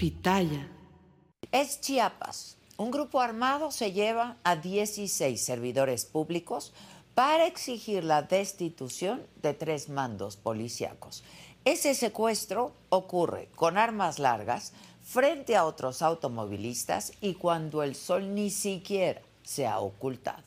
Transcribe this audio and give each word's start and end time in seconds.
Pitaya. 0.00 0.66
Es 1.52 1.82
Chiapas. 1.82 2.56
Un 2.78 2.90
grupo 2.90 3.20
armado 3.20 3.70
se 3.70 3.92
lleva 3.92 4.38
a 4.44 4.56
16 4.56 5.44
servidores 5.44 6.06
públicos 6.06 6.72
para 7.14 7.44
exigir 7.44 8.02
la 8.04 8.22
destitución 8.22 9.20
de 9.42 9.52
tres 9.52 9.90
mandos 9.90 10.38
policíacos. 10.38 11.22
Ese 11.66 11.94
secuestro 11.94 12.72
ocurre 12.88 13.50
con 13.54 13.76
armas 13.76 14.18
largas 14.18 14.72
frente 15.02 15.54
a 15.54 15.66
otros 15.66 16.00
automovilistas 16.00 17.12
y 17.20 17.34
cuando 17.34 17.82
el 17.82 17.94
sol 17.94 18.34
ni 18.34 18.48
siquiera 18.48 19.20
se 19.42 19.66
ha 19.66 19.80
ocultado. 19.80 20.44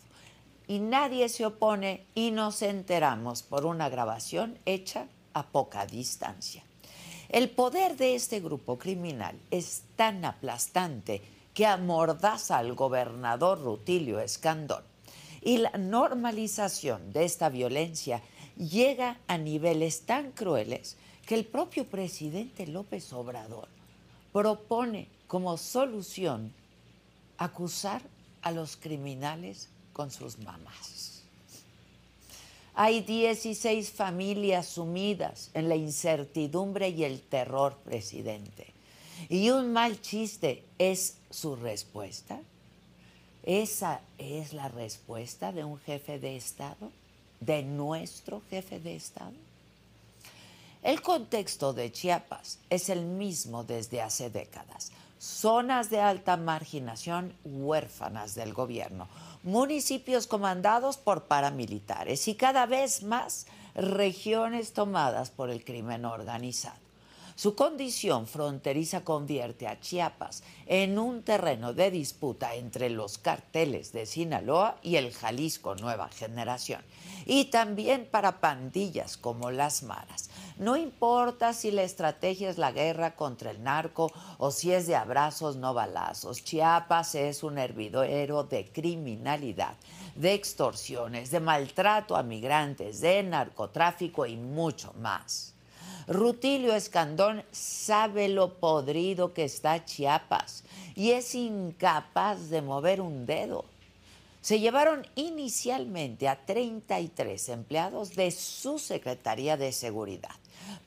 Y 0.68 0.80
nadie 0.80 1.30
se 1.30 1.46
opone 1.46 2.08
y 2.16 2.32
nos 2.32 2.64
enteramos 2.64 3.44
por 3.44 3.68
una 3.68 3.88
grabación 3.88 4.58
hecha 4.66 5.06
a 5.36 5.46
poca 5.46 5.86
distancia. 5.86 6.64
El 7.34 7.50
poder 7.50 7.98
de 7.98 8.14
este 8.14 8.42
grupo 8.42 8.78
criminal 8.78 9.36
es 9.50 9.82
tan 9.96 10.24
aplastante 10.24 11.20
que 11.56 11.66
amordaza 11.66 12.60
al 12.60 12.76
gobernador 12.76 13.60
Rutilio 13.60 14.20
Escandón. 14.20 14.84
Y 15.42 15.58
la 15.58 15.72
normalización 15.72 17.12
de 17.12 17.26
esta 17.26 17.50
violencia 17.50 18.22
llega 18.56 19.18
a 19.26 19.40
niveles 19.40 20.02
tan 20.02 20.32
crueles 20.34 20.96
que 21.26 21.34
el 21.34 21.46
propio 21.46 21.86
presidente 21.86 22.68
López 22.68 23.12
Obrador 23.14 23.68
propone 24.32 25.08
como 25.26 25.58
solución 25.58 26.54
acusar 27.40 28.04
a 28.44 28.52
los 28.52 28.78
criminales 28.78 29.70
con 29.92 30.12
sus 30.12 30.38
mamás. 30.38 31.13
Hay 32.76 33.02
16 33.02 33.92
familias 33.92 34.66
sumidas 34.66 35.52
en 35.54 35.70
la 35.70 35.76
incertidumbre 35.76 36.90
y 36.90 37.04
el 37.04 37.22
terror, 37.22 37.78
presidente. 37.84 38.74
Y 39.30 39.52
un 39.52 39.72
mal 39.72 40.02
chiste 40.02 40.64
es 40.80 41.18
su 41.30 41.56
respuesta. 41.56 42.42
¿Esa 43.44 44.02
es 44.18 44.54
la 44.54 44.70
respuesta 44.70 45.52
de 45.52 45.64
un 45.64 45.78
jefe 45.80 46.18
de 46.18 46.36
Estado? 46.36 46.92
¿De 47.40 47.62
nuestro 47.62 48.42
jefe 48.50 48.80
de 48.80 48.96
Estado? 48.96 49.34
El 50.82 51.02
contexto 51.02 51.74
de 51.74 51.92
Chiapas 51.92 52.58
es 52.70 52.90
el 52.90 53.06
mismo 53.06 53.64
desde 53.64 54.02
hace 54.02 54.30
décadas. 54.30 54.92
Zonas 55.20 55.90
de 55.90 56.02
alta 56.02 56.38
marginación 56.38 57.34
huérfanas 57.46 58.36
del 58.36 58.54
gobierno 58.54 59.08
municipios 59.44 60.28
comandados 60.28 60.98
por 60.98 61.26
paramilitares 61.26 62.28
y 62.28 62.36
cada 62.36 62.66
vez 62.66 63.04
más 63.04 63.46
regiones 63.76 64.74
tomadas 64.74 65.30
por 65.30 65.50
el 65.50 65.64
crimen 65.64 66.06
organizado. 66.06 66.84
Su 67.36 67.56
condición 67.56 68.28
fronteriza 68.28 69.04
convierte 69.04 69.68
a 69.68 69.80
Chiapas 69.80 70.44
en 70.68 71.00
un 71.00 71.24
terreno 71.24 71.74
de 71.74 71.90
disputa 71.90 72.54
entre 72.54 72.92
los 72.92 73.18
carteles 73.18 73.92
de 73.92 74.06
Sinaloa 74.06 74.78
y 74.84 74.98
el 74.98 75.12
Jalisco 75.12 75.74
Nueva 75.76 76.10
Generación, 76.10 76.82
y 77.26 77.46
también 77.46 78.08
para 78.10 78.40
pandillas 78.40 79.18
como 79.18 79.50
las 79.50 79.82
Maras. 79.82 80.30
No 80.64 80.78
importa 80.78 81.52
si 81.52 81.72
la 81.72 81.84
estrategia 81.84 82.50
es 82.50 82.58
la 82.58 82.72
guerra 82.72 83.18
contra 83.18 83.52
el 83.52 83.62
narco 83.64 84.10
o 84.38 84.50
si 84.50 84.72
es 84.72 84.88
de 84.88 84.96
abrazos 84.96 85.58
no 85.58 85.74
balazos, 85.74 86.42
Chiapas 86.42 87.16
es 87.16 87.44
un 87.44 87.58
hervidero 87.58 88.46
de 88.46 88.72
criminalidad, 88.72 89.76
de 90.16 90.34
extorsiones, 90.34 91.32
de 91.32 91.42
maltrato 91.42 92.16
a 92.16 92.24
migrantes, 92.24 93.02
de 93.02 93.24
narcotráfico 93.24 94.26
y 94.26 94.38
mucho 94.38 94.94
más. 95.02 95.54
Rutilio 96.08 96.74
Escandón 96.74 97.44
sabe 97.52 98.30
lo 98.30 98.54
podrido 98.54 99.34
que 99.34 99.44
está 99.44 99.84
Chiapas 99.84 100.64
y 100.96 101.12
es 101.12 101.36
incapaz 101.36 102.50
de 102.50 102.62
mover 102.62 103.02
un 103.02 103.26
dedo. 103.26 103.66
Se 104.40 104.62
llevaron 104.62 105.06
inicialmente 105.16 106.30
a 106.30 106.46
33 106.46 107.50
empleados 107.50 108.16
de 108.16 108.32
su 108.32 108.80
Secretaría 108.80 109.58
de 109.58 109.74
Seguridad, 109.74 110.36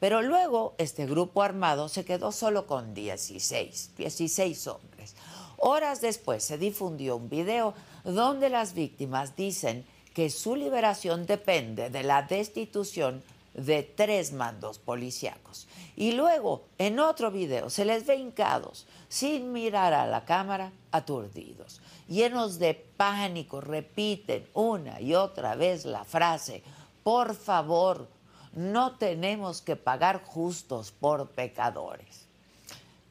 pero 0.00 0.22
luego 0.22 0.74
este 0.78 1.06
grupo 1.06 1.42
armado 1.42 1.88
se 1.88 2.04
quedó 2.04 2.32
solo 2.32 2.66
con 2.66 2.94
16, 2.94 3.92
16 3.96 4.66
hombres. 4.66 5.14
Horas 5.58 6.00
después 6.00 6.44
se 6.44 6.58
difundió 6.58 7.16
un 7.16 7.28
video 7.28 7.74
donde 8.04 8.50
las 8.50 8.74
víctimas 8.74 9.36
dicen 9.36 9.84
que 10.14 10.30
su 10.30 10.56
liberación 10.56 11.26
depende 11.26 11.90
de 11.90 12.02
la 12.02 12.22
destitución 12.22 13.22
de 13.54 13.82
tres 13.82 14.32
mandos 14.32 14.78
policíacos. 14.78 15.66
Y 15.96 16.12
luego, 16.12 16.64
en 16.78 16.98
otro 16.98 17.30
video, 17.30 17.70
se 17.70 17.86
les 17.86 18.06
ve 18.06 18.16
hincados, 18.16 18.86
sin 19.08 19.52
mirar 19.52 19.94
a 19.94 20.06
la 20.06 20.26
cámara, 20.26 20.72
aturdidos. 20.92 21.80
Llenos 22.06 22.58
de 22.58 22.74
pánico, 22.74 23.62
repiten 23.62 24.46
una 24.52 25.00
y 25.00 25.14
otra 25.14 25.54
vez 25.54 25.86
la 25.86 26.04
frase, 26.04 26.62
por 27.02 27.34
favor, 27.34 28.08
no 28.56 28.96
tenemos 28.96 29.60
que 29.60 29.76
pagar 29.76 30.24
justos 30.24 30.90
por 30.90 31.28
pecadores. 31.28 32.26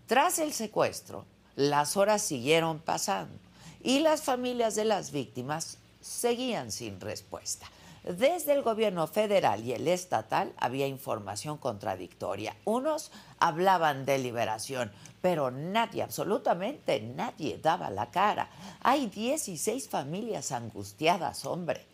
Tras 0.07 0.39
el 0.39 0.51
secuestro, 0.53 1.23
las 1.55 1.95
horas 1.95 2.23
siguieron 2.23 2.79
pasando 2.79 3.37
y 3.81 3.99
las 3.99 4.23
familias 4.23 4.75
de 4.75 4.85
las 4.85 5.11
víctimas 5.11 5.77
seguían 6.01 6.71
sin 6.71 6.99
respuesta. 6.99 7.67
Desde 8.03 8.53
el 8.53 8.61
gobierno 8.61 9.07
federal 9.07 9.63
y 9.63 9.73
el 9.73 9.87
estatal 9.87 10.53
había 10.57 10.85
información 10.87 11.57
contradictoria. 11.57 12.55
Unos 12.65 13.11
hablaban 13.39 14.05
de 14.05 14.19
liberación, 14.19 14.91
pero 15.21 15.49
nadie, 15.49 16.03
absolutamente 16.03 17.01
nadie 17.01 17.57
daba 17.57 17.89
la 17.89 18.11
cara. 18.11 18.49
Hay 18.81 19.07
16 19.07 19.89
familias 19.89 20.51
angustiadas, 20.51 21.45
hombre. 21.45 21.85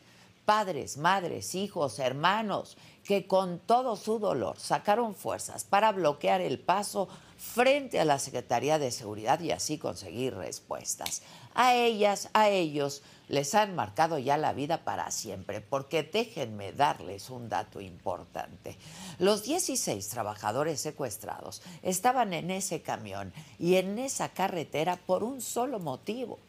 Padres, 0.43 0.97
madres, 0.97 1.55
hijos, 1.55 1.99
hermanos, 1.99 2.75
que 3.03 3.27
con 3.27 3.59
todo 3.59 3.95
su 3.95 4.19
dolor 4.19 4.59
sacaron 4.59 5.15
fuerzas 5.15 5.63
para 5.63 5.91
bloquear 5.91 6.41
el 6.41 6.59
paso 6.59 7.07
frente 7.37 7.99
a 7.99 8.05
la 8.05 8.19
Secretaría 8.19 8.77
de 8.77 8.91
Seguridad 8.91 9.39
y 9.39 9.51
así 9.51 9.77
conseguir 9.77 10.35
respuestas. 10.35 11.23
A 11.55 11.73
ellas, 11.73 12.29
a 12.33 12.49
ellos, 12.49 13.01
les 13.27 13.55
han 13.55 13.75
marcado 13.75 14.19
ya 14.19 14.37
la 14.37 14.53
vida 14.53 14.83
para 14.83 15.09
siempre, 15.09 15.61
porque 15.61 16.03
déjenme 16.03 16.73
darles 16.73 17.29
un 17.29 17.49
dato 17.49 17.81
importante. 17.81 18.77
Los 19.19 19.43
16 19.43 20.07
trabajadores 20.09 20.81
secuestrados 20.81 21.61
estaban 21.81 22.33
en 22.33 22.51
ese 22.51 22.81
camión 22.81 23.33
y 23.57 23.75
en 23.75 23.97
esa 23.99 24.29
carretera 24.29 24.97
por 24.97 25.23
un 25.23 25.41
solo 25.41 25.79
motivo. 25.79 26.39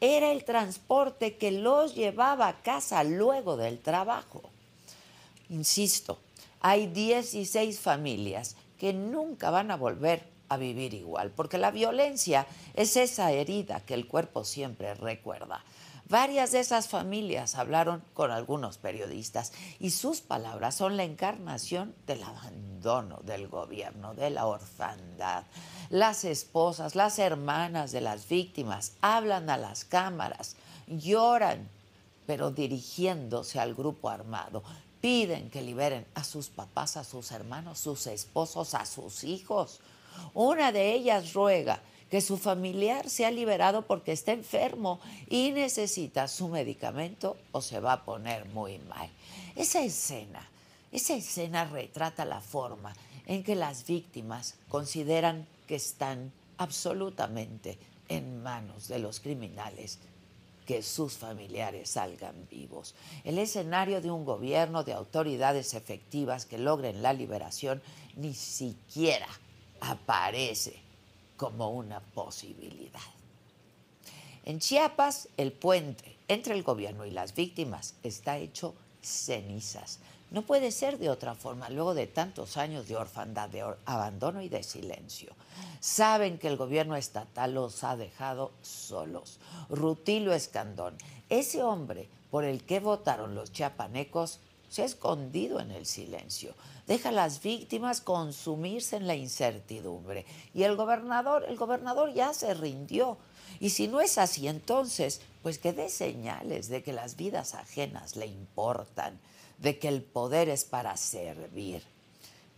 Era 0.00 0.30
el 0.30 0.44
transporte 0.44 1.36
que 1.36 1.50
los 1.50 1.94
llevaba 1.94 2.48
a 2.48 2.62
casa 2.62 3.02
luego 3.02 3.56
del 3.56 3.80
trabajo. 3.80 4.42
Insisto, 5.50 6.18
hay 6.60 6.86
16 6.88 7.78
familias 7.78 8.56
que 8.78 8.92
nunca 8.92 9.50
van 9.50 9.70
a 9.70 9.76
volver 9.76 10.28
a 10.48 10.56
vivir 10.56 10.94
igual, 10.94 11.30
porque 11.30 11.58
la 11.58 11.70
violencia 11.70 12.46
es 12.74 12.96
esa 12.96 13.32
herida 13.32 13.80
que 13.80 13.94
el 13.94 14.06
cuerpo 14.06 14.44
siempre 14.44 14.94
recuerda. 14.94 15.62
Varias 16.08 16.52
de 16.52 16.60
esas 16.60 16.88
familias 16.88 17.54
hablaron 17.54 18.02
con 18.14 18.30
algunos 18.30 18.78
periodistas 18.78 19.52
y 19.78 19.90
sus 19.90 20.22
palabras 20.22 20.74
son 20.74 20.96
la 20.96 21.04
encarnación 21.04 21.94
del 22.06 22.22
abandono 22.22 23.20
del 23.24 23.46
gobierno, 23.48 24.14
de 24.14 24.30
la 24.30 24.46
orfandad. 24.46 25.44
Las 25.90 26.24
esposas, 26.24 26.94
las 26.94 27.18
hermanas 27.18 27.92
de 27.92 28.00
las 28.00 28.26
víctimas 28.26 28.92
hablan 29.02 29.50
a 29.50 29.58
las 29.58 29.84
cámaras, 29.84 30.56
lloran, 30.86 31.68
pero 32.26 32.52
dirigiéndose 32.52 33.60
al 33.60 33.74
grupo 33.74 34.08
armado. 34.08 34.62
Piden 35.00 35.50
que 35.50 35.62
liberen 35.62 36.06
a 36.14 36.24
sus 36.24 36.48
papás, 36.48 36.96
a 36.96 37.04
sus 37.04 37.30
hermanos, 37.30 37.78
sus 37.78 38.06
esposos, 38.06 38.74
a 38.74 38.84
sus 38.84 39.24
hijos. 39.24 39.80
Una 40.34 40.72
de 40.72 40.92
ellas 40.92 41.32
ruega 41.32 41.80
que 42.10 42.20
su 42.20 42.38
familiar 42.38 43.08
sea 43.08 43.30
liberado 43.30 43.82
porque 43.82 44.12
está 44.12 44.32
enfermo 44.32 44.98
y 45.28 45.50
necesita 45.52 46.26
su 46.26 46.48
medicamento 46.48 47.36
o 47.52 47.60
se 47.60 47.80
va 47.80 47.92
a 47.92 48.04
poner 48.04 48.46
muy 48.46 48.78
mal. 48.78 49.10
Esa 49.54 49.82
escena, 49.82 50.48
esa 50.90 51.14
escena 51.14 51.64
retrata 51.64 52.24
la 52.24 52.40
forma 52.40 52.94
en 53.26 53.44
que 53.44 53.54
las 53.54 53.86
víctimas 53.86 54.54
consideran 54.68 55.46
que 55.66 55.76
están 55.76 56.32
absolutamente 56.56 57.78
en 58.08 58.42
manos 58.42 58.88
de 58.88 58.98
los 58.98 59.20
criminales 59.20 59.98
que 60.68 60.82
sus 60.82 61.16
familiares 61.16 61.88
salgan 61.88 62.46
vivos. 62.50 62.94
El 63.24 63.38
escenario 63.38 64.02
de 64.02 64.10
un 64.10 64.26
gobierno 64.26 64.84
de 64.84 64.92
autoridades 64.92 65.72
efectivas 65.72 66.44
que 66.44 66.58
logren 66.58 67.00
la 67.00 67.14
liberación 67.14 67.80
ni 68.16 68.34
siquiera 68.34 69.28
aparece 69.80 70.78
como 71.38 71.70
una 71.70 72.00
posibilidad. 72.00 73.00
En 74.44 74.58
Chiapas, 74.58 75.30
el 75.38 75.52
puente 75.52 76.18
entre 76.28 76.52
el 76.52 76.62
gobierno 76.62 77.06
y 77.06 77.12
las 77.12 77.34
víctimas 77.34 77.94
está 78.02 78.36
hecho 78.36 78.74
cenizas. 79.00 80.00
No 80.30 80.42
puede 80.42 80.70
ser 80.70 80.98
de 80.98 81.10
otra 81.10 81.34
forma 81.34 81.70
luego 81.70 81.94
de 81.94 82.06
tantos 82.06 82.56
años 82.56 82.86
de 82.88 82.96
orfandad, 82.96 83.48
de 83.48 83.64
abandono 83.86 84.42
y 84.42 84.48
de 84.48 84.62
silencio. 84.62 85.32
Saben 85.80 86.38
que 86.38 86.48
el 86.48 86.56
gobierno 86.56 86.96
estatal 86.96 87.54
los 87.54 87.82
ha 87.84 87.96
dejado 87.96 88.52
solos. 88.62 89.38
Rutilio 89.70 90.32
Escandón, 90.32 90.96
ese 91.28 91.62
hombre 91.62 92.08
por 92.30 92.44
el 92.44 92.64
que 92.64 92.80
votaron 92.80 93.34
los 93.34 93.52
chiapanecos, 93.52 94.40
se 94.68 94.82
ha 94.82 94.84
escondido 94.84 95.60
en 95.60 95.70
el 95.70 95.86
silencio 95.86 96.54
deja 96.88 97.10
a 97.10 97.12
las 97.12 97.42
víctimas 97.42 98.00
consumirse 98.00 98.96
en 98.96 99.06
la 99.06 99.14
incertidumbre. 99.14 100.24
Y 100.54 100.64
el 100.64 100.74
gobernador, 100.74 101.44
el 101.46 101.56
gobernador 101.56 102.12
ya 102.14 102.32
se 102.32 102.54
rindió. 102.54 103.18
Y 103.60 103.70
si 103.70 103.88
no 103.88 104.00
es 104.00 104.18
así, 104.18 104.48
entonces, 104.48 105.20
pues 105.42 105.58
que 105.58 105.72
dé 105.72 105.90
señales 105.90 106.68
de 106.68 106.82
que 106.82 106.94
las 106.94 107.16
vidas 107.16 107.54
ajenas 107.54 108.16
le 108.16 108.26
importan, 108.26 109.20
de 109.58 109.78
que 109.78 109.88
el 109.88 110.02
poder 110.02 110.48
es 110.48 110.64
para 110.64 110.96
servir. 110.96 111.82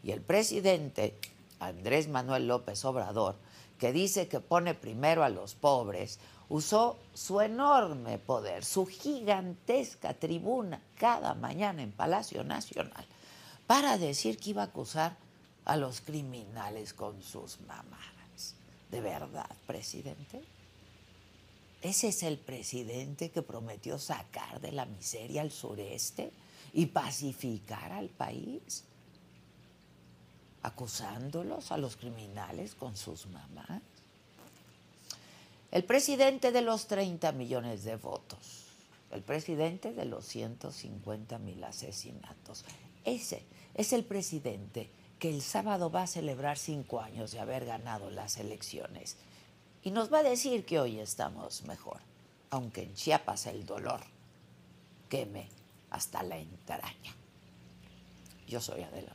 Y 0.03 0.13
el 0.13 0.21
presidente, 0.21 1.19
Andrés 1.59 2.09
Manuel 2.09 2.47
López 2.47 2.85
Obrador, 2.85 3.37
que 3.79 3.93
dice 3.93 4.29
que 4.29 4.41
pone 4.41 4.75
primero 4.75 5.25
a 5.25 5.31
los 5.31 5.55
pobres, 5.55 6.19
usó 6.49 6.99
su 7.15 7.41
enorme 7.41 8.19
poder, 8.19 8.65
su 8.65 8.87
gigantesca 8.87 10.15
tribuna 10.15 10.81
cada 10.97 11.35
mañana 11.35 11.83
en 11.83 11.93
Palacio 11.93 12.45
Nacional 12.45 13.07
para 13.67 13.99
decir 13.99 14.37
que 14.39 14.51
iba 14.51 14.63
a 14.63 14.67
acusar 14.67 15.17
a 15.65 15.77
los 15.77 16.01
criminales 16.01 16.93
con 16.93 17.23
sus 17.23 17.61
mamadas. 17.61 18.57
¿De 18.91 19.01
verdad, 19.01 19.49
presidente? 19.67 20.43
¿Ese 21.81 22.09
es 22.09 22.23
el 22.25 22.37
presidente 22.37 23.31
que 23.31 23.43
prometió 23.43 23.99
sacar 23.99 24.61
de 24.61 24.73
la 24.73 24.87
miseria 24.87 25.43
al 25.43 25.53
sureste 25.53 26.33
y 26.73 26.87
pacificar 26.87 27.93
al 27.93 28.09
país? 28.09 28.85
Acusándolos 30.63 31.73
a 31.73 31.79
los 31.79 31.97
criminales 31.97 32.75
con 32.75 32.97
sus 32.97 33.27
mamás. 33.27 33.83
El 35.71 35.85
presidente 35.85 36.51
de 36.51 36.63
los 36.63 36.89
30 36.89 37.31
millones 37.33 37.85
de 37.85 37.97
votos, 37.97 38.65
el 39.13 39.23
presidente 39.23 39.93
de 39.93 40.05
los 40.05 40.27
150 40.27 41.39
mil 41.39 41.63
asesinatos, 41.63 42.65
ese 43.05 43.45
es 43.75 43.93
el 43.93 44.05
presidente 44.05 44.91
que 45.21 45.31
el 45.31 45.43
sábado 45.43 45.91
va 45.91 46.03
a 46.03 46.07
celebrar 46.07 46.59
cinco 46.59 47.01
años 47.01 47.31
de 47.31 47.41
haber 47.41 47.67
ganado 47.67 48.11
las 48.11 48.39
elecciones. 48.39 49.17
Y 49.83 49.93
nos 49.93 50.13
va 50.13 50.19
a 50.19 50.23
decir 50.25 50.65
que 50.65 50.81
hoy 50.81 50.99
estamos 50.99 51.63
mejor, 51.65 51.99
aunque 52.51 52.83
en 52.83 52.95
Chiapas 52.95 53.47
el 53.47 53.65
dolor 53.65 54.01
queme 55.09 55.60
hasta 55.91 56.23
la 56.23 56.37
entraña. 56.37 57.15
Yo 58.47 58.61
soy 58.61 58.83
Adela 58.83 59.13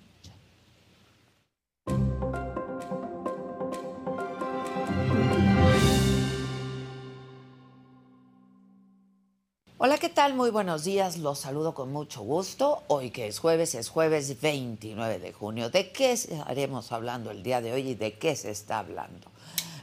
Hola, 9.77 9.99
¿qué 9.99 10.09
tal? 10.09 10.33
Muy 10.33 10.49
buenos 10.49 10.83
días. 10.83 11.19
Los 11.19 11.37
saludo 11.37 11.75
con 11.75 11.91
mucho 11.91 12.21
gusto. 12.21 12.81
Hoy 12.87 13.11
que 13.11 13.27
es 13.27 13.37
jueves, 13.37 13.75
es 13.75 13.89
jueves 13.89 14.41
29 14.41 15.19
de 15.19 15.31
junio. 15.31 15.69
¿De 15.69 15.91
qué 15.91 16.13
estaremos 16.13 16.91
hablando 16.91 17.29
el 17.29 17.43
día 17.43 17.61
de 17.61 17.71
hoy 17.71 17.89
y 17.89 17.93
de 17.93 18.13
qué 18.13 18.35
se 18.35 18.49
está 18.49 18.79
hablando? 18.79 19.27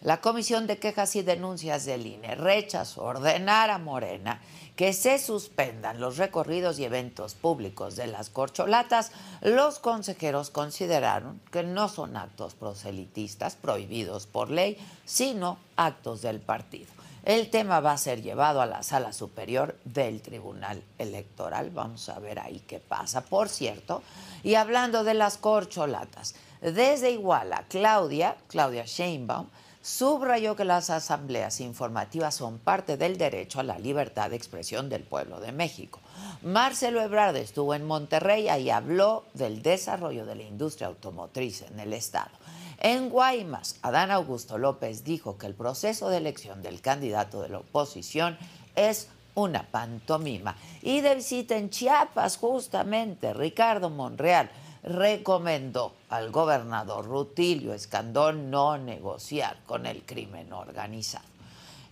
La 0.02 0.20
Comisión 0.20 0.66
de 0.66 0.78
Quejas 0.78 1.14
y 1.14 1.22
Denuncias 1.22 1.84
del 1.84 2.08
INE 2.08 2.34
rechazó 2.34 3.04
ordenar 3.04 3.70
a 3.70 3.78
Morena 3.78 4.40
que 4.75 4.93
se 4.94 5.20
suspendan 5.20 6.00
los 6.00 6.16
recorridos 6.16 6.81
y 6.81 6.84
eventos 6.84 7.34
públicos 7.34 7.94
de 7.94 8.08
las 8.08 8.28
corcholatas. 8.28 9.12
Los 9.43 9.78
consejeros 9.78 10.50
consideraron 10.50 11.40
que 11.52 11.62
no 11.62 11.88
son 11.88 12.16
actos 12.16 12.54
proselitistas 12.54 13.54
prohibidos 13.54 14.26
por 14.26 14.50
ley, 14.50 14.76
sino 15.04 15.58
actos 15.76 16.20
del 16.20 16.40
partido. 16.40 16.90
El 17.25 17.50
tema 17.50 17.78
va 17.78 17.93
a 17.93 17.98
ser 17.98 18.22
llevado 18.22 18.60
a 18.60 18.66
la 18.66 18.82
sala 18.82 19.12
superior 19.12 19.78
del 19.84 20.20
Tribunal 20.20 20.82
Electoral. 20.98 21.70
Vamos 21.70 22.08
a 22.08 22.19
ver 22.19 22.40
ahí 22.40 22.60
qué 22.66 22.81
pasa. 22.81 23.20
Por 23.20 23.48
cierto, 23.48 24.02
y 24.43 24.56
hablando 24.56 25.05
de 25.05 25.14
las 25.14 25.38
corcholatas, 25.38 26.34
desde 26.60 27.12
Iguala, 27.12 27.66
Claudia, 27.69 28.37
Claudia 28.48 28.84
Sheinbaum, 28.84 29.46
subrayó 29.82 30.55
que 30.55 30.64
las 30.64 30.90
asambleas 30.90 31.61
informativas 31.61 32.37
son 32.37 32.58
parte 32.58 32.96
del 32.96 33.19
derecho 33.19 33.61
a 33.61 33.64
la 33.64 33.79
libertad 33.79 34.31
de 34.31 34.37
expresión 34.37 34.88
del 34.88 35.02
pueblo 35.02 35.40
de 35.40 35.50
México. 35.52 36.00
Marcelo 36.43 37.02
Ebrard 37.02 37.37
estuvo 37.37 37.75
en 37.75 37.84
Monterrey 37.84 38.49
y 38.49 38.70
habló 38.70 39.25
del 39.34 39.62
desarrollo 39.62 40.25
de 40.25 40.37
la 40.37 40.44
industria 40.44 40.87
automotriz 40.87 41.62
en 41.62 41.81
el 41.81 41.93
estado. 41.93 42.31
En 42.79 43.10
Guaymas, 43.10 43.77
Adán 43.82 44.10
Augusto 44.10 44.58
López 44.58 45.05
dijo 45.05 45.36
que 45.36 45.46
el 45.46 45.55
proceso 45.55 46.08
de 46.08 46.17
elección 46.17 46.62
del 46.62 46.81
candidato 46.81 47.43
de 47.43 47.48
la 47.48 47.58
oposición 47.58 48.39
es 48.74 49.08
una 49.34 49.65
pantomima. 49.70 50.56
Y 50.82 51.01
de 51.01 51.17
visita 51.17 51.56
en 51.56 51.70
Chiapas, 51.70 52.36
justamente, 52.36 53.34
Ricardo 53.34 53.91
Monreal 53.91 54.51
recomendó 54.82 55.93
al 56.08 56.31
gobernador 56.31 57.06
Rutilio 57.06 57.72
Escandón 57.72 58.51
no 58.51 58.79
negociar 58.79 59.58
con 59.67 59.86
el 59.86 60.03
crimen 60.03 60.53
organizado. 60.53 61.24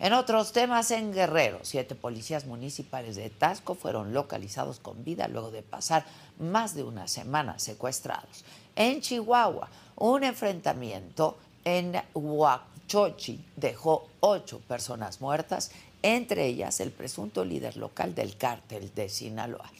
En 0.00 0.14
otros 0.14 0.52
temas, 0.52 0.90
en 0.92 1.12
Guerrero, 1.12 1.58
siete 1.62 1.94
policías 1.94 2.46
municipales 2.46 3.16
de 3.16 3.28
Tasco 3.28 3.74
fueron 3.74 4.14
localizados 4.14 4.80
con 4.80 5.04
vida 5.04 5.28
luego 5.28 5.50
de 5.50 5.62
pasar 5.62 6.06
más 6.38 6.74
de 6.74 6.84
una 6.84 7.06
semana 7.06 7.58
secuestrados. 7.58 8.44
En 8.76 9.02
Chihuahua, 9.02 9.68
un 9.96 10.24
enfrentamiento 10.24 11.36
en 11.66 12.00
Huachochi 12.14 13.44
dejó 13.56 14.08
ocho 14.20 14.60
personas 14.60 15.20
muertas, 15.20 15.70
entre 16.02 16.46
ellas 16.46 16.80
el 16.80 16.92
presunto 16.92 17.44
líder 17.44 17.76
local 17.76 18.14
del 18.14 18.38
cártel 18.38 18.90
de 18.94 19.10
Sinaloa. 19.10 19.70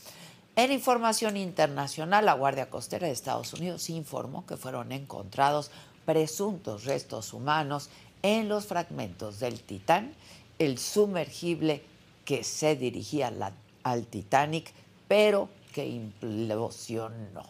En 0.57 0.73
información 0.73 1.37
internacional, 1.37 2.26
la 2.26 2.35
Guardia 2.35 2.69
Costera 2.69 3.07
de 3.07 3.12
Estados 3.12 3.52
Unidos 3.54 3.88
informó 3.88 4.45
que 4.47 4.57
fueron 4.57 4.92
encontrados 4.92 5.71
presuntos 6.04 6.85
restos 6.85 7.33
humanos 7.33 7.88
en 8.23 8.49
los 8.49 8.66
fragmentos 8.66 9.40
del 9.40 9.61
Titán, 9.61 10.12
el 10.59 10.78
sumergible 10.78 11.83
que 12.25 12.45
se 12.45 12.76
dirigía 12.76 13.33
al 13.83 14.07
Titanic, 14.07 14.73
pero 15.09 15.49
que 15.73 15.87
implosionó. 15.87 17.45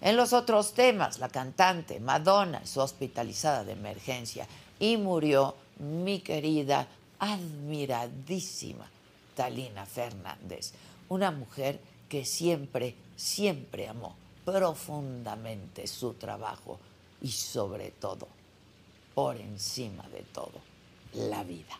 En 0.00 0.16
los 0.16 0.32
otros 0.32 0.74
temas, 0.74 1.18
la 1.18 1.28
cantante 1.28 2.00
Madonna 2.00 2.60
es 2.64 2.76
hospitalizada 2.76 3.64
de 3.64 3.72
emergencia 3.72 4.46
y 4.78 4.96
murió 4.96 5.54
mi 5.78 6.20
querida, 6.20 6.86
admiradísima 7.18 8.86
Talina 9.34 9.86
Fernández, 9.86 10.72
una 11.08 11.30
mujer 11.30 11.80
que 12.08 12.24
siempre, 12.24 12.94
siempre 13.16 13.88
amó 13.88 14.16
profundamente 14.44 15.86
su 15.86 16.14
trabajo 16.14 16.78
y 17.22 17.30
sobre 17.30 17.90
todo, 17.90 18.28
por 19.14 19.36
encima 19.36 20.06
de 20.08 20.22
todo, 20.22 20.60
la 21.14 21.42
vida. 21.44 21.78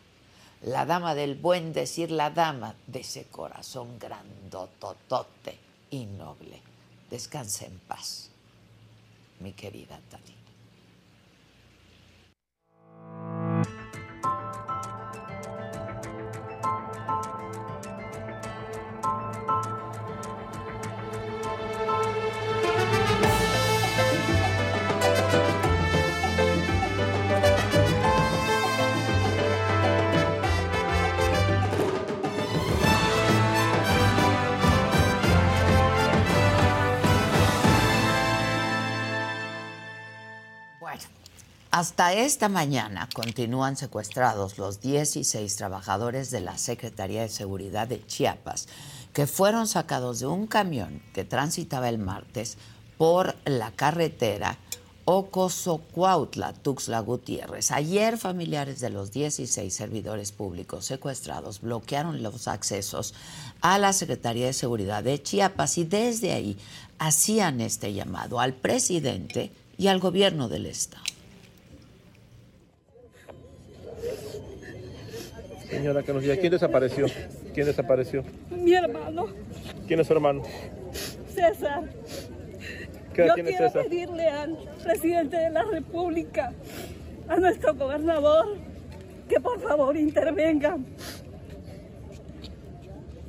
la 0.62 0.86
dama 0.86 1.14
del 1.14 1.34
buen 1.34 1.74
decir, 1.74 2.10
la 2.10 2.30
dama 2.30 2.74
de 2.86 3.00
ese 3.00 3.24
corazón 3.24 3.98
grandototote 3.98 5.58
y 5.90 6.06
noble. 6.06 6.62
Descanse 7.10 7.66
en 7.66 7.78
paz, 7.80 8.30
mi 9.40 9.52
querida 9.52 10.00
Tati. 10.10 10.43
Hasta 41.76 42.12
esta 42.12 42.48
mañana 42.48 43.08
continúan 43.12 43.76
secuestrados 43.76 44.58
los 44.58 44.80
16 44.80 45.56
trabajadores 45.56 46.30
de 46.30 46.40
la 46.40 46.56
Secretaría 46.56 47.22
de 47.22 47.28
Seguridad 47.28 47.88
de 47.88 48.06
Chiapas, 48.06 48.68
que 49.12 49.26
fueron 49.26 49.66
sacados 49.66 50.20
de 50.20 50.28
un 50.28 50.46
camión 50.46 51.02
que 51.12 51.24
transitaba 51.24 51.88
el 51.88 51.98
martes 51.98 52.58
por 52.96 53.34
la 53.44 53.72
carretera 53.72 54.56
Ocosocuautla, 55.04 56.52
Tuxtla 56.52 57.00
Gutiérrez. 57.00 57.72
Ayer 57.72 58.18
familiares 58.18 58.78
de 58.78 58.90
los 58.90 59.10
16 59.10 59.74
servidores 59.74 60.30
públicos 60.30 60.84
secuestrados 60.84 61.60
bloquearon 61.60 62.22
los 62.22 62.46
accesos 62.46 63.14
a 63.62 63.80
la 63.80 63.92
Secretaría 63.92 64.46
de 64.46 64.52
Seguridad 64.52 65.02
de 65.02 65.20
Chiapas 65.20 65.76
y 65.78 65.82
desde 65.82 66.34
ahí 66.34 66.56
hacían 67.00 67.60
este 67.60 67.92
llamado 67.92 68.38
al 68.38 68.54
presidente 68.54 69.50
y 69.76 69.88
al 69.88 69.98
gobierno 69.98 70.48
del 70.48 70.66
estado. 70.66 71.13
Señora, 75.70 76.02
que 76.02 76.12
nos 76.12 76.22
diga, 76.22 76.36
¿quién 76.36 76.52
desapareció? 76.52 77.06
¿Quién 77.52 77.66
desapareció? 77.66 78.24
Mi 78.50 78.74
hermano. 78.74 79.26
¿Quién 79.86 80.00
es 80.00 80.06
su 80.06 80.12
hermano? 80.12 80.42
César. 81.34 81.84
¿Qué 83.14 83.26
Yo 83.26 83.34
tiene 83.34 83.50
quiero 83.50 83.66
César? 83.68 83.84
pedirle 83.84 84.28
al 84.28 84.58
presidente 84.82 85.36
de 85.36 85.50
la 85.50 85.62
República, 85.62 86.52
a 87.28 87.36
nuestro 87.36 87.74
gobernador, 87.74 88.56
que 89.28 89.40
por 89.40 89.60
favor 89.60 89.96
intervenga. 89.96 90.78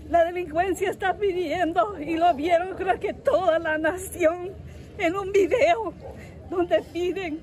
La 0.09 0.25
delincuencia 0.25 0.89
está 0.91 1.15
pidiendo, 1.15 1.99
y 1.99 2.15
lo 2.15 2.33
vieron 2.35 2.75
creo 2.75 2.99
que 2.99 3.13
toda 3.13 3.57
la 3.59 3.77
nación, 3.77 4.51
en 4.97 5.15
un 5.15 5.31
video 5.31 5.93
donde 6.49 6.81
piden 6.93 7.39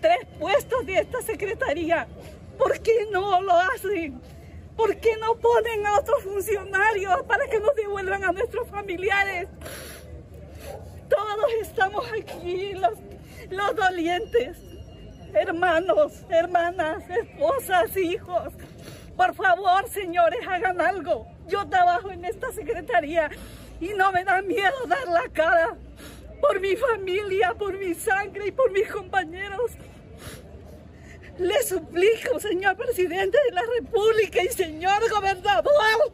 tres 0.00 0.26
puestos 0.38 0.84
de 0.86 0.98
esta 0.98 1.22
secretaría. 1.22 2.06
¿Por 2.62 2.78
qué 2.80 3.08
no 3.10 3.42
lo 3.42 3.58
hacen? 3.58 4.20
¿Por 4.76 4.96
qué 4.98 5.16
no 5.16 5.34
ponen 5.34 5.84
a 5.84 5.98
otros 5.98 6.22
funcionarios 6.22 7.22
para 7.24 7.48
que 7.48 7.58
nos 7.58 7.74
devuelvan 7.74 8.22
a 8.22 8.30
nuestros 8.30 8.68
familiares? 8.68 9.48
Todos 11.08 11.52
estamos 11.60 12.06
aquí, 12.12 12.74
los, 12.74 12.94
los 13.50 13.74
dolientes, 13.74 14.56
hermanos, 15.34 16.12
hermanas, 16.28 17.02
esposas, 17.10 17.96
hijos. 17.96 18.52
Por 19.16 19.34
favor, 19.34 19.88
señores, 19.88 20.46
hagan 20.46 20.80
algo. 20.80 21.26
Yo 21.48 21.68
trabajo 21.68 22.12
en 22.12 22.24
esta 22.24 22.52
secretaría 22.52 23.28
y 23.80 23.88
no 23.88 24.12
me 24.12 24.22
da 24.22 24.40
miedo 24.40 24.86
dar 24.86 25.08
la 25.08 25.28
cara 25.32 25.76
por 26.40 26.60
mi 26.60 26.76
familia, 26.76 27.54
por 27.54 27.76
mi 27.76 27.92
sangre 27.94 28.46
y 28.46 28.52
por 28.52 28.70
mis 28.70 28.88
compañeros. 28.88 29.72
Le 31.42 31.60
suplico, 31.64 32.38
señor 32.38 32.76
presidente 32.76 33.36
de 33.46 33.50
la 33.50 33.62
República 33.62 34.44
y 34.44 34.48
señor 34.48 35.10
gobernador, 35.10 36.12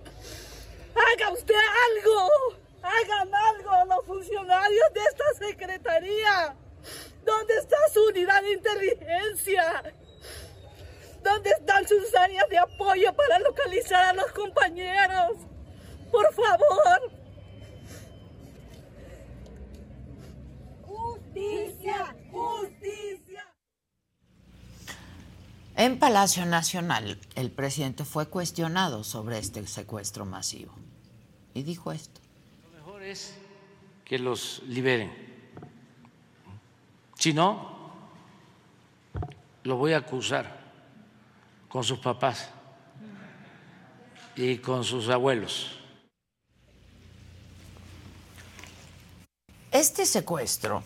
haga 0.95 1.33
usted 1.33 1.55
algo, 1.55 2.57
hagan 2.83 3.35
algo 3.35 3.95
los 3.95 4.07
funcionarios 4.07 4.87
de 4.95 5.01
esta 5.01 5.47
secretaría. 5.47 6.57
¿Dónde 7.27 7.59
está 7.59 7.77
su 7.93 8.07
unidad 8.07 8.41
de 8.41 8.53
inteligencia? 8.55 9.95
¿Dónde 11.23 11.51
están 11.51 11.87
sus 11.87 12.15
áreas 12.15 12.49
de 12.49 12.57
apoyo 12.57 13.13
para 13.13 13.39
localizar 13.41 14.05
a 14.07 14.13
los 14.15 14.33
compañeros? 14.33 15.37
Por 16.11 16.33
favor. 16.33 17.13
Justicia, 20.87 22.17
justicia. 22.33 23.08
En 25.79 26.01
Palacio 26.01 26.45
Nacional, 26.45 27.21
el 27.37 27.53
presidente 27.53 28.05
fue 28.05 28.27
cuestionado 28.27 29.05
sobre 29.05 29.39
este 29.39 29.65
secuestro 29.65 30.25
masivo 30.25 30.75
y 31.55 31.63
dijo 31.63 31.93
esto. 31.93 32.21
Lo 32.65 32.79
mejor 32.79 33.05
es 33.05 33.33
que 34.05 34.19
los 34.19 34.61
liberen. 34.67 35.13
Si 37.17 37.33
no, 37.33 37.93
lo 39.63 39.77
voy 39.77 39.93
a 39.93 39.99
acusar 39.99 40.59
con 41.69 41.85
sus 41.85 42.01
papás 42.01 42.49
y 44.35 44.59
con 44.59 44.83
sus 44.83 45.09
abuelos. 45.09 45.79
Este 49.71 50.05
secuestro 50.07 50.83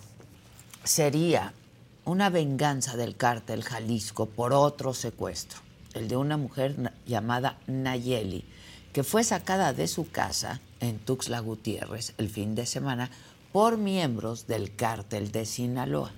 sería 0.85 1.55
una 2.05 2.31
venganza 2.31 2.97
del 2.97 3.17
cártel 3.17 3.63
Jalisco 3.63 4.27
por 4.27 4.53
otro 4.53 4.93
secuestro, 4.95 5.61
el 5.95 6.09
de 6.09 6.17
una 6.17 6.37
mujer 6.37 6.93
llamada 7.07 7.59
Nayeli, 7.67 8.45
que 8.93 9.05
fue 9.05 9.25
sacada 9.25 9.73
de 9.73 9.87
su 9.87 10.11
casa 10.11 10.61
en 10.81 10.99
Tuxtla 10.99 11.41
Gutiérrez 11.41 12.15
el 12.19 12.29
fin 12.29 12.55
de 12.55 12.67
semana 12.67 13.11
por 13.53 13.79
miembros 13.79 14.47
del 14.47 14.75
cártel 14.75 15.31
de 15.31 15.47
Sinaloa. 15.47 16.11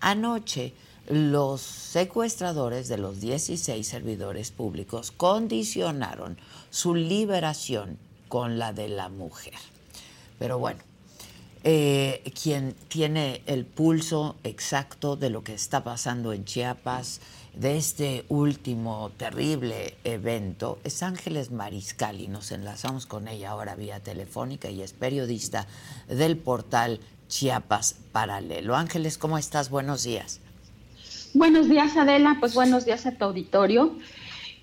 Anoche, 0.00 0.72
los 1.08 1.60
secuestradores 1.60 2.88
de 2.88 2.98
los 2.98 3.20
16 3.20 3.86
servidores 3.86 4.50
públicos 4.50 5.12
condicionaron 5.12 6.36
su 6.70 6.94
liberación 6.94 7.98
con 8.28 8.58
la 8.58 8.72
de 8.72 8.88
la 8.88 9.08
mujer. 9.08 9.54
Pero 10.38 10.58
bueno, 10.58 10.80
eh, 11.68 12.22
quien 12.40 12.76
tiene 12.86 13.42
el 13.46 13.64
pulso 13.64 14.36
exacto 14.44 15.16
de 15.16 15.30
lo 15.30 15.42
que 15.42 15.52
está 15.52 15.82
pasando 15.82 16.32
en 16.32 16.44
Chiapas, 16.44 17.20
de 17.54 17.76
este 17.76 18.24
último 18.28 19.10
terrible 19.16 19.96
evento, 20.04 20.78
es 20.84 21.02
Ángeles 21.02 21.50
Mariscal 21.50 22.20
y 22.20 22.28
nos 22.28 22.52
enlazamos 22.52 23.06
con 23.06 23.26
ella 23.26 23.50
ahora 23.50 23.74
vía 23.74 23.98
telefónica 23.98 24.70
y 24.70 24.80
es 24.80 24.92
periodista 24.92 25.66
del 26.06 26.36
portal 26.36 27.00
Chiapas 27.26 27.96
Paralelo. 28.12 28.76
Ángeles, 28.76 29.18
¿cómo 29.18 29.36
estás? 29.36 29.68
Buenos 29.68 30.04
días. 30.04 30.38
Buenos 31.34 31.68
días, 31.68 31.96
Adela. 31.96 32.36
Pues 32.38 32.54
buenos 32.54 32.84
días 32.84 33.06
a 33.06 33.10
tu 33.10 33.24
auditorio. 33.24 33.96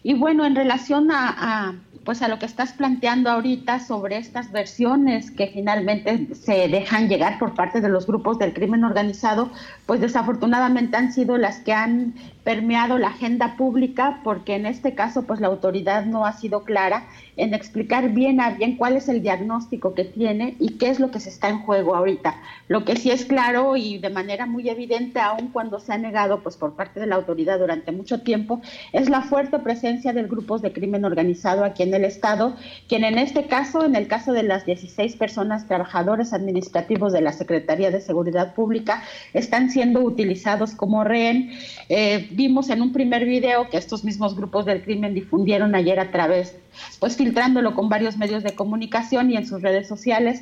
Y 0.03 0.13
bueno, 0.15 0.45
en 0.45 0.55
relación 0.55 1.09
a, 1.11 1.75
pues 2.03 2.21
a 2.21 2.27
lo 2.27 2.37
que 2.37 2.45
estás 2.45 2.73
planteando 2.73 3.29
ahorita 3.29 3.79
sobre 3.79 4.17
estas 4.17 4.51
versiones 4.51 5.31
que 5.31 5.47
finalmente 5.47 6.35
se 6.35 6.67
dejan 6.67 7.07
llegar 7.07 7.39
por 7.39 7.53
parte 7.53 7.79
de 7.79 7.87
los 7.87 8.05
grupos 8.05 8.37
del 8.37 8.53
crimen 8.53 8.83
organizado, 8.83 9.49
pues 9.85 10.01
desafortunadamente 10.01 10.97
han 10.97 11.13
sido 11.13 11.37
las 11.37 11.59
que 11.59 11.71
han 11.71 12.15
permeado 12.43 12.97
la 12.97 13.07
agenda 13.09 13.55
pública 13.55 14.19
porque 14.23 14.55
en 14.55 14.65
este 14.65 14.95
caso 14.95 15.23
pues 15.23 15.39
la 15.39 15.47
autoridad 15.47 16.05
no 16.05 16.25
ha 16.25 16.33
sido 16.33 16.63
clara 16.63 17.07
en 17.37 17.53
explicar 17.53 18.09
bien 18.09 18.39
a 18.41 18.51
bien 18.51 18.77
cuál 18.77 18.97
es 18.97 19.09
el 19.09 19.21
diagnóstico 19.21 19.93
que 19.93 20.03
tiene 20.03 20.55
y 20.59 20.77
qué 20.77 20.89
es 20.89 20.99
lo 20.99 21.09
que 21.09 21.19
se 21.19 21.29
está 21.29 21.49
en 21.49 21.59
juego 21.59 21.95
ahorita. 21.95 22.35
Lo 22.67 22.85
que 22.85 22.95
sí 22.95 23.11
es 23.11 23.25
claro 23.25 23.75
y 23.75 23.97
de 23.97 24.09
manera 24.09 24.45
muy 24.45 24.69
evidente, 24.69 25.19
aun 25.19 25.47
cuando 25.47 25.79
se 25.79 25.93
ha 25.93 25.97
negado 25.97 26.41
pues 26.41 26.57
por 26.57 26.75
parte 26.75 26.99
de 26.99 27.07
la 27.07 27.15
autoridad 27.15 27.59
durante 27.59 27.91
mucho 27.91 28.21
tiempo, 28.21 28.61
es 28.91 29.09
la 29.09 29.21
fuerte 29.21 29.59
presencia 29.59 30.13
de 30.13 30.23
grupos 30.23 30.61
de 30.61 30.73
crimen 30.73 31.05
organizado 31.05 31.63
aquí 31.63 31.83
en 31.83 31.93
el 31.93 32.05
estado, 32.05 32.55
quien 32.87 33.03
en 33.03 33.17
este 33.17 33.47
caso, 33.47 33.83
en 33.85 33.95
el 33.95 34.07
caso 34.07 34.33
de 34.33 34.43
las 34.43 34.65
16 34.65 35.15
personas 35.15 35.67
trabajadores 35.67 36.33
administrativos 36.33 37.13
de 37.13 37.21
la 37.21 37.31
Secretaría 37.31 37.91
de 37.91 38.01
Seguridad 38.01 38.53
Pública, 38.53 39.03
están 39.33 39.69
siendo 39.69 40.01
utilizados 40.01 40.73
como 40.73 41.03
rehén. 41.03 41.51
Eh, 41.89 42.29
vimos 42.35 42.69
en 42.69 42.81
un 42.81 42.91
primer 42.91 43.25
video 43.25 43.69
que 43.69 43.77
estos 43.77 44.03
mismos 44.03 44.35
grupos 44.35 44.65
del 44.65 44.83
crimen 44.83 45.13
difundieron 45.13 45.75
ayer 45.75 45.99
a 45.99 46.11
través, 46.11 46.55
pues 46.99 47.15
filtrándolo 47.15 47.75
con 47.75 47.89
varios 47.89 48.17
medios 48.17 48.43
de 48.43 48.55
comunicación 48.55 49.31
y 49.31 49.37
en 49.37 49.47
sus 49.47 49.61
redes 49.61 49.87
sociales 49.87 50.41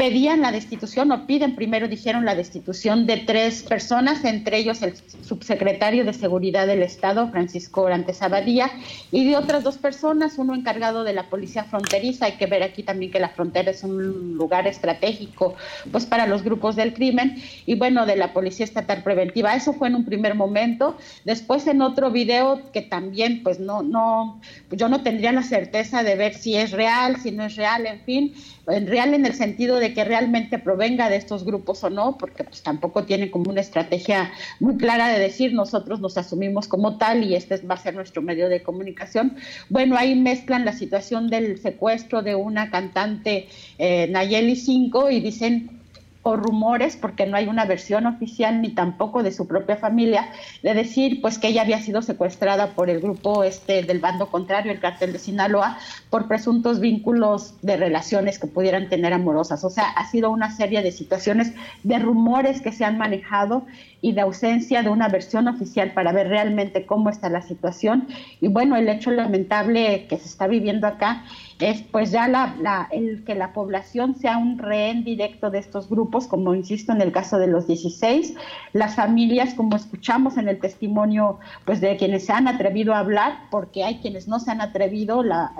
pedían 0.00 0.40
la 0.40 0.50
destitución 0.50 1.12
o 1.12 1.26
piden 1.26 1.54
primero, 1.54 1.86
dijeron, 1.86 2.24
la 2.24 2.34
destitución 2.34 3.04
de 3.04 3.18
tres 3.18 3.62
personas, 3.62 4.24
entre 4.24 4.56
ellos 4.56 4.80
el 4.80 4.94
subsecretario 4.96 6.06
de 6.06 6.14
Seguridad 6.14 6.66
del 6.66 6.82
Estado, 6.82 7.28
Francisco 7.30 7.82
Orantes 7.82 8.22
Abadía, 8.22 8.70
y 9.12 9.28
de 9.28 9.36
otras 9.36 9.62
dos 9.62 9.76
personas, 9.76 10.38
uno 10.38 10.54
encargado 10.54 11.04
de 11.04 11.12
la 11.12 11.28
policía 11.28 11.64
fronteriza. 11.64 12.24
Hay 12.24 12.38
que 12.38 12.46
ver 12.46 12.62
aquí 12.62 12.82
también 12.82 13.12
que 13.12 13.20
la 13.20 13.28
frontera 13.28 13.72
es 13.72 13.84
un 13.84 14.38
lugar 14.38 14.66
estratégico 14.66 15.54
pues 15.92 16.06
para 16.06 16.26
los 16.26 16.44
grupos 16.44 16.76
del 16.76 16.94
crimen, 16.94 17.36
y 17.66 17.74
bueno, 17.74 18.06
de 18.06 18.16
la 18.16 18.32
Policía 18.32 18.64
Estatal 18.64 19.02
Preventiva. 19.02 19.54
Eso 19.54 19.74
fue 19.74 19.88
en 19.88 19.96
un 19.96 20.06
primer 20.06 20.34
momento. 20.34 20.96
Después 21.26 21.66
en 21.66 21.82
otro 21.82 22.10
video 22.10 22.72
que 22.72 22.80
también, 22.80 23.42
pues 23.42 23.60
no, 23.60 23.82
no, 23.82 24.40
yo 24.70 24.88
no 24.88 25.02
tendría 25.02 25.32
la 25.32 25.42
certeza 25.42 26.02
de 26.02 26.14
ver 26.14 26.32
si 26.32 26.56
es 26.56 26.70
real, 26.70 27.20
si 27.20 27.32
no 27.32 27.44
es 27.44 27.56
real, 27.56 27.84
en 27.84 28.00
fin, 28.00 28.34
en 28.66 28.86
real 28.86 29.12
en 29.12 29.26
el 29.26 29.34
sentido 29.34 29.76
de 29.76 29.89
que 29.92 30.04
realmente 30.04 30.58
provenga 30.58 31.08
de 31.08 31.16
estos 31.16 31.44
grupos 31.44 31.82
o 31.84 31.90
no, 31.90 32.16
porque 32.18 32.44
pues 32.44 32.62
tampoco 32.62 33.04
tienen 33.04 33.30
como 33.30 33.50
una 33.50 33.60
estrategia 33.60 34.32
muy 34.58 34.76
clara 34.76 35.08
de 35.08 35.18
decir 35.18 35.52
nosotros 35.52 36.00
nos 36.00 36.16
asumimos 36.16 36.68
como 36.68 36.98
tal 36.98 37.24
y 37.24 37.34
este 37.34 37.56
va 37.58 37.74
a 37.74 37.78
ser 37.78 37.94
nuestro 37.94 38.22
medio 38.22 38.48
de 38.48 38.62
comunicación. 38.62 39.36
Bueno, 39.68 39.96
ahí 39.96 40.14
mezclan 40.14 40.64
la 40.64 40.72
situación 40.72 41.28
del 41.28 41.58
secuestro 41.58 42.22
de 42.22 42.34
una 42.34 42.70
cantante 42.70 43.48
eh, 43.78 44.06
Nayeli 44.10 44.56
5 44.56 45.10
y 45.10 45.20
dicen 45.20 45.79
o 46.22 46.36
rumores, 46.36 46.96
porque 46.96 47.26
no 47.26 47.36
hay 47.36 47.48
una 47.48 47.64
versión 47.64 48.06
oficial 48.06 48.60
ni 48.60 48.70
tampoco 48.70 49.22
de 49.22 49.32
su 49.32 49.48
propia 49.48 49.76
familia, 49.76 50.30
de 50.62 50.74
decir 50.74 51.20
pues 51.22 51.38
que 51.38 51.48
ella 51.48 51.62
había 51.62 51.80
sido 51.80 52.02
secuestrada 52.02 52.74
por 52.74 52.90
el 52.90 53.00
grupo 53.00 53.42
este 53.42 53.82
del 53.82 54.00
bando 54.00 54.26
contrario, 54.26 54.70
el 54.70 54.80
cartel 54.80 55.12
de 55.12 55.18
Sinaloa, 55.18 55.78
por 56.10 56.28
presuntos 56.28 56.78
vínculos 56.78 57.54
de 57.62 57.78
relaciones 57.78 58.38
que 58.38 58.46
pudieran 58.46 58.90
tener 58.90 59.14
amorosas. 59.14 59.64
O 59.64 59.70
sea, 59.70 59.88
ha 59.90 60.10
sido 60.10 60.30
una 60.30 60.54
serie 60.54 60.82
de 60.82 60.92
situaciones 60.92 61.54
de 61.84 61.98
rumores 61.98 62.60
que 62.60 62.72
se 62.72 62.84
han 62.84 62.98
manejado 62.98 63.64
y 64.02 64.12
de 64.12 64.20
ausencia 64.20 64.82
de 64.82 64.90
una 64.90 65.08
versión 65.08 65.48
oficial 65.48 65.92
para 65.92 66.12
ver 66.12 66.28
realmente 66.28 66.84
cómo 66.86 67.08
está 67.10 67.30
la 67.30 67.42
situación. 67.42 68.08
Y 68.40 68.48
bueno, 68.48 68.76
el 68.76 68.88
hecho 68.88 69.10
lamentable 69.10 70.06
que 70.06 70.18
se 70.18 70.26
está 70.26 70.46
viviendo 70.46 70.86
acá 70.86 71.24
es 71.60 71.82
pues 71.82 72.10
ya 72.10 72.26
la, 72.26 72.88
el 72.90 73.24
que 73.24 73.34
la 73.34 73.52
población 73.52 74.14
sea 74.14 74.38
un 74.38 74.58
rehén 74.58 75.04
directo 75.04 75.50
de 75.50 75.58
estos 75.58 75.88
grupos, 75.88 76.26
como 76.26 76.54
insisto 76.54 76.92
en 76.92 77.00
el 77.00 77.12
caso 77.12 77.38
de 77.38 77.46
los 77.46 77.66
16, 77.66 78.34
las 78.72 78.96
familias, 78.96 79.54
como 79.54 79.76
escuchamos 79.76 80.36
en 80.36 80.48
el 80.48 80.58
testimonio 80.58 81.38
pues 81.64 81.80
de 81.80 81.96
quienes 81.96 82.26
se 82.26 82.32
han 82.32 82.48
atrevido 82.48 82.94
a 82.94 83.00
hablar, 83.00 83.44
porque 83.50 83.84
hay 83.84 83.98
quienes 83.98 84.26
no 84.26 84.40
se 84.40 84.50
han 84.50 84.60
atrevido, 84.60 85.22
la, 85.22 85.52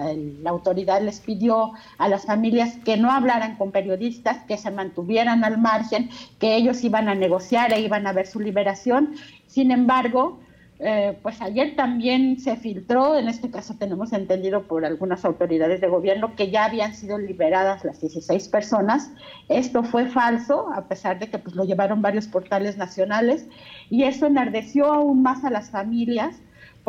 la 0.42 0.50
autoridad 0.50 1.02
les 1.02 1.20
pidió 1.20 1.72
a 1.98 2.08
las 2.08 2.26
familias 2.26 2.76
que 2.84 2.96
no 2.96 3.10
hablaran 3.10 3.56
con 3.56 3.70
periodistas, 3.70 4.38
que 4.44 4.56
se 4.56 4.70
mantuvieran 4.70 5.44
al 5.44 5.58
margen, 5.58 6.10
que 6.38 6.56
ellos 6.56 6.82
iban 6.82 7.08
a 7.08 7.14
negociar 7.14 7.72
e 7.72 7.80
iban 7.80 8.06
a 8.06 8.12
ver 8.12 8.26
su 8.26 8.40
liberación. 8.40 9.14
Sin 9.46 9.70
embargo, 9.70 10.38
eh, 10.82 11.18
pues 11.22 11.42
ayer 11.42 11.76
también 11.76 12.38
se 12.38 12.56
filtró, 12.56 13.18
en 13.18 13.28
este 13.28 13.50
caso 13.50 13.74
tenemos 13.78 14.12
entendido 14.14 14.62
por 14.62 14.86
algunas 14.86 15.24
autoridades 15.26 15.80
de 15.80 15.88
gobierno 15.88 16.34
que 16.36 16.50
ya 16.50 16.64
habían 16.64 16.94
sido 16.94 17.18
liberadas 17.18 17.84
las 17.84 18.00
16 18.00 18.48
personas. 18.48 19.12
Esto 19.48 19.82
fue 19.82 20.06
falso, 20.06 20.72
a 20.72 20.88
pesar 20.88 21.18
de 21.18 21.28
que 21.28 21.38
pues, 21.38 21.54
lo 21.54 21.64
llevaron 21.64 22.00
varios 22.00 22.28
portales 22.28 22.78
nacionales, 22.78 23.46
y 23.90 24.04
eso 24.04 24.26
enardeció 24.26 24.86
aún 24.86 25.22
más 25.22 25.44
a 25.44 25.50
las 25.50 25.70
familias 25.70 26.40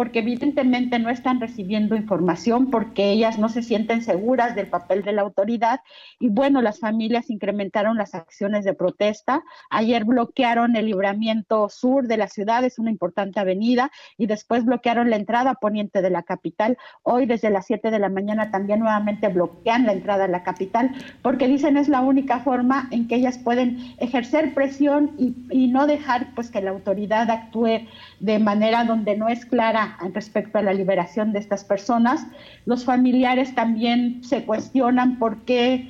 porque 0.02 0.18
evidentemente 0.18 0.98
no 0.98 1.12
están 1.12 1.40
recibiendo 1.40 1.96
información, 1.96 2.72
porque 2.72 3.12
ellas 3.12 3.38
no 3.38 3.50
se 3.50 3.62
sienten 3.62 4.02
seguras 4.02 4.56
del 4.56 4.66
papel 4.66 5.04
de 5.04 5.12
la 5.12 5.22
autoridad. 5.22 5.82
Y 6.20 6.30
bueno, 6.30 6.64
las 6.64 6.80
familias 6.80 7.30
incrementaron 7.30 7.98
las 7.98 8.16
acciones 8.16 8.66
de 8.66 8.74
protesta. 8.74 9.44
Ayer 9.70 10.04
bloquearon 10.04 10.76
el 10.76 10.88
libramiento 10.88 11.70
sur 11.70 12.08
de 12.08 12.18
la 12.18 12.30
ciudad, 12.30 12.64
es 12.64 12.80
una 12.80 12.90
importante 12.90 13.40
avenida, 13.40 13.92
y 14.18 14.26
después 14.26 14.66
bloquearon 14.66 15.12
la 15.12 15.18
entrada 15.18 15.54
poniente 15.54 16.02
de 16.02 16.10
la 16.10 16.24
capital. 16.24 16.80
Hoy 17.04 17.28
desde 17.28 17.52
las 17.52 17.68
7 17.68 17.92
de 17.92 18.00
la 18.00 18.10
mañana 18.10 18.50
también 18.50 18.80
nuevamente 18.80 19.28
bloquean 19.28 19.86
la 19.86 19.94
entrada 19.94 20.26
a 20.26 20.30
la 20.30 20.42
capital, 20.42 20.96
porque 21.22 21.48
dicen 21.48 21.78
es 21.78 21.90
la 21.90 22.02
única 22.02 22.40
forma 22.40 22.88
en 22.90 23.08
que 23.08 23.18
ellas 23.18 23.38
pueden 23.38 23.78
ejercer 24.00 24.56
presión 24.56 25.12
y, 25.20 25.36
y 25.52 25.68
no 25.68 25.86
dejar 25.86 26.34
pues 26.34 26.50
que 26.50 26.60
la 26.60 26.72
autoridad 26.72 27.30
actúe 27.30 27.86
de 28.20 28.40
manera 28.40 28.84
donde 28.84 29.16
no 29.16 29.30
es 29.30 29.46
clara 29.46 29.91
respecto 30.14 30.58
a 30.58 30.62
la 30.62 30.74
liberación 30.74 31.34
de 31.34 31.40
estas 31.40 31.64
personas. 31.64 32.26
Los 32.66 32.86
familiares 32.86 33.56
también 33.56 34.24
se 34.24 34.46
cuestionan 34.46 35.20
por 35.20 35.38
qué 35.44 35.90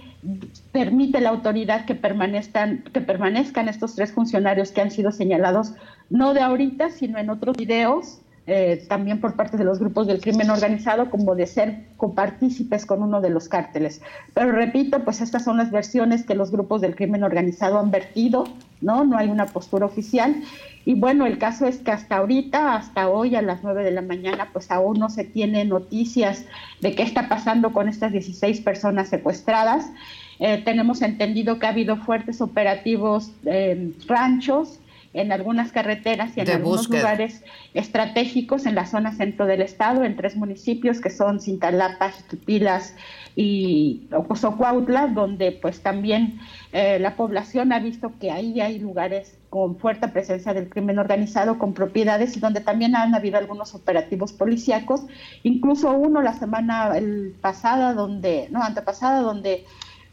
permite 0.71 1.19
la 1.19 1.29
autoridad 1.29 1.85
que 1.85 1.95
permanezcan, 1.95 2.83
que 2.93 3.01
permanezcan 3.01 3.67
estos 3.67 3.95
tres 3.95 4.11
funcionarios 4.11 4.71
que 4.71 4.81
han 4.81 4.91
sido 4.91 5.11
señalados, 5.11 5.73
no 6.09 6.33
de 6.33 6.41
ahorita, 6.41 6.91
sino 6.91 7.17
en 7.17 7.29
otros 7.29 7.57
videos, 7.57 8.20
eh, 8.47 8.83
también 8.89 9.21
por 9.21 9.35
parte 9.35 9.55
de 9.55 9.63
los 9.63 9.79
grupos 9.79 10.07
del 10.07 10.19
crimen 10.19 10.49
organizado, 10.49 11.11
como 11.11 11.35
de 11.35 11.45
ser 11.45 11.85
copartícipes 11.97 12.87
con 12.87 13.03
uno 13.03 13.21
de 13.21 13.29
los 13.29 13.47
cárteles. 13.47 14.01
Pero 14.33 14.51
repito, 14.51 15.03
pues 15.03 15.21
estas 15.21 15.43
son 15.43 15.57
las 15.57 15.69
versiones 15.71 16.25
que 16.25 16.33
los 16.33 16.51
grupos 16.51 16.81
del 16.81 16.95
crimen 16.95 17.23
organizado 17.23 17.77
han 17.77 17.91
vertido, 17.91 18.45
¿no? 18.81 19.03
No 19.03 19.17
hay 19.17 19.29
una 19.29 19.45
postura 19.45 19.85
oficial. 19.85 20.41
Y 20.85 20.95
bueno, 20.95 21.27
el 21.27 21.37
caso 21.37 21.67
es 21.67 21.77
que 21.77 21.91
hasta 21.91 22.17
ahorita, 22.17 22.75
hasta 22.75 23.09
hoy 23.09 23.35
a 23.35 23.43
las 23.43 23.61
9 23.61 23.83
de 23.83 23.91
la 23.91 24.01
mañana, 24.01 24.49
pues 24.51 24.71
aún 24.71 24.97
no 24.97 25.09
se 25.09 25.23
tiene 25.23 25.63
noticias 25.63 26.45
de 26.79 26.95
qué 26.95 27.03
está 27.03 27.29
pasando 27.29 27.71
con 27.71 27.87
estas 27.87 28.11
16 28.11 28.61
personas 28.61 29.09
secuestradas. 29.09 29.91
Eh, 30.39 30.59
tenemos 30.65 31.03
entendido 31.03 31.59
que 31.59 31.67
ha 31.67 31.69
habido 31.69 31.97
fuertes 31.97 32.41
operativos 32.41 33.31
en 33.45 33.95
ranchos, 34.07 34.79
en 35.13 35.31
algunas 35.31 35.71
carreteras 35.71 36.37
y 36.37 36.41
en 36.41 36.49
algunos 36.49 36.89
lugares 36.89 37.43
estratégicos 37.73 38.65
en 38.65 38.75
la 38.75 38.85
zona 38.85 39.11
centro 39.11 39.45
del 39.45 39.61
estado, 39.61 40.03
en 40.03 40.15
tres 40.15 40.35
municipios 40.35 41.01
que 41.01 41.09
son 41.09 41.39
Cintalapa, 41.41 42.11
Jiquipilas 42.11 42.95
y 43.35 44.03
Ocosocuautla, 44.13 45.07
donde 45.07 45.51
pues 45.51 45.81
también 45.81 46.39
eh, 46.71 46.97
la 46.99 47.15
población 47.15 47.73
ha 47.73 47.79
visto 47.79 48.13
que 48.19 48.31
ahí 48.31 48.61
hay 48.61 48.79
lugares 48.79 49.37
con 49.49 49.77
fuerte 49.77 50.07
presencia 50.07 50.53
del 50.53 50.69
crimen 50.69 50.97
organizado, 50.97 51.59
con 51.59 51.73
propiedades 51.73 52.37
y 52.37 52.39
donde 52.39 52.61
también 52.61 52.95
han 52.95 53.13
habido 53.13 53.37
algunos 53.37 53.75
operativos 53.75 54.31
policíacos, 54.31 55.01
incluso 55.43 55.91
uno 55.91 56.21
la 56.21 56.33
semana 56.33 56.93
pasada, 57.41 57.93
donde, 57.93 58.47
no, 58.49 58.63
antepasada, 58.63 59.19
donde 59.19 59.65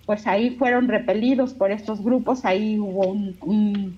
pues 0.08 0.26
ahí 0.26 0.56
fueron 0.56 0.88
repelidos 0.88 1.52
por 1.52 1.70
estos 1.70 2.02
grupos, 2.02 2.46
ahí 2.46 2.78
hubo 2.78 3.14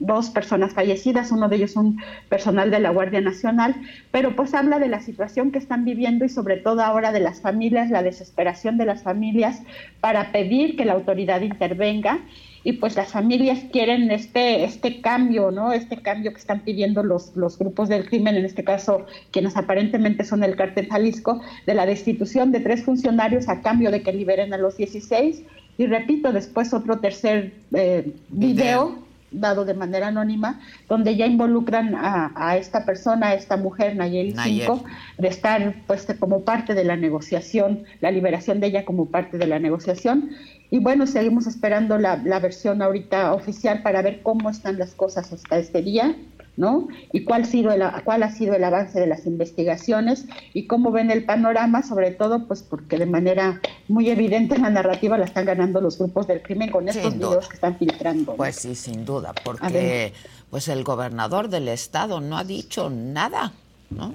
dos 0.01 0.29
personas 0.31 0.75
fallecidas, 0.75 1.31
uno 1.31 1.49
de 1.49 1.55
ellos 1.55 1.77
un 1.77 2.03
personal 2.29 2.73
de 2.73 2.81
la 2.81 2.91
Guardia 2.91 3.21
Nacional, 3.21 3.77
pero 4.11 4.35
pues 4.35 4.53
habla 4.53 4.81
de 4.81 4.89
la 4.89 5.03
situación 5.03 5.53
que 5.53 5.59
están 5.59 5.85
viviendo 5.85 6.25
y 6.25 6.29
sobre 6.29 6.57
todo 6.57 6.83
ahora 6.83 7.13
de 7.13 7.21
las 7.21 7.41
familias, 7.41 7.91
la 7.91 8.03
desesperación 8.03 8.77
de 8.77 8.87
las 8.87 9.05
familias 9.05 9.63
para 10.01 10.33
pedir 10.33 10.77
que 10.77 10.85
la 10.85 10.95
autoridad 10.95 11.43
intervenga 11.43 12.19
y 12.65 12.73
pues 12.73 12.97
las 12.97 13.13
familias 13.13 13.61
quieren 13.71 14.11
este 14.11 14.65
este 14.65 15.01
cambio, 15.01 15.53
¿no? 15.53 15.73
Este 15.73 15.97
cambio 15.97 16.33
que 16.33 16.41
están 16.41 16.61
pidiendo 16.63 17.05
los, 17.05 17.37
los 17.37 17.57
grupos 17.57 17.89
del 17.89 18.09
crimen, 18.09 18.35
en 18.35 18.45
este 18.45 18.65
caso 18.65 19.07
quienes 19.31 19.57
aparentemente 19.57 20.25
son 20.25 20.43
el 20.43 20.57
cártel 20.57 20.89
Jalisco, 20.89 21.41
de 21.67 21.75
la 21.75 21.87
destitución 21.87 22.51
de 22.51 22.59
tres 22.59 22.83
funcionarios 22.83 23.49
a 23.49 23.63
cambio 23.63 23.93
de 23.93 24.03
que 24.03 24.13
liberen 24.13 24.53
a 24.53 24.59
los 24.59 24.77
16 24.77 25.45
y 25.81 25.87
repito, 25.87 26.31
después 26.31 26.75
otro 26.75 26.99
tercer 26.99 27.55
eh, 27.73 28.13
video 28.29 28.99
dado 29.31 29.65
de 29.65 29.73
manera 29.73 30.09
anónima, 30.09 30.61
donde 30.91 31.17
ya 31.17 31.25
involucran 31.25 31.95
a, 31.97 32.59
esta 32.59 32.85
persona, 32.85 33.29
a 33.29 33.35
esta 33.35 33.57
mujer, 33.57 33.97
Nayeli 33.97 34.35
5, 34.37 34.85
de 35.17 35.29
estar 35.29 35.75
pues 35.87 36.07
como 36.19 36.43
parte 36.43 36.75
de 36.75 36.85
la 36.85 36.97
negociación, 36.97 37.85
la 38.03 38.11
liberación 38.11 38.61
de 38.61 38.67
ella 38.67 38.85
como 38.85 39.07
parte 39.07 39.39
de 39.39 39.47
la 39.47 39.59
negociación. 39.59 40.33
Y 40.69 40.81
bueno, 40.81 41.07
seguimos 41.07 41.47
esperando 41.47 41.97
la, 41.97 42.19
la 42.19 42.41
versión 42.41 42.83
ahorita 42.83 43.33
oficial 43.33 43.81
para 43.81 44.03
ver 44.03 44.21
cómo 44.23 44.51
están 44.51 44.79
las 44.79 44.93
cosas 44.93 45.33
hasta 45.33 45.57
este 45.59 45.81
día. 45.81 46.15
¿No? 46.57 46.89
Y 47.13 47.25
cuál 47.25 47.43
ha, 47.43 47.47
sido 47.47 47.73
el, 47.73 47.83
cuál 48.05 48.23
ha 48.23 48.31
sido 48.31 48.55
el 48.55 48.65
avance 48.65 48.99
de 49.01 49.07
las 49.07 49.27
investigaciones 49.27 50.27
y 50.53 50.67
cómo 50.67 50.91
ven 50.91 51.11
el 51.11 51.25
panorama, 51.25 51.83
sobre 51.83 52.11
todo 52.11 52.47
pues 52.47 52.63
porque 52.63 52.99
de 52.99 53.07
manera 53.07 53.61
muy 53.89 54.11
evidente 54.11 54.59
la 54.59 54.71
narrativa 54.71 55.17
la 55.17 55.25
están 55.25 55.47
ganando 55.47 55.81
los 55.81 55.99
grupos 55.99 56.27
del 56.27 56.43
crimen 56.43 56.71
con 56.71 56.89
estos 56.89 57.15
videos 57.15 57.49
que 57.49 57.55
están 57.55 57.79
filtrando. 57.79 58.35
Pues 58.35 58.57
sí, 58.57 58.75
sin 58.75 59.05
duda, 59.05 59.33
porque 59.45 60.13
pues 60.51 60.69
el 60.69 60.85
gobernador 60.85 61.49
del 61.49 61.69
estado 61.69 62.21
no 62.21 62.37
ha 62.37 62.45
dicho 62.45 62.91
nada, 62.91 63.53
¿no? 63.91 64.15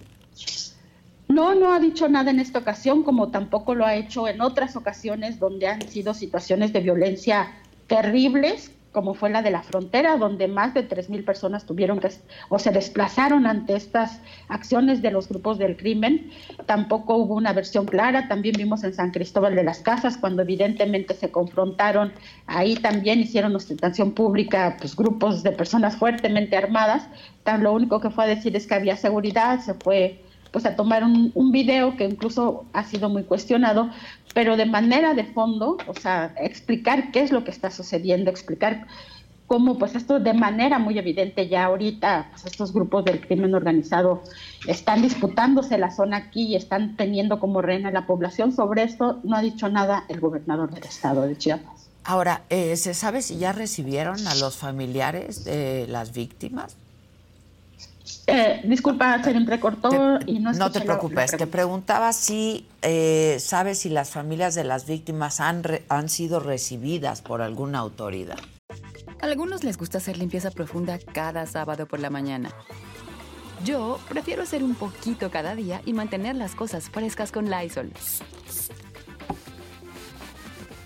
No, 1.27 1.55
no 1.55 1.73
ha 1.73 1.79
dicho 1.79 2.07
nada 2.07 2.29
en 2.29 2.39
esta 2.39 2.59
ocasión, 2.59 3.03
como 3.03 3.29
tampoco 3.29 3.73
lo 3.73 3.85
ha 3.85 3.95
hecho 3.95 4.27
en 4.27 4.41
otras 4.41 4.75
ocasiones 4.75 5.39
donde 5.39 5.67
han 5.67 5.81
sido 5.87 6.13
situaciones 6.13 6.71
de 6.71 6.81
violencia 6.81 7.51
terribles 7.87 8.71
como 8.95 9.13
fue 9.13 9.29
la 9.29 9.41
de 9.41 9.51
la 9.51 9.61
frontera, 9.61 10.15
donde 10.15 10.47
más 10.47 10.73
de 10.73 10.87
3.000 10.87 11.25
personas 11.25 11.65
tuvieron 11.65 11.99
que 11.99 12.09
o 12.47 12.57
se 12.59 12.71
desplazaron 12.71 13.45
ante 13.45 13.75
estas 13.75 14.21
acciones 14.47 15.01
de 15.01 15.11
los 15.11 15.27
grupos 15.27 15.57
del 15.57 15.75
crimen. 15.75 16.31
Tampoco 16.65 17.17
hubo 17.17 17.35
una 17.35 17.51
versión 17.51 17.87
clara. 17.87 18.29
También 18.29 18.55
vimos 18.57 18.85
en 18.85 18.93
San 18.93 19.11
Cristóbal 19.11 19.53
de 19.53 19.65
las 19.65 19.79
Casas, 19.79 20.15
cuando 20.15 20.43
evidentemente 20.43 21.13
se 21.13 21.29
confrontaron, 21.29 22.13
ahí 22.47 22.75
también 22.75 23.19
hicieron 23.19 23.53
ostentación 23.53 24.13
pública 24.13 24.77
pues, 24.79 24.95
grupos 24.95 25.43
de 25.43 25.51
personas 25.51 25.97
fuertemente 25.97 26.55
armadas. 26.55 27.05
Tan, 27.43 27.63
lo 27.63 27.73
único 27.73 27.99
que 27.99 28.09
fue 28.09 28.23
a 28.23 28.27
decir 28.27 28.55
es 28.55 28.65
que 28.65 28.75
había 28.75 28.95
seguridad, 28.95 29.59
se 29.59 29.73
fue 29.73 30.24
pues 30.55 30.65
a 30.65 30.77
tomar 30.77 31.03
un, 31.03 31.51
video 31.51 31.97
que 31.97 32.05
incluso 32.05 32.63
ha 32.71 32.85
sido 32.85 33.09
muy 33.09 33.23
cuestionado, 33.25 33.89
pero 34.33 34.55
de 34.55 34.65
manera 34.65 35.13
de 35.13 35.25
fondo, 35.25 35.75
o 35.85 35.93
sea, 35.93 36.33
explicar 36.37 37.11
qué 37.11 37.23
es 37.23 37.33
lo 37.33 37.43
que 37.43 37.51
está 37.51 37.71
sucediendo, 37.71 38.31
explicar 38.31 38.87
cómo 39.47 39.77
pues 39.77 39.95
esto 39.95 40.21
de 40.21 40.33
manera 40.33 40.79
muy 40.79 40.97
evidente 40.97 41.49
ya 41.49 41.65
ahorita 41.65 42.29
pues 42.31 42.45
estos 42.45 42.71
grupos 42.71 43.03
del 43.03 43.19
crimen 43.19 43.53
organizado 43.53 44.23
están 44.65 45.01
disputándose 45.01 45.77
la 45.77 45.91
zona 45.91 46.15
aquí 46.15 46.43
y 46.43 46.55
están 46.55 46.95
teniendo 46.95 47.41
como 47.41 47.61
reina 47.61 47.91
la 47.91 48.07
población. 48.07 48.53
Sobre 48.53 48.83
esto 48.83 49.19
no 49.25 49.35
ha 49.35 49.41
dicho 49.41 49.67
nada 49.67 50.05
el 50.07 50.21
gobernador 50.21 50.73
del 50.73 50.85
estado 50.85 51.23
de 51.23 51.37
Chiapas. 51.37 51.89
Ahora, 52.05 52.43
eh, 52.49 52.77
¿se 52.77 52.93
sabe 52.93 53.21
si 53.21 53.39
ya 53.39 53.51
recibieron 53.51 54.25
a 54.25 54.35
los 54.35 54.55
familiares 54.55 55.43
de 55.43 55.85
las 55.89 56.13
víctimas? 56.13 56.77
Eh, 58.27 58.61
disculpa, 58.63 59.23
se 59.23 59.31
entrecortó 59.31 60.19
y 60.25 60.39
no 60.39 60.51
No 60.53 60.71
te 60.71 60.81
preocupes, 60.81 61.37
te 61.37 61.47
preguntaba 61.47 62.11
si 62.13 62.65
eh, 62.81 63.37
sabes 63.39 63.79
si 63.79 63.89
las 63.89 64.09
familias 64.09 64.55
de 64.55 64.63
las 64.63 64.87
víctimas 64.87 65.39
han, 65.39 65.63
han 65.89 66.09
sido 66.09 66.39
recibidas 66.39 67.21
por 67.21 67.41
alguna 67.41 67.79
autoridad. 67.79 68.39
A 69.21 69.25
algunos 69.25 69.63
les 69.63 69.77
gusta 69.77 69.99
hacer 69.99 70.17
limpieza 70.17 70.51
profunda 70.51 70.97
cada 71.13 71.45
sábado 71.45 71.85
por 71.87 71.99
la 71.99 72.09
mañana. 72.09 72.49
Yo 73.63 73.99
prefiero 74.09 74.43
hacer 74.43 74.63
un 74.63 74.75
poquito 74.75 75.31
cada 75.31 75.55
día 75.55 75.81
y 75.85 75.93
mantener 75.93 76.35
las 76.35 76.55
cosas 76.55 76.89
frescas 76.89 77.31
con 77.31 77.49
Lysol. 77.49 77.91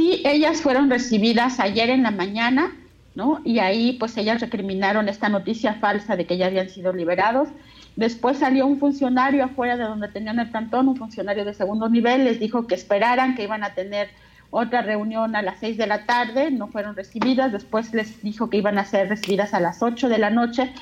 Sí, 0.00 0.22
ellas 0.24 0.62
fueron 0.62 0.88
recibidas 0.88 1.60
ayer 1.60 1.90
en 1.90 2.04
la 2.04 2.10
mañana, 2.10 2.74
¿no? 3.14 3.42
Y 3.44 3.58
ahí 3.58 3.98
pues 4.00 4.16
ellas 4.16 4.40
recriminaron 4.40 5.10
esta 5.10 5.28
noticia 5.28 5.74
falsa 5.74 6.16
de 6.16 6.24
que 6.24 6.38
ya 6.38 6.46
habían 6.46 6.70
sido 6.70 6.94
liberados. 6.94 7.50
Después 7.96 8.38
salió 8.38 8.66
un 8.66 8.78
funcionario 8.78 9.44
afuera 9.44 9.76
de 9.76 9.84
donde 9.84 10.08
tenían 10.08 10.38
el 10.38 10.48
plantón, 10.48 10.88
un 10.88 10.96
funcionario 10.96 11.44
de 11.44 11.52
segundo 11.52 11.90
nivel, 11.90 12.24
les 12.24 12.40
dijo 12.40 12.66
que 12.66 12.76
esperaran, 12.76 13.34
que 13.34 13.42
iban 13.42 13.62
a 13.62 13.74
tener 13.74 14.08
otra 14.48 14.80
reunión 14.80 15.36
a 15.36 15.42
las 15.42 15.60
seis 15.60 15.76
de 15.76 15.86
la 15.86 16.06
tarde, 16.06 16.50
no 16.50 16.68
fueron 16.68 16.96
recibidas, 16.96 17.52
después 17.52 17.92
les 17.92 18.22
dijo 18.22 18.48
que 18.48 18.56
iban 18.56 18.78
a 18.78 18.86
ser 18.86 19.10
recibidas 19.10 19.52
a 19.52 19.60
las 19.60 19.82
ocho 19.82 20.08
de 20.08 20.16
la 20.16 20.30
noche, 20.30 20.72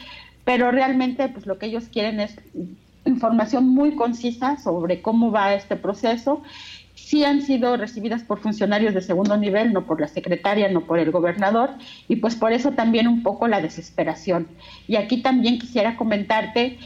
pero 0.44 0.70
realmente 0.70 1.28
pues 1.28 1.44
lo 1.44 1.58
que 1.58 1.66
ellos 1.66 1.88
quieren 1.92 2.20
es 2.20 2.36
información 3.04 3.68
muy 3.68 3.96
concisa 3.96 4.58
sobre 4.58 5.02
cómo 5.02 5.32
va 5.32 5.54
este 5.54 5.74
proceso 5.74 6.42
sí 7.04 7.24
han 7.24 7.42
sido 7.42 7.76
recibidas 7.76 8.22
por 8.22 8.40
funcionarios 8.40 8.94
de 8.94 9.00
segundo 9.00 9.36
nivel, 9.36 9.72
no 9.72 9.86
por 9.86 10.00
la 10.00 10.08
secretaria, 10.08 10.68
no 10.68 10.82
por 10.82 10.98
el 10.98 11.10
gobernador, 11.10 11.70
y 12.08 12.16
pues 12.16 12.36
por 12.36 12.52
eso 12.52 12.72
también 12.72 13.08
un 13.08 13.22
poco 13.22 13.48
la 13.48 13.60
desesperación. 13.60 14.48
Y 14.86 14.96
aquí 14.96 15.22
también 15.22 15.58
quisiera 15.58 15.96
comentarte 15.96 16.78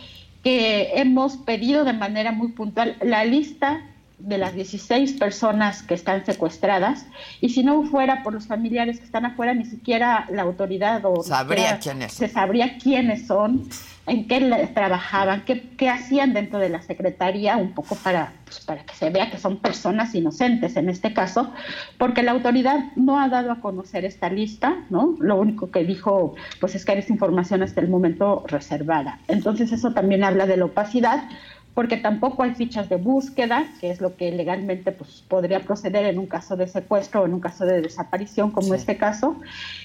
que 0.42 0.92
hemos 0.94 1.36
pedido 1.36 1.84
de 1.84 1.92
manera 1.92 2.32
muy 2.32 2.48
puntual 2.48 2.96
la 3.00 3.24
lista 3.24 3.82
de 4.18 4.38
las 4.38 4.54
16 4.54 5.14
personas 5.14 5.82
que 5.82 5.94
están 5.94 6.24
secuestradas 6.24 7.06
y 7.40 7.48
si 7.48 7.64
no 7.64 7.82
fuera 7.84 8.22
por 8.22 8.32
los 8.32 8.46
familiares 8.46 8.98
que 8.98 9.04
están 9.04 9.26
afuera 9.26 9.52
ni 9.52 9.64
siquiera 9.64 10.26
la 10.30 10.42
autoridad 10.42 11.02
o 11.04 11.24
sabría 11.24 11.80
quiénes 11.80 12.12
se 12.12 12.28
sabría 12.28 12.78
quiénes 12.78 13.26
son 13.26 13.68
en 14.06 14.26
qué 14.26 14.68
trabajaban 14.74 15.44
qué, 15.44 15.62
qué, 15.76 15.88
hacían 15.88 16.32
dentro 16.32 16.58
de 16.58 16.68
la 16.68 16.82
secretaría 16.82 17.56
un 17.56 17.72
poco 17.72 17.94
para 17.96 18.32
pues, 18.44 18.60
para 18.60 18.84
que 18.84 18.94
se 18.94 19.10
vea 19.10 19.30
que 19.30 19.38
son 19.38 19.58
personas 19.58 20.14
inocentes 20.14 20.76
en 20.76 20.88
este 20.88 21.12
caso 21.12 21.52
porque 21.98 22.22
la 22.22 22.32
autoridad 22.32 22.80
no 22.96 23.20
ha 23.20 23.28
dado 23.28 23.52
a 23.52 23.60
conocer 23.60 24.04
esta 24.04 24.28
lista 24.28 24.76
no 24.90 25.14
lo 25.20 25.36
único 25.36 25.70
que 25.70 25.84
dijo 25.84 26.34
pues 26.60 26.74
es 26.74 26.84
que 26.84 26.92
esta 26.98 27.12
información 27.12 27.62
hasta 27.62 27.80
el 27.80 27.88
momento 27.88 28.44
reservada. 28.46 29.18
Entonces 29.28 29.72
eso 29.72 29.92
también 29.92 30.24
habla 30.24 30.46
de 30.46 30.56
la 30.56 30.66
opacidad 30.66 31.24
porque 31.74 31.96
tampoco 31.96 32.42
hay 32.42 32.54
fichas 32.54 32.88
de 32.88 32.96
búsqueda, 32.96 33.66
que 33.80 33.90
es 33.90 34.00
lo 34.00 34.16
que 34.16 34.30
legalmente 34.30 34.92
pues, 34.92 35.24
podría 35.26 35.60
proceder 35.60 36.04
en 36.06 36.18
un 36.18 36.26
caso 36.26 36.56
de 36.56 36.68
secuestro 36.68 37.22
o 37.22 37.26
en 37.26 37.34
un 37.34 37.40
caso 37.40 37.64
de 37.64 37.80
desaparición 37.80 38.50
como 38.50 38.74
este 38.74 38.96
caso. 38.96 39.36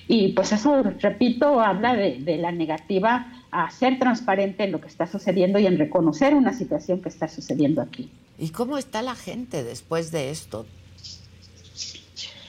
Y 0.07 0.33
pues 0.33 0.51
eso, 0.51 0.83
repito, 0.83 1.61
habla 1.61 1.95
de, 1.95 2.19
de, 2.19 2.37
la 2.37 2.51
negativa 2.51 3.27
a 3.51 3.69
ser 3.71 3.99
transparente 3.99 4.65
en 4.65 4.73
lo 4.73 4.81
que 4.81 4.87
está 4.87 5.07
sucediendo 5.07 5.59
y 5.59 5.65
en 5.65 5.77
reconocer 5.77 6.33
una 6.33 6.53
situación 6.53 7.01
que 7.01 7.09
está 7.09 7.27
sucediendo 7.27 7.81
aquí. 7.81 8.09
¿Y 8.37 8.49
cómo 8.49 8.77
está 8.77 9.01
la 9.01 9.15
gente 9.15 9.63
después 9.63 10.11
de 10.11 10.29
esto? 10.29 10.65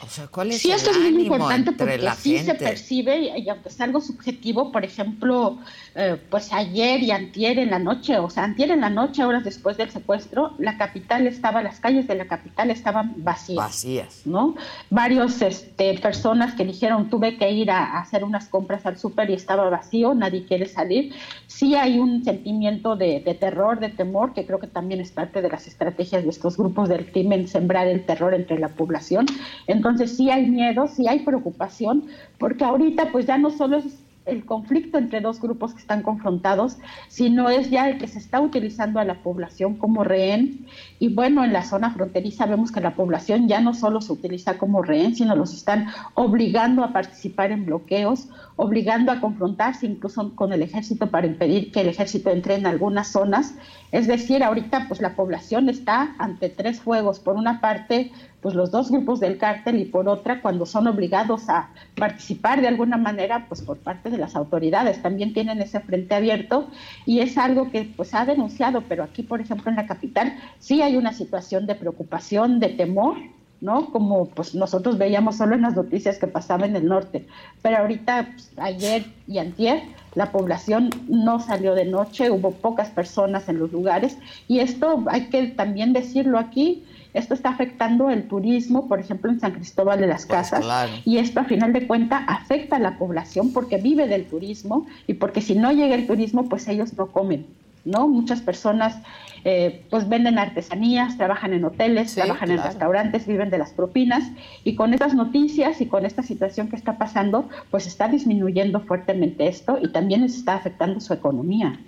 O 0.08 0.10
sea, 0.10 0.26
¿cuál 0.28 0.52
es 0.52 0.62
sí, 0.62 0.70
el 0.70 0.76
esto 0.76 0.90
es 0.90 0.98
muy 0.98 1.22
importante 1.22 1.72
porque 1.72 1.98
la 1.98 2.14
sí 2.14 2.38
se 2.38 2.54
percibe, 2.54 3.38
y 3.38 3.48
aunque 3.48 3.68
es 3.68 3.80
algo 3.80 4.00
subjetivo, 4.00 4.70
por 4.72 4.84
ejemplo, 4.84 5.58
eh, 6.00 6.16
pues 6.30 6.52
ayer 6.52 7.02
y 7.02 7.10
antier 7.10 7.58
en 7.58 7.70
la 7.70 7.80
noche, 7.80 8.18
o 8.18 8.30
sea, 8.30 8.44
antier 8.44 8.70
en 8.70 8.82
la 8.82 8.88
noche, 8.88 9.24
horas 9.24 9.42
después 9.42 9.76
del 9.76 9.90
secuestro, 9.90 10.52
la 10.58 10.78
capital 10.78 11.26
estaba, 11.26 11.60
las 11.60 11.80
calles 11.80 12.06
de 12.06 12.14
la 12.14 12.26
capital 12.26 12.70
estaban 12.70 13.14
vacías. 13.16 13.56
Vacías. 13.56 14.22
¿no? 14.24 14.54
Varios 14.90 15.42
este, 15.42 15.98
personas 15.98 16.54
que 16.54 16.64
dijeron 16.64 17.10
tuve 17.10 17.36
que 17.36 17.50
ir 17.50 17.72
a, 17.72 17.84
a 17.84 18.00
hacer 18.02 18.22
unas 18.22 18.46
compras 18.46 18.86
al 18.86 18.96
súper 18.96 19.28
y 19.30 19.34
estaba 19.34 19.68
vacío, 19.70 20.14
nadie 20.14 20.44
quiere 20.46 20.66
salir. 20.66 21.12
Sí 21.48 21.74
hay 21.74 21.98
un 21.98 22.22
sentimiento 22.22 22.94
de, 22.94 23.18
de, 23.18 23.34
terror, 23.34 23.80
de 23.80 23.88
temor, 23.88 24.34
que 24.34 24.46
creo 24.46 24.60
que 24.60 24.68
también 24.68 25.00
es 25.00 25.10
parte 25.10 25.42
de 25.42 25.48
las 25.48 25.66
estrategias 25.66 26.22
de 26.22 26.30
estos 26.30 26.56
grupos 26.56 26.88
del 26.88 27.10
crimen, 27.10 27.48
sembrar 27.48 27.88
el 27.88 28.06
terror 28.06 28.34
entre 28.34 28.60
la 28.60 28.68
población. 28.68 29.26
Entonces 29.66 30.16
sí 30.16 30.30
hay 30.30 30.46
miedo, 30.46 30.86
sí 30.86 31.08
hay 31.08 31.18
preocupación, 31.24 32.04
porque 32.38 32.64
ahorita 32.64 33.10
pues 33.10 33.26
ya 33.26 33.36
no 33.36 33.50
solo 33.50 33.78
es 33.78 33.84
el 34.28 34.44
conflicto 34.44 34.98
entre 34.98 35.20
dos 35.20 35.40
grupos 35.40 35.74
que 35.74 35.80
están 35.80 36.02
confrontados, 36.02 36.76
sino 37.08 37.48
es 37.48 37.70
ya 37.70 37.88
el 37.88 37.98
que 37.98 38.06
se 38.06 38.18
está 38.18 38.40
utilizando 38.40 39.00
a 39.00 39.04
la 39.04 39.22
población 39.22 39.74
como 39.74 40.04
rehén. 40.04 40.66
Y 40.98 41.14
bueno, 41.14 41.44
en 41.44 41.52
la 41.52 41.64
zona 41.64 41.90
fronteriza 41.90 42.46
vemos 42.46 42.70
que 42.70 42.80
la 42.80 42.94
población 42.94 43.48
ya 43.48 43.60
no 43.60 43.74
solo 43.74 44.00
se 44.00 44.12
utiliza 44.12 44.58
como 44.58 44.82
rehén, 44.82 45.16
sino 45.16 45.34
los 45.34 45.54
están 45.54 45.88
obligando 46.14 46.84
a 46.84 46.92
participar 46.92 47.52
en 47.52 47.66
bloqueos, 47.66 48.28
obligando 48.56 49.12
a 49.12 49.20
confrontarse 49.20 49.86
incluso 49.86 50.34
con 50.34 50.52
el 50.52 50.62
ejército 50.62 51.10
para 51.10 51.26
impedir 51.26 51.72
que 51.72 51.80
el 51.80 51.88
ejército 51.88 52.30
entre 52.30 52.56
en 52.56 52.66
algunas 52.66 53.08
zonas. 53.08 53.54
Es 53.92 54.06
decir, 54.06 54.42
ahorita 54.42 54.86
pues 54.88 55.00
la 55.00 55.16
población 55.16 55.68
está 55.68 56.14
ante 56.18 56.48
tres 56.50 56.80
fuegos. 56.80 57.20
Por 57.20 57.36
una 57.36 57.60
parte, 57.60 58.12
pues 58.40 58.54
los 58.54 58.70
dos 58.70 58.90
grupos 58.90 59.20
del 59.20 59.38
cártel 59.38 59.80
y 59.80 59.84
por 59.84 60.08
otra 60.08 60.40
cuando 60.40 60.66
son 60.66 60.86
obligados 60.86 61.48
a 61.48 61.70
participar 61.96 62.60
de 62.60 62.68
alguna 62.68 62.96
manera 62.96 63.46
pues 63.48 63.62
por 63.62 63.78
parte 63.78 64.10
de 64.10 64.18
las 64.18 64.36
autoridades 64.36 65.02
también 65.02 65.32
tienen 65.32 65.60
ese 65.60 65.80
frente 65.80 66.14
abierto 66.14 66.68
y 67.04 67.20
es 67.20 67.36
algo 67.36 67.70
que 67.70 67.90
pues 67.96 68.14
ha 68.14 68.24
denunciado 68.24 68.82
pero 68.88 69.02
aquí 69.02 69.22
por 69.22 69.40
ejemplo 69.40 69.70
en 69.70 69.76
la 69.76 69.86
capital 69.86 70.34
sí 70.58 70.82
hay 70.82 70.96
una 70.96 71.12
situación 71.12 71.66
de 71.66 71.74
preocupación 71.74 72.60
de 72.60 72.68
temor 72.68 73.16
¿no? 73.60 73.90
Como 73.90 74.26
pues 74.26 74.54
nosotros 74.54 74.98
veíamos 74.98 75.36
solo 75.36 75.54
en 75.54 75.62
las 75.62 75.74
noticias 75.74 76.18
que 76.18 76.26
pasaba 76.26 76.66
en 76.66 76.76
el 76.76 76.86
norte, 76.86 77.26
pero 77.62 77.78
ahorita 77.78 78.28
pues, 78.32 78.52
ayer 78.56 79.06
y 79.26 79.38
antier 79.38 79.82
la 80.14 80.32
población 80.32 80.90
no 81.08 81.40
salió 81.40 81.74
de 81.74 81.84
noche, 81.84 82.30
hubo 82.30 82.52
pocas 82.52 82.90
personas 82.90 83.48
en 83.48 83.58
los 83.58 83.72
lugares 83.72 84.18
y 84.46 84.60
esto 84.60 85.04
hay 85.08 85.26
que 85.26 85.48
también 85.48 85.92
decirlo 85.92 86.38
aquí, 86.38 86.84
esto 87.14 87.34
está 87.34 87.50
afectando 87.50 88.10
el 88.10 88.28
turismo, 88.28 88.88
por 88.88 89.00
ejemplo, 89.00 89.30
en 89.30 89.40
San 89.40 89.52
Cristóbal 89.52 90.00
de 90.00 90.06
las 90.06 90.26
pues 90.26 90.50
Casas, 90.50 91.00
y 91.04 91.18
esto 91.18 91.40
a 91.40 91.44
final 91.44 91.72
de 91.72 91.86
cuentas 91.86 92.22
afecta 92.26 92.76
a 92.76 92.78
la 92.78 92.98
población 92.98 93.52
porque 93.52 93.78
vive 93.78 94.06
del 94.06 94.26
turismo 94.26 94.86
y 95.06 95.14
porque 95.14 95.40
si 95.40 95.54
no 95.54 95.72
llega 95.72 95.94
el 95.94 96.06
turismo, 96.06 96.48
pues 96.48 96.68
ellos 96.68 96.94
no 96.96 97.06
comen, 97.06 97.46
¿no? 97.84 98.08
Muchas 98.08 98.40
personas 98.40 98.98
eh, 99.44 99.84
pues 99.90 100.08
venden 100.08 100.38
artesanías, 100.38 101.16
trabajan 101.16 101.52
en 101.52 101.64
hoteles, 101.64 102.14
trabajan 102.14 102.50
en 102.50 102.62
restaurantes, 102.62 103.26
viven 103.26 103.50
de 103.50 103.58
las 103.58 103.72
propinas 103.72 104.24
y 104.64 104.74
con 104.74 104.92
estas 104.92 105.14
noticias 105.14 105.80
y 105.80 105.86
con 105.86 106.04
esta 106.04 106.22
situación 106.22 106.68
que 106.68 106.76
está 106.76 106.98
pasando, 106.98 107.48
pues 107.70 107.86
está 107.86 108.08
disminuyendo 108.08 108.80
fuertemente 108.80 109.46
esto 109.46 109.78
y 109.80 109.88
también 109.88 110.24
está 110.24 110.54
afectando 110.54 111.00
su 111.00 111.14
economía. 111.14 111.78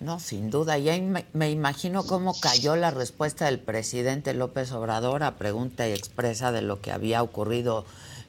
No, 0.00 0.18
sin 0.18 0.50
duda. 0.50 0.78
Y 0.78 0.88
ahí 0.88 1.02
me, 1.02 1.50
imagino 1.50 2.04
cómo 2.04 2.32
cayó 2.40 2.74
la 2.74 2.90
respuesta 2.90 3.44
del 3.44 3.58
presidente 3.58 4.32
López 4.32 4.72
Obrador 4.72 5.22
a 5.22 5.36
pregunta 5.36 5.86
y 5.86 5.92
expresa 5.92 6.52
de 6.52 6.62
lo 6.62 6.80
que 6.80 6.90
había 6.90 7.22
ocurrido 7.22 7.84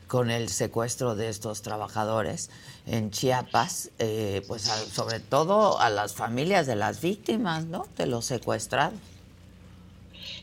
con 0.08 0.30
el 0.30 0.50
secuestro 0.50 1.16
de 1.16 1.30
estos 1.30 1.62
trabajadores 1.62 2.50
en 2.86 3.12
Chiapas, 3.12 3.92
eh, 4.00 4.44
pues 4.50 4.64
sobre 4.64 5.22
todo 5.22 5.80
a 5.80 5.90
las 5.90 6.14
familias 6.14 6.68
de 6.68 6.76
las 6.76 7.00
víctimas, 7.00 7.66
¿no? 7.66 7.86
De 7.98 8.06
los 8.06 8.26
secuestrados. 8.26 9.00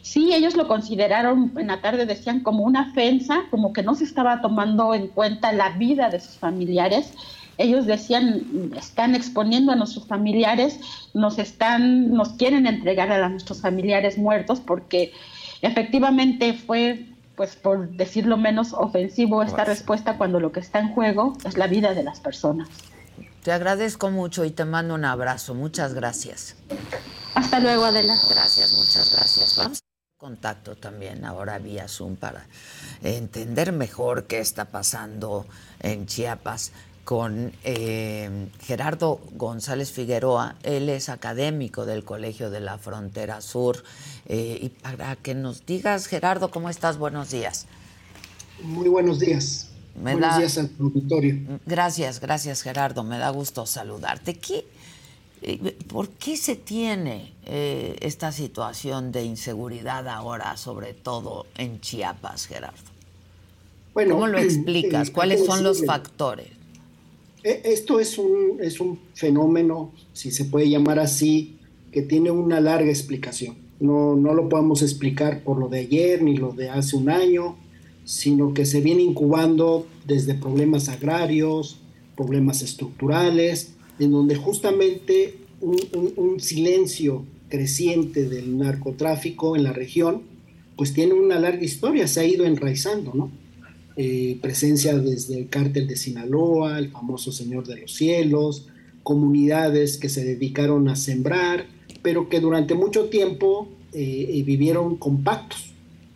Sí, 0.00 0.32
ellos 0.32 0.56
lo 0.56 0.66
consideraron, 0.66 1.52
en 1.58 1.66
la 1.66 1.82
tarde 1.82 2.06
decían 2.06 2.40
como 2.40 2.64
una 2.64 2.90
ofensa, 2.90 3.42
como 3.50 3.74
que 3.74 3.82
no 3.82 3.94
se 3.94 4.04
estaba 4.04 4.40
tomando 4.40 4.94
en 4.94 5.08
cuenta 5.08 5.52
la 5.52 5.76
vida 5.76 6.08
de 6.08 6.20
sus 6.20 6.36
familiares. 6.36 7.12
Ellos 7.58 7.86
decían, 7.86 8.72
están 8.76 9.14
exponiendo 9.14 9.72
a 9.72 9.76
nuestros 9.76 10.06
familiares, 10.06 10.80
nos 11.12 11.38
están, 11.38 12.12
nos 12.12 12.30
quieren 12.30 12.66
entregar 12.66 13.10
a 13.12 13.28
nuestros 13.28 13.60
familiares 13.60 14.16
muertos 14.16 14.60
porque 14.60 15.12
efectivamente 15.60 16.54
fue 16.54 17.06
pues 17.36 17.54
por 17.54 17.90
decirlo 17.90 18.36
menos 18.36 18.72
ofensivo 18.72 19.44
esta 19.44 19.64
respuesta 19.64 20.18
cuando 20.18 20.40
lo 20.40 20.50
que 20.50 20.58
está 20.58 20.80
en 20.80 20.92
juego 20.92 21.34
es 21.44 21.56
la 21.56 21.68
vida 21.68 21.94
de 21.94 22.02
las 22.02 22.18
personas. 22.18 22.68
Te 23.44 23.52
agradezco 23.52 24.10
mucho 24.10 24.44
y 24.44 24.50
te 24.50 24.64
mando 24.64 24.94
un 24.94 25.04
abrazo. 25.04 25.54
Muchas 25.54 25.94
gracias. 25.94 26.56
Hasta 27.34 27.60
luego, 27.60 27.84
Adela. 27.84 28.14
Gracias, 28.28 28.72
muchas 28.72 29.14
gracias. 29.14 29.56
Vamos 29.56 29.78
a 29.78 29.88
contacto 30.18 30.74
también 30.74 31.24
ahora 31.24 31.60
vía 31.60 31.86
Zoom 31.86 32.16
para 32.16 32.44
entender 33.04 33.70
mejor 33.70 34.24
qué 34.24 34.40
está 34.40 34.64
pasando 34.64 35.46
en 35.78 36.06
Chiapas 36.06 36.72
con 37.08 37.52
eh, 37.64 38.48
Gerardo 38.60 39.18
González 39.32 39.92
Figueroa. 39.92 40.56
Él 40.62 40.90
es 40.90 41.08
académico 41.08 41.86
del 41.86 42.04
Colegio 42.04 42.50
de 42.50 42.60
la 42.60 42.76
Frontera 42.76 43.40
Sur. 43.40 43.82
Eh, 44.26 44.58
y 44.60 44.68
para 44.68 45.16
que 45.16 45.34
nos 45.34 45.64
digas, 45.64 46.06
Gerardo, 46.06 46.50
¿cómo 46.50 46.68
estás? 46.68 46.98
Buenos 46.98 47.30
días. 47.30 47.64
Muy 48.62 48.90
buenos 48.90 49.20
días. 49.20 49.70
buenos 49.94 50.36
días 50.36 50.58
al 50.58 50.70
auditorio. 50.78 51.38
Gracias, 51.64 52.20
gracias, 52.20 52.60
Gerardo. 52.60 53.02
Me 53.04 53.16
da 53.16 53.30
gusto 53.30 53.64
saludarte. 53.64 54.34
¿Qué, 54.34 54.66
eh, 55.40 55.78
¿Por 55.88 56.10
qué 56.10 56.36
se 56.36 56.56
tiene 56.56 57.32
esta 57.46 58.32
situación 58.32 59.12
de 59.12 59.24
inseguridad 59.24 60.06
ahora, 60.08 60.54
sobre 60.58 60.92
todo 60.92 61.46
en 61.56 61.80
Chiapas, 61.80 62.44
Gerardo? 62.44 62.90
Bueno, 63.94 64.16
¿Cómo 64.16 64.26
lo 64.26 64.38
explicas? 64.38 65.10
¿Cuáles 65.10 65.46
son 65.46 65.64
los 65.64 65.86
factores? 65.86 66.57
E, 67.42 67.62
esto 67.64 68.00
es 68.00 68.18
un, 68.18 68.58
es 68.60 68.80
un 68.80 68.98
fenómeno, 69.14 69.92
si 70.12 70.30
se 70.30 70.44
puede 70.44 70.68
llamar 70.68 70.98
así, 70.98 71.56
que 71.92 72.02
tiene 72.02 72.30
una 72.30 72.60
larga 72.60 72.90
explicación. 72.90 73.56
No, 73.80 74.16
no 74.16 74.34
lo 74.34 74.48
podemos 74.48 74.82
explicar 74.82 75.44
por 75.44 75.58
lo 75.58 75.68
de 75.68 75.80
ayer 75.80 76.22
ni 76.22 76.36
lo 76.36 76.52
de 76.52 76.68
hace 76.68 76.96
un 76.96 77.10
año, 77.10 77.56
sino 78.04 78.54
que 78.54 78.66
se 78.66 78.80
viene 78.80 79.02
incubando 79.02 79.86
desde 80.06 80.34
problemas 80.34 80.88
agrarios, 80.88 81.78
problemas 82.16 82.62
estructurales, 82.62 83.74
en 83.98 84.10
donde 84.10 84.34
justamente 84.34 85.36
un, 85.60 86.40
silencio 86.40 87.24
creciente 87.48 88.28
del 88.28 88.58
narcotráfico 88.58 89.56
en 89.56 89.64
la 89.64 89.72
región, 89.72 90.22
pues 90.76 90.92
tiene 90.92 91.14
una 91.14 91.38
larga 91.38 91.64
historia, 91.64 92.06
se 92.06 92.20
ha 92.20 92.24
ido 92.24 92.44
enraizando, 92.44 93.12
¿no? 93.14 93.30
Eh, 94.00 94.38
presencia 94.40 94.96
desde 94.96 95.36
el 95.36 95.48
cártel 95.48 95.88
de 95.88 95.96
Sinaloa, 95.96 96.78
el 96.78 96.92
famoso 96.92 97.32
Señor 97.32 97.66
de 97.66 97.80
los 97.80 97.94
Cielos, 97.94 98.68
comunidades 99.02 99.96
que 99.96 100.08
se 100.08 100.24
dedicaron 100.24 100.88
a 100.88 100.94
sembrar, 100.94 101.66
pero 102.00 102.28
que 102.28 102.38
durante 102.38 102.74
mucho 102.74 103.06
tiempo 103.06 103.68
eh, 103.92 104.30
eh, 104.34 104.42
vivieron 104.44 104.98
con 104.98 105.24
pactos, 105.24 105.72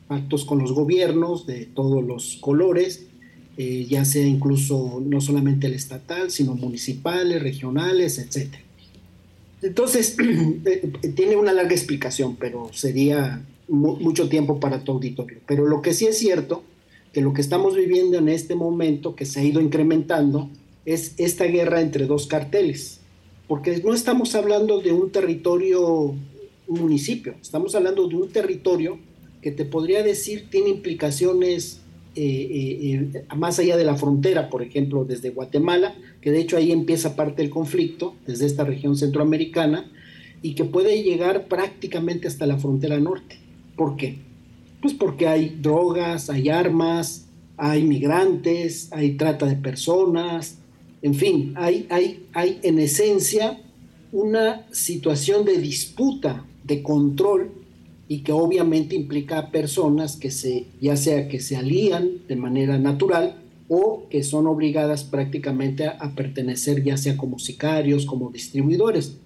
pactos 0.06 0.44
con 0.44 0.60
los 0.60 0.70
gobiernos 0.70 1.44
de 1.44 1.66
todos 1.66 2.04
los 2.04 2.38
colores, 2.40 3.06
ya 3.56 4.04
sea 4.04 4.26
incluso 4.26 5.02
no 5.04 5.20
solamente 5.20 5.66
el 5.66 5.74
estatal, 5.74 6.30
sino 6.30 6.54
municipales, 6.54 7.42
regionales, 7.42 8.18
etc. 8.18 8.54
Entonces, 9.60 10.16
tiene 11.16 11.36
una 11.36 11.52
larga 11.52 11.72
explicación, 11.72 12.36
pero 12.36 12.70
sería 12.72 13.44
mucho 13.68 14.28
tiempo 14.28 14.58
para 14.58 14.82
tu 14.84 14.92
auditorio. 14.92 15.38
Pero 15.46 15.66
lo 15.66 15.82
que 15.82 15.94
sí 15.94 16.06
es 16.06 16.18
cierto 16.18 16.64
que 17.12 17.20
lo 17.20 17.32
que 17.32 17.40
estamos 17.40 17.76
viviendo 17.76 18.18
en 18.18 18.28
este 18.28 18.54
momento, 18.54 19.14
que 19.14 19.26
se 19.26 19.40
ha 19.40 19.44
ido 19.44 19.60
incrementando, 19.60 20.48
es 20.84 21.14
esta 21.18 21.44
guerra 21.44 21.80
entre 21.80 22.06
dos 22.06 22.26
carteles. 22.26 23.00
Porque 23.48 23.82
no 23.84 23.92
estamos 23.92 24.34
hablando 24.34 24.80
de 24.80 24.92
un 24.92 25.10
territorio, 25.10 26.14
un 26.66 26.80
municipio, 26.80 27.34
estamos 27.40 27.74
hablando 27.74 28.08
de 28.08 28.16
un 28.16 28.28
territorio 28.30 28.98
que 29.42 29.50
te 29.50 29.64
podría 29.64 30.02
decir 30.02 30.48
tiene 30.48 30.70
implicaciones 30.70 31.80
eh, 32.14 32.22
eh, 32.24 33.10
eh, 33.14 33.24
más 33.36 33.58
allá 33.58 33.76
de 33.76 33.84
la 33.84 33.96
frontera, 33.96 34.48
por 34.50 34.62
ejemplo, 34.62 35.04
desde 35.04 35.30
Guatemala, 35.30 35.94
que 36.20 36.30
de 36.30 36.40
hecho 36.40 36.56
ahí 36.56 36.70
empieza 36.70 37.16
parte 37.16 37.42
del 37.42 37.50
conflicto, 37.50 38.14
desde 38.26 38.46
esta 38.46 38.64
región 38.64 38.96
centroamericana, 38.96 39.90
y 40.42 40.54
que 40.54 40.64
puede 40.64 41.02
llegar 41.02 41.48
prácticamente 41.48 42.28
hasta 42.28 42.46
la 42.46 42.58
frontera 42.58 42.98
norte. 42.98 43.38
¿Por 43.76 43.96
qué? 43.96 44.18
Pues 44.82 44.92
porque 44.92 45.28
hay 45.28 45.56
drogas, 45.60 46.28
hay 46.28 46.50
armas, 46.50 47.28
hay 47.56 47.84
migrantes, 47.84 48.88
hay 48.92 49.12
trata 49.12 49.46
de 49.46 49.56
personas, 49.56 50.58
en 51.00 51.14
fin, 51.14 51.54
hay, 51.56 51.86
hay, 51.88 52.26
hay 52.32 52.58
en 52.62 52.78
esencia 52.78 53.60
una 54.10 54.66
situación 54.72 55.44
de 55.44 55.58
disputa, 55.58 56.44
de 56.64 56.82
control, 56.82 57.50
y 58.08 58.18
que 58.18 58.32
obviamente 58.32 58.94
implica 58.94 59.38
a 59.38 59.50
personas 59.50 60.16
que 60.16 60.30
se, 60.30 60.66
ya 60.80 60.96
sea 60.96 61.28
que 61.28 61.40
se 61.40 61.56
alían 61.56 62.18
de 62.28 62.36
manera 62.36 62.76
natural 62.78 63.36
o 63.68 64.06
que 64.10 64.22
son 64.22 64.46
obligadas 64.46 65.04
prácticamente 65.04 65.86
a, 65.86 65.92
a 65.92 66.14
pertenecer 66.14 66.82
ya 66.82 66.98
sea 66.98 67.16
como 67.16 67.38
sicarios, 67.38 68.04
como 68.04 68.30
distribuidores. 68.30 69.16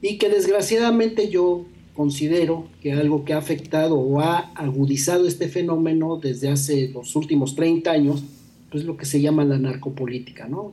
Y 0.00 0.16
que 0.16 0.30
desgraciadamente 0.30 1.28
yo 1.28 1.66
considero 1.94 2.66
que 2.80 2.92
algo 2.92 3.24
que 3.24 3.34
ha 3.34 3.38
afectado 3.38 3.98
o 3.98 4.20
ha 4.20 4.50
agudizado 4.54 5.26
este 5.26 5.48
fenómeno 5.48 6.18
desde 6.18 6.48
hace 6.48 6.88
los 6.88 7.14
últimos 7.16 7.54
30 7.54 7.90
años, 7.90 8.24
pues 8.70 8.84
lo 8.84 8.96
que 8.96 9.04
se 9.04 9.20
llama 9.20 9.44
la 9.44 9.58
narcopolítica, 9.58 10.48
¿no? 10.48 10.72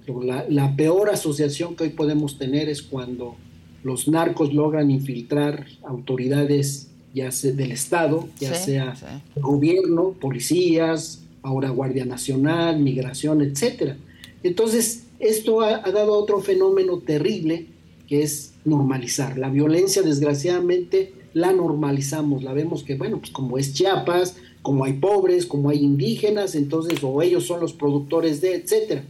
La, 0.49 0.75
peor 0.77 1.10
asociación 1.10 1.75
que 1.75 1.84
hoy 1.84 1.89
podemos 1.89 2.38
tener 2.38 2.69
es 2.69 2.82
cuando 2.82 3.36
los 3.84 4.08
narcos 4.08 4.53
logran 4.53 4.89
infiltrar 4.89 5.65
autoridades 5.84 6.88
ya 7.13 7.32
sea 7.32 7.51
del 7.51 7.71
Estado, 7.71 8.29
ya 8.39 8.53
sea 8.53 8.93
gobierno, 9.36 10.12
policías, 10.21 11.23
ahora 11.41 11.69
Guardia 11.69 12.05
Nacional, 12.05 12.79
migración, 12.79 13.41
etcétera. 13.41 13.97
Entonces, 14.43 15.05
esto 15.19 15.62
ha, 15.62 15.82
ha 15.84 15.91
dado 15.91 16.13
otro 16.13 16.39
fenómeno 16.39 16.99
terrible 16.99 17.65
que 18.08 18.23
es 18.23 18.53
normalizar. 18.69 19.38
La 19.38 19.49
violencia, 19.49 20.01
desgraciadamente, 20.01 21.13
la 21.34 21.51
normalizamos, 21.51 22.43
la 22.43 22.53
vemos 22.53 22.84
que, 22.84 22.95
bueno, 22.95 23.19
pues 23.19 23.32
como 23.32 23.58
es 23.58 23.73
Chiapas, 23.73 24.38
como 24.62 24.86
hay 24.86 24.93
pobres, 24.93 25.45
como 25.45 25.69
hay 25.69 25.79
indígenas, 25.79 26.55
entonces, 26.55 26.99
o 27.03 27.21
ellos 27.21 27.45
son 27.45 27.60
los 27.60 27.73
productores 27.73 28.41
de, 28.41 28.55
etcétera. 28.55 29.03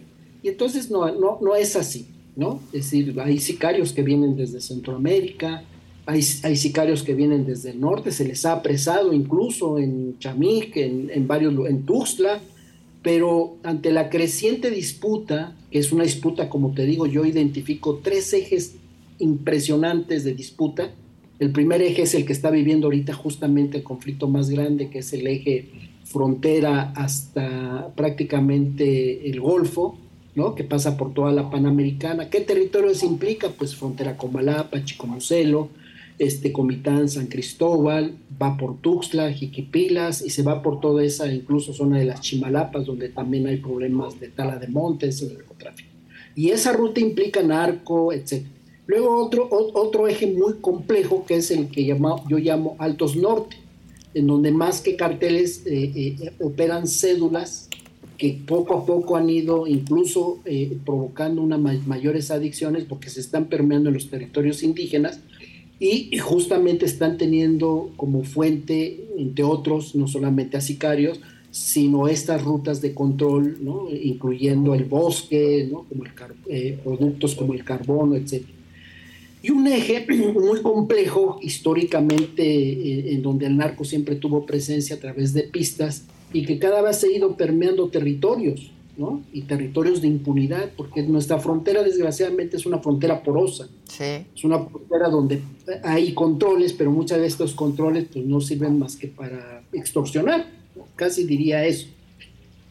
Y 0.44 0.50
entonces 0.50 0.90
no, 0.90 1.12
no, 1.12 1.40
no 1.42 1.56
es 1.56 1.76
así, 1.76 2.08
¿no? 2.36 2.62
Es 2.68 2.92
decir, 2.92 3.20
hay 3.20 3.40
sicarios 3.40 3.94
que 3.94 4.04
vienen 4.04 4.36
desde 4.36 4.62
Centroamérica, 4.62 5.64
hay, 6.06 6.22
hay, 6.44 6.56
sicarios 6.56 7.04
que 7.04 7.14
vienen 7.14 7.46
desde 7.46 7.72
el 7.72 7.80
norte, 7.80 8.12
se 8.12 8.26
les 8.26 8.46
ha 8.46 8.54
apresado 8.54 9.14
incluso 9.14 9.78
en 9.78 10.18
Chamic, 10.18 10.76
en, 10.78 11.12
en 11.14 11.28
varios, 11.28 11.54
en 11.68 11.84
Tuxtla, 11.86 12.42
pero 13.04 13.58
ante 13.64 13.92
la 13.92 14.10
creciente 14.10 14.72
disputa, 14.72 15.56
que 15.72 15.80
es 15.80 15.92
una 15.92 16.04
disputa, 16.04 16.50
como 16.50 16.74
te 16.74 16.86
digo, 16.86 17.06
yo 17.06 17.26
identifico 17.26 18.00
tres 18.04 18.34
ejes 18.34 18.76
impresionantes 19.20 20.24
de 20.24 20.34
disputa. 20.34 20.92
El 21.40 21.52
primer 21.52 21.82
eje 21.82 22.02
es 22.02 22.16
el 22.16 22.26
que 22.26 22.34
está 22.34 22.50
viviendo 22.50 22.88
ahorita 22.88 23.14
justamente 23.14 23.78
el 23.78 23.84
conflicto 23.84 24.28
más 24.28 24.50
grande, 24.50 24.90
que 24.90 25.00
es 25.00 25.14
el 25.14 25.28
eje 25.28 25.70
frontera 26.04 26.92
hasta 26.96 27.94
prácticamente 27.96 29.30
el 29.30 29.40
Golfo, 29.40 29.98
¿no? 30.36 30.56
que 30.56 30.64
pasa 30.64 30.98
por 30.98 31.14
toda 31.14 31.32
la 31.32 31.50
Panamericana. 31.50 32.30
¿Qué 32.30 32.42
territorios 32.42 33.04
implica? 33.04 33.50
Pues 33.50 33.76
frontera 33.76 34.18
con 34.18 34.34
Malapa, 34.34 34.84
Chicomucelo, 34.84 35.70
este 36.18 36.52
Comitán, 36.52 37.08
San 37.10 37.28
Cristóbal, 37.28 38.18
va 38.42 38.58
por 38.58 38.82
Tuxtla, 38.82 39.32
Jiquipilas 39.32 40.22
y 40.22 40.30
se 40.30 40.44
va 40.44 40.62
por 40.62 40.80
toda 40.82 41.04
esa 41.04 41.32
incluso 41.32 41.74
zona 41.74 42.00
de 42.00 42.06
las 42.06 42.22
Chimalapas, 42.22 42.86
donde 42.86 43.10
también 43.10 43.48
hay 43.48 43.58
problemas 43.58 44.20
de 44.20 44.28
tala 44.30 44.58
de 44.58 44.68
montes 44.68 45.22
y 45.22 45.28
narcotráfico. 45.28 45.90
Y 46.36 46.50
esa 46.50 46.74
ruta 46.74 47.00
implica 47.00 47.42
narco, 47.44 48.12
etc. 48.14 48.46
Luego 48.90 49.24
otro, 49.24 49.48
otro 49.52 50.08
eje 50.08 50.26
muy 50.26 50.54
complejo 50.62 51.24
que 51.24 51.36
es 51.36 51.52
el 51.52 51.68
que 51.68 51.86
yo 51.86 52.40
llamo 52.40 52.76
Altos 52.80 53.16
Norte, 53.16 53.56
en 54.16 54.26
donde 54.26 54.50
más 54.50 54.82
que 54.82 54.96
carteles 54.96 55.62
eh, 55.68 55.92
eh, 55.96 56.32
operan 56.40 56.88
cédulas 56.88 57.70
que 58.18 58.40
poco 58.48 58.74
a 58.74 58.88
poco 58.88 59.16
han 59.16 59.30
ido 59.30 59.68
incluso 59.68 60.40
eh, 60.44 60.76
provocando 60.84 61.44
unas 61.44 61.86
mayores 61.86 62.32
adicciones 62.32 62.86
porque 62.86 63.12
se 63.12 63.20
están 63.20 63.46
permeando 63.46 63.90
en 63.90 63.94
los 63.94 64.10
territorios 64.10 64.64
indígenas 64.64 65.20
y 65.80 66.18
justamente 66.18 66.88
están 66.88 67.20
teniendo 67.20 67.92
como 67.96 68.24
fuente, 68.24 69.08
entre 69.20 69.44
otros, 69.44 69.94
no 69.94 70.08
solamente 70.08 70.58
a 70.58 70.62
sicarios, 70.62 71.22
sino 71.52 72.08
estas 72.08 72.44
rutas 72.44 72.82
de 72.82 72.96
control, 72.96 73.60
¿no? 73.62 73.88
incluyendo 73.92 74.74
el 74.74 74.86
bosque, 74.86 75.70
¿no? 75.72 75.84
como 75.84 76.06
el 76.06 76.78
productos 76.84 77.36
como 77.36 77.54
el 77.54 77.64
carbono, 77.64 78.16
etc. 78.16 78.44
Y 79.42 79.52
un 79.52 79.68
eje 79.68 80.06
muy 80.34 80.62
complejo 80.62 81.40
históricamente, 81.42 83.14
en 83.14 83.22
donde 83.22 83.48
el 83.48 83.58
narco 83.58 83.84
siempre 83.84 84.16
tuvo 84.16 84.46
presencia 84.46 84.96
a 84.96 85.00
través 85.00 85.34
de 85.34 85.44
pistas, 85.44 86.04
y 86.34 86.46
que 86.46 86.60
cada 86.60 86.82
vez 86.82 87.04
ha 87.04 87.08
ido 87.08 87.36
permeando 87.36 87.90
territorios, 87.90 88.72
¿no? 88.98 89.24
Y 89.32 89.44
territorios 89.44 90.02
de 90.02 90.08
impunidad, 90.08 90.72
porque 90.76 91.02
nuestra 91.04 91.40
frontera 91.40 91.84
desgraciadamente 91.84 92.58
es 92.58 92.66
una 92.66 92.80
frontera 92.80 93.24
porosa. 93.24 93.70
Sí. 93.86 94.26
Es 94.36 94.44
una 94.44 94.60
frontera 94.60 95.10
donde 95.10 95.42
hay 95.84 96.14
controles, 96.14 96.74
pero 96.74 96.92
muchas 96.92 97.20
de 97.20 97.28
estos 97.28 97.56
controles 97.56 98.08
pues, 98.12 98.26
no 98.26 98.42
sirven 98.42 98.78
más 98.78 98.96
que 98.96 99.08
para 99.08 99.64
extorsionar, 99.72 100.48
casi 100.96 101.24
diría 101.24 101.66
eso. 101.66 101.88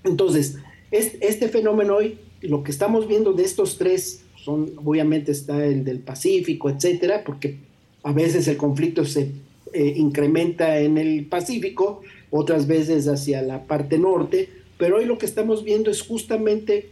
Entonces, 0.05 0.59
este, 0.91 1.49
fenómeno 1.49 1.97
hoy, 1.97 2.19
lo 2.43 2.63
que 2.63 2.71
estamos 2.71 3.09
viendo 3.09 3.33
de 3.33 3.45
estos 3.45 3.79
tres, 3.79 4.23
obviamente 4.49 5.33
está 5.33 5.65
el 5.65 5.85
del 5.85 6.01
Pacífico, 6.01 6.71
etcétera, 6.71 7.23
porque 7.25 7.57
a 8.03 8.13
veces 8.13 8.49
el 8.49 8.57
conflicto 8.57 9.05
se 9.05 9.31
eh, 9.73 9.95
incrementa 9.97 10.81
en 10.81 10.99
el 10.99 11.27
Pacífico, 11.27 12.03
otras 12.31 12.67
veces 12.67 13.09
hacia 13.09 13.43
la 13.43 13.65
parte 13.65 13.99
norte, 13.99 14.49
pero 14.79 14.99
hoy 14.99 15.05
lo 15.05 15.19
que 15.19 15.27
estamos 15.27 15.65
viendo 15.65 15.91
es 15.91 16.03
justamente 16.03 16.91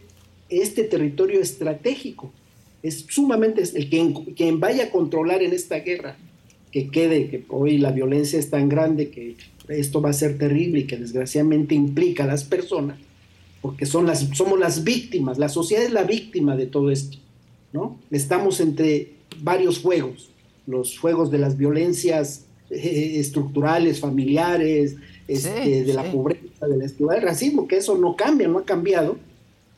este 0.49 0.83
territorio 0.83 1.41
estratégico. 1.41 2.31
Es 2.83 3.05
sumamente 3.09 3.63
el 3.75 3.89
quien, 3.89 4.13
quien 4.13 4.59
vaya 4.59 4.85
a 4.85 4.91
controlar 4.91 5.41
en 5.41 5.53
esta 5.53 5.79
guerra, 5.79 6.17
que 6.71 6.89
quede, 6.89 7.29
que 7.29 7.43
hoy 7.49 7.77
la 7.77 7.91
violencia 7.91 8.37
es 8.37 8.49
tan 8.49 8.69
grande 8.69 9.09
que 9.09 9.35
esto 9.67 10.01
va 10.01 10.09
a 10.09 10.13
ser 10.13 10.37
terrible 10.37 10.81
y 10.81 10.87
que 10.87 10.97
desgraciadamente 10.97 11.75
implica 11.75 12.23
a 12.23 12.27
las 12.27 12.43
personas, 12.43 12.97
porque 13.61 13.85
son 13.85 14.05
las, 14.05 14.29
somos 14.33 14.59
las 14.59 14.83
víctimas, 14.83 15.37
la 15.39 15.49
sociedad 15.49 15.83
es 15.83 15.91
la 15.91 16.03
víctima 16.03 16.55
de 16.55 16.67
todo 16.67 16.91
esto, 16.91 17.17
¿no? 17.73 17.99
Estamos 18.11 18.59
entre 18.59 19.13
varios 19.41 19.79
fuegos, 19.79 20.29
los 20.65 20.97
fuegos 20.97 21.31
de 21.31 21.37
las 21.37 21.57
violencias 21.57 22.45
eh, 22.69 23.13
estructurales, 23.17 23.99
familiares, 23.99 24.95
este, 25.27 25.83
de 25.83 25.93
la 25.93 26.09
pobreza, 26.11 26.67
de 26.67 26.77
la 26.77 27.13
del 27.13 27.21
racismo, 27.21 27.67
que 27.67 27.77
eso 27.77 27.97
no 27.97 28.15
cambia, 28.15 28.47
no 28.47 28.59
ha 28.59 28.65
cambiado, 28.65 29.17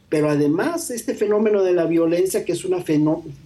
pero 0.10 0.30
además 0.30 0.92
este 0.92 1.14
fenómeno 1.14 1.64
de 1.64 1.74
la 1.74 1.86
violencia, 1.86 2.46
que 2.46 2.52
es 2.52 2.66
una 2.66 2.84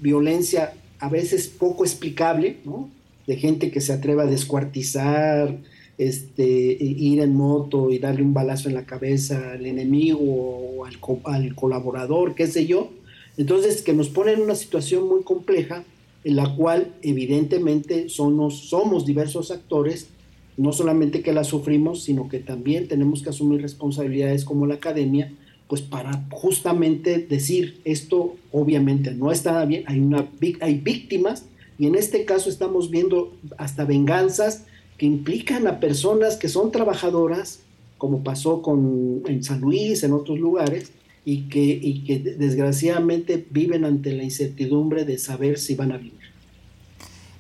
violencia 0.02 0.74
a 1.00 1.10
veces 1.10 1.48
poco 1.48 1.84
explicable, 1.84 2.58
¿no? 2.66 2.90
de 3.28 3.38
gente 3.38 3.72
que 3.72 3.82
se 3.82 3.94
atreve 3.94 4.24
a 4.24 4.26
descuartizar, 4.26 5.58
este, 5.98 6.78
ir 6.80 7.22
en 7.22 7.36
moto 7.36 7.92
y 7.92 8.00
darle 8.00 8.24
un 8.24 8.34
balazo 8.34 8.68
en 8.68 8.76
la 8.76 8.86
cabeza 8.86 9.52
al 9.52 9.66
enemigo 9.66 10.20
o 10.20 10.86
al, 10.86 10.98
al 11.26 11.56
colaborador, 11.56 12.36
qué 12.36 12.48
sé 12.48 12.66
yo. 12.66 12.92
Entonces, 13.38 13.82
que 13.82 13.94
nos 13.94 14.10
pone 14.10 14.34
en 14.34 14.42
una 14.42 14.56
situación 14.56 15.08
muy 15.08 15.24
compleja 15.24 15.84
en 16.24 16.36
la 16.36 16.56
cual 16.56 16.94
evidentemente 17.02 18.10
somos, 18.10 18.70
somos 18.70 19.06
diversos 19.06 19.52
actores 19.52 20.08
no 20.56 20.72
solamente 20.72 21.22
que 21.22 21.34
la 21.34 21.44
sufrimos, 21.44 22.04
sino 22.04 22.30
que 22.30 22.40
también 22.40 22.88
tenemos 22.88 23.24
que 23.24 23.30
asumir 23.30 23.62
responsabilidades 23.62 24.46
como 24.46 24.68
la 24.68 24.76
academia, 24.76 25.34
pues 25.68 25.82
para 25.82 26.26
justamente 26.32 27.18
decir 27.18 27.82
esto 27.86 28.36
obviamente 28.52 29.12
no 29.14 29.32
está 29.32 29.66
bien, 29.66 29.84
hay, 29.88 30.00
una, 30.00 30.30
hay 30.62 30.76
víctimas 30.76 31.46
y 31.80 31.88
en 31.88 31.96
este 31.96 32.26
caso 32.26 32.50
estamos 32.50 32.92
viendo 32.92 33.36
hasta 33.58 33.86
venganzas 33.86 34.66
que 34.98 35.06
implican 35.06 35.66
a 35.68 35.80
personas 35.80 36.36
que 36.36 36.50
son 36.50 36.72
trabajadoras, 36.72 37.62
como 37.98 38.24
pasó 38.24 38.62
con, 38.62 39.24
en 39.26 39.44
San 39.44 39.62
Luis, 39.62 40.04
en 40.04 40.14
otros 40.14 40.38
lugares, 40.38 40.92
y 41.26 41.44
que, 41.44 41.64
y 41.64 42.04
que 42.04 42.20
desgraciadamente 42.20 43.46
viven 43.50 43.86
ante 43.86 44.14
la 44.14 44.24
incertidumbre 44.24 45.06
de 45.06 45.18
saber 45.18 45.58
si 45.58 45.76
van 45.76 45.92
a 45.92 45.98
vivir. 45.98 46.24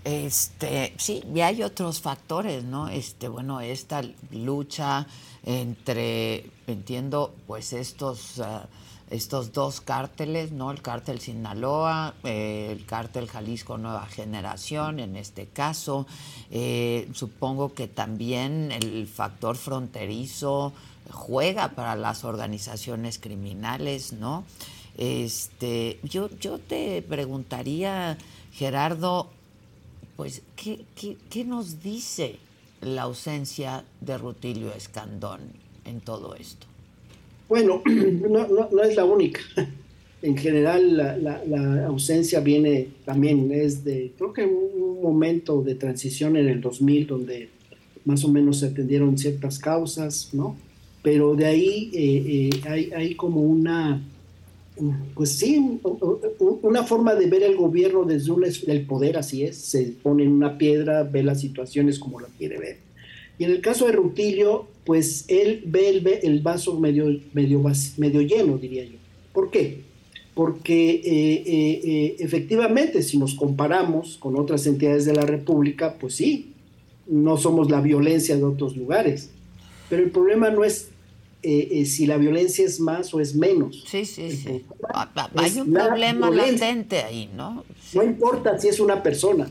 Este, 0.03 0.93
sí, 0.97 1.23
y 1.33 1.39
hay 1.41 1.63
otros 1.63 2.01
factores, 2.01 2.63
¿no? 2.63 2.89
Este, 2.89 3.29
bueno, 3.29 3.61
esta 3.61 4.01
lucha 4.31 5.07
entre, 5.45 6.45
entiendo, 6.67 7.33
pues 7.47 7.71
estos, 7.71 8.39
ah, 8.39 8.67
estos 9.09 9.53
dos 9.53 9.79
cárteles, 9.79 10.51
¿no? 10.51 10.71
El 10.71 10.81
cártel 10.81 11.19
Sinaloa, 11.19 12.15
eh, 12.23 12.69
el 12.71 12.85
cártel 12.85 13.27
Jalisco 13.27 13.77
Nueva 13.77 14.05
Generación, 14.07 14.99
en 14.99 15.15
este 15.15 15.45
caso. 15.45 16.05
Eh, 16.51 17.07
supongo 17.13 17.73
que 17.73 17.87
también 17.87 18.73
el 18.73 19.07
factor 19.07 19.55
fronterizo 19.55 20.73
juega 21.11 21.69
para 21.69 21.95
las 21.95 22.23
organizaciones 22.23 23.19
criminales, 23.19 24.13
¿no? 24.13 24.45
Este, 24.97 25.99
yo, 26.03 26.29
yo 26.39 26.59
te 26.59 27.01
preguntaría, 27.01 28.17
Gerardo, 28.51 29.29
pues, 30.15 30.43
¿qué, 30.55 30.85
qué, 31.29 31.43
nos 31.43 31.81
dice 31.81 32.35
la 32.81 33.03
ausencia 33.03 33.83
de 34.01 34.17
Rutilio 34.17 34.71
Escandón 34.73 35.41
en 35.85 35.99
todo 36.01 36.35
esto? 36.35 36.67
Bueno, 37.49 37.81
no, 37.85 38.47
no, 38.47 38.83
es 38.83 38.95
la 38.95 39.05
única. 39.05 39.41
En 40.21 40.37
general, 40.37 40.95
la, 40.95 41.17
la, 41.17 41.85
ausencia 41.87 42.39
viene 42.39 42.89
también, 43.03 43.51
es 43.51 43.83
de, 43.83 44.13
creo 44.17 44.31
que 44.31 44.45
un 44.45 45.01
momento 45.01 45.61
de 45.61 45.75
transición 45.75 46.37
en 46.37 46.47
el 46.47 46.61
2000 46.61 47.07
donde 47.07 47.49
más 48.05 48.23
o 48.23 48.29
menos 48.29 48.59
se 48.59 48.67
atendieron 48.67 49.17
ciertas 49.17 49.59
causas, 49.59 50.29
¿no? 50.33 50.55
Pero 51.03 51.35
de 51.35 51.45
ahí 51.45 51.91
eh, 51.93 52.49
eh, 52.65 52.89
hay, 52.95 53.15
como 53.15 53.41
una 53.41 54.01
pues 55.13 55.33
sí, 55.33 55.79
una 56.39 56.83
forma 56.83 57.13
de 57.13 57.27
ver 57.27 57.43
el 57.43 57.55
gobierno 57.55 58.05
desde 58.05 58.31
un, 58.31 58.43
el 58.43 58.85
poder, 58.87 59.17
así 59.17 59.43
es, 59.43 59.57
se 59.57 59.83
pone 60.01 60.23
en 60.23 60.31
una 60.31 60.57
piedra, 60.57 61.03
ve 61.03 61.21
las 61.21 61.41
situaciones 61.41 61.99
como 61.99 62.19
la 62.19 62.27
quiere 62.39 62.57
ver. 62.57 62.77
Y 63.37 63.43
en 63.43 63.51
el 63.51 63.61
caso 63.61 63.85
de 63.85 63.91
Rutilio, 63.91 64.65
pues 64.83 65.25
él 65.27 65.61
ve 65.67 65.89
el, 66.23 66.41
vaso 66.41 66.79
medio, 66.79 67.05
medio, 67.33 67.61
medio 67.97 68.21
lleno, 68.21 68.57
diría 68.57 68.85
yo. 68.85 68.97
¿Por 69.31 69.51
qué? 69.51 69.81
Porque 70.33 71.01
eh, 71.05 72.15
efectivamente, 72.17 73.03
si 73.03 73.19
nos 73.19 73.35
comparamos 73.35 74.17
con 74.17 74.39
otras 74.39 74.65
entidades 74.65 75.05
de 75.05 75.13
la 75.13 75.25
República, 75.25 75.97
pues 75.99 76.15
sí, 76.15 76.53
no 77.07 77.37
somos 77.37 77.69
la 77.69 77.81
violencia 77.81 78.35
de 78.35 78.43
otros 78.43 78.75
lugares. 78.75 79.29
Pero 79.89 80.03
el 80.03 80.09
problema 80.09 80.49
no 80.49 80.63
es 80.63 80.89
eh, 81.43 81.67
eh, 81.71 81.85
si 81.85 82.05
la 82.05 82.15
violencia 82.15 82.65
es 82.65 82.79
más 82.79 83.13
o 83.13 83.19
es 83.19 83.35
menos. 83.35 83.83
Sí, 83.85 84.05
sí, 84.05 84.31
sí. 84.31 84.63
Ah, 84.93 85.29
hay 85.35 85.59
un 85.59 85.73
problema 85.73 86.29
latente 86.31 86.99
ahí, 86.99 87.29
¿no? 87.35 87.65
No 87.93 88.03
importa 88.03 88.57
si 88.57 88.69
es 88.69 88.79
una 88.79 89.03
persona. 89.03 89.49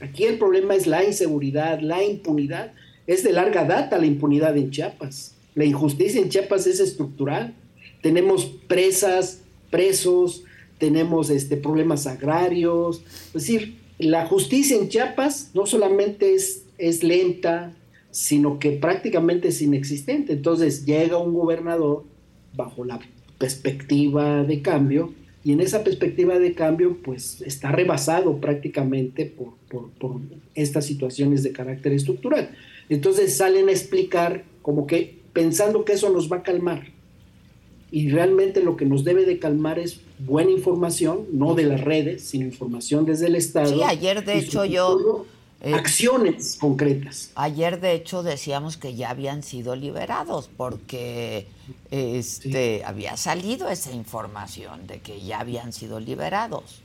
Aquí 0.00 0.24
el 0.24 0.36
problema 0.36 0.74
es 0.74 0.88
la 0.88 1.04
inseguridad, 1.04 1.80
la 1.80 2.02
impunidad. 2.02 2.72
Es 3.06 3.22
de 3.22 3.32
larga 3.32 3.64
data 3.64 3.98
la 3.98 4.06
impunidad 4.06 4.56
en 4.56 4.72
Chiapas. 4.72 5.34
La 5.54 5.64
injusticia 5.64 6.20
en 6.20 6.28
Chiapas 6.28 6.66
es 6.66 6.80
estructural. 6.80 7.54
Tenemos 8.02 8.46
presas, 8.66 9.40
presos, 9.70 10.42
tenemos 10.78 11.30
este, 11.30 11.56
problemas 11.56 12.08
agrarios. 12.08 13.02
Es 13.28 13.32
decir, 13.32 13.78
la 13.98 14.26
justicia 14.26 14.76
en 14.76 14.88
Chiapas 14.88 15.50
no 15.54 15.66
solamente 15.66 16.34
es, 16.34 16.64
es 16.78 17.04
lenta, 17.04 17.74
sino 18.10 18.58
que 18.58 18.72
prácticamente 18.72 19.48
es 19.48 19.62
inexistente. 19.62 20.32
Entonces 20.32 20.84
llega 20.86 21.18
un 21.18 21.34
gobernador 21.34 22.04
bajo 22.54 22.84
la 22.84 23.00
perspectiva 23.38 24.42
de 24.42 24.62
cambio 24.62 25.12
y 25.44 25.52
en 25.52 25.60
esa 25.60 25.84
perspectiva 25.84 26.38
de 26.38 26.52
cambio 26.52 26.98
pues 27.02 27.40
está 27.42 27.70
rebasado 27.70 28.38
prácticamente 28.38 29.24
por, 29.24 29.54
por, 29.98 30.20
estas 30.54 30.86
situaciones 30.86 31.42
de 31.42 31.52
carácter 31.52 31.92
estructural. 31.92 32.50
Entonces 32.88 33.36
salen 33.36 33.68
a 33.68 33.72
explicar 33.72 34.44
como 34.62 34.86
que 34.86 35.18
pensando 35.32 35.84
que 35.84 35.92
eso 35.92 36.10
nos 36.10 36.30
va 36.30 36.38
a 36.38 36.42
calmar. 36.42 36.88
Y 37.90 38.10
realmente 38.10 38.62
lo 38.62 38.76
que 38.76 38.84
nos 38.84 39.04
debe 39.04 39.24
de 39.24 39.38
calmar 39.38 39.78
es 39.78 40.00
buena 40.18 40.50
información, 40.50 41.26
no 41.32 41.54
de 41.54 41.62
las 41.62 41.80
redes, 41.80 42.22
sino 42.22 42.44
información 42.44 43.06
desde 43.06 43.28
el 43.28 43.34
Estado. 43.34 43.74
Sí, 43.74 43.80
ayer 43.82 44.24
de 44.24 44.38
hecho 44.38 44.66
yo 44.66 45.24
eh, 45.60 45.74
acciones 45.74 46.56
concretas. 46.60 47.32
Ayer, 47.34 47.80
de 47.80 47.92
hecho, 47.92 48.22
decíamos 48.22 48.76
que 48.76 48.94
ya 48.94 49.10
habían 49.10 49.42
sido 49.42 49.74
liberados 49.74 50.48
porque 50.56 51.48
este, 51.90 52.84
había 52.84 53.16
salido 53.16 53.68
esa 53.68 53.90
información 53.90 54.86
de 54.86 55.00
que 55.00 55.20
ya 55.20 55.40
habían 55.40 55.72
sido 55.72 55.98
liberados. 55.98 56.80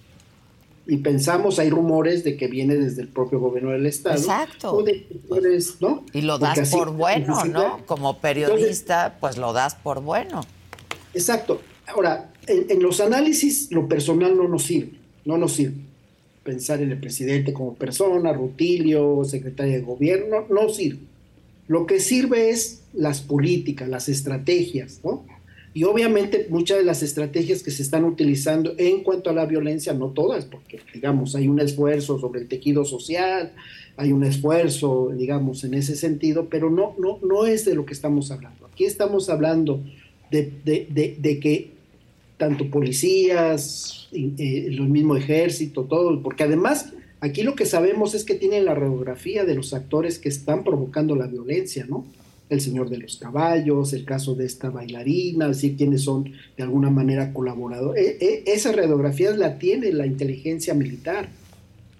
Y 0.88 0.97
pensamos, 0.97 1.59
hay 1.59 1.69
rumores 1.69 2.24
de 2.24 2.36
que 2.36 2.47
viene 2.47 2.76
desde 2.76 3.03
el 3.03 3.09
propio 3.09 3.39
gobierno 3.39 3.69
del 3.71 3.86
Estado. 3.86 4.15
Exacto. 4.15 4.84
¿no? 5.80 6.03
Y 6.11 6.21
lo 6.21 6.39
das 6.39 6.71
por 6.71 6.91
bueno, 6.91 7.45
¿no? 7.45 7.86
Como 7.86 8.17
periodista, 8.17 9.17
pues 9.19 9.38
lo 9.38 9.53
das 9.53 9.76
por 9.76 10.01
bueno. 10.01 10.41
Exacto. 11.13 11.61
Ahora, 11.86 12.34
en 12.47 12.82
los 12.82 12.99
análisis, 12.99 13.71
lo 13.71 13.88
personal 13.88 14.36
no 14.36 14.47
nos 14.47 14.63
sirve, 14.63 14.97
no 15.26 15.38
nos 15.38 15.53
sirve 15.53 15.93
pensar 16.44 16.82
en 16.82 16.91
el 16.91 17.00
presidente 17.00 17.54
como 17.54 17.76
persona, 17.76 18.34
Rutilio, 18.34 19.24
secretaria 19.24 19.76
de 19.76 19.82
gobierno, 19.82 20.46
no 20.50 20.70
sirve. 20.70 21.00
Lo 21.68 21.86
que 21.86 22.00
sirve 22.00 22.50
es 22.50 22.82
las 22.94 23.22
políticas, 23.22 23.88
las 23.88 24.10
estrategias, 24.10 25.00
¿no? 25.04 25.26
Y 25.76 25.86
obviamente 25.86 26.46
muchas 26.50 26.78
de 26.78 26.84
las 26.84 27.02
estrategias 27.02 27.64
que 27.64 27.72
se 27.72 27.82
están 27.82 28.04
utilizando 28.04 28.76
en 28.78 29.02
cuanto 29.02 29.32
a 29.32 29.34
la 29.34 29.48
violencia, 29.48 29.94
no 29.94 30.10
todas, 30.10 30.46
porque 30.46 30.80
digamos, 30.94 31.36
hay 31.36 31.48
un 31.48 31.60
esfuerzo 31.60 32.20
sobre 32.20 32.41
el 32.41 32.48
tejido 32.48 32.86
social, 32.86 33.54
hay 33.98 34.12
un 34.12 34.24
esfuerzo, 34.24 35.12
digamos, 35.18 35.64
en 35.64 35.74
ese 35.74 35.96
sentido, 35.96 36.48
pero 36.48 36.70
no, 36.70 36.96
no, 37.00 37.18
no 37.28 37.48
es 37.48 37.66
de 37.66 37.74
lo 37.74 37.86
que 37.86 37.94
estamos 37.94 38.30
hablando. 38.30 38.68
Aquí 38.68 38.86
estamos 38.86 39.30
hablando 39.30 39.82
de, 40.30 40.52
de, 40.64 41.18
de 41.20 41.39
que 41.39 41.72
tanto 42.44 42.70
policías, 42.70 44.10
eh, 44.12 44.66
el 44.68 44.82
mismo 44.89 45.16
ejército, 45.16 45.86
todo, 45.86 46.22
porque 46.22 46.44
además 46.44 46.91
aquí 47.22 47.41
lo 47.41 47.56
que 47.56 47.66
sabemos 47.66 48.14
es 48.16 48.26
que 48.26 48.36
tienen 48.36 48.66
la 48.66 48.76
radiografía 48.76 49.46
de 49.46 49.56
los 49.56 49.74
actores 49.74 50.20
que 50.20 50.28
están 50.28 50.66
provocando 50.66 51.16
la 51.16 51.28
violencia, 51.28 51.86
¿no? 51.88 52.06
El 52.50 52.60
señor 52.60 52.89
de 52.89 52.98
los 52.98 53.16
caballos, 53.16 53.94
el 53.94 54.04
caso 54.04 54.36
de 54.36 54.46
esta 54.46 54.70
bailarina, 54.70 55.46
así 55.46 55.76
quienes 55.78 56.02
son 56.02 56.34
de 56.58 56.64
alguna 56.64 56.89
manera 56.89 57.32
colaboradores. 57.32 58.18
E, 58.20 58.26
e, 58.26 58.44
esa 58.48 58.74
radiografía 58.74 59.32
la 59.32 59.58
tiene 59.58 59.94
la 59.94 60.06
inteligencia 60.06 60.74
militar, 60.74 61.30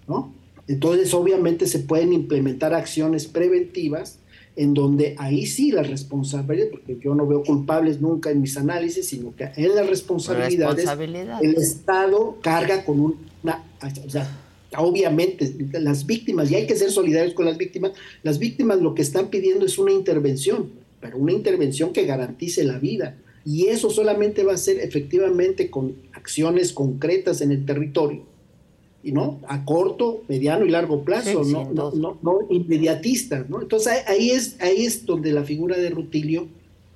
¿no? 0.06 0.34
Entonces, 0.68 1.14
obviamente 1.14 1.66
se 1.66 1.78
pueden 1.78 2.12
implementar 2.12 2.74
acciones 2.74 3.26
preventivas 3.26 4.18
en 4.56 4.74
donde 4.74 5.16
ahí 5.18 5.46
sí 5.46 5.72
la 5.72 5.82
responsabilidad, 5.82 6.68
porque 6.70 6.98
yo 7.02 7.14
no 7.14 7.26
veo 7.26 7.42
culpables 7.42 8.00
nunca 8.00 8.30
en 8.30 8.40
mis 8.40 8.56
análisis, 8.56 9.08
sino 9.08 9.34
que 9.34 9.50
en 9.56 9.74
las 9.74 9.88
responsabilidades 9.88 10.86
el 11.42 11.56
Estado 11.56 12.38
carga 12.40 12.84
con 12.84 13.00
una, 13.42 13.64
o 14.06 14.10
sea, 14.10 14.28
obviamente 14.78 15.54
las 15.72 16.06
víctimas, 16.06 16.50
y 16.50 16.54
hay 16.54 16.66
que 16.66 16.76
ser 16.76 16.90
solidarios 16.90 17.34
con 17.34 17.46
las 17.46 17.58
víctimas, 17.58 17.92
las 18.22 18.38
víctimas 18.38 18.80
lo 18.80 18.94
que 18.94 19.02
están 19.02 19.28
pidiendo 19.28 19.66
es 19.66 19.78
una 19.78 19.92
intervención, 19.92 20.70
pero 21.00 21.18
una 21.18 21.32
intervención 21.32 21.92
que 21.92 22.06
garantice 22.06 22.64
la 22.64 22.78
vida. 22.78 23.16
Y 23.46 23.66
eso 23.66 23.90
solamente 23.90 24.42
va 24.42 24.54
a 24.54 24.56
ser 24.56 24.80
efectivamente 24.80 25.68
con 25.68 25.96
acciones 26.12 26.72
concretas 26.72 27.42
en 27.42 27.52
el 27.52 27.66
territorio 27.66 28.33
no 29.12 29.40
a 29.48 29.64
corto, 29.64 30.22
mediano 30.28 30.64
y 30.64 30.70
largo 30.70 31.04
plazo, 31.04 31.44
no, 31.44 31.70
no, 31.72 31.90
no, 31.92 32.18
no, 32.22 32.38
inmediatistas, 32.50 33.48
¿no? 33.48 33.60
Entonces 33.62 33.92
ahí 34.06 34.30
es, 34.30 34.60
ahí 34.60 34.84
es 34.84 35.04
donde 35.04 35.32
la 35.32 35.44
figura 35.44 35.76
de 35.76 35.90
Rutilio, 35.90 36.46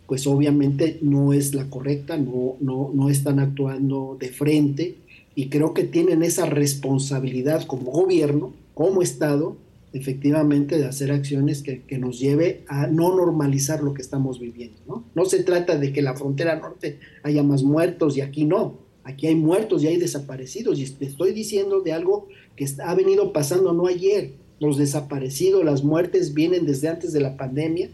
pues 0.07 0.27
obviamente 0.27 0.99
no 1.03 1.33
es 1.33 1.55
la 1.55 1.69
correcta, 1.69 2.17
no, 2.17 2.57
no, 2.61 2.91
no 2.95 3.11
están 3.11 3.39
actuando 3.39 4.17
de 4.19 4.31
frente 4.31 4.97
y 5.35 5.49
creo 5.49 5.75
que 5.75 5.85
tienen 5.85 6.23
esa 6.23 6.47
responsabilidad 6.47 7.67
como 7.67 7.91
gobierno, 7.91 8.55
como 8.75 9.03
Estado, 9.03 9.57
efectivamente 9.93 10.79
de 10.79 10.87
hacer 10.87 11.13
acciones 11.13 11.63
que, 11.63 11.83
que, 11.83 11.99
nos 11.99 12.19
lleve 12.21 12.63
a 12.69 12.87
no 12.87 13.15
normalizar 13.15 13.83
lo 13.83 13.95
que 13.95 14.03
estamos 14.03 14.39
viviendo. 14.39 14.79
¿no? 14.87 15.05
no 15.15 15.25
se 15.25 15.43
trata 15.43 15.79
de 15.79 15.93
que 15.93 16.03
la 16.03 16.15
frontera 16.15 16.57
norte 16.57 16.99
haya 17.23 17.43
más 17.43 17.63
muertos 17.63 18.17
y 18.17 18.21
aquí 18.21 18.45
no, 18.45 18.88
Aquí 19.09 19.27
hay 19.27 19.37
muertos 19.37 19.83
y 19.83 19.87
hay 19.87 19.97
desaparecidos. 19.97 20.79
Y 20.79 20.85
te 20.85 21.07
estoy 21.07 21.33
diciendo 21.33 21.81
de 21.81 21.95
algo 21.95 22.29
que 22.57 22.67
ha 22.85 22.95
venido 22.95 23.33
pasando 23.33 23.73
no 23.73 23.87
ayer. 23.87 24.33
Los 24.61 24.77
desaparecidos, 24.77 25.65
las 25.65 25.83
muertes 25.83 26.35
vienen 26.35 26.67
desde 26.67 26.89
antes 26.89 27.15
de 27.15 27.21
la 27.21 27.35
pandemia. 27.35 27.89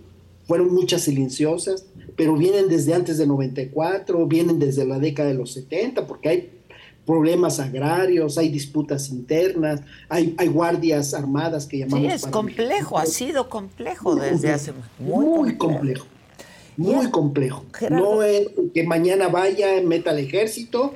Fueron 0.48 0.74
muchas 0.74 1.02
silenciosas, 1.02 1.86
pero 2.16 2.36
vienen 2.36 2.68
desde 2.68 2.94
antes 2.94 3.16
de 3.16 3.28
94, 3.28 4.26
vienen 4.26 4.58
desde 4.58 4.84
la 4.84 4.98
década 4.98 5.28
de 5.28 5.36
los 5.36 5.52
70, 5.52 6.04
porque 6.08 6.28
hay 6.28 6.50
problemas 7.06 7.60
agrarios, 7.60 8.36
hay 8.36 8.48
disputas 8.48 9.08
internas, 9.10 9.82
hay, 10.08 10.34
hay 10.36 10.48
guardias 10.48 11.14
armadas 11.14 11.66
que 11.66 11.78
llamamos. 11.78 12.00
Sí, 12.00 12.12
es 12.12 12.26
complejo, 12.26 12.98
ha 12.98 13.06
sido 13.06 13.48
complejo 13.48 14.16
desde 14.16 14.50
hace 14.50 14.72
muy, 14.98 15.24
muy 15.24 15.56
complejo 15.56 16.06
muy 16.76 17.10
complejo. 17.10 17.64
No 17.90 18.22
es 18.22 18.48
que 18.72 18.84
mañana 18.84 19.28
vaya, 19.28 19.80
meta 19.82 20.10
al 20.10 20.18
ejército, 20.18 20.94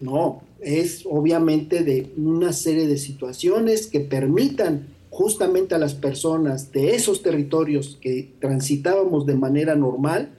no, 0.00 0.42
es 0.60 1.04
obviamente 1.08 1.82
de 1.82 2.12
una 2.16 2.52
serie 2.52 2.86
de 2.86 2.96
situaciones 2.96 3.86
que 3.86 4.00
permitan 4.00 4.88
justamente 5.10 5.74
a 5.74 5.78
las 5.78 5.94
personas 5.94 6.72
de 6.72 6.94
esos 6.94 7.22
territorios 7.22 7.98
que 8.00 8.32
transitábamos 8.40 9.26
de 9.26 9.34
manera 9.34 9.76
normal, 9.76 10.30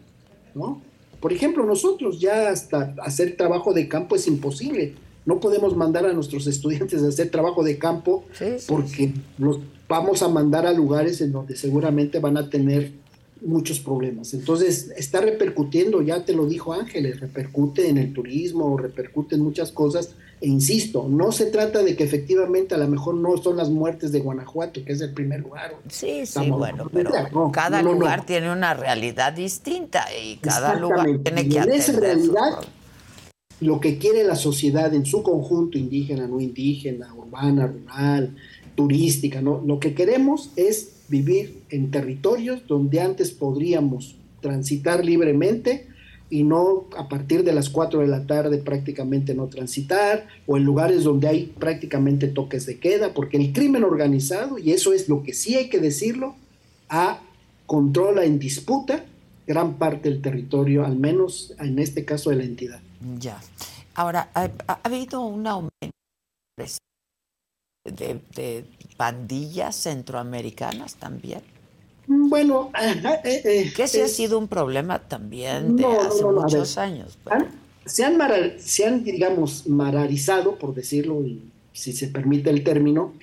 ¿no? 0.53 0.81
Por 1.21 1.31
ejemplo, 1.31 1.65
nosotros 1.65 2.19
ya 2.19 2.49
hasta 2.49 2.93
hacer 3.01 3.37
trabajo 3.37 3.73
de 3.73 3.87
campo 3.87 4.15
es 4.15 4.27
imposible. 4.27 4.93
No 5.25 5.39
podemos 5.39 5.75
mandar 5.75 6.05
a 6.05 6.13
nuestros 6.13 6.45
estudiantes 6.45 7.01
a 7.01 7.07
hacer 7.07 7.31
trabajo 7.31 7.63
de 7.63 7.79
campo 7.79 8.25
porque 8.67 9.13
los 9.37 9.59
vamos 9.87 10.21
a 10.21 10.27
mandar 10.27 10.67
a 10.67 10.73
lugares 10.73 11.21
en 11.21 11.31
donde 11.31 11.55
seguramente 11.55 12.19
van 12.19 12.37
a 12.37 12.49
tener 12.49 12.91
muchos 13.45 13.79
problemas. 13.79 14.33
Entonces, 14.33 14.91
está 14.97 15.21
repercutiendo, 15.21 16.01
ya 16.01 16.25
te 16.25 16.33
lo 16.33 16.45
dijo 16.45 16.73
Ángeles, 16.73 17.19
repercute 17.19 17.87
en 17.87 17.97
el 17.97 18.13
turismo, 18.13 18.77
repercute 18.77 19.35
en 19.35 19.41
muchas 19.41 19.71
cosas. 19.71 20.15
E 20.41 20.47
insisto, 20.47 21.07
no 21.09 21.31
se 21.31 21.45
trata 21.45 21.81
de 21.81 21.95
que 21.95 22.03
efectivamente 22.03 22.75
a 22.75 22.77
lo 22.77 22.87
mejor 22.87 23.15
no 23.15 23.37
son 23.37 23.55
las 23.55 23.69
muertes 23.69 24.11
de 24.11 24.19
Guanajuato, 24.19 24.83
que 24.83 24.93
es 24.93 25.01
el 25.01 25.13
primer 25.13 25.41
lugar. 25.41 25.75
Sí, 25.87 26.25
sí, 26.25 26.49
bueno, 26.49 26.89
pero 26.91 27.11
cada 27.51 27.81
lugar 27.81 28.25
tiene 28.25 28.51
una 28.51 28.73
realidad 28.73 29.33
distinta 29.33 30.05
y 30.21 30.37
cada 30.37 30.75
lugar 30.75 31.07
tiene 31.23 31.47
que 31.47 31.57
en 31.57 31.71
esa 31.71 31.93
realidad, 31.93 32.59
lo 33.61 33.79
que 33.79 33.97
quiere 33.97 34.25
la 34.25 34.35
sociedad 34.35 34.93
en 34.93 35.05
su 35.05 35.23
conjunto, 35.23 35.77
indígena, 35.77 36.27
no 36.27 36.41
indígena, 36.41 37.13
urbana, 37.13 37.67
rural, 37.67 38.35
turística, 38.75 39.41
¿no? 39.41 39.63
Lo 39.65 39.79
que 39.79 39.93
queremos 39.93 40.51
es 40.57 40.94
vivir 41.07 41.63
en 41.69 41.91
territorios 41.91 42.67
donde 42.67 43.01
antes 43.01 43.31
podríamos 43.31 44.15
transitar 44.41 45.03
libremente 45.03 45.87
y 46.29 46.43
no 46.43 46.85
a 46.97 47.07
partir 47.07 47.43
de 47.43 47.53
las 47.53 47.69
4 47.69 48.01
de 48.01 48.07
la 48.07 48.25
tarde 48.25 48.57
prácticamente 48.57 49.35
no 49.35 49.47
transitar 49.47 50.27
o 50.47 50.57
en 50.57 50.63
lugares 50.63 51.03
donde 51.03 51.27
hay 51.27 51.45
prácticamente 51.59 52.27
toques 52.27 52.65
de 52.65 52.79
queda, 52.79 53.13
porque 53.13 53.37
el 53.37 53.53
crimen 53.53 53.83
organizado, 53.83 54.57
y 54.57 54.71
eso 54.71 54.93
es 54.93 55.07
lo 55.07 55.23
que 55.23 55.33
sí 55.33 55.55
hay 55.55 55.69
que 55.69 55.79
decirlo, 55.79 56.35
a 56.89 57.21
controla 57.65 58.25
en 58.25 58.39
disputa 58.39 59.05
gran 59.47 59.75
parte 59.75 60.09
del 60.09 60.21
territorio, 60.21 60.85
al 60.85 60.97
menos 60.97 61.53
en 61.59 61.77
este 61.79 62.05
caso 62.05 62.31
de 62.31 62.37
la 62.37 62.43
entidad. 62.43 62.81
Ya. 63.19 63.39
Ahora, 63.93 64.29
ha, 64.33 64.49
habido 64.83 65.21
un 65.21 65.45
aumento 65.45 65.95
de 67.85 68.65
pandillas 68.97 69.75
centroamericanas 69.75 70.95
también. 70.95 71.41
Bueno, 72.07 72.71
eh, 73.23 73.41
eh, 73.43 73.73
que 73.75 73.83
ese 73.83 74.03
ha 74.03 74.07
sido 74.07 74.37
un 74.37 74.47
problema 74.47 74.99
también 74.99 75.75
de 75.75 75.85
hace 75.85 76.23
muchos 76.23 76.77
años. 76.77 77.17
se, 77.85 78.03
han 78.03 78.19
se 78.59 78.85
han, 78.85 79.03
digamos, 79.03 79.67
mararizado, 79.67 80.57
por 80.57 80.75
decirlo, 80.75 81.23
si 81.73 81.93
se 81.93 82.07
permite 82.07 82.49
el 82.51 82.63
término, 82.63 83.13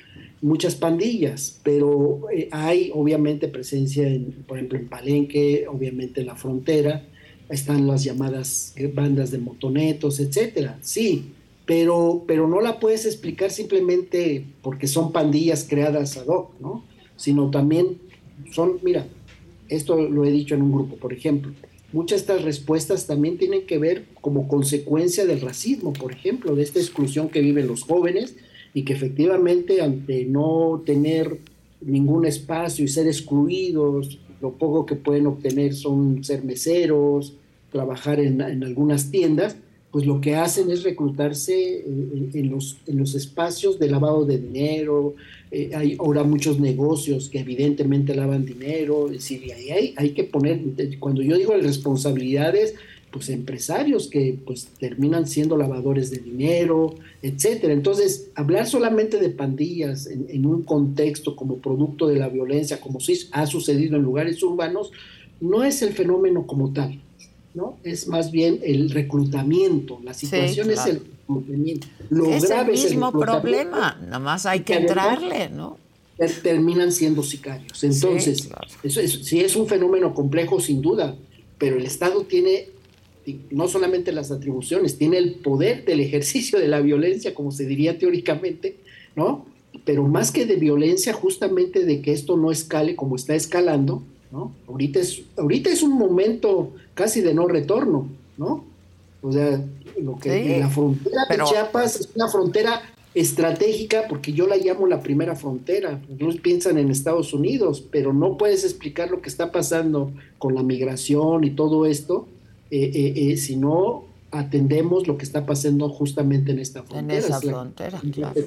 muchas 0.40 0.74
pandillas, 0.74 1.60
pero 1.62 2.28
eh, 2.34 2.48
hay 2.50 2.90
obviamente 2.92 3.46
presencia, 3.46 4.06
en, 4.08 4.32
por 4.46 4.58
ejemplo, 4.58 4.78
en 4.78 4.88
Palenque, 4.88 5.66
obviamente 5.68 6.20
en 6.20 6.26
la 6.26 6.34
frontera, 6.34 7.04
están 7.48 7.86
las 7.86 8.02
llamadas 8.02 8.74
bandas 8.92 9.30
de 9.30 9.38
motonetos, 9.38 10.18
etcétera. 10.18 10.78
Sí, 10.80 11.32
pero, 11.72 12.24
pero 12.26 12.46
no 12.46 12.60
la 12.60 12.78
puedes 12.78 13.06
explicar 13.06 13.50
simplemente 13.50 14.44
porque 14.60 14.86
son 14.86 15.10
pandillas 15.10 15.66
creadas 15.66 16.18
ad 16.18 16.26
hoc, 16.26 16.50
¿no? 16.60 16.84
Sino 17.16 17.50
también 17.50 17.96
son, 18.50 18.78
mira, 18.82 19.06
esto 19.70 19.98
lo 19.98 20.26
he 20.26 20.30
dicho 20.30 20.54
en 20.54 20.60
un 20.60 20.72
grupo, 20.72 20.96
por 20.96 21.14
ejemplo, 21.14 21.50
muchas 21.94 22.26
de 22.26 22.34
estas 22.34 22.44
respuestas 22.44 23.06
también 23.06 23.38
tienen 23.38 23.64
que 23.64 23.78
ver 23.78 24.04
como 24.20 24.48
consecuencia 24.48 25.24
del 25.24 25.40
racismo, 25.40 25.94
por 25.94 26.12
ejemplo, 26.12 26.54
de 26.54 26.62
esta 26.62 26.78
exclusión 26.78 27.30
que 27.30 27.40
viven 27.40 27.68
los 27.68 27.84
jóvenes 27.84 28.36
y 28.74 28.82
que 28.82 28.92
efectivamente 28.92 29.80
ante 29.80 30.26
no 30.26 30.82
tener 30.84 31.38
ningún 31.80 32.26
espacio 32.26 32.84
y 32.84 32.88
ser 32.88 33.06
excluidos, 33.06 34.18
lo 34.42 34.52
poco 34.58 34.84
que 34.84 34.96
pueden 34.96 35.26
obtener 35.26 35.72
son 35.72 36.22
ser 36.22 36.44
meseros, 36.44 37.32
trabajar 37.70 38.20
en, 38.20 38.42
en 38.42 38.62
algunas 38.62 39.10
tiendas, 39.10 39.56
pues 39.92 40.06
lo 40.06 40.22
que 40.22 40.34
hacen 40.34 40.70
es 40.70 40.82
reclutarse 40.82 41.84
en, 41.84 42.50
los, 42.50 42.78
en 42.86 42.98
los 42.98 43.14
espacios 43.14 43.78
de 43.78 43.90
lavado 43.90 44.24
de 44.24 44.38
dinero, 44.38 45.14
eh, 45.50 45.72
hay 45.74 45.96
ahora 46.00 46.24
muchos 46.24 46.58
negocios 46.58 47.28
que 47.28 47.40
evidentemente 47.40 48.14
lavan 48.14 48.46
dinero, 48.46 49.08
es 49.08 49.12
decir, 49.12 49.52
hay, 49.52 49.92
hay 49.94 50.10
que 50.12 50.24
poner, 50.24 50.62
cuando 50.98 51.20
yo 51.20 51.36
digo 51.36 51.52
responsabilidades, 51.54 52.74
pues 53.10 53.28
empresarios 53.28 54.08
que 54.08 54.38
pues 54.46 54.68
terminan 54.80 55.26
siendo 55.26 55.58
lavadores 55.58 56.10
de 56.10 56.20
dinero, 56.20 56.94
etcétera. 57.20 57.74
Entonces, 57.74 58.30
hablar 58.34 58.66
solamente 58.66 59.18
de 59.18 59.28
pandillas 59.28 60.06
en, 60.06 60.26
en, 60.30 60.46
un 60.46 60.62
contexto 60.62 61.36
como 61.36 61.58
producto 61.58 62.08
de 62.08 62.16
la 62.16 62.30
violencia, 62.30 62.80
como 62.80 63.00
sí 63.00 63.28
ha 63.32 63.46
sucedido 63.46 63.96
en 63.96 64.02
lugares 64.02 64.42
urbanos, 64.42 64.90
no 65.42 65.62
es 65.62 65.82
el 65.82 65.92
fenómeno 65.92 66.46
como 66.46 66.72
tal. 66.72 66.98
¿No? 67.54 67.78
Es 67.84 68.08
más 68.08 68.30
bien 68.30 68.60
el 68.62 68.90
reclutamiento. 68.90 70.00
La 70.02 70.14
situación 70.14 70.70
es 70.70 70.86
el 70.86 71.02
reclutamiento. 71.28 71.86
Lo 72.10 72.26
es 72.26 72.50
el 72.50 72.66
mismo 72.66 73.12
problema, 73.12 73.98
nada 74.02 74.18
más 74.18 74.46
hay 74.46 74.60
que, 74.60 74.74
entrarle, 74.74 75.48
¿no? 75.50 75.78
Terminan 76.42 76.92
siendo 76.92 77.22
sicarios. 77.22 77.82
Entonces, 77.82 78.48
eso 78.82 79.00
es, 79.00 79.12
sí 79.24 79.40
es 79.40 79.56
un 79.56 79.66
fenómeno 79.66 80.14
complejo, 80.14 80.60
sin 80.60 80.80
duda, 80.80 81.16
pero 81.58 81.76
el 81.76 81.84
Estado 81.84 82.22
tiene 82.22 82.68
no 83.50 83.68
solamente 83.68 84.12
las 84.12 84.30
atribuciones, 84.30 84.98
tiene 84.98 85.18
el 85.18 85.34
poder 85.34 85.84
del 85.84 86.00
ejercicio 86.00 86.58
de 86.58 86.68
la 86.68 86.80
violencia, 86.80 87.34
como 87.34 87.52
se 87.52 87.66
diría 87.66 87.98
teóricamente, 87.98 88.76
¿no? 89.14 89.46
Pero 89.84 90.06
más 90.06 90.32
que 90.32 90.44
de 90.44 90.56
violencia, 90.56 91.12
justamente 91.12 91.84
de 91.84 92.02
que 92.02 92.12
esto 92.12 92.36
no 92.36 92.50
escale 92.50 92.96
como 92.96 93.16
está 93.16 93.34
escalando, 93.34 94.02
¿no? 94.30 94.54
Ahorita 94.66 95.00
es, 95.00 95.22
ahorita 95.36 95.70
es 95.70 95.82
un 95.82 95.92
momento 95.92 96.72
casi 96.94 97.20
de 97.20 97.34
no 97.34 97.46
retorno, 97.48 98.08
¿no? 98.36 98.64
O 99.22 99.32
sea, 99.32 99.60
lo 100.00 100.18
que 100.18 100.58
la 100.58 100.68
frontera 100.68 101.26
de 101.28 101.38
Chiapas 101.44 102.00
es 102.00 102.08
una 102.14 102.28
frontera 102.28 102.82
estratégica 103.14 104.04
porque 104.08 104.32
yo 104.32 104.46
la 104.46 104.56
llamo 104.56 104.86
la 104.86 105.00
primera 105.00 105.36
frontera. 105.36 106.00
Algunos 106.08 106.36
piensan 106.36 106.78
en 106.78 106.90
Estados 106.90 107.32
Unidos, 107.32 107.84
pero 107.90 108.12
no 108.12 108.36
puedes 108.36 108.64
explicar 108.64 109.10
lo 109.10 109.20
que 109.20 109.28
está 109.28 109.52
pasando 109.52 110.12
con 110.38 110.54
la 110.54 110.62
migración 110.62 111.44
y 111.44 111.50
todo 111.50 111.86
esto 111.86 112.26
eh, 112.70 112.90
eh, 112.94 113.32
eh, 113.32 113.36
si 113.36 113.56
no 113.56 114.04
atendemos 114.30 115.06
lo 115.06 115.18
que 115.18 115.24
está 115.24 115.44
pasando 115.44 115.90
justamente 115.90 116.52
en 116.52 116.58
esta 116.58 116.82
frontera. 116.82 117.18
En 117.18 117.24
esa 117.24 117.40
frontera, 117.40 118.00
claro. 118.12 118.40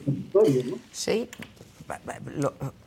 Sí, 0.92 1.30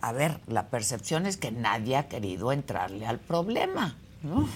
a 0.01 0.13
ver, 0.13 0.41
la 0.49 0.69
percepción 0.69 1.27
es 1.27 1.37
que 1.37 1.53
nadie 1.53 1.97
ha 1.97 2.09
querido 2.09 2.51
entrarle 2.51 3.07
al 3.07 3.21
problema, 3.21 3.97
¿no? 4.25 4.49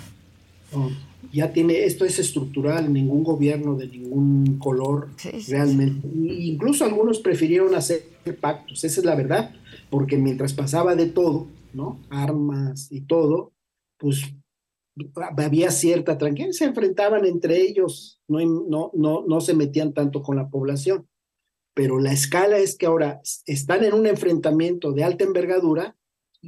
Ya 1.32 1.52
tiene, 1.52 1.84
esto 1.84 2.04
es 2.04 2.18
estructural, 2.18 2.92
ningún 2.92 3.24
gobierno 3.24 3.74
de 3.74 3.88
ningún 3.88 4.58
color 4.58 5.08
realmente. 5.48 6.06
Incluso 6.08 6.84
algunos 6.84 7.20
prefirieron 7.20 7.74
hacer 7.74 8.04
pactos, 8.40 8.84
esa 8.84 9.00
es 9.00 9.06
la 9.06 9.14
verdad, 9.14 9.54
porque 9.90 10.16
mientras 10.16 10.52
pasaba 10.52 10.94
de 10.94 11.06
todo, 11.06 11.46
¿no? 11.72 12.00
Armas 12.10 12.90
y 12.90 13.00
todo, 13.02 13.52
pues 13.98 14.22
había 15.36 15.70
cierta 15.70 16.18
tranquilidad, 16.18 16.52
se 16.52 16.66
enfrentaban 16.66 17.24
entre 17.24 17.60
ellos, 17.62 18.20
no, 18.28 18.40
no, 18.40 18.90
no, 18.94 19.24
no 19.26 19.40
se 19.40 19.54
metían 19.54 19.94
tanto 19.94 20.22
con 20.22 20.36
la 20.36 20.48
población. 20.48 21.06
Pero 21.74 21.98
la 21.98 22.12
escala 22.12 22.58
es 22.58 22.76
que 22.76 22.84
ahora 22.84 23.22
están 23.46 23.82
en 23.84 23.94
un 23.94 24.06
enfrentamiento 24.06 24.92
de 24.92 25.04
alta 25.04 25.24
envergadura 25.24 25.96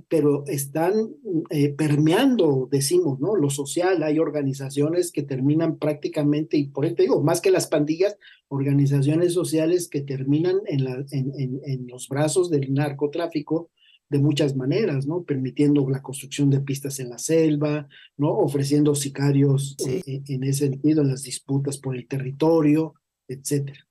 pero 0.08 0.44
están 0.46 1.14
eh, 1.50 1.68
permeando, 1.70 2.68
decimos, 2.70 3.20
¿no? 3.20 3.36
Lo 3.36 3.48
social, 3.48 4.02
hay 4.02 4.18
organizaciones 4.18 5.12
que 5.12 5.22
terminan 5.22 5.78
prácticamente, 5.78 6.56
y 6.56 6.68
por 6.68 6.84
eso 6.84 6.96
digo, 6.98 7.22
más 7.22 7.40
que 7.40 7.52
las 7.52 7.68
pandillas, 7.68 8.16
organizaciones 8.48 9.32
sociales 9.32 9.88
que 9.88 10.00
terminan 10.00 10.56
en, 10.66 10.84
la, 10.84 11.04
en, 11.10 11.60
en, 11.64 11.86
los 11.86 12.08
brazos 12.08 12.50
del 12.50 12.72
narcotráfico 12.74 13.70
de 14.10 14.18
muchas 14.18 14.56
maneras, 14.56 15.06
¿no? 15.06 15.22
Permitiendo 15.22 15.88
la 15.88 16.02
construcción 16.02 16.50
de 16.50 16.60
pistas 16.60 16.98
en 16.98 17.10
la 17.10 17.18
selva, 17.18 17.88
¿no? 18.16 18.30
Ofreciendo 18.32 18.94
sicarios 18.96 19.76
eh, 19.86 20.02
eh, 20.06 20.22
en 20.28 20.42
ese 20.42 20.66
sentido 20.70 21.02
en 21.02 21.08
las 21.08 21.22
disputas 21.22 21.78
por 21.78 21.96
el 21.96 22.08
territorio, 22.08 22.94
etcétera. 23.28 23.86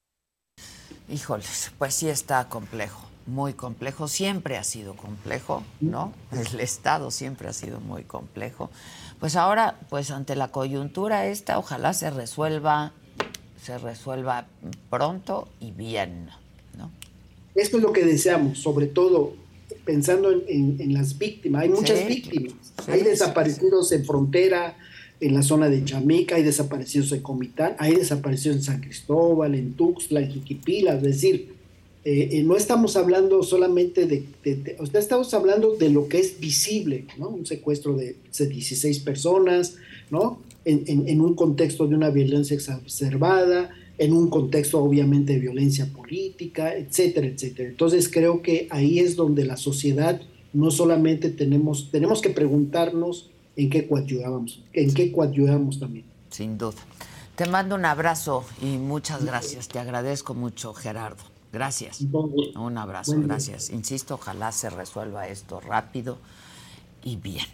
Híjoles, 1.09 1.71
pues 1.77 1.93
sí 1.93 2.09
está 2.09 2.47
complejo 2.49 3.12
muy 3.26 3.53
complejo, 3.53 4.07
siempre 4.07 4.57
ha 4.57 4.63
sido 4.63 4.95
complejo, 4.95 5.63
¿no? 5.80 6.13
El 6.32 6.59
Estado 6.59 7.11
siempre 7.11 7.47
ha 7.47 7.53
sido 7.53 7.80
muy 7.80 8.03
complejo. 8.03 8.69
Pues 9.19 9.36
ahora, 9.36 9.80
pues 9.89 10.11
ante 10.11 10.36
la 10.36 10.49
coyuntura 10.49 11.28
esta, 11.28 11.57
ojalá 11.57 11.93
se 11.93 12.09
resuelva, 12.09 12.91
se 13.61 13.78
resuelva 13.78 14.47
pronto 14.89 15.47
y 15.59 15.71
bien, 15.71 16.30
¿no? 16.78 16.91
Esto 17.55 17.78
es 17.78 17.84
lo 17.84 17.93
que 17.93 18.05
deseamos, 18.05 18.59
sobre 18.59 18.88
todo 18.88 19.34
pensando 19.86 20.32
en, 20.32 20.93
las 20.93 21.17
víctimas. 21.17 21.63
Hay 21.63 21.69
muchas 21.69 22.05
víctimas. 22.07 22.53
hay 22.88 23.01
desaparecidos 23.01 23.91
en 23.91 24.05
frontera, 24.05 24.78
en 25.19 25.34
la 25.34 25.41
zona 25.41 25.69
de 25.69 25.86
Chamica, 25.86 26.36
hay 26.36 26.43
desaparecidos 26.43 27.11
en 27.13 27.21
Comitán, 27.21 27.76
hay 27.80 27.95
desaparecidos 27.95 28.57
en 28.57 28.63
San 28.63 28.82
Cristóbal, 28.82 29.55
en 29.55 29.74
Tuxtla, 29.74 30.19
en 30.19 30.32
Jiquipila, 30.32 30.95
es 30.95 31.01
decir, 31.01 31.52
eh, 32.05 32.43
no 32.43 32.57
estamos 32.57 32.97
hablando 32.97 33.43
solamente 33.43 34.05
de, 34.05 34.25
estamos 34.93 35.33
hablando 35.33 35.75
de 35.75 35.89
lo 35.89 36.09
que 36.09 36.19
es 36.19 36.37
visible, 36.37 37.05
¿no? 37.17 37.29
Un 37.29 37.45
secuestro 37.45 37.95
de, 37.95 38.17
16 38.37 38.99
personas, 38.99 39.75
¿no? 40.09 40.39
En, 40.65 41.21
un 41.21 41.33
contexto 41.33 41.87
de 41.87 41.95
una 41.95 42.09
violencia 42.09 42.55
exacerbada, 42.55 43.69
en 43.97 44.13
un 44.13 44.29
contexto 44.29 44.83
obviamente 44.83 45.33
de 45.33 45.39
violencia 45.39 45.85
política, 45.85 46.73
etcétera, 46.75 47.27
etcétera. 47.27 47.69
Entonces 47.69 48.09
creo 48.09 48.41
que 48.41 48.67
ahí 48.69 48.99
es 48.99 49.15
donde 49.15 49.45
la 49.45 49.55
sociedad 49.55 50.21
no 50.51 50.71
solamente 50.71 51.29
tenemos, 51.29 51.89
tenemos 51.89 52.21
que 52.21 52.29
preguntarnos 52.29 53.29
en 53.55 53.69
qué 53.69 53.87
coadyuvamos, 53.87 54.61
en 54.73 54.93
qué 54.93 55.11
coadyuvamos 55.11 55.79
también. 55.79 56.05
Sin 56.29 56.57
duda. 56.57 56.75
Te 57.35 57.45
mando 57.45 57.75
un 57.75 57.85
abrazo 57.85 58.43
y 58.61 58.77
muchas 58.77 59.23
gracias. 59.25 59.67
Te 59.67 59.79
agradezco 59.79 60.33
mucho, 60.33 60.73
Gerardo. 60.73 61.32
Gracias. 61.53 62.01
Un 62.01 62.77
abrazo, 62.79 63.13
gracias. 63.17 63.69
Insisto, 63.69 64.15
ojalá 64.15 64.51
se 64.51 64.71
resuelva 64.71 65.27
esto 65.27 65.59
rápido 65.61 66.17
y 67.03 67.15
bien. 67.15 67.45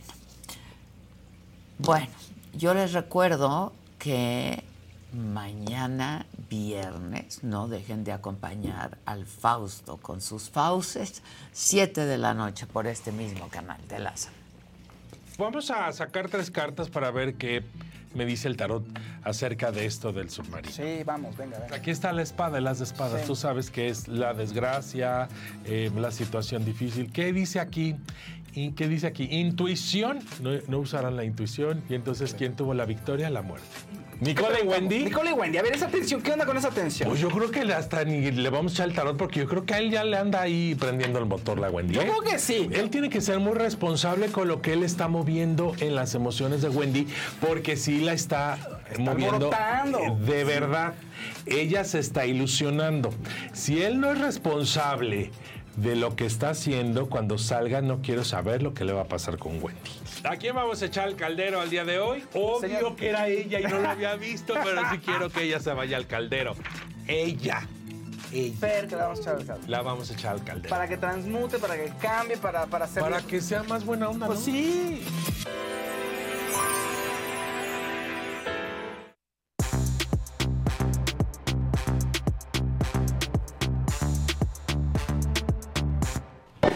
Bueno, 1.79 2.07
yo 2.53 2.73
les 2.73 2.93
recuerdo 2.93 3.73
que 3.99 4.63
mañana 5.11 6.25
viernes 6.49 7.43
no 7.43 7.67
dejen 7.67 8.05
de 8.05 8.13
acompañar 8.13 8.97
al 9.05 9.25
Fausto 9.25 9.97
con 9.97 10.21
sus 10.21 10.49
fauces, 10.49 11.21
7 11.51 12.05
de 12.05 12.17
la 12.17 12.33
noche 12.33 12.67
por 12.67 12.87
este 12.87 13.11
mismo 13.11 13.49
canal 13.49 13.85
de 13.89 13.99
Laza. 13.99 14.29
Vamos 15.37 15.71
a 15.71 15.91
sacar 15.91 16.29
tres 16.29 16.49
cartas 16.51 16.89
para 16.89 17.11
ver 17.11 17.35
qué 17.35 17.63
me 18.13 18.25
dice 18.25 18.47
el 18.47 18.57
tarot 18.57 18.85
acerca 19.23 19.71
de 19.71 19.85
esto 19.85 20.11
del 20.11 20.29
submarino. 20.29 20.73
Sí, 20.73 21.03
vamos, 21.05 21.37
venga, 21.37 21.59
venga. 21.59 21.75
Aquí 21.75 21.91
está 21.91 22.11
la 22.13 22.21
espada, 22.21 22.59
las 22.61 22.81
espadas. 22.81 23.25
Tú 23.25 23.35
sabes 23.35 23.69
que 23.69 23.89
es 23.89 24.07
la 24.07 24.33
desgracia, 24.33 25.27
eh, 25.65 25.91
la 25.95 26.11
situación 26.11 26.65
difícil. 26.65 27.11
¿Qué 27.11 27.31
dice 27.33 27.59
aquí? 27.59 27.95
¿Qué 28.53 28.87
dice 28.87 29.07
aquí? 29.07 29.27
Intuición. 29.31 30.19
No, 30.41 30.51
no 30.67 30.79
usarán 30.79 31.15
la 31.15 31.23
intuición. 31.23 31.83
Y 31.87 31.95
entonces, 31.95 32.33
¿quién 32.33 32.55
tuvo 32.55 32.73
la 32.73 32.85
victoria? 32.85 33.29
La 33.29 33.41
muerte. 33.41 33.67
Nicole 34.21 34.59
y 34.63 34.67
Wendy. 34.67 35.03
Nicole 35.05 35.29
y 35.29 35.33
Wendy, 35.33 35.57
a 35.57 35.61
ver 35.61 35.73
esa 35.73 35.87
tensión, 35.87 36.21
¿qué 36.21 36.33
onda 36.33 36.45
con 36.45 36.57
esa 36.57 36.69
tensión? 36.69 37.07
Pues 37.07 37.21
yo 37.21 37.29
creo 37.29 37.51
que 37.51 37.61
hasta 37.73 38.03
ni 38.03 38.31
le 38.31 38.49
vamos 38.49 38.73
a 38.73 38.75
echar 38.75 38.89
el 38.89 38.95
tarot 38.95 39.17
porque 39.17 39.39
yo 39.39 39.47
creo 39.47 39.65
que 39.65 39.73
a 39.73 39.79
él 39.79 39.91
ya 39.91 40.03
le 40.03 40.17
anda 40.17 40.41
ahí 40.41 40.75
prendiendo 40.75 41.19
el 41.19 41.25
motor 41.25 41.57
la 41.57 41.69
Wendy. 41.69 41.93
Yo 41.93 42.01
¿eh? 42.01 42.05
creo 42.05 42.21
que 42.21 42.37
sí. 42.39 42.69
Él 42.71 42.89
tiene 42.89 43.09
que 43.09 43.21
ser 43.21 43.39
muy 43.39 43.53
responsable 43.53 44.27
con 44.27 44.47
lo 44.47 44.61
que 44.61 44.73
él 44.73 44.83
está 44.83 45.07
moviendo 45.07 45.73
en 45.79 45.95
las 45.95 46.15
emociones 46.15 46.61
de 46.61 46.69
Wendy 46.69 47.07
porque 47.39 47.77
sí 47.77 48.01
la 48.01 48.13
está, 48.13 48.57
moviendo 48.99 49.51
de 50.19 50.43
verdad. 50.43 50.95
Ella 51.45 51.85
se 51.85 51.99
está 51.99 52.25
ilusionando. 52.25 53.11
Si 53.53 53.81
él 53.81 54.01
no 54.01 54.11
es 54.11 54.19
responsable 54.19 55.31
de 55.77 55.95
lo 55.95 56.15
que 56.15 56.25
está 56.25 56.49
haciendo, 56.49 57.09
cuando 57.09 57.37
salga 57.37 57.81
no 57.81 58.01
quiero 58.01 58.25
saber 58.25 58.63
lo 58.63 58.73
que 58.73 58.83
le 58.83 58.91
va 58.91 59.01
a 59.01 59.07
pasar 59.07 59.37
con 59.37 59.63
Wendy. 59.63 59.91
¿A 60.23 60.35
quién 60.35 60.53
vamos 60.53 60.81
a 60.81 60.85
echar 60.85 61.07
el 61.07 61.15
caldero 61.15 61.61
al 61.61 61.69
día 61.69 61.85
de 61.85 61.99
hoy? 61.99 62.23
Obvio 62.33 62.95
que 62.95 63.09
era 63.09 63.27
ella 63.27 63.59
y 63.61 63.63
no 63.63 63.79
la 63.79 63.91
había 63.91 64.15
visto, 64.15 64.53
pero 64.63 64.81
sí 64.91 64.99
quiero 64.99 65.29
que 65.29 65.43
ella 65.43 65.59
se 65.59 65.73
vaya 65.73 65.95
al 65.97 66.07
caldero. 66.07 66.55
Ella. 67.07 67.61
Ella. 68.31 68.87
que 68.87 68.95
la 68.95 69.07
vamos 69.07 69.19
a 69.19 69.21
echar 69.21 69.35
al 69.37 69.45
caldero. 69.45 69.71
La 69.71 69.81
vamos 69.81 70.09
a 70.09 70.13
echar 70.13 70.33
al 70.33 70.43
caldero. 70.43 70.69
Para 70.69 70.87
que 70.87 70.97
transmute, 70.97 71.57
para 71.57 71.77
que 71.77 71.91
cambie, 72.01 72.37
para, 72.37 72.65
para 72.65 72.85
hacer... 72.85 73.01
Para 73.01 73.21
que 73.21 73.39
sea 73.39 73.63
más 73.63 73.85
buena 73.85 74.09
onda, 74.09 74.27
Pues 74.27 74.41
sí. 74.41 75.03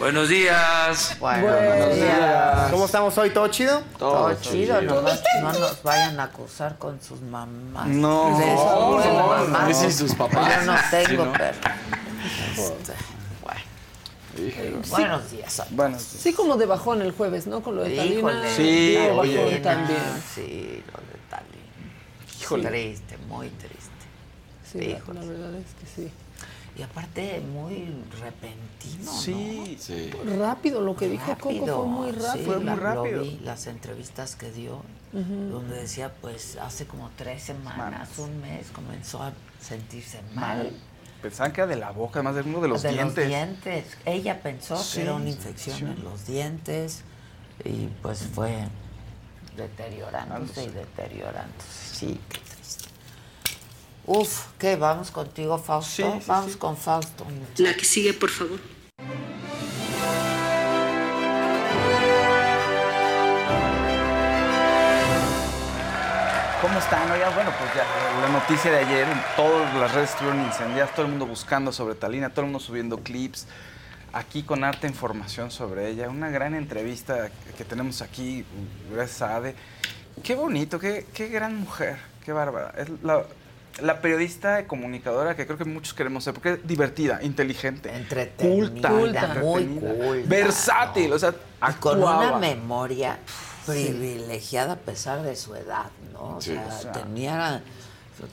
Buenos 0.04 0.28
días. 0.28 1.16
Buenos 1.18 1.95
días. 1.95 2.72
¿Cómo 2.72 2.86
estamos 2.88 3.18
hoy? 3.18 3.30
¿Todo 3.30 3.47
chido? 3.47 3.82
Todo, 3.97 4.34
chido, 4.41 4.82
nomás 4.82 5.22
no 5.41 5.54
nos 5.54 5.82
vayan 5.82 6.20
a 6.20 6.24
acusar 6.24 6.78
con 6.78 7.01
sus 7.01 7.22
mamás. 7.22 7.88
No. 7.88 8.38
De 8.38 8.43
sus 8.43 8.66
No, 8.66 9.47
no, 9.47 9.47
no. 9.47 9.74
Sí, 9.74 9.91
sus 9.93 10.14
papás. 10.14 10.66
Yo 10.66 10.74
no 10.74 10.78
tengo, 10.91 11.08
Sí, 11.08 11.16
¿no? 11.30 11.32
pero. 11.32 11.56
Este, 12.51 12.93
bueno. 13.41 14.82
Buenos 14.89 15.32
días. 15.32 15.60
a 15.62 15.68
Bueno, 15.70 15.97
Sí, 15.97 16.34
como 16.34 16.58
de 16.58 16.66
bajón 16.66 17.01
el 17.01 17.14
jueves, 17.14 17.47
¿no? 17.47 17.62
Con 17.64 17.78
lo 17.78 17.84
de 17.84 17.95
Talina. 17.95 18.20
Híjole. 18.20 18.56
Sí, 18.58 18.91
de 18.95 19.12
oye. 19.12 19.38
bajón 19.38 19.62
también. 19.62 20.24
Sí, 20.36 20.84
lo 20.86 20.97
de 20.99 21.20
Talina. 21.30 22.41
Híjole. 22.41 22.70
Triste, 22.70 23.18
muy 23.30 23.47
triste. 23.51 23.80
Sí, 24.70 24.80
la- 24.80 24.97
Híjole. 24.97 25.20
la 25.22 25.26
verdad 25.28 25.56
es 25.56 25.74
que 25.80 25.86
sí. 25.95 26.12
Y 26.76 26.82
aparte, 26.82 27.39
muy 27.39 27.93
repentino, 28.19 29.11
Sí, 29.11 29.78
sí. 29.80 30.09
Rápido, 30.38 30.82
lo 30.82 30.95
que 30.95 31.07
dijo 31.07 31.26
Coco 31.38 31.49
Rápido, 31.49 31.78
fue 31.78 31.88
muy 31.88 32.11
sí, 32.11 32.17
rápido. 32.19 32.45
Fue 32.45 32.55
muy 32.57 32.65
la- 32.65 32.76
rápido. 32.76 33.17
Lo 33.17 33.21
vi, 33.24 33.39
las 33.43 33.67
entrevistas 33.67 34.36
que 34.36 34.51
dio, 34.51 34.82
donde 35.11 35.76
decía, 35.82 36.11
pues 36.21 36.57
hace 36.57 36.88
como 36.88 37.11
tres 37.15 37.43
semanas, 37.43 38.17
un 38.17 38.41
mes, 38.41 38.71
comenzó 38.74 39.21
a 39.21 39.32
sentirse 39.61 40.19
mal. 40.34 40.57
Mal. 40.57 40.71
Pensaban 41.21 41.53
que 41.53 41.61
era 41.61 41.67
de 41.67 41.76
la 41.76 41.91
boca, 41.91 42.19
además 42.19 42.36
de 42.36 42.41
uno 42.41 42.59
de 42.59 42.67
los 42.67 42.82
de 42.82 42.89
dientes. 42.91 43.15
los 43.17 43.28
dientes. 43.28 43.86
Ella 44.05 44.41
pensó 44.41 44.76
Sí, 44.76 44.95
que 44.97 45.01
era 45.03 45.13
una 45.13 45.30
infección 45.30 45.78
en 45.91 46.03
los 46.03 46.26
dientes 46.26 47.03
y 47.63 47.88
pues 48.01 48.24
fue 48.34 48.67
deteriorándose 49.55 50.63
y 50.65 50.69
deteriorándose. 50.69 51.67
Sí. 51.93 52.19
Uf, 54.06 54.47
¿qué? 54.60 54.76
¿Vamos 54.76 55.12
contigo, 55.12 55.58
Fausto? 55.58 55.89
Sí, 55.95 56.04
sí, 56.20 56.26
Vamos 56.28 56.51
sí. 56.54 56.58
con 56.58 56.76
Fausto. 56.76 57.26
La 57.58 57.74
que 57.74 57.86
sigue, 57.86 58.14
por 58.14 58.30
favor. 58.30 58.60
¿Cómo 66.62 66.80
están? 66.80 67.12
Oiga, 67.12 67.30
bueno, 67.30 67.51
pues 67.58 67.74
ya 67.76 67.86
la 68.22 68.30
noticia 68.30 68.72
de 68.72 68.78
ayer, 68.80 69.08
todas 69.36 69.74
las 69.76 69.93
redes 69.93 70.12
estuvieron 70.12 70.41
incendiadas, 70.45 70.93
todo 70.93 71.06
el 71.06 71.12
mundo 71.12 71.26
buscando 71.26 71.72
sobre 71.72 71.95
Talina, 71.95 72.30
todo 72.30 72.41
el 72.41 72.47
mundo 72.47 72.60
subiendo 72.60 72.99
clips, 72.99 73.47
aquí 74.14 74.43
con 74.43 74.64
harta 74.64 74.88
información 74.88 75.51
sobre 75.51 75.89
ella, 75.89 76.10
una 76.10 76.30
gran 76.30 76.56
entrevista 76.56 77.30
que 77.58 77.66
tenemos 77.66 78.01
aquí, 78.01 78.45
gracias 78.93 79.22
a 79.22 79.36
Ade. 79.36 79.56
Qué 80.24 80.36
bonito, 80.36 80.80
qué, 80.80 81.06
qué 81.14 81.28
gran 81.28 81.58
mujer, 81.58 81.97
qué 82.24 82.32
bárbara. 82.32 82.74
Es 82.78 82.88
la, 83.04 83.24
la 83.82 84.01
periodista 84.01 84.61
y 84.61 84.65
comunicadora 84.65 85.36
que 85.36 85.45
creo 85.45 85.57
que 85.57 85.65
muchos 85.65 85.93
queremos 85.93 86.24
ser, 86.24 86.34
porque 86.34 86.53
es 86.53 86.67
divertida, 86.67 87.21
inteligente, 87.24 87.93
Entretenida, 87.95 88.89
culta, 88.89 89.28
muy 89.41 89.65
culta. 89.65 90.28
versátil, 90.30 91.13
o 91.13 91.19
sea, 91.19 91.34
Y 91.69 91.74
con 91.76 92.01
una 92.03 92.38
memoria 92.38 93.17
privilegiada 93.65 94.74
a 94.74 94.78
pesar 94.78 95.24
de 95.24 95.36
su 95.36 95.55
edad, 95.55 95.88
¿no? 96.13 96.38
O 96.38 96.41
Sí, 96.41 96.51
sea, 96.51 96.67
o 96.67 96.82
sea. 96.82 96.91
tenía 96.91 97.63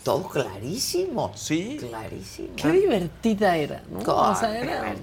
todo 0.04 0.28
clarísimo. 0.28 1.32
Sí. 1.34 1.76
Clarísimo. 1.80 2.50
Qué 2.56 2.70
divertida 2.70 3.56
era, 3.56 3.82
¿no? 3.90 4.00
O 4.00 4.34
sea, 4.36 4.56
era 4.56 4.94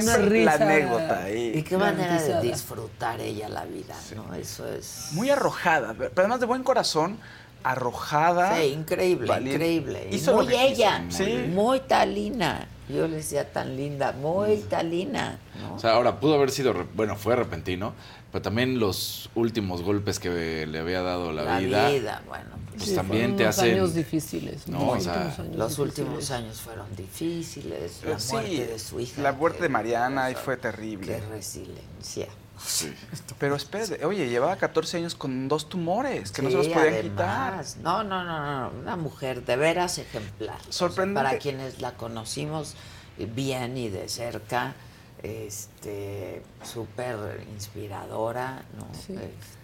una 0.00 0.16
risa. 0.18 0.44
La 0.58 0.64
anécdota 0.64 1.22
ahí. 1.24 1.52
Y 1.56 1.62
qué 1.62 1.76
manera 1.76 2.22
de 2.22 2.40
disfrutar 2.40 3.20
ella 3.20 3.48
la 3.48 3.64
vida, 3.64 3.94
¿no? 4.14 4.34
Eso 4.34 4.66
es... 4.68 5.08
Muy 5.12 5.30
arrojada, 5.30 5.94
pero 5.94 6.12
además 6.16 6.40
de 6.40 6.46
buen 6.46 6.62
corazón, 6.62 7.18
arrojada. 7.62 8.56
Sí, 8.56 8.64
increíble, 8.68 9.26
valiente. 9.28 9.54
increíble. 9.54 10.08
Y 10.10 10.16
Hizo 10.16 10.34
muy 10.36 10.46
que 10.48 10.66
ella, 10.66 11.04
Sí. 11.08 11.44
muy 11.52 11.80
talina. 11.80 12.68
Yo 12.88 13.06
le 13.06 13.16
decía 13.18 13.52
tan 13.52 13.76
linda, 13.76 14.12
muy 14.12 14.56
talina, 14.68 15.38
¿no? 15.60 15.74
O 15.76 15.78
sea, 15.78 15.92
ahora 15.92 16.18
pudo 16.18 16.34
haber 16.34 16.50
sido, 16.50 16.74
bueno, 16.94 17.14
fue 17.14 17.36
repentino, 17.36 17.94
pero 18.32 18.42
también 18.42 18.80
los 18.80 19.30
últimos 19.36 19.82
golpes 19.82 20.18
que 20.18 20.66
le 20.66 20.78
había 20.80 21.00
dado 21.02 21.32
la, 21.32 21.42
La 21.44 21.58
vida, 21.60 21.88
vida, 21.90 22.22
bueno, 22.26 22.46
pues 22.72 22.82
Sí, 22.88 22.94
también 22.96 23.22
fueron 23.22 23.36
te 23.36 23.46
hacen... 23.46 23.74
años 23.74 23.94
difíciles. 23.94 24.66
No, 24.66 24.90
o 24.90 25.00
sea, 25.00 25.12
últimos 25.14 25.38
años 25.38 25.56
Los 25.56 25.68
difíciles. 25.76 25.78
últimos 25.78 26.30
años 26.32 26.60
fueron 26.60 26.96
difíciles, 26.96 28.00
la 28.04 28.18
Sí, 28.18 28.32
muerte 28.32 28.66
de 28.66 28.78
su 28.80 28.98
hija. 29.00 29.22
La 29.22 29.32
muerte 29.32 29.58
qué 29.58 29.62
de 29.64 29.68
Mariana 29.68 30.24
ahí 30.24 30.34
cosa, 30.34 30.44
fue 30.46 30.56
terrible. 30.56 31.06
Qué 31.06 31.20
resiliencia. 31.32 32.26
Sí. 32.64 32.94
Pero 33.38 33.56
espérate, 33.56 34.04
oye, 34.04 34.28
llevaba 34.28 34.56
14 34.56 34.98
años 34.98 35.14
con 35.14 35.48
dos 35.48 35.68
tumores 35.68 36.30
que 36.30 36.42
no 36.42 36.50
se 36.50 36.56
los 36.56 36.68
podían 36.68 37.00
quitar. 37.02 37.64
No, 37.82 38.04
no, 38.04 38.22
no, 38.24 38.60
no, 38.70 38.78
una 38.80 38.96
mujer 38.96 39.44
de 39.44 39.56
veras 39.56 39.98
ejemplar. 39.98 40.58
O 40.60 40.64
sea, 40.64 40.72
Sorprendente. 40.72 41.22
para 41.28 41.38
quienes 41.38 41.80
la 41.80 41.92
conocimos 41.94 42.74
bien 43.18 43.76
y 43.76 43.88
de 43.88 44.08
cerca, 44.08 44.74
este, 45.22 46.42
súper 46.62 47.46
inspiradora, 47.52 48.62
¿no? 48.76 48.86
Sí. 48.94 49.14
Es- 49.14 49.58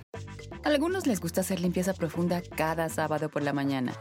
A 0.65 0.69
algunos 0.69 1.07
les 1.07 1.21
gusta 1.21 1.43
hacer 1.43 1.61
limpieza 1.61 1.93
profunda 1.93 2.41
cada 2.57 2.89
sábado 2.89 3.29
por 3.29 3.43
la 3.43 3.53
mañana. 3.53 3.93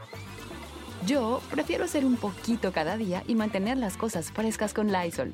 Yo 1.05 1.41
prefiero 1.51 1.83
hacer 1.85 2.05
un 2.05 2.15
poquito 2.15 2.71
cada 2.71 2.95
día 2.97 3.23
y 3.27 3.35
mantener 3.35 3.77
las 3.77 3.97
cosas 3.97 4.31
frescas 4.31 4.73
con 4.73 4.91
Lysol. 4.91 5.33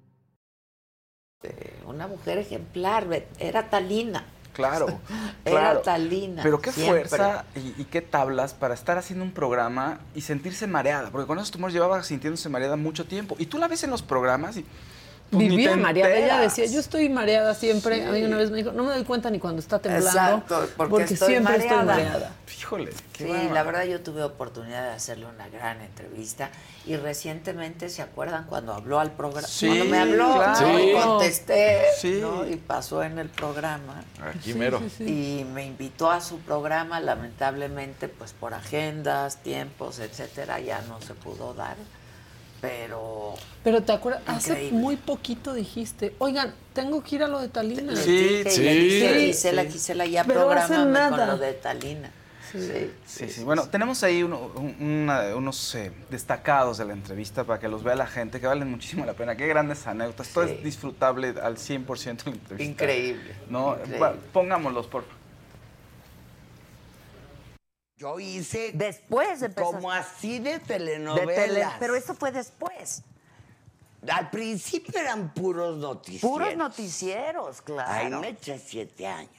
Una 1.87 2.07
mujer 2.07 2.37
ejemplar, 2.37 3.07
era 3.39 3.69
talina. 3.69 4.25
Claro, 4.53 4.99
Era 5.45 5.81
talina. 5.81 6.43
Pero 6.43 6.59
qué 6.59 6.71
siempre. 6.73 7.05
fuerza 7.05 7.45
y, 7.55 7.81
y 7.81 7.85
qué 7.85 8.01
tablas 8.01 8.53
para 8.53 8.73
estar 8.73 8.97
haciendo 8.97 9.23
un 9.23 9.31
programa 9.31 9.99
y 10.13 10.21
sentirse 10.21 10.67
mareada. 10.67 11.09
Porque 11.09 11.25
con 11.25 11.37
esos 11.37 11.51
tumores 11.51 11.73
llevaba 11.73 12.03
sintiéndose 12.03 12.49
mareada 12.49 12.75
mucho 12.75 13.05
tiempo. 13.05 13.35
Y 13.39 13.45
tú 13.45 13.57
la 13.57 13.67
ves 13.67 13.83
en 13.83 13.91
los 13.91 14.01
programas 14.01 14.57
y. 14.57 14.65
pues, 15.31 15.47
Vivía 15.49 15.75
mareada. 15.77 16.13
Ella 16.13 16.39
decía, 16.41 16.65
yo 16.65 16.79
estoy 16.79 17.07
mareada 17.09 17.53
siempre. 17.55 18.05
A 18.05 18.11
mí 18.11 18.21
una 18.23 18.37
vez 18.37 18.51
me 18.51 18.57
dijo, 18.57 18.71
no 18.73 18.83
me 18.83 18.93
doy 18.93 19.03
cuenta 19.05 19.29
ni 19.29 19.39
cuando 19.39 19.59
está 19.59 19.79
temblando. 19.79 20.09
Exacto, 20.09 20.67
porque 20.75 21.03
estoy 21.03 21.29
siempre 21.29 21.55
estoy 21.55 21.69
mareada. 21.69 21.85
mareada. 21.85 22.31
Híjole. 22.59 22.91
qué 23.13 23.25
Sí, 23.25 23.49
la 23.53 23.63
verdad 23.63 23.85
yo 23.85 24.01
tuve 24.01 24.23
oportunidad 24.23 24.83
de 24.83 24.89
hacerle 24.95 25.25
una 25.25 25.47
gran 25.49 25.81
entrevista 25.81 26.49
y 26.85 26.95
recientemente 26.95 27.89
se 27.89 28.01
acuerdan 28.01 28.45
cuando 28.45 28.73
habló 28.73 28.99
al 28.99 29.11
programa, 29.11 29.47
Sí, 29.47 29.67
cuando 29.67 29.85
me 29.85 29.99
habló, 29.99 30.33
claro. 30.35 31.01
contesté, 31.03 31.81
Sí. 31.99 32.19
¿no? 32.21 32.47
y 32.47 32.57
pasó 32.57 33.01
en 33.03 33.17
el 33.19 33.29
programa 33.29 34.03
Aquí 34.35 34.53
mero. 34.53 34.81
y 34.99 35.45
me 35.53 35.65
invitó 35.65 36.11
a 36.11 36.21
su 36.21 36.39
programa, 36.39 36.99
lamentablemente 36.99 38.07
pues 38.09 38.33
por 38.33 38.53
agendas, 38.53 39.37
tiempos, 39.37 39.99
etcétera, 39.99 40.59
ya 40.59 40.81
no 40.87 40.99
se 41.01 41.13
pudo 41.13 41.53
dar, 41.53 41.77
pero 42.61 43.33
Pero 43.63 43.83
te 43.83 43.91
acuerdas, 43.91 44.21
hace 44.27 44.69
muy 44.71 44.95
poquito 44.95 45.53
dijiste, 45.53 46.15
oigan, 46.19 46.53
tengo 46.73 47.03
que 47.03 47.15
ir 47.15 47.23
a 47.23 47.27
lo 47.27 47.39
de 47.39 47.49
Talina. 47.49 47.95
Sí, 47.95 48.43
sí. 48.45 48.51
Sí, 48.51 49.07
Gisela, 49.27 49.63
sí. 49.63 49.71
Gisela, 49.71 50.05
ya 50.05 50.23
programa 50.23 50.67
con 50.67 50.91
nada. 50.93 51.25
lo 51.27 51.37
de 51.37 51.53
Talina. 51.53 52.11
Sí, 52.51 52.91
Sí, 53.05 53.29
sí. 53.29 53.43
Bueno, 53.45 53.69
tenemos 53.69 54.03
ahí 54.03 54.23
uno- 54.23 54.51
un- 54.55 54.75
una- 55.03 55.35
unos 55.37 55.73
eh, 55.75 55.89
destacados 56.09 56.77
de 56.79 56.83
la 56.85 56.91
entrevista 56.91 57.45
para 57.45 57.59
que 57.61 57.69
los 57.69 57.81
vea 57.81 57.95
la 57.95 58.07
gente, 58.07 58.41
que 58.41 58.47
valen 58.47 58.69
muchísimo 58.69 59.05
la 59.05 59.13
pena. 59.13 59.37
Qué 59.37 59.47
grandes 59.47 59.87
anécdotas. 59.87 60.27
Todo 60.29 60.43
es 60.43 60.61
disfrutable 60.61 61.33
al 61.41 61.57
100% 61.57 62.25
la 62.25 62.31
entrevista. 62.33 62.63
Increíble. 62.71 63.35
¿No? 63.49 63.77
increíble. 63.77 64.19
Pongámoslos, 64.33 64.87
por 64.87 65.03
favor. 65.03 65.20
Yo 68.01 68.19
hice 68.19 68.71
Después 68.73 69.43
empezaste- 69.43 69.61
como 69.61 69.91
así 69.91 70.39
de 70.39 70.53
de 70.53 70.59
telenovelas. 70.59 71.35
tele, 71.35 71.67
pero 71.79 71.95
eso 71.95 72.15
fue 72.15 72.31
después. 72.31 73.03
Al 74.11 74.31
principio 74.31 74.99
eran 74.99 75.31
puros 75.35 75.77
noticieros. 75.77 76.21
Puros 76.31 76.55
noticieros, 76.57 77.61
claro. 77.61 77.91
Ahí 77.91 78.09
me 78.09 78.29
eché 78.29 78.57
siete 78.57 79.05
años. 79.05 79.29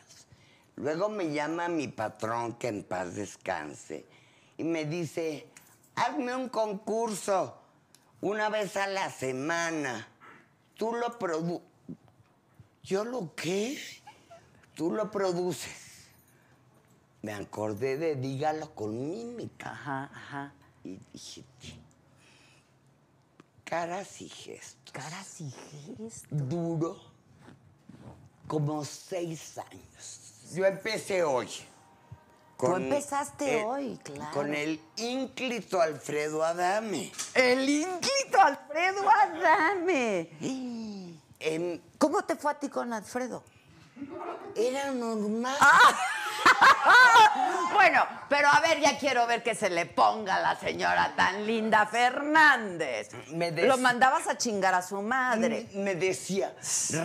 Luego 0.77 1.09
me 1.09 1.33
llama 1.33 1.67
mi 1.67 1.89
patrón, 1.89 2.53
que 2.55 2.69
en 2.69 2.85
paz 2.85 3.17
descanse, 3.17 4.07
y 4.57 4.63
me 4.63 4.85
dice, 4.85 5.49
hazme 5.97 6.35
un 6.37 6.49
concurso. 6.49 7.59
una 8.21 8.49
vez 8.49 8.77
a 8.77 8.87
la 8.87 9.11
semana. 9.11 10.07
Tú 10.77 10.95
lo 10.95 11.19
produ... 11.19 11.61
¿Yo 12.85 13.05
lo 13.05 13.35
qué? 13.35 13.77
Tú 14.77 14.93
lo 14.93 15.11
produces. 15.11 15.82
Me 17.23 17.33
acordé 17.33 17.97
de 17.97 18.17
dígalo 18.17 18.75
con 18.75 18.91
mímica. 19.11 19.71
Ajá, 19.71 20.11
ajá. 20.15 20.53
Y 20.85 20.99
dije, 21.13 21.45
"Ti, 21.61 21.81
caras 23.65 24.21
y 24.21 24.29
gestos. 24.29 24.93
Caras 24.93 25.41
y 25.41 25.51
gestos. 25.51 26.25
Duro 26.31 27.01
como 28.49 28.85
seis 28.85 29.57
años. 29.59 30.21
Yo 30.55 30.67
empecé 30.67 31.23
hoy. 31.23 31.49
Tú 32.59 32.77
empezaste 32.77 33.65
hoy, 33.65 33.99
claro. 34.05 34.33
Con 34.35 34.55
el 34.55 34.81
ínclito 34.97 35.81
Alfredo 35.81 36.45
Adame. 36.45 37.11
El 37.35 37.69
ínclito 37.69 38.41
Alfredo 38.41 39.03
Adame. 39.11 40.31
En- 41.41 41.83
¿Cómo 41.99 42.23
te 42.25 42.37
fue 42.37 42.53
a 42.53 42.59
ti 42.59 42.69
con 42.69 42.93
Alfredo? 42.93 43.43
era 44.55 44.91
normal. 44.93 45.57
Bueno, 47.73 48.07
pero 48.29 48.49
a 48.49 48.61
ver, 48.61 48.81
ya 48.81 48.97
quiero 48.99 49.27
ver 49.27 49.43
que 49.43 49.55
se 49.55 49.69
le 49.69 49.87
ponga 49.87 50.37
a 50.37 50.41
la 50.41 50.57
señora 50.57 51.15
tan 51.17 51.45
linda 51.47 51.85
Fernández. 51.87 53.09
Me 53.33 53.51
Lo 53.51 53.77
mandabas 53.79 54.29
a 54.29 54.37
chingar 54.39 54.73
a 54.75 54.83
su 54.83 55.03
madre. 55.03 55.67
Me, 55.75 55.83
me 55.83 55.95
decía, 55.97 56.55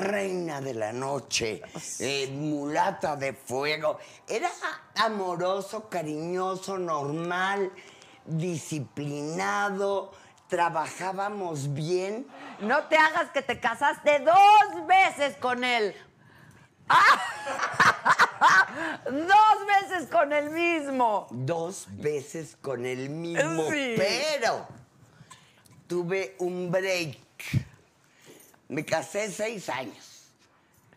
reina 0.02 0.62
de 0.62 0.74
la 0.76 0.92
noche, 0.92 1.62
eh, 2.00 2.30
mulata 2.32 3.16
de 3.16 3.34
fuego. 3.34 3.98
Era 4.28 4.50
amoroso, 4.98 5.90
cariñoso, 5.90 6.78
normal, 6.78 7.72
disciplinado, 8.26 10.12
trabajábamos 10.48 11.74
bien. 11.74 12.28
No 12.60 12.84
te 12.84 12.98
hagas 12.98 13.32
que 13.32 13.42
te 13.42 13.60
casaste 13.60 14.20
dos 14.20 14.86
veces 14.86 15.38
con 15.38 15.64
él. 15.64 15.96
Dos 19.06 19.68
veces 19.68 20.08
con 20.10 20.32
el 20.34 20.50
mismo. 20.50 21.28
Dos 21.32 21.88
veces 21.92 22.58
con 22.62 22.86
el 22.86 23.10
mismo, 23.10 23.70
Sí. 23.72 23.96
pero 23.98 24.68
tuve 25.88 26.36
un 26.40 26.72
break. 26.72 27.18
Me 28.70 28.84
casé 28.86 29.32
seis 29.32 29.70
años, 29.70 30.26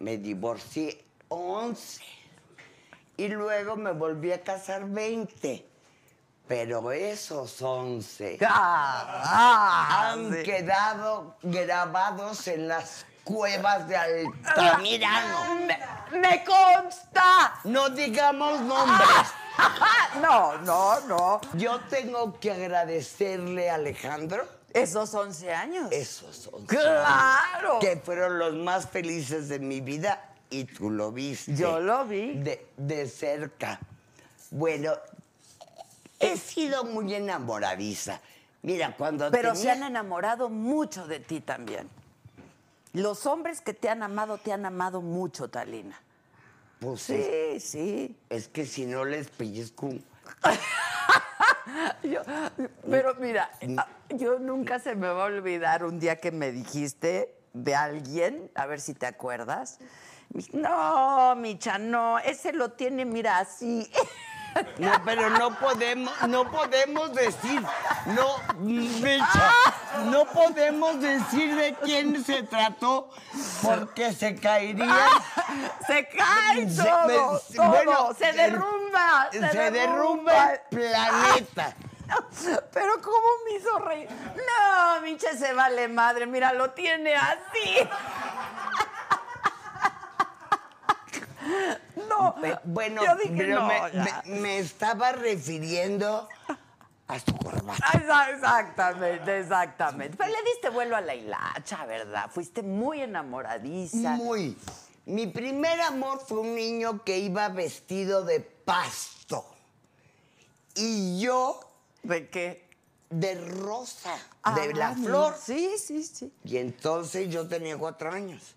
me 0.01 0.17
divorcié 0.19 1.05
once 1.29 2.03
y 3.17 3.29
luego 3.29 3.77
me 3.77 3.93
volví 3.93 4.33
a 4.33 4.43
casar 4.43 4.89
veinte. 4.89 5.67
Pero 6.49 6.91
esos 6.91 7.63
once 7.63 8.37
Ah, 8.45 10.11
han 10.13 10.33
sí. 10.35 10.43
quedado 10.43 11.37
grabados 11.43 12.49
en 12.49 12.67
las 12.67 13.07
cuevas 13.35 13.87
de 13.89 13.97
Altamirano. 13.97 15.55
Me, 15.67 16.19
me 16.19 16.45
consta. 16.45 17.55
No 17.65 17.91
digamos 17.91 18.61
nombres. 18.61 19.09
No, 20.23 20.57
no, 20.59 21.01
no. 21.01 21.41
Yo 21.55 21.81
tengo 21.91 22.39
que 22.41 22.51
agradecerle 22.51 23.69
a 23.69 23.75
Alejandro 23.75 24.47
Esos 24.73 25.13
11 25.15 25.53
años. 25.53 25.93
esos 25.93 26.49
11 26.51 26.67
¡Claro! 26.67 27.69
años, 27.75 27.81
que 27.81 27.97
fueron 27.97 28.39
los 28.39 28.55
más 28.55 28.89
felices 28.89 29.49
de 29.49 29.59
mi 29.59 29.81
vida 29.83 30.33
y 30.49 30.65
tú 30.65 30.91
lo 30.91 31.13
viste. 31.13 31.55
Yo 31.55 31.79
lo 31.79 32.07
vi. 32.07 32.35
De, 32.39 32.69
de 32.77 33.07
cerca. 33.09 33.79
Bueno, 34.51 34.95
he 36.19 36.37
sido 36.39 36.85
muy 36.85 37.15
enamoradiza. 37.15 38.21
Mira, 38.63 38.95
cuando 38.97 39.31
Pero 39.31 39.55
se 39.55 39.71
han 39.71 39.83
enamorado 39.83 40.49
mucho 40.49 41.07
de 41.07 41.21
ti 41.21 41.41
también. 41.41 41.89
Los 42.93 43.27
hombres 43.27 43.61
que 43.61 43.73
te 43.75 43.89
han 43.89 44.03
amado, 44.03 44.39
te 44.39 44.53
han 44.53 44.67
amado 44.67 45.01
mucho, 45.01 45.49
Talina. 45.49 46.01
Pues 46.81 47.03
Sí, 47.03 47.15
es, 47.17 47.65
sí. 47.65 48.17
es 48.31 48.49
que 48.49 48.65
si 48.67 48.87
no 48.87 49.05
les 49.05 49.29
pellizco 49.29 49.91
Yo- 52.03 52.23
pero 52.91 53.15
mira, 53.17 53.51
ah, 53.77 53.87
yo 54.09 54.39
nunca 54.39 54.79
se 54.79 54.95
me 54.95 55.09
va 55.09 55.23
a 55.23 55.27
olvidar 55.27 55.85
un 55.85 56.01
día 56.01 56.17
que 56.17 56.31
me 56.33 56.51
dijiste 56.53 57.35
de 57.53 57.75
alguien, 57.75 58.51
a 58.55 58.67
ver 58.67 58.81
si 58.81 58.95
te 58.95 59.07
acuerdas. 59.07 59.79
No, 60.53 61.35
Micha, 61.37 61.79
no, 61.79 62.19
ese 62.19 62.53
lo 62.53 62.73
tiene, 62.73 63.05
mira, 63.05 63.39
así. 63.39 63.91
No, 64.79 64.91
pero 65.05 65.31
no 65.31 65.55
podemos, 65.59 66.13
no 66.29 66.51
podemos 66.51 67.13
decir, 67.15 67.63
no, 68.07 68.37
Mecha, 68.59 69.53
no 70.07 70.25
podemos 70.27 71.01
decir 71.01 71.55
de 71.55 71.75
quién 71.85 72.25
se 72.25 72.43
trató 72.43 73.11
porque 73.63 74.13
se 74.13 74.35
caería. 74.37 74.97
Se 75.87 76.09
cae 76.09 76.69
Se- 76.71 76.83
todo, 76.83 77.41
todo, 77.57 77.69
bueno, 77.69 78.15
se 78.17 78.33
derrumba, 78.33 79.29
se, 79.33 79.51
Se 79.51 79.71
derrumba 79.71 80.53
el 80.53 80.61
planeta. 80.71 81.75
Pero 82.73 83.01
¿cómo 83.03 83.27
me 83.45 83.57
hizo 83.57 83.79
reír? 83.79 84.09
No, 84.11 85.01
Micha 85.03 85.33
se 85.37 85.53
vale 85.53 85.89
madre, 85.89 86.27
mira, 86.27 86.53
lo 86.53 86.71
tiene 86.71 87.15
así. 87.17 87.89
No, 92.09 92.35
Bueno, 92.65 93.05
yo 93.05 93.15
dije, 93.17 93.35
pero 93.37 93.61
no, 93.61 93.67
me, 93.67 93.81
ya. 93.93 94.23
me- 94.27 94.35
me 94.41 94.59
estaba 94.59 95.13
refiriendo 95.13 96.29
a 97.09 97.19
su 97.19 97.35
corbata. 97.37 97.85
Exa- 97.93 98.31
Exactamente, 98.35 99.39
exactamente. 99.41 100.17
Pero 100.17 100.31
le 100.31 100.43
diste 100.51 100.71
vuelo 100.71 100.97
a 100.97 101.01
la 101.01 101.15
hilacha, 101.15 101.85
¿verdad? 101.87 102.31
Fuiste 102.31 102.63
muy 102.63 103.03
enamoradiza. 103.03 104.11
Muy. 104.13 104.57
Mi 105.07 105.27
primer 105.27 105.81
amor 105.81 106.21
fue 106.21 106.39
un 106.41 106.55
niño 106.55 107.03
que 107.05 107.19
iba 107.19 107.49
vestido 107.49 108.25
de 108.25 108.41
pasto. 108.41 109.45
Y 110.75 111.21
yo 111.21 111.61
¿De 112.03 112.29
qué? 112.29 112.69
de 113.11 113.35
rosa, 113.35 114.17
Ah, 114.43 114.55
de 114.55 114.73
la 114.73 114.95
flor. 114.95 115.35
Sí, 115.43 115.73
sí, 115.79 116.03
sí. 116.05 116.33
Y 116.45 116.59
entonces 116.59 117.29
yo 117.29 117.47
tenía 117.49 117.77
cuatro 117.77 118.13
años. 118.13 118.55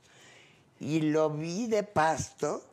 Y 0.80 1.02
lo 1.02 1.30
vi 1.32 1.66
de 1.68 1.82
pasto 1.84 2.64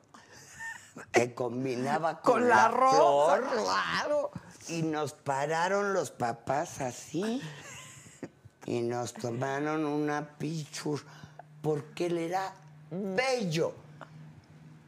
que 1.13 1.35
combinaba 1.35 2.21
con, 2.21 2.35
Con 2.35 2.49
la 2.49 2.69
rosa, 2.69 3.37
flor. 3.37 3.63
claro. 3.65 4.31
Y 4.69 4.83
nos 4.83 5.13
pararon 5.13 5.93
los 5.95 6.11
papás 6.11 6.81
así. 6.81 7.41
Y 8.67 8.83
nos 8.83 9.13
tomaron 9.15 9.85
una 9.85 10.37
pichur. 10.39 11.01
Porque 11.63 12.07
él 12.07 12.19
era 12.19 12.53
bello. 12.91 13.75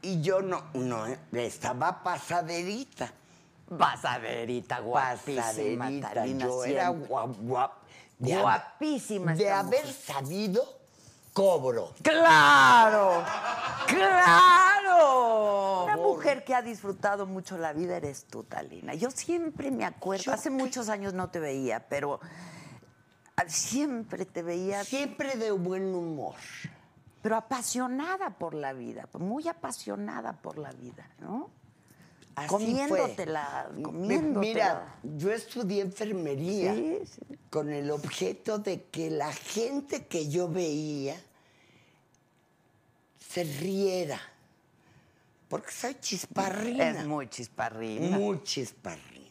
Y 0.02 0.20
yo 0.20 0.40
no, 0.42 0.64
no, 0.74 1.06
estaba 1.32 2.02
pasaderita. 2.02 3.12
Pasaderita, 3.78 4.80
guapísima, 4.80 5.42
Pasaderita. 5.42 6.12
Talina, 6.12 6.44
Yo 6.46 6.64
era 6.64 6.86
siempre. 6.88 7.08
guap, 7.08 7.30
guap- 7.38 7.70
de 8.18 8.34
hab- 8.34 8.40
Guapísima 8.42 9.34
De 9.34 9.50
haber 9.50 9.80
mujer. 9.84 9.94
sabido, 10.06 10.78
cobro. 11.32 11.94
¡Claro! 12.02 13.24
¡Claro! 13.86 15.84
Una 15.84 15.96
mujer 15.96 16.44
que 16.44 16.54
ha 16.54 16.62
disfrutado 16.62 17.26
mucho 17.26 17.58
la 17.58 17.72
vida 17.72 17.96
eres 17.96 18.24
tú, 18.24 18.44
Talina. 18.44 18.94
Yo 18.94 19.10
siempre 19.10 19.70
me 19.70 19.84
acuerdo, 19.84 20.32
hace 20.32 20.50
muchos 20.50 20.88
años 20.88 21.12
no 21.14 21.30
te 21.30 21.40
veía, 21.40 21.86
pero 21.88 22.20
ah, 23.36 23.44
siempre 23.48 24.24
te 24.24 24.42
veía, 24.42 24.84
Siempre 24.84 25.36
de 25.36 25.50
buen 25.50 25.94
humor. 25.94 26.34
pero 27.22 27.36
apasionada 27.36 28.30
por 28.30 28.54
la 28.54 28.72
vida, 28.72 29.08
muy 29.18 29.48
apasionada 29.48 30.32
por 30.34 30.58
la 30.58 30.72
vida, 30.72 31.08
¿no? 31.20 31.50
Así 32.34 32.48
Comiéndotela, 32.48 33.68
fue. 33.74 33.82
comiéndotela. 33.82 34.40
Mira, 34.40 34.98
yo 35.18 35.30
estudié 35.32 35.82
enfermería 35.82 36.74
Sí, 36.74 36.98
sí. 37.04 37.38
con 37.50 37.70
el 37.70 37.90
objeto 37.90 38.58
de 38.58 38.84
que 38.84 39.10
la 39.10 39.32
gente 39.32 40.06
que 40.06 40.28
yo 40.30 40.48
veía 40.48 41.20
se 43.18 43.44
riera. 43.44 44.20
Porque 45.48 45.72
soy 45.72 45.94
chisparrina. 46.00 46.90
Es 47.00 47.06
muy 47.06 47.28
chisparrina. 47.28 48.16
Muy 48.16 48.42
chisparrina. 48.42 49.28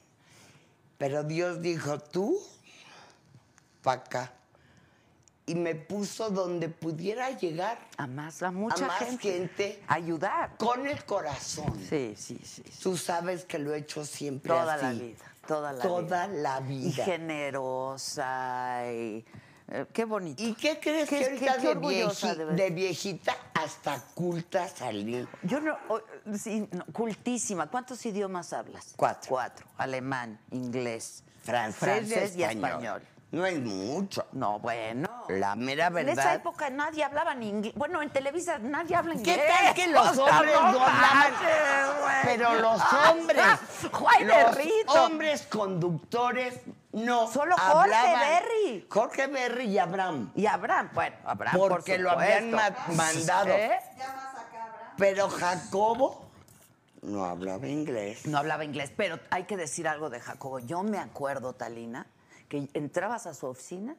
Pero 1.00 1.24
Dios 1.24 1.60
dijo, 1.62 1.98
tú, 2.00 2.38
pa' 3.82 3.94
acá. 3.94 4.32
Y 5.52 5.56
me 5.56 5.76
puso 5.76 6.30
donde 6.30 6.70
pudiera 6.70 7.30
llegar 7.32 7.78
A 7.98 8.08
más, 8.08 8.42
a 8.42 8.52
mucha 8.52 8.86
a 8.86 8.88
más 8.88 9.00
gente. 9.00 9.32
gente 9.32 9.84
Ayudar. 9.88 10.56
con 10.58 10.86
el 10.88 11.04
corazón. 11.04 11.74
Sí, 11.90 12.14
sí, 12.18 12.40
sí. 12.44 12.64
sí. 12.66 12.80
Tú 12.82 12.96
sabes 12.96 13.44
que 13.44 13.60
lo 13.60 13.74
he 13.74 13.80
hecho 13.80 14.06
siempre 14.06 14.50
Toda 14.54 14.76
así. 14.76 14.84
la 14.86 14.92
vida, 14.94 15.26
toda 15.48 15.74
la 15.74 15.82
Toda 15.82 16.28
vida. 16.28 16.42
la 16.42 16.62
Y 16.62 16.64
vida. 16.92 17.04
generosa 17.06 18.82
y... 18.86 19.26
eh, 19.68 19.86
qué 19.92 20.06
bonito. 20.06 20.42
¿Y 20.42 20.54
qué 20.54 20.80
crees 20.80 21.10
Qué- 21.10 21.18
que 21.20 21.26
ahorita 21.26 21.56
qué- 21.56 21.62
qué 21.62 21.68
de, 21.68 21.76
vieji- 21.82 22.46
de 22.56 22.70
viejita 22.70 23.36
hasta 23.54 24.00
culta 24.16 24.68
salí? 24.70 25.28
Yo 25.44 25.60
no, 25.60 25.78
sí, 26.38 26.68
no, 26.72 26.86
cultísima. 26.94 27.68
¿Cuántos 27.70 28.06
idiomas 28.06 28.54
hablas? 28.54 28.94
Cuatro. 28.96 29.30
Cuatro. 29.30 29.66
Alemán, 29.78 30.40
inglés, 30.52 31.24
Francés 31.44 32.36
y 32.36 32.40
y 32.40 32.44
español. 32.44 32.70
español. 32.70 33.02
No 33.32 33.46
es 33.46 33.60
mucho. 33.62 34.26
No, 34.34 34.60
bueno. 34.60 35.08
La 35.30 35.56
mera 35.56 35.88
En 35.88 35.94
verdad. 35.94 36.12
esa 36.20 36.34
época 36.34 36.70
nadie 36.70 37.04
hablaba 37.06 37.34
ni 37.34 37.48
inglés. 37.48 37.74
Bueno, 37.76 38.02
en 38.02 38.10
Televisa 38.10 38.58
nadie 38.60 38.94
habla 38.96 39.14
inglés. 39.14 39.38
¿Qué 39.38 39.48
tal 39.48 39.74
que 39.74 39.88
los 39.88 40.18
hombres 40.18 40.54
no 40.54 40.86
hablaban? 40.86 41.34
Pero 42.26 42.56
los 42.56 42.82
hombres, 43.10 43.46
Juan 43.94 44.28
los 44.28 44.36
Berrito. 44.38 45.06
hombres 45.06 45.42
conductores 45.44 46.60
no 46.92 47.32
Solo 47.32 47.56
Jorge 47.58 47.96
hablaban. 47.96 48.20
Berry. 48.20 48.88
Jorge 48.90 49.28
Berry 49.28 49.66
y 49.66 49.78
Abraham. 49.78 50.32
Y 50.36 50.46
Abraham, 50.46 50.90
bueno, 50.94 51.16
Abraham, 51.24 51.58
por 51.58 51.72
Porque 51.72 51.98
lo 51.98 52.12
habían 52.12 52.52
ma- 52.52 52.76
mandado. 52.96 53.54
¿Eh? 53.54 53.80
Pero 54.98 55.30
Jacobo 55.30 56.30
no 57.02 57.24
hablaba 57.24 57.66
inglés. 57.66 58.26
No 58.26 58.38
hablaba 58.40 58.66
inglés, 58.66 58.92
pero 58.96 59.20
hay 59.30 59.46
que 59.46 59.56
decir 59.56 59.88
algo 59.88 60.10
de 60.10 60.20
Jacobo. 60.20 60.60
Yo 60.60 60.84
me 60.84 61.00
acuerdo, 61.00 61.54
Talina, 61.54 62.06
que 62.52 62.68
entrabas 62.74 63.28
a 63.28 63.34
su 63.34 63.46
oficina 63.48 63.96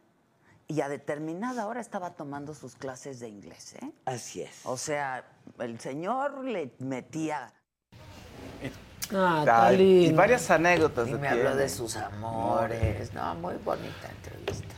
y 0.68 0.82
a 0.82 0.88
determinada 0.90 1.66
hora 1.66 1.80
estaba 1.80 2.10
tomando 2.10 2.52
sus 2.54 2.76
clases 2.76 3.18
de 3.18 3.28
inglés, 3.28 3.76
¿eh? 3.80 3.90
Así 4.04 4.42
es. 4.42 4.60
O 4.64 4.76
sea, 4.76 5.24
el 5.58 5.80
señor 5.80 6.44
le 6.44 6.74
metía... 6.78 7.50
Ah, 9.14 9.42
Talina. 9.44 10.06
y 10.08 10.12
varias 10.12 10.50
anécdotas 10.50 11.08
Y 11.08 11.12
me 11.14 11.28
habló 11.28 11.42
tiene. 11.50 11.56
de 11.62 11.68
sus 11.70 11.96
amores. 11.96 13.12
No, 13.14 13.34
muy 13.36 13.54
bonita 13.56 14.08
entrevista. 14.10 14.74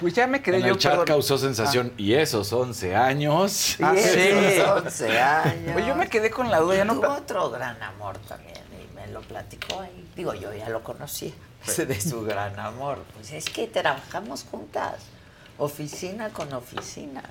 Pues 0.00 0.12
ya 0.14 0.26
me 0.26 0.42
quedé 0.42 0.56
En 0.58 0.62
yo. 0.64 0.72
el 0.72 0.78
chat 0.78 0.92
perdón. 0.92 1.06
causó 1.06 1.36
sensación. 1.38 1.92
¿Y 1.98 2.14
esos 2.14 2.52
11 2.52 2.96
años? 2.96 3.76
Ah, 3.82 3.94
Y 3.94 3.98
sí. 3.98 4.18
esos 4.18 4.82
11 4.82 5.20
años. 5.20 5.76
Oye, 5.76 5.86
yo 5.86 5.94
me 5.94 6.08
quedé 6.08 6.30
con 6.30 6.50
la 6.50 6.58
duda, 6.60 6.76
ya 6.76 6.84
no. 6.86 6.94
Tuvo 6.94 7.08
otro 7.12 7.50
gran 7.50 7.80
amor 7.82 8.18
también 8.28 8.56
y 8.72 8.94
me 8.94 9.06
lo 9.08 9.20
platicó 9.20 9.80
ahí. 9.80 10.10
Digo, 10.16 10.34
yo 10.34 10.52
ya 10.54 10.68
lo 10.70 10.82
conocía 10.82 11.32
de 11.66 12.00
su 12.00 12.22
gran 12.22 12.58
amor. 12.60 13.04
Pues 13.14 13.32
es 13.32 13.46
que 13.46 13.66
trabajamos 13.66 14.44
juntas, 14.50 14.96
oficina 15.58 16.28
con 16.30 16.52
oficina. 16.52 17.22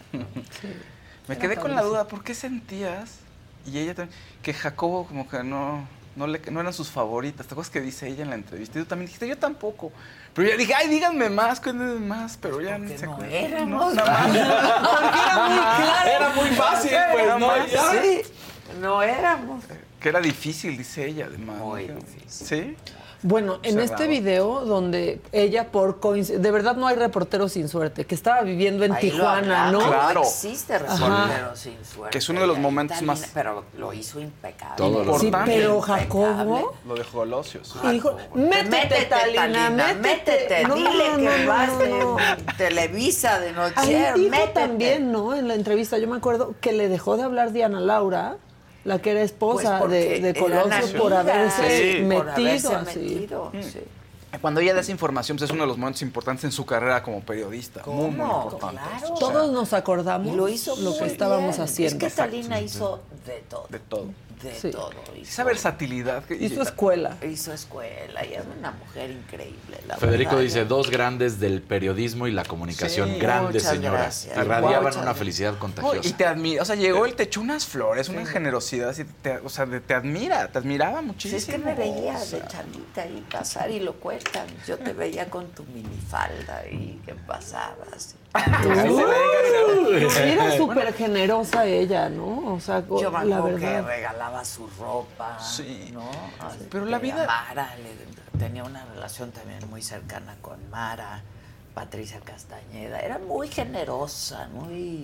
Me 1.28 1.38
quedé 1.38 1.56
con 1.56 1.74
la 1.74 1.82
duda, 1.82 2.08
¿por 2.08 2.24
qué 2.24 2.34
sentías? 2.36 3.20
Y 3.66 3.78
ella 3.80 3.96
también, 3.96 4.18
que 4.42 4.54
Jacobo 4.54 5.06
como 5.06 5.30
que 5.30 5.42
no, 5.44 5.88
no, 6.18 6.28
le, 6.28 6.40
no 6.52 6.60
eran 6.60 6.74
sus 6.74 6.90
favoritas. 6.90 7.48
¿Te 7.48 7.54
acuerdas 7.54 7.72
que 7.72 7.80
dice 7.80 8.08
ella 8.10 8.24
en 8.24 8.30
la 8.30 8.36
entrevista? 8.36 8.78
Y 8.78 8.82
tú 8.82 8.88
también 8.90 9.06
dijiste, 9.08 9.28
yo 9.28 9.38
tampoco. 9.38 9.92
Pero 10.34 10.50
yo 10.50 10.58
dije, 10.58 10.74
ay, 10.74 10.90
díganme 10.90 11.30
más, 11.30 11.62
cuéntenme 11.62 12.00
más, 12.06 12.38
pero 12.38 12.60
ya 12.60 12.78
no 12.78 12.90
se 12.90 13.06
no 13.06 13.14
acuerdan. 13.14 13.36
éramos. 13.36 13.94
nada 13.94 14.12
más. 14.12 14.28
Porque 15.02 15.20
era 15.20 15.48
muy 15.48 15.58
claro. 15.58 16.10
Era 16.10 16.30
muy 16.30 16.50
fácil, 16.58 16.92
pues, 17.12 17.26
Nada 17.28 17.40
¿no? 17.40 17.48
más. 17.48 17.68
Sí, 17.70 18.22
no 18.82 19.02
éramos. 19.04 19.64
Que 20.02 20.10
era 20.10 20.20
difícil, 20.20 20.76
dice 20.78 21.06
ella, 21.06 21.28
además. 21.28 21.60
Muy 21.60 21.88
¿no? 21.88 21.96
difícil. 21.96 22.48
¿Sí? 22.48 22.78
Bueno, 23.24 23.60
en 23.64 23.76
Cerrado. 23.76 23.94
este 23.94 24.08
video 24.08 24.66
donde 24.66 25.22
ella 25.32 25.72
por 25.72 26.00
coincidencia, 26.02 26.44
de 26.44 26.52
verdad 26.52 26.76
no 26.76 26.88
hay 26.88 26.96
reportero 26.98 27.48
sin 27.48 27.70
suerte, 27.70 28.06
que 28.06 28.16
estaba 28.16 28.42
viviendo 28.42 28.84
en 28.84 28.92
Ahí 28.94 29.10
Tijuana, 29.12 29.72
¿no? 29.72 29.80
Claro. 29.80 30.22
No 30.22 30.28
existe 30.28 30.78
reportero 30.78 31.56
sin 31.56 31.86
suerte. 31.86 32.12
Que 32.12 32.18
es 32.18 32.28
uno 32.30 32.42
de 32.42 32.48
los 32.48 32.58
momentos 32.60 33.02
más- 33.02 33.30
Pero 33.34 33.64
lo 33.78 33.94
hizo 33.94 34.20
impecable. 34.20 34.76
Todo 34.78 35.04
lo 35.06 35.18
Sí, 35.20 35.32
pero 35.46 35.76
Impecable. 35.76 36.04
Jacobo 36.04 36.74
Lo 36.86 36.96
de 36.96 37.04
Colosios. 37.04 37.76
y 37.84 37.88
dijo, 37.92 38.18
métete, 38.36 39.06
Talina, 39.06 39.70
métete. 39.70 40.00
métete, 40.02 40.64
No, 40.68 40.76
dile 40.76 40.90
no, 41.12 41.18
que 41.18 41.44
no, 41.46 41.48
vas 41.50 41.70
no, 41.72 42.16
de. 42.18 42.54
Televisa 42.58 43.40
de 43.40 43.54
noche. 43.54 43.74
Ahí 43.78 43.96
dijo 44.16 44.30
métete. 44.32 44.52
también, 44.54 45.12
¿no? 45.12 45.34
En 45.34 45.48
la 45.48 45.56
entrevista, 45.56 45.98
yo 45.98 46.08
me 46.08 46.18
acuerdo 46.18 46.56
que 46.60 46.74
le 46.74 46.90
dejó 46.90 47.16
de 47.18 47.24
hablar 47.24 47.52
Diana 47.54 47.80
Laura, 47.80 48.36
la 48.84 49.00
que 49.00 49.12
era 49.12 49.22
esposa 49.22 49.80
Pues 49.80 49.92
de, 49.92 50.20
de 50.20 50.34
Colosio, 50.40 50.98
por 51.02 51.14
haberse 51.14 51.98
Sí. 51.98 52.02
metido 52.04 52.24
por 52.24 52.30
haberse 52.30 52.76
así. 52.76 53.00
metido, 53.00 53.52
sí. 53.62 53.80
Cuando 54.42 54.62
ella 54.62 54.74
da 54.74 54.82
esa 54.82 54.92
información, 54.92 55.38
pues 55.38 55.48
es 55.48 55.54
uno 55.54 55.62
de 55.64 55.68
los 55.68 55.78
momentos 55.78 56.02
importantes 56.02 56.44
en 56.44 56.52
su 56.52 56.66
carrera 56.66 57.04
como 57.04 57.22
periodista. 57.22 57.84
Muy, 57.86 58.10
muy 58.10 58.26
importante. 58.26 58.82
Claro. 59.00 59.14
Todos 59.20 59.52
nos 59.52 59.74
acordamos 59.74 60.34
Y 60.34 60.36
lo 60.36 60.50
hizo 60.50 60.76
lo 60.78 60.98
que 60.98 61.06
estábamos 61.06 61.52
bien. 61.56 61.62
haciendo. 61.62 62.06
Es 62.08 62.14
que 62.14 62.18
Talina 62.18 62.60
hizo 62.60 63.00
de 63.28 63.44
todo. 63.48 63.68
De 63.70 63.78
todo. 63.80 64.08
De 64.44 64.54
Sí. 64.54 64.72
todo. 64.72 64.92
Esa 65.22 65.44
versatilidad. 65.44 66.24
que- 66.26 66.36
Hizo 66.36 66.62
escuela. 66.62 67.18
Hizo 67.28 67.54
escuela 67.54 68.26
y 68.26 68.34
es 68.34 68.44
una 68.60 68.72
mujer 68.72 69.10
increíble. 69.12 69.78
La 69.88 69.96
Federico 69.98 70.32
verdad. 70.32 70.44
dice, 70.44 70.66
dos 70.66 70.90
grandes 70.92 71.40
del 71.40 71.62
periodismo 71.62 72.28
y 72.28 72.32
la 72.32 72.44
comunicación, 72.44 73.10
Sí, 73.14 73.20
grandes 73.20 73.64
señoras. 73.64 74.26
Irradiaban 74.36 74.82
una 74.82 74.92
gracias. 74.92 75.18
felicidad 75.18 75.58
contagiosa. 75.58 76.08
y 76.08 76.14
te 76.14 76.26
admira, 76.26 76.62
o 76.62 76.66
sea, 76.66 76.76
llegó 76.76 77.06
él, 77.06 77.16
te 77.16 77.24
echó 77.24 77.42
unas 77.42 77.66
flores, 77.66 78.10
una 78.10 78.26
generosidad, 78.26 78.90
así, 78.90 79.06
te- 79.22 79.38
o 79.38 79.50
sea, 79.50 79.66
te 79.66 79.94
admira, 79.94 80.48
te 80.52 80.58
admiraba 80.58 81.00
Si 81.00 81.06
muchísimo. 81.06 81.38
es 81.38 81.46
que 81.46 81.58
me 81.58 81.74
veía 81.76 82.20
de 82.20 82.42
chavita 82.48 83.02
ahí 83.04 83.26
pasar 83.32 83.72
y 83.72 83.80
lo 83.80 83.94
cuentan. 83.94 84.48
Yo 84.68 84.78
te 84.78 84.94
veía 84.94 85.30
con 85.30 85.48
tu 85.52 85.64
minifalda 85.66 86.68
y 86.70 87.00
que 87.06 87.14
pasabas. 87.14 88.16
Era 90.18 90.58
súper 90.58 90.94
generosa 90.94 91.66
ella, 91.66 92.10
¿no? 92.10 92.54
O 92.56 92.60
sea, 92.60 92.84
Yo 92.88 93.12
me 93.12 93.26
la 93.26 93.38
acuerdo 93.38 93.58
que 93.60 93.66
verdad. 93.66 93.86
regalaba 93.88 94.46
su 94.46 94.68
ropa, 94.80 95.38
Sí. 95.40 95.90
¿no? 95.94 96.10
Pero 96.72 96.86
la 96.86 96.98
Este, 96.98 97.08
vida- 97.12 97.26
Mara 97.28 97.76
le- 97.78 98.40
tenía 98.40 98.64
una 98.64 98.84
relación 98.86 99.32
también 99.32 99.60
muy 99.70 99.82
cercana 99.82 100.36
con 100.42 100.58
Mara, 100.70 101.22
Patricia 101.76 102.20
Castañeda. 102.24 103.00
Era 103.00 103.20
muy 103.20 103.48
generosa, 103.48 104.48
muy... 104.52 105.04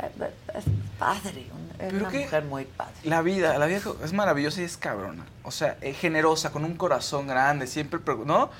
eh, 0.00 0.10
eh, 0.20 0.30
Es 0.54 0.64
padre, 0.98 1.46
un- 1.52 1.70
era 1.78 1.88
Pero 1.90 1.98
una 2.00 2.08
qué- 2.10 2.20
mujer 2.24 2.44
muy 2.44 2.64
padre. 2.64 2.92
La 3.04 3.22
vida, 3.22 3.58
la 3.58 3.66
vida 3.66 3.80
es 4.02 4.12
maravillosa 4.12 4.60
y 4.60 4.64
es 4.64 4.76
cabrona. 4.76 5.24
O 5.44 5.50
sea, 5.52 5.76
es 5.80 5.96
generosa, 5.98 6.50
con 6.50 6.64
un 6.64 6.74
corazón 6.76 7.26
grande, 7.28 7.66
siempre, 7.68 8.00
¿no? 8.24 8.50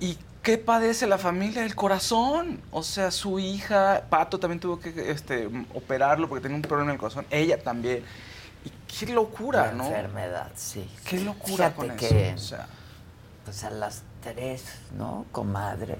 ¿Y 0.00 0.18
qué 0.48 0.56
padece 0.56 1.06
la 1.06 1.18
familia? 1.18 1.62
El 1.62 1.74
corazón. 1.74 2.62
O 2.70 2.82
sea, 2.82 3.10
su 3.10 3.38
hija, 3.38 4.04
Pato, 4.08 4.40
también 4.40 4.58
tuvo 4.58 4.80
que 4.80 5.10
este, 5.10 5.46
operarlo 5.74 6.26
porque 6.26 6.40
tenía 6.40 6.56
un 6.56 6.62
problema 6.62 6.90
en 6.90 6.94
el 6.94 6.98
corazón. 6.98 7.26
Ella 7.28 7.62
también. 7.62 8.02
Y 8.64 8.70
qué 8.86 9.12
locura, 9.12 9.66
La 9.66 9.72
¿no? 9.72 9.84
enfermedad, 9.84 10.50
sí. 10.54 10.88
Qué 11.04 11.20
locura 11.20 11.70
Fíjate 11.70 11.74
con 11.74 11.96
que, 11.98 12.30
eso. 12.30 12.34
O 12.36 12.38
sea, 12.38 12.66
pues 13.44 13.62
a 13.64 13.68
las 13.68 14.00
tres, 14.22 14.64
¿no? 14.96 15.26
Comadres. 15.32 15.98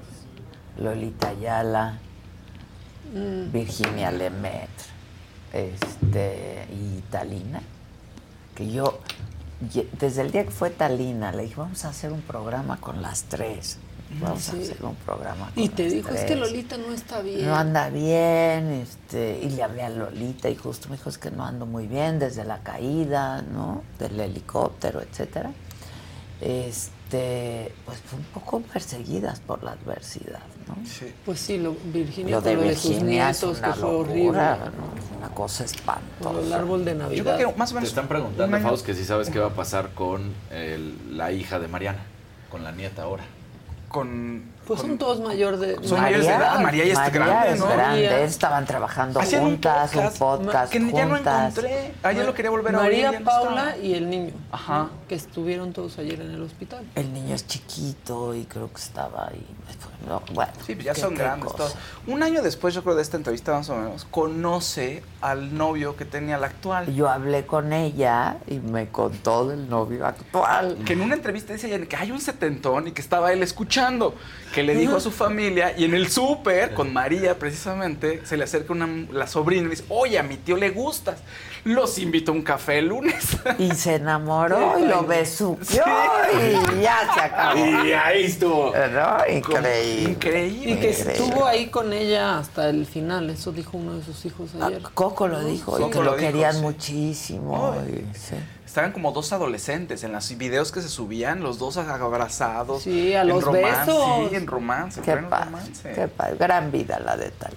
Lolita 0.79 1.29
Ayala, 1.29 1.99
Mm. 3.13 3.53
Virginia 3.53 4.11
Lemaitre, 4.11 4.87
este, 5.53 6.67
y 6.73 7.03
Talina. 7.11 7.61
Que 8.55 8.71
yo, 8.71 9.01
desde 9.99 10.23
el 10.23 10.31
día 10.33 10.45
que 10.45 10.51
fue 10.51 10.71
Talina, 10.71 11.33
le 11.33 11.43
dije, 11.43 11.57
vamos 11.57 11.85
a 11.85 11.91
hacer 11.91 12.13
un 12.13 12.23
programa 12.23 12.79
con 12.79 13.03
las 13.03 13.25
tres. 13.25 13.79
Vamos 14.21 14.41
Sí. 14.43 14.57
a 14.57 14.61
hacer 14.63 14.85
un 14.85 14.95
programa 14.97 15.51
con 15.55 15.63
Y 15.63 15.69
te 15.69 15.85
las 15.85 15.93
dijo, 15.93 16.09
es 16.11 16.21
que 16.21 16.27
tres". 16.29 16.39
Lolita 16.39 16.77
no 16.79 16.93
está 16.95 17.21
bien. 17.21 17.45
No 17.47 17.55
anda 17.55 17.91
bien, 17.91 18.71
este, 18.83 19.39
y 19.43 19.51
le 19.51 19.63
hablé 19.63 19.83
a 19.83 19.91
Lolita 19.91 20.49
y 20.49 20.57
justo 20.57 20.89
me 20.89 20.97
dijo, 20.97 21.11
es 21.11 21.19
que 21.19 21.31
no 21.31 21.45
ando 21.45 21.67
muy 21.67 21.87
bien 21.87 22.19
desde 22.19 22.45
la 22.45 22.59
caída, 22.63 23.43
¿no? 23.43 23.83
Del 23.99 24.19
helicóptero, 24.19 25.03
etcétera. 25.03 25.51
Este, 26.41 27.75
pues 27.85 27.99
fue 28.01 28.19
un 28.19 28.25
poco 28.27 28.61
perseguidas 28.61 29.41
por 29.41 29.63
la 29.65 29.73
adversidad, 29.73 30.41
¿no? 30.69 30.77
sí. 30.87 31.13
Pues 31.27 31.41
sí, 31.41 31.59
lo, 31.59 31.75
Virginia, 31.93 32.37
Lo 32.37 32.41
de 32.41 32.55
lo 32.55 32.63
de 32.63 32.77
sus 32.77 32.91
Virginia 32.91 33.31
es 33.31 33.43
nietos, 33.43 33.59
una 33.59 33.73
que 33.75 33.81
fue 33.81 33.91
horrible. 33.91 34.23
locura, 34.25 34.57
¿no? 34.77 35.19
Una 35.19 35.35
cosa 35.35 35.65
Con 35.65 35.67
el 35.67 35.75
espantosa. 35.75 36.57
árbol 36.57 36.85
de 36.85 36.93
Yo 36.93 36.99
Navidad. 36.99 37.37
creo 37.37 37.53
que 37.53 37.59
más 37.59 37.71
o 37.71 37.73
Te 37.73 37.75
menos. 37.77 37.89
están 37.89 38.05
un 38.05 38.09
preguntando, 38.09 38.59
Faust, 38.61 38.87
que 38.87 38.95
si 38.95 39.05
sabes 39.05 39.31
qué 39.31 39.39
va 39.39 39.49
a 39.49 39.55
pasar 39.55 39.91
con 39.95 40.33
el- 40.51 41.17
la 41.17 41.33
hija 41.33 41.59
de 41.59 41.69
Mariana, 41.69 42.03
con 42.51 42.63
la 42.65 42.73
nieta 42.73 43.03
ahora. 43.03 43.25
Con. 43.89 44.58
Pues 44.69 44.81
son 44.83 44.99
todos 44.99 45.19
mayor 45.21 45.57
de... 45.57 45.83
Son 45.89 45.99
mayores 45.99 46.27
de 46.27 46.33
edad. 46.35 46.61
María 46.61 46.85
ya 46.85 46.93
está 46.93 47.09
grande, 47.11 47.53
es 47.55 47.59
¿no? 47.59 47.67
grande, 47.69 48.03
María. 48.03 48.25
estaban 48.25 48.67
trabajando 48.67 49.19
Hacían 49.19 49.43
un 49.43 49.51
juntas, 49.53 49.95
un 49.95 50.03
podcast, 50.03 50.19
podcast, 50.19 50.73
que 50.73 50.79
ya 50.93 51.07
no 51.07 51.15
juntas. 51.17 51.59
encontré. 51.59 51.95
Ayer 52.03 52.27
lo 52.27 52.35
quería 52.35 52.51
volver 52.51 52.75
a 52.75 52.79
oír. 52.81 52.85
María 53.05 53.19
no 53.19 53.25
Paula 53.25 53.77
y 53.79 53.95
el 53.95 54.11
niño. 54.11 54.33
Ajá. 54.53 54.91
Que 55.09 55.15
estuvieron 55.15 55.73
todos 55.73 55.99
ayer 55.99 56.21
en 56.21 56.33
el 56.33 56.43
hospital. 56.43 56.85
El 56.95 57.15
niño 57.15 57.35
es 57.35 57.47
chiquito 57.47 58.35
y 58.35 58.45
creo 58.45 58.71
que 58.71 58.81
estaba 58.81 59.29
ahí. 59.29 59.47
No, 60.07 60.23
bueno, 60.33 60.53
Sí, 60.67 60.75
pues 60.75 60.85
ya 60.87 60.95
son 60.95 61.15
grandes 61.15 61.53
todos. 61.55 61.75
Un 62.07 62.23
año 62.23 62.43
después, 62.43 62.75
yo 62.75 62.83
creo, 62.83 62.95
de 62.95 63.03
esta 63.03 63.17
entrevista 63.17 63.53
más 63.53 63.69
o 63.71 63.77
menos, 63.77 64.05
conoce 64.05 65.03
al 65.21 65.57
novio 65.57 65.97
que 65.97 66.05
tenía 66.05 66.39
la 66.39 66.47
actual. 66.47 66.95
Yo 66.95 67.09
hablé 67.09 67.47
con 67.47 67.73
ella 67.73 68.37
y 68.47 68.59
me 68.59 68.89
contó 68.89 69.49
del 69.49 69.69
novio 69.69 70.07
actual. 70.07 70.79
Que 70.85 70.93
en 70.93 71.01
una 71.01 71.15
entrevista 71.15 71.53
dice 71.53 71.75
ella 71.75 71.85
que 71.87 71.97
hay 71.97 72.11
un 72.11 72.21
setentón 72.21 72.89
y 72.89 72.93
que 72.93 73.01
estaba 73.03 73.33
él 73.33 73.43
escuchando, 73.43 74.15
que 74.55 74.58
le 74.63 74.75
dijo 74.75 74.97
a 74.97 75.01
su 75.01 75.11
familia 75.11 75.75
y 75.77 75.85
en 75.85 75.95
el 75.95 76.09
súper, 76.09 76.75
con 76.75 76.93
María 76.93 77.39
precisamente, 77.39 78.21
se 78.25 78.37
le 78.37 78.45
acerca 78.45 78.73
una, 78.73 78.89
la 79.13 79.27
sobrina 79.27 79.67
y 79.67 79.71
dice, 79.71 79.85
oye, 79.89 80.19
a 80.19 80.23
mi 80.23 80.37
tío 80.37 80.57
le 80.57 80.71
gustas. 80.71 81.21
Los 81.65 81.99
invito 81.99 82.33
a 82.33 82.35
un 82.35 82.43
café 82.43 82.79
el 82.79 82.87
lunes. 82.89 83.37
Y 83.59 83.71
se 83.73 83.97
enamoró 83.97 84.79
y 84.79 84.85
lo 84.87 85.05
besuqueó 85.05 85.85
y 86.35 86.81
ya 86.83 86.99
se 87.15 87.21
acabó. 87.21 87.59
Y 87.85 87.93
ahí 87.93 88.25
estuvo. 88.25 88.73
¿No? 88.75 89.33
Increíble. 89.33 90.03
Increíble. 90.11 90.71
Y 90.73 90.77
que 90.81 90.91
estuvo 90.91 91.47
ahí 91.47 91.69
con 91.69 91.93
ella 91.93 92.39
hasta 92.39 92.69
el 92.69 92.87
final, 92.87 93.31
eso 93.31 93.53
dijo 93.53 93.77
uno 93.79 93.95
de 93.95 94.05
sus 94.05 94.25
hijos 94.27 94.51
ayer. 94.61 94.83
Coco 94.95 95.29
lo 95.29 95.41
dijo 95.45 95.77
y 95.79 95.83
Coco 95.83 95.91
que 95.91 95.99
lo 95.99 96.05
lo 96.05 96.17
dijo, 96.17 96.27
querían 96.31 96.55
sí. 96.55 96.61
muchísimo. 96.61 97.75
Ay. 97.81 98.07
y- 98.13 98.17
sí. 98.19 98.35
Estaban 98.67 98.93
como 98.93 99.13
dos 99.13 99.33
adolescentes 99.33 100.05
en 100.05 100.13
los 100.13 100.37
videos 100.37 100.73
que 100.73 100.83
se 100.83 100.89
subían, 100.91 101.41
los 101.43 101.59
dos 101.59 101.79
abrazados. 101.79 102.83
Sí, 102.83 103.15
a 103.15 103.23
en 103.23 103.29
los 103.29 103.43
romance, 103.43 103.91
besos. 103.91 104.29
Sí, 104.31 104.37
en 104.37 104.47
romance. 104.47 105.01
en 105.01 105.05
Qué 105.07 105.13
padre, 105.17 105.45
romance. 105.47 105.93
qué 105.95 106.09
padre. 106.09 106.37
Gran 106.39 106.71
vida 106.71 106.99
la 107.01 107.17
de 107.17 107.31
Talía. 107.31 107.57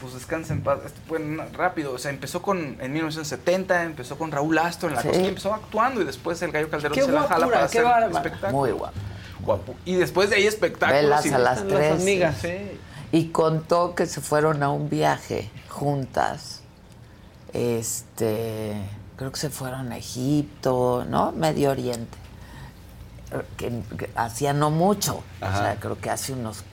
Pues 0.00 0.14
descansa 0.14 0.54
en 0.54 0.62
paz. 0.62 0.78
Esto 0.86 1.00
fue 1.06 1.18
na- 1.20 1.46
rápido. 1.52 1.92
O 1.92 1.98
sea, 1.98 2.10
empezó 2.10 2.40
con, 2.40 2.76
en 2.80 2.92
1970, 2.92 3.84
empezó 3.84 4.16
con 4.16 4.30
Raúl 4.32 4.56
Astro 4.58 4.88
en 4.88 4.94
la 4.94 5.02
Sí. 5.02 5.08
cosa 5.08 5.20
y 5.20 5.26
empezó 5.26 5.52
actuando 5.54 6.00
y 6.00 6.04
después 6.04 6.40
el 6.42 6.52
Gallo 6.52 6.70
Calderón 6.70 6.94
Qué 6.94 7.02
se 7.04 7.12
la 7.12 7.20
jala 7.22 7.28
guapura, 7.36 7.54
para 7.56 7.64
hacer 7.66 7.84
bárbara. 7.84 8.06
espectáculos. 8.06 8.52
Muy 8.52 8.70
guapo. 8.72 8.94
Guapo. 9.42 9.74
Y 9.84 9.94
después 9.96 10.30
de 10.30 10.36
ahí 10.36 10.46
espectáculos. 10.46 11.02
Velas 11.02 11.26
y- 11.26 11.28
a 11.32 11.38
las 11.38 11.58
Las 11.64 11.68
tres. 11.68 12.00
amigas. 12.00 12.36
Sí. 12.40 12.56
Y 13.12 13.28
contó 13.28 13.94
que 13.94 14.06
se 14.06 14.20
fueron 14.20 14.62
a 14.62 14.70
un 14.70 14.88
viaje 14.88 15.50
juntas. 15.68 16.60
Este, 17.52 18.74
creo 19.16 19.32
que 19.32 19.38
se 19.40 19.50
fueron 19.50 19.92
a 19.92 19.98
Egipto, 19.98 21.04
¿no? 21.08 21.32
Medio 21.32 21.70
Oriente. 21.70 22.16
Que, 23.56 23.70
que 23.98 24.10
hacía 24.16 24.52
no 24.52 24.70
mucho. 24.70 25.22
O 25.40 25.46
sea, 25.56 25.76
creo 25.78 25.98
que 26.00 26.10
hace 26.10 26.32
unos 26.32 26.64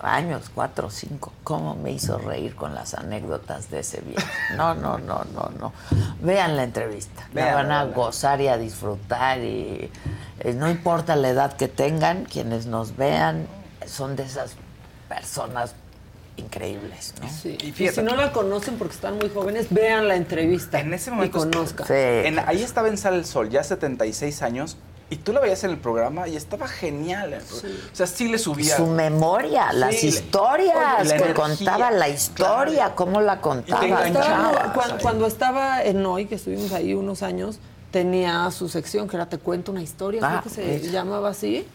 años, 0.00 0.50
cuatro 0.54 0.88
o 0.88 0.90
cinco. 0.90 1.32
¿Cómo 1.44 1.74
me 1.74 1.92
hizo 1.92 2.18
reír 2.18 2.54
con 2.54 2.74
las 2.74 2.94
anécdotas 2.94 3.70
de 3.70 3.80
ese 3.80 4.00
viaje? 4.00 4.26
No, 4.56 4.74
no, 4.74 4.98
no, 4.98 5.24
no, 5.34 5.50
no. 5.58 5.72
Vean 6.20 6.56
la 6.56 6.64
entrevista. 6.64 7.26
La 7.32 7.44
Véanla, 7.46 7.62
van 7.62 7.72
a 7.72 7.84
gozar 7.94 8.40
y 8.40 8.48
a 8.48 8.56
disfrutar. 8.58 9.38
Y 9.40 9.90
eh, 10.40 10.54
no 10.54 10.68
importa 10.70 11.16
la 11.16 11.28
edad 11.30 11.52
que 11.56 11.68
tengan, 11.68 12.24
quienes 12.24 12.66
nos 12.66 12.96
vean, 12.96 13.46
son 13.86 14.16
de 14.16 14.24
esas 14.24 14.52
personas 15.08 15.74
increíbles, 16.36 17.14
¿no? 17.22 17.28
Sí. 17.30 17.56
Y 17.62 17.72
si 17.88 18.02
no 18.02 18.14
la 18.14 18.30
conocen 18.32 18.76
porque 18.76 18.94
están 18.94 19.16
muy 19.16 19.30
jóvenes, 19.30 19.68
vean 19.70 20.06
la 20.08 20.16
entrevista. 20.16 20.80
En 20.80 20.92
ese 20.92 21.10
momento- 21.10 21.38
Y 21.38 21.40
conozcan. 21.40 21.86
Sí. 21.86 21.94
En- 21.94 22.38
ahí 22.40 22.62
estaba 22.62 22.88
en 22.88 22.98
Sale 22.98 23.16
el 23.16 23.24
Sol, 23.24 23.48
ya 23.48 23.62
76 23.64 24.42
años. 24.42 24.76
Y 25.08 25.16
tú 25.16 25.32
la 25.32 25.38
veías 25.40 25.62
en 25.62 25.70
el 25.70 25.78
programa 25.78 26.26
y 26.26 26.34
estaba 26.34 26.66
genial. 26.66 27.40
programa. 27.48 27.78
O 27.92 27.96
sea, 27.96 28.06
sí 28.08 28.26
le 28.28 28.38
subía. 28.38 28.76
Su 28.76 28.86
memoria, 28.86 29.72
las 29.72 30.02
historias, 30.02 30.74
oye, 31.00 31.08
la 31.08 31.16
que 31.16 31.22
energía, 31.24 31.34
contaba 31.34 31.90
la 31.92 32.08
historia, 32.08 32.74
claro. 32.76 32.94
cómo 32.96 33.20
la 33.20 33.40
contaba. 33.40 34.06
Estaba- 34.06 34.98
cuando, 35.00 35.26
estaba 35.26 35.84
en 35.84 36.04
Hoy, 36.04 36.26
que 36.26 36.34
estuvimos 36.34 36.72
ahí 36.72 36.92
unos 36.94 37.22
años, 37.22 37.60
tenía 37.92 38.50
su 38.50 38.68
sección 38.68 39.08
que 39.08 39.14
era 39.16 39.28
Te 39.28 39.38
cuento 39.38 39.70
una 39.70 39.82
historia, 39.82 40.20
Ah, 40.24 40.40
creo 40.42 40.54
que 40.54 40.80
se 40.80 40.90
llamaba 40.90 41.28
así. 41.30 41.66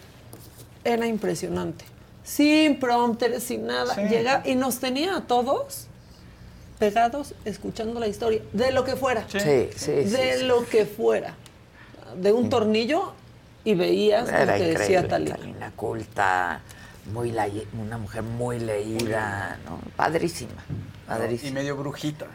Era 0.84 1.08
impresionante. 1.08 1.86
Sin 2.24 2.80
prompter, 2.82 3.40
sin 3.40 3.66
nada. 3.66 3.96
Sí. 3.96 4.02
Llega 4.10 4.42
y 4.46 4.56
nos 4.56 4.80
tenía 4.80 5.16
a 5.16 5.22
todos 5.22 5.88
pegados 6.80 7.34
escuchando 7.46 8.00
la 8.00 8.08
historia, 8.08 8.42
de 8.54 8.72
lo 8.72 8.84
que 8.84 8.96
fuera. 8.96 9.26
Sí, 9.30 9.40
sí, 9.40 9.70
sí. 9.78 9.92
de 9.92 10.38
sí. 10.40 10.46
lo 10.46 10.66
que 10.66 10.86
fuera. 10.86 11.36
De 12.18 12.34
un 12.34 12.50
tornillo 12.50 13.14
y 13.64 13.76
veías 13.76 14.24
lo 14.30 14.38
que 14.38 14.46
decía 14.46 14.70
increíble, 14.72 15.08
Talía. 15.08 15.36
Talina 15.36 15.72
culta, 15.76 16.62
muy 17.14 17.34
una 17.80 17.98
mujer 17.98 18.24
muy 18.24 18.60
leída, 18.60 19.58
¿no? 19.66 19.80
Padrísima, 19.96 20.52
Y 20.70 21.08
padrísima. 21.08 21.54
medio 21.54 21.76
brujita. 21.78 22.26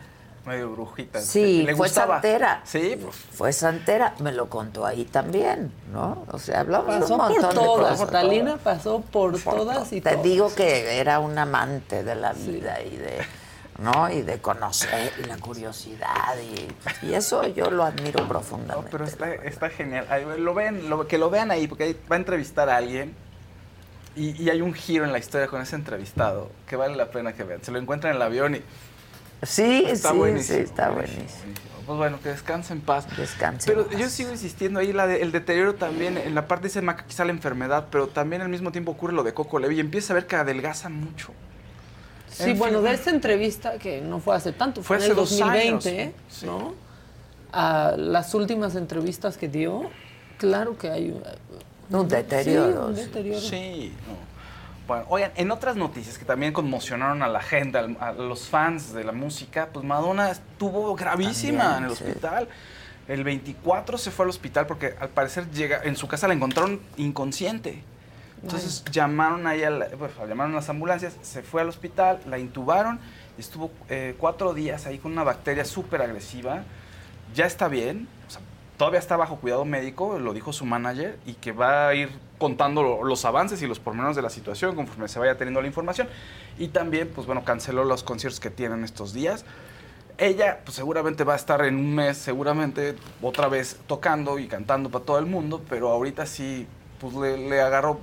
Medio 0.44 0.70
brujita. 0.70 1.20
Sí, 1.20 1.64
Le 1.64 1.74
fue 1.74 1.88
gustaba. 1.88 2.14
santera. 2.16 2.60
Sí, 2.64 2.96
pues. 3.02 3.16
Fue 3.16 3.52
santera, 3.52 4.14
me 4.20 4.30
lo 4.30 4.48
contó 4.48 4.86
ahí 4.86 5.04
también, 5.04 5.72
¿no? 5.92 6.24
O 6.30 6.38
sea, 6.38 6.60
hablamos 6.60 6.94
de 6.94 7.00
Pasó 7.00 7.14
un 7.14 7.20
por 7.20 7.30
montón 7.32 7.48
de 7.50 7.54
todas. 7.56 7.90
cosas. 7.98 8.10
Talina 8.12 8.56
pasó 8.56 9.00
por, 9.00 9.42
Por 9.42 9.54
todas 9.56 9.92
y 9.92 10.00
Te 10.00 10.10
todas. 10.10 10.22
digo 10.24 10.54
que 10.54 11.00
era 11.00 11.18
un 11.18 11.36
amante 11.36 12.04
de 12.04 12.14
la 12.14 12.32
vida 12.32 12.80
y 12.80 12.96
de 12.96 13.18
no 13.78 14.10
y 14.10 14.22
de 14.22 14.38
conocer 14.38 15.12
y 15.22 15.26
la 15.26 15.36
curiosidad 15.38 16.34
y, 17.02 17.06
y 17.06 17.14
eso 17.14 17.46
yo 17.48 17.70
lo 17.70 17.84
admiro 17.84 18.20
No, 18.22 18.28
profundamente. 18.28 18.88
pero 18.90 19.04
está, 19.04 19.34
está 19.34 19.68
genial. 19.70 20.06
Lo 20.38 20.54
ven, 20.54 20.88
lo- 20.88 21.06
que 21.06 21.18
lo 21.18 21.28
vean 21.30 21.50
ahí, 21.50 21.66
porque 21.66 21.84
ahí 21.84 21.96
va 22.10 22.16
a 22.16 22.18
entrevistar 22.18 22.68
a 22.70 22.76
alguien. 22.78 23.14
Y, 24.14 24.42
y 24.42 24.48
hay 24.48 24.62
un 24.62 24.72
giro 24.72 25.04
en 25.04 25.12
la 25.12 25.18
historia 25.18 25.46
con 25.46 25.60
ese 25.60 25.76
entrevistado 25.76 26.50
que 26.66 26.74
vale 26.76 26.96
la 26.96 27.10
pena 27.10 27.34
que 27.34 27.44
vean. 27.44 27.62
Se 27.62 27.70
lo 27.70 27.78
encuentran 27.78 28.12
en 28.12 28.16
el 28.16 28.22
avión 28.22 28.54
y 28.54 28.62
sí, 29.42 29.84
está 29.86 30.12
sí, 30.12 30.16
buenísimo. 30.16 30.56
sí, 30.58 30.64
está 30.64 30.88
buenísimo, 30.88 31.24
buenísimo. 31.26 31.54
Pues 31.86 31.98
bueno, 31.98 32.18
que 32.22 32.30
descanse 32.30 32.72
en 32.72 32.80
paz. 32.80 33.06
Descanse 33.16 33.66
Pero 33.70 33.82
en 33.82 33.88
paz. 33.88 33.98
yo 33.98 34.08
sigo 34.08 34.30
insistiendo 34.32 34.80
ahí, 34.80 34.94
la 34.94 35.06
de- 35.06 35.20
el 35.20 35.32
deterioro 35.32 35.74
también, 35.74 36.16
en 36.16 36.34
la 36.34 36.48
parte 36.48 36.68
dice 36.68 36.80
Maca, 36.80 37.04
quizá 37.06 37.26
la 37.26 37.32
enfermedad, 37.32 37.88
pero 37.90 38.08
también 38.08 38.40
al 38.40 38.48
mismo 38.48 38.72
tiempo 38.72 38.92
ocurre 38.92 39.12
lo 39.12 39.22
de 39.22 39.34
Coco 39.34 39.58
Levi 39.58 39.76
y 39.76 39.80
empieza 39.80 40.12
a 40.12 40.14
ver 40.14 40.26
que 40.26 40.36
adelgaza 40.36 40.88
mucho. 40.88 41.32
Sí, 42.36 42.50
En 42.50 42.58
bueno, 42.58 42.78
fin. 42.80 42.88
de 42.88 42.94
esta 42.94 43.10
entrevista, 43.10 43.78
que 43.78 44.00
no 44.02 44.18
fue 44.20 44.36
hace 44.36 44.52
tanto, 44.52 44.82
fue, 44.82 44.98
Fue 44.98 45.06
en 45.06 45.12
el 45.12 45.18
hace 45.18 45.20
dos 45.20 45.38
2020, 45.38 46.00
años, 46.02 46.14
sí. 46.28 46.46
¿no? 46.46 46.74
A 47.52 47.94
las 47.96 48.34
últimas 48.34 48.74
entrevistas 48.76 49.38
que 49.38 49.48
dio, 49.48 49.88
claro 50.36 50.76
que 50.76 50.90
hay 50.90 51.10
un, 51.10 51.22
Un 51.98 52.08
deterioro, 52.08 52.82
Sí, 52.82 52.88
un 52.88 52.94
deterioro. 52.94 53.40
Sí, 53.40 53.92
no. 54.06 54.36
Bueno, 54.86 55.04
oigan, 55.08 55.32
en 55.36 55.50
otras 55.50 55.76
noticias 55.76 56.18
que 56.18 56.24
también 56.24 56.52
conmocionaron 56.52 57.22
a 57.22 57.28
la 57.28 57.40
gente, 57.40 57.78
al- 57.78 57.96
a 58.00 58.12
los 58.12 58.48
fans 58.48 58.92
de 58.92 59.02
la 59.02 59.12
música, 59.12 59.70
pues 59.72 59.84
Madonna 59.84 60.30
estuvo 60.30 60.94
gravísima 60.94 61.62
También, 61.64 61.84
en 61.84 61.90
el 61.90 61.96
sí. 61.96 62.04
hospital. 62.04 62.48
El 63.08 63.24
24 63.24 63.98
se 63.98 64.10
fue 64.10 64.24
al 64.24 64.30
hospital 64.30 64.66
porque 64.66 64.94
al 65.00 65.08
parecer 65.08 65.50
llega, 65.50 65.80
en 65.84 65.96
su 65.96 66.06
casa 66.06 66.28
la 66.28 66.34
encontraron 66.34 66.80
inconsciente. 66.98 67.82
Entonces 68.42 68.84
llamaron 68.92 69.46
ahí 69.46 69.62
a 69.64 69.70
la- 69.70 69.88
bueno, 69.96 70.14
llamaron 70.28 70.52
a 70.52 70.56
las 70.56 70.68
ambulancias, 70.68 71.16
se 71.22 71.42
fue 71.42 71.62
al 71.62 71.68
hospital, 71.68 72.20
la 72.26 72.38
intubaron 72.38 73.00
y 73.36 73.40
estuvo 73.40 73.70
eh, 73.88 74.14
cuatro 74.18 74.54
días 74.54 74.86
ahí 74.86 74.98
con 74.98 75.12
una 75.12 75.24
bacteria 75.24 75.64
súper 75.64 76.02
agresiva. 76.02 76.62
Ya 77.34 77.46
está 77.46 77.68
bien, 77.68 78.06
o 78.28 78.30
sea, 78.30 78.40
todavía 78.76 79.00
está 79.00 79.16
bajo 79.16 79.36
cuidado 79.36 79.64
médico, 79.64 80.18
lo 80.18 80.32
dijo 80.32 80.52
su 80.52 80.64
manager, 80.64 81.18
y 81.26 81.34
que 81.34 81.52
va 81.52 81.88
a 81.88 81.94
ir 81.94 82.10
contando 82.38 82.82
lo- 82.82 83.04
los 83.04 83.24
avances 83.24 83.60
y 83.62 83.66
los 83.66 83.80
pormenores 83.80 84.14
de 84.16 84.22
la 84.22 84.30
situación 84.30 84.76
conforme 84.76 85.08
se 85.08 85.18
vaya 85.18 85.36
teniendo 85.36 85.60
la 85.60 85.66
información. 85.66 86.08
Y 86.58 86.68
también, 86.68 87.10
pues 87.14 87.26
bueno, 87.26 87.44
canceló 87.44 87.84
los 87.84 88.02
conciertos 88.04 88.38
que 88.38 88.50
tienen 88.50 88.84
estos 88.84 89.12
días. 89.12 89.44
Ella, 90.18 90.60
pues 90.64 90.76
seguramente 90.76 91.24
va 91.24 91.32
a 91.32 91.36
estar 91.36 91.62
en 91.64 91.76
un 91.76 91.94
mes, 91.94 92.16
seguramente 92.16 92.94
otra 93.20 93.48
vez 93.48 93.78
tocando 93.86 94.38
y 94.38 94.46
cantando 94.46 94.88
para 94.90 95.04
todo 95.04 95.18
el 95.18 95.26
mundo, 95.26 95.62
pero 95.68 95.90
ahorita 95.90 96.24
sí, 96.26 96.66
pues 97.00 97.14
le, 97.14 97.36
le 97.36 97.60
agarró 97.60 97.98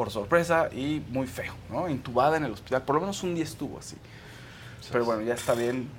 por 0.00 0.10
sorpresa 0.10 0.70
y 0.72 1.02
muy 1.10 1.26
feo, 1.26 1.52
¿no? 1.68 1.86
Intubada 1.86 2.38
en 2.38 2.44
el 2.44 2.52
hospital, 2.52 2.80
por 2.84 2.94
lo 2.94 3.02
menos 3.02 3.22
un 3.22 3.34
día 3.34 3.44
estuvo 3.44 3.78
así. 3.78 3.96
Pero 4.90 5.04
bueno, 5.04 5.20
ya 5.20 5.34
está 5.34 5.52
bien. 5.52 5.90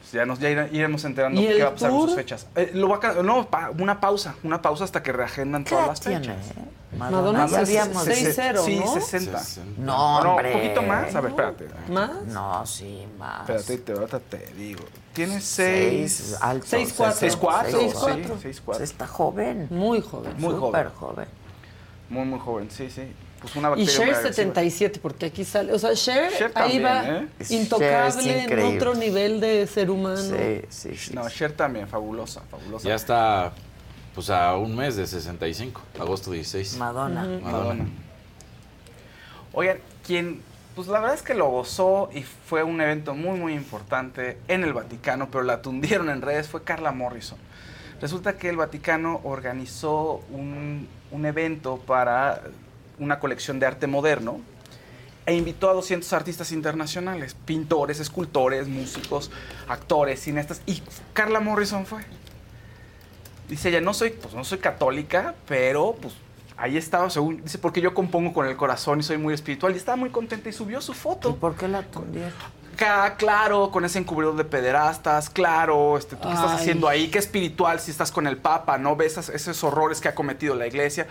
Pues 0.00 0.12
Ya 0.12 0.26
nos 0.26 0.38
ya 0.40 0.50
ire- 0.50 0.68
iremos 0.72 1.02
enterando 1.06 1.40
¿Y 1.40 1.46
qué 1.46 1.62
va 1.62 1.70
a 1.70 1.72
pasar 1.72 1.90
con 1.90 2.02
sus 2.02 2.14
fechas. 2.16 2.46
Eh, 2.54 2.72
lo 2.74 2.86
va 2.90 3.00
a 3.02 3.22
no, 3.22 3.48
pa- 3.48 3.70
una 3.78 3.98
pausa, 3.98 4.34
una 4.42 4.60
pausa 4.60 4.84
hasta 4.84 5.02
que 5.02 5.10
reagendan 5.10 5.64
¿Qué 5.64 5.70
todas 5.70 5.86
las 5.88 6.00
tiene? 6.00 6.20
fechas. 6.20 6.36
Madonna 6.98 7.48
seis- 7.48 7.68
dicho. 7.68 7.82
6-0, 8.04 8.62
Sí, 8.62 8.78
¿no? 8.78 8.92
60. 8.92 9.38
Sesenta. 9.38 9.80
No, 9.80 10.22
No, 10.22 10.30
hombre. 10.32 10.52
un 10.54 10.60
poquito 10.60 10.82
más. 10.82 11.14
A 11.14 11.20
ver, 11.22 11.30
espérate. 11.30 11.68
¿Más? 11.88 12.10
No, 12.26 12.66
sí, 12.66 13.06
más. 13.18 13.40
Espérate, 13.48 13.78
te, 13.78 13.92
ahorita 13.92 14.20
te 14.20 14.46
digo. 14.54 14.84
Tiene 15.14 15.40
Seis, 15.40 16.12
6. 16.12 16.38
alto. 16.42 16.66
Seis, 16.68 16.92
cuatro. 16.94 17.16
6, 17.18 17.36
4. 17.36 17.70
Seis, 17.80 17.92
Sí, 17.92 17.98
cuatro. 18.02 18.38
6, 18.42 18.62
4. 18.66 18.84
Está 18.84 19.06
joven. 19.06 19.66
Muy 19.70 20.02
joven. 20.02 20.34
Muy 20.36 20.54
Súper 20.54 20.88
joven. 20.88 20.92
joven. 20.98 21.28
Muy, 22.10 22.24
muy 22.26 22.40
joven. 22.40 22.68
Sí, 22.72 22.90
sí. 22.90 23.12
Pues 23.40 23.56
una 23.56 23.68
Y 23.68 23.70
bacteria 23.70 23.92
Cher 23.92 24.06
muy 24.06 24.14
agresiva. 24.14 24.34
77, 24.34 25.00
porque 25.00 25.26
aquí 25.26 25.44
sale. 25.44 25.72
O 25.72 25.78
sea, 25.78 25.94
Cher, 25.94 26.30
Cher 26.32 26.52
ahí 26.54 26.82
también, 26.82 26.84
va 26.84 27.08
¿eh? 27.08 27.28
Cher 27.38 27.60
intocable 27.60 28.44
en 28.44 28.76
otro 28.76 28.94
nivel 28.94 29.40
de 29.40 29.66
ser 29.66 29.90
humano. 29.90 30.16
Sí, 30.18 30.62
sí, 30.68 30.96
sí. 30.96 31.14
No, 31.14 31.28
Cher 31.30 31.52
también, 31.52 31.88
fabulosa, 31.88 32.42
fabulosa. 32.50 32.86
Ya 32.86 32.94
está 32.94 33.52
pues 34.14 34.28
a 34.28 34.56
un 34.56 34.76
mes 34.76 34.96
de 34.96 35.06
65, 35.06 35.80
agosto 35.98 36.32
16. 36.32 36.76
Madonna. 36.76 37.24
Madonna. 37.42 37.86
Oigan, 39.52 39.78
quien, 40.06 40.42
pues 40.74 40.88
la 40.88 41.00
verdad 41.00 41.14
es 41.14 41.22
que 41.22 41.34
lo 41.34 41.48
gozó 41.48 42.10
y 42.12 42.22
fue 42.22 42.62
un 42.62 42.80
evento 42.80 43.14
muy, 43.14 43.38
muy 43.38 43.54
importante 43.54 44.38
en 44.48 44.64
el 44.64 44.72
Vaticano, 44.72 45.30
pero 45.30 45.44
la 45.44 45.62
tundieron 45.62 46.10
en 46.10 46.22
redes, 46.22 46.48
fue 46.48 46.62
Carla 46.62 46.92
Morrison. 46.92 47.38
Resulta 48.00 48.36
que 48.36 48.48
el 48.48 48.56
Vaticano 48.56 49.20
organizó 49.24 50.22
un, 50.30 50.88
un 51.10 51.26
evento 51.26 51.78
para 51.78 52.42
una 53.00 53.18
colección 53.18 53.58
de 53.58 53.66
arte 53.66 53.86
moderno 53.88 54.40
e 55.26 55.34
invitó 55.34 55.68
a 55.70 55.74
200 55.74 56.12
artistas 56.12 56.52
internacionales, 56.52 57.36
pintores, 57.44 58.00
escultores, 58.00 58.68
músicos, 58.68 59.30
actores, 59.68 60.20
cineastas, 60.20 60.62
y 60.66 60.82
Carla 61.12 61.40
Morrison 61.40 61.86
fue. 61.86 62.02
Dice 63.48 63.68
ella, 63.68 63.80
no 63.80 63.94
soy, 63.94 64.10
pues 64.10 64.34
no 64.34 64.44
soy 64.44 64.58
católica, 64.58 65.34
pero 65.46 65.96
pues 66.00 66.14
ahí 66.56 66.76
estaba, 66.76 67.10
según, 67.10 67.42
dice, 67.42 67.58
porque 67.58 67.80
yo 67.80 67.94
compongo 67.94 68.32
con 68.32 68.46
el 68.46 68.56
corazón 68.56 69.00
y 69.00 69.02
soy 69.02 69.18
muy 69.18 69.34
espiritual, 69.34 69.72
y 69.72 69.76
estaba 69.76 69.96
muy 69.96 70.10
contenta 70.10 70.48
y 70.48 70.52
subió 70.52 70.80
su 70.80 70.92
¿Y 70.92 70.96
foto. 70.96 71.36
por 71.36 71.56
qué 71.56 71.68
la 71.68 71.82
tundieron? 71.82 72.32
claro, 73.18 73.70
con 73.70 73.84
ese 73.84 73.98
encubridor 73.98 74.36
de 74.36 74.44
pederastas, 74.44 75.28
claro, 75.28 75.98
este, 75.98 76.16
¿tú 76.16 76.28
qué 76.28 76.34
estás 76.34 76.52
Ay. 76.52 76.56
haciendo 76.56 76.88
ahí? 76.88 77.08
¿Qué 77.08 77.18
espiritual 77.18 77.78
si 77.78 77.90
estás 77.90 78.10
con 78.10 78.26
el 78.26 78.38
Papa, 78.38 78.78
no? 78.78 78.96
¿Ves 78.96 79.18
esos 79.28 79.62
horrores 79.64 80.00
que 80.00 80.08
ha 80.08 80.14
cometido 80.14 80.54
la 80.54 80.66
iglesia? 80.66 81.06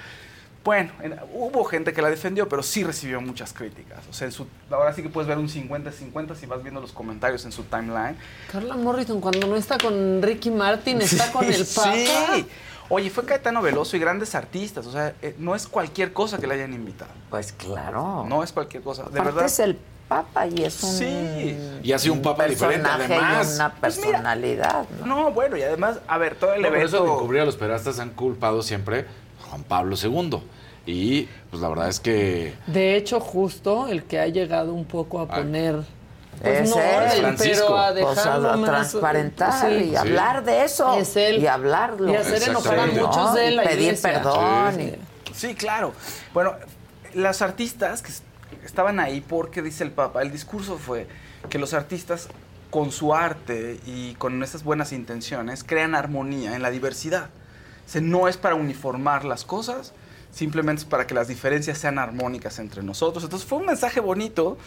Bueno, 0.63 0.91
en- 1.01 1.17
hubo 1.33 1.63
gente 1.63 1.93
que 1.93 2.01
la 2.01 2.09
defendió, 2.09 2.47
pero 2.49 2.61
sí 2.63 2.83
recibió 2.83 3.21
muchas 3.21 3.53
críticas. 3.53 3.99
O 4.09 4.13
sea, 4.13 4.25
en 4.27 4.31
su, 4.33 4.45
ahora 4.69 4.93
sí 4.93 5.01
que 5.01 5.09
puedes 5.09 5.27
ver 5.27 5.37
un 5.37 5.47
50-50 5.49 6.35
si 6.35 6.45
vas 6.45 6.61
viendo 6.61 6.81
los 6.81 6.91
comentarios 6.91 7.45
en 7.45 7.51
su 7.51 7.63
timeline. 7.63 8.17
Carla 8.51 8.75
Morrison, 8.75 9.21
cuando 9.21 9.47
no 9.47 9.55
está 9.55 9.77
con 9.77 10.21
Ricky 10.21 10.51
Martin, 10.51 11.01
está 11.01 11.31
con 11.31 11.45
el 11.45 11.65
Papa. 11.75 11.93
Sí. 11.93 12.45
Oye, 12.89 13.09
fue 13.09 13.23
Caetano 13.23 13.61
Veloso 13.61 13.95
y 13.95 13.99
grandes 13.99 14.35
artistas. 14.35 14.85
O 14.87 14.91
sea, 14.91 15.13
eh, 15.21 15.35
no 15.37 15.55
es 15.55 15.67
cualquier 15.67 16.11
cosa 16.11 16.39
que 16.39 16.47
le 16.47 16.55
hayan 16.55 16.73
invitado. 16.73 17.11
Pues 17.29 17.51
claro. 17.53 18.25
No 18.27 18.43
es 18.43 18.51
cualquier 18.51 18.83
cosa. 18.83 19.03
De 19.03 19.09
Aparte 19.19 19.25
verdad. 19.31 19.45
es 19.45 19.59
el 19.59 19.77
Papa 20.09 20.47
y 20.47 20.63
es 20.63 20.81
un. 20.83 20.89
Sí. 20.91 21.57
Y 21.83 21.91
ha 21.93 21.99
sido 21.99 22.15
un 22.15 22.23
papa 22.23 22.45
diferente, 22.45 22.81
personaje 22.89 23.13
y 23.13 23.17
además. 23.17 23.55
una 23.55 23.73
Pues 23.75 23.97
mira, 23.97 24.07
personalidad. 24.09 24.85
¿no? 25.01 25.05
No, 25.05 25.31
bueno, 25.31 25.55
y 25.55 25.61
además, 25.61 25.99
a 26.07 26.17
ver, 26.17 26.33
todo 26.33 26.55
el 26.55 26.63
No, 26.63 26.69
pero 26.69 26.83
eso 26.83 26.97
de 26.97 27.03
evento. 27.03 27.19
encubrir 27.21 27.41
a 27.41 27.45
los 27.45 27.55
pederastas 27.57 27.99
han 27.99 28.09
culpado 28.09 28.63
siempre 28.63 29.05
Juan 29.49 29.63
Pablo 29.63 29.95
II. 30.01 30.41
Y 30.85 31.27
pues 31.49 31.61
la 31.61 31.69
verdad 31.69 31.89
es 31.89 31.99
que 31.99 32.53
De 32.67 32.95
hecho, 32.95 33.19
justo 33.19 33.87
el 33.87 34.03
que 34.05 34.19
ha 34.19 34.27
llegado 34.27 34.73
un 34.73 34.85
poco 34.85 35.19
a 35.19 35.27
poner. 35.27 35.75
Pues 36.41 36.61
Es 36.61 36.69
no, 36.69 36.81
él. 36.81 37.11
él, 37.15 37.19
Francisco. 37.21 37.65
pero 37.67 37.77
a 37.77 37.89
O 38.11 38.15
sea, 38.15 38.23
dejarlo 38.23 38.49
a 38.51 38.57
más. 38.57 38.69
transparentar 38.69 39.69
sí. 39.69 39.89
y 39.91 39.95
hablar 39.95 40.43
de 40.45 40.63
eso. 40.63 40.93
Es 40.97 41.15
él. 41.17 41.39
Y 41.43 41.47
hablarlo. 41.47 42.11
Y 42.11 42.15
hacer 42.15 42.43
enojar 42.49 42.79
a 42.79 42.85
muchos 42.85 43.33
de 43.35 43.51
Y 43.51 43.55
la 43.55 43.63
pedir 43.63 43.79
iglesia. 43.81 44.13
perdón. 44.13 44.73
Sí. 44.75 44.81
y- 44.81 45.33
Sí, 45.33 45.55
claro. 45.55 45.93
Bueno, 46.33 46.53
las 47.13 47.41
artistas 47.41 48.01
que 48.01 48.09
es- 48.11 48.23
estaban 48.65 48.99
ahí 48.99 49.21
porque, 49.21 49.61
dice 49.61 49.83
el 49.83 49.91
Papa, 49.91 50.21
el 50.21 50.31
discurso 50.31 50.77
fue 50.77 51.07
que 51.49 51.59
los 51.59 51.73
artistas 51.73 52.29
con 52.69 52.91
su 52.91 53.13
arte 53.13 53.79
y 53.85 54.13
con 54.15 54.41
esas 54.43 54.63
buenas 54.63 54.91
intenciones 54.91 55.63
crean 55.63 55.93
armonía 55.95 56.55
en 56.55 56.61
la 56.61 56.71
diversidad. 56.71 57.29
O 57.89 57.91
sea, 57.91 58.01
no 58.01 58.27
es 58.27 58.37
para 58.37 58.53
uniformar 58.53 59.25
las 59.25 59.43
cosas, 59.45 59.93
simplemente 60.31 60.81
es 60.83 60.85
para 60.85 61.07
que 61.07 61.15
las 61.15 61.27
diferencias 61.27 61.79
sean 61.79 61.97
armónicas 61.97 62.59
entre 62.59 62.83
nosotros. 62.83 63.23
Entonces 63.23 63.49
fue 63.49 63.57
un 63.57 63.65
mensaje 63.65 63.99
bonito, 63.99 64.59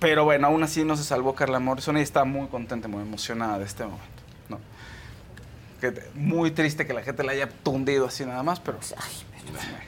pero 0.00 0.24
bueno, 0.24 0.48
aún 0.48 0.60
así 0.64 0.82
no 0.84 0.96
se 0.96 1.04
salvó 1.04 1.36
Carla 1.36 1.60
Morrison 1.60 1.96
y 1.98 2.00
está 2.00 2.24
muy 2.24 2.48
contenta, 2.48 2.88
muy 2.88 3.02
emocionada 3.02 3.60
de 3.60 3.64
este 3.64 3.84
momento. 3.84 4.02
¿no? 4.48 4.58
Muy 6.16 6.50
triste 6.50 6.84
que 6.84 6.92
la 6.92 7.02
gente 7.02 7.22
la 7.22 7.30
haya 7.30 7.48
tundido 7.48 8.06
así 8.06 8.26
nada 8.26 8.42
más, 8.42 8.58
pero... 8.58 8.78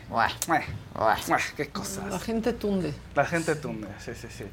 Buah, 0.09 0.29
Eh, 0.29 0.65
buah. 0.95 1.17
eh, 1.17 1.43
qué 1.57 1.69
cosas. 1.71 2.09
La 2.09 2.21
gente 2.21 2.53
tunde. 2.53 2.95
La 3.17 3.25
gente 3.25 3.57
tunde, 3.57 3.89
sí, 3.99 4.13
sí, 4.15 4.29
sí. 4.31 4.45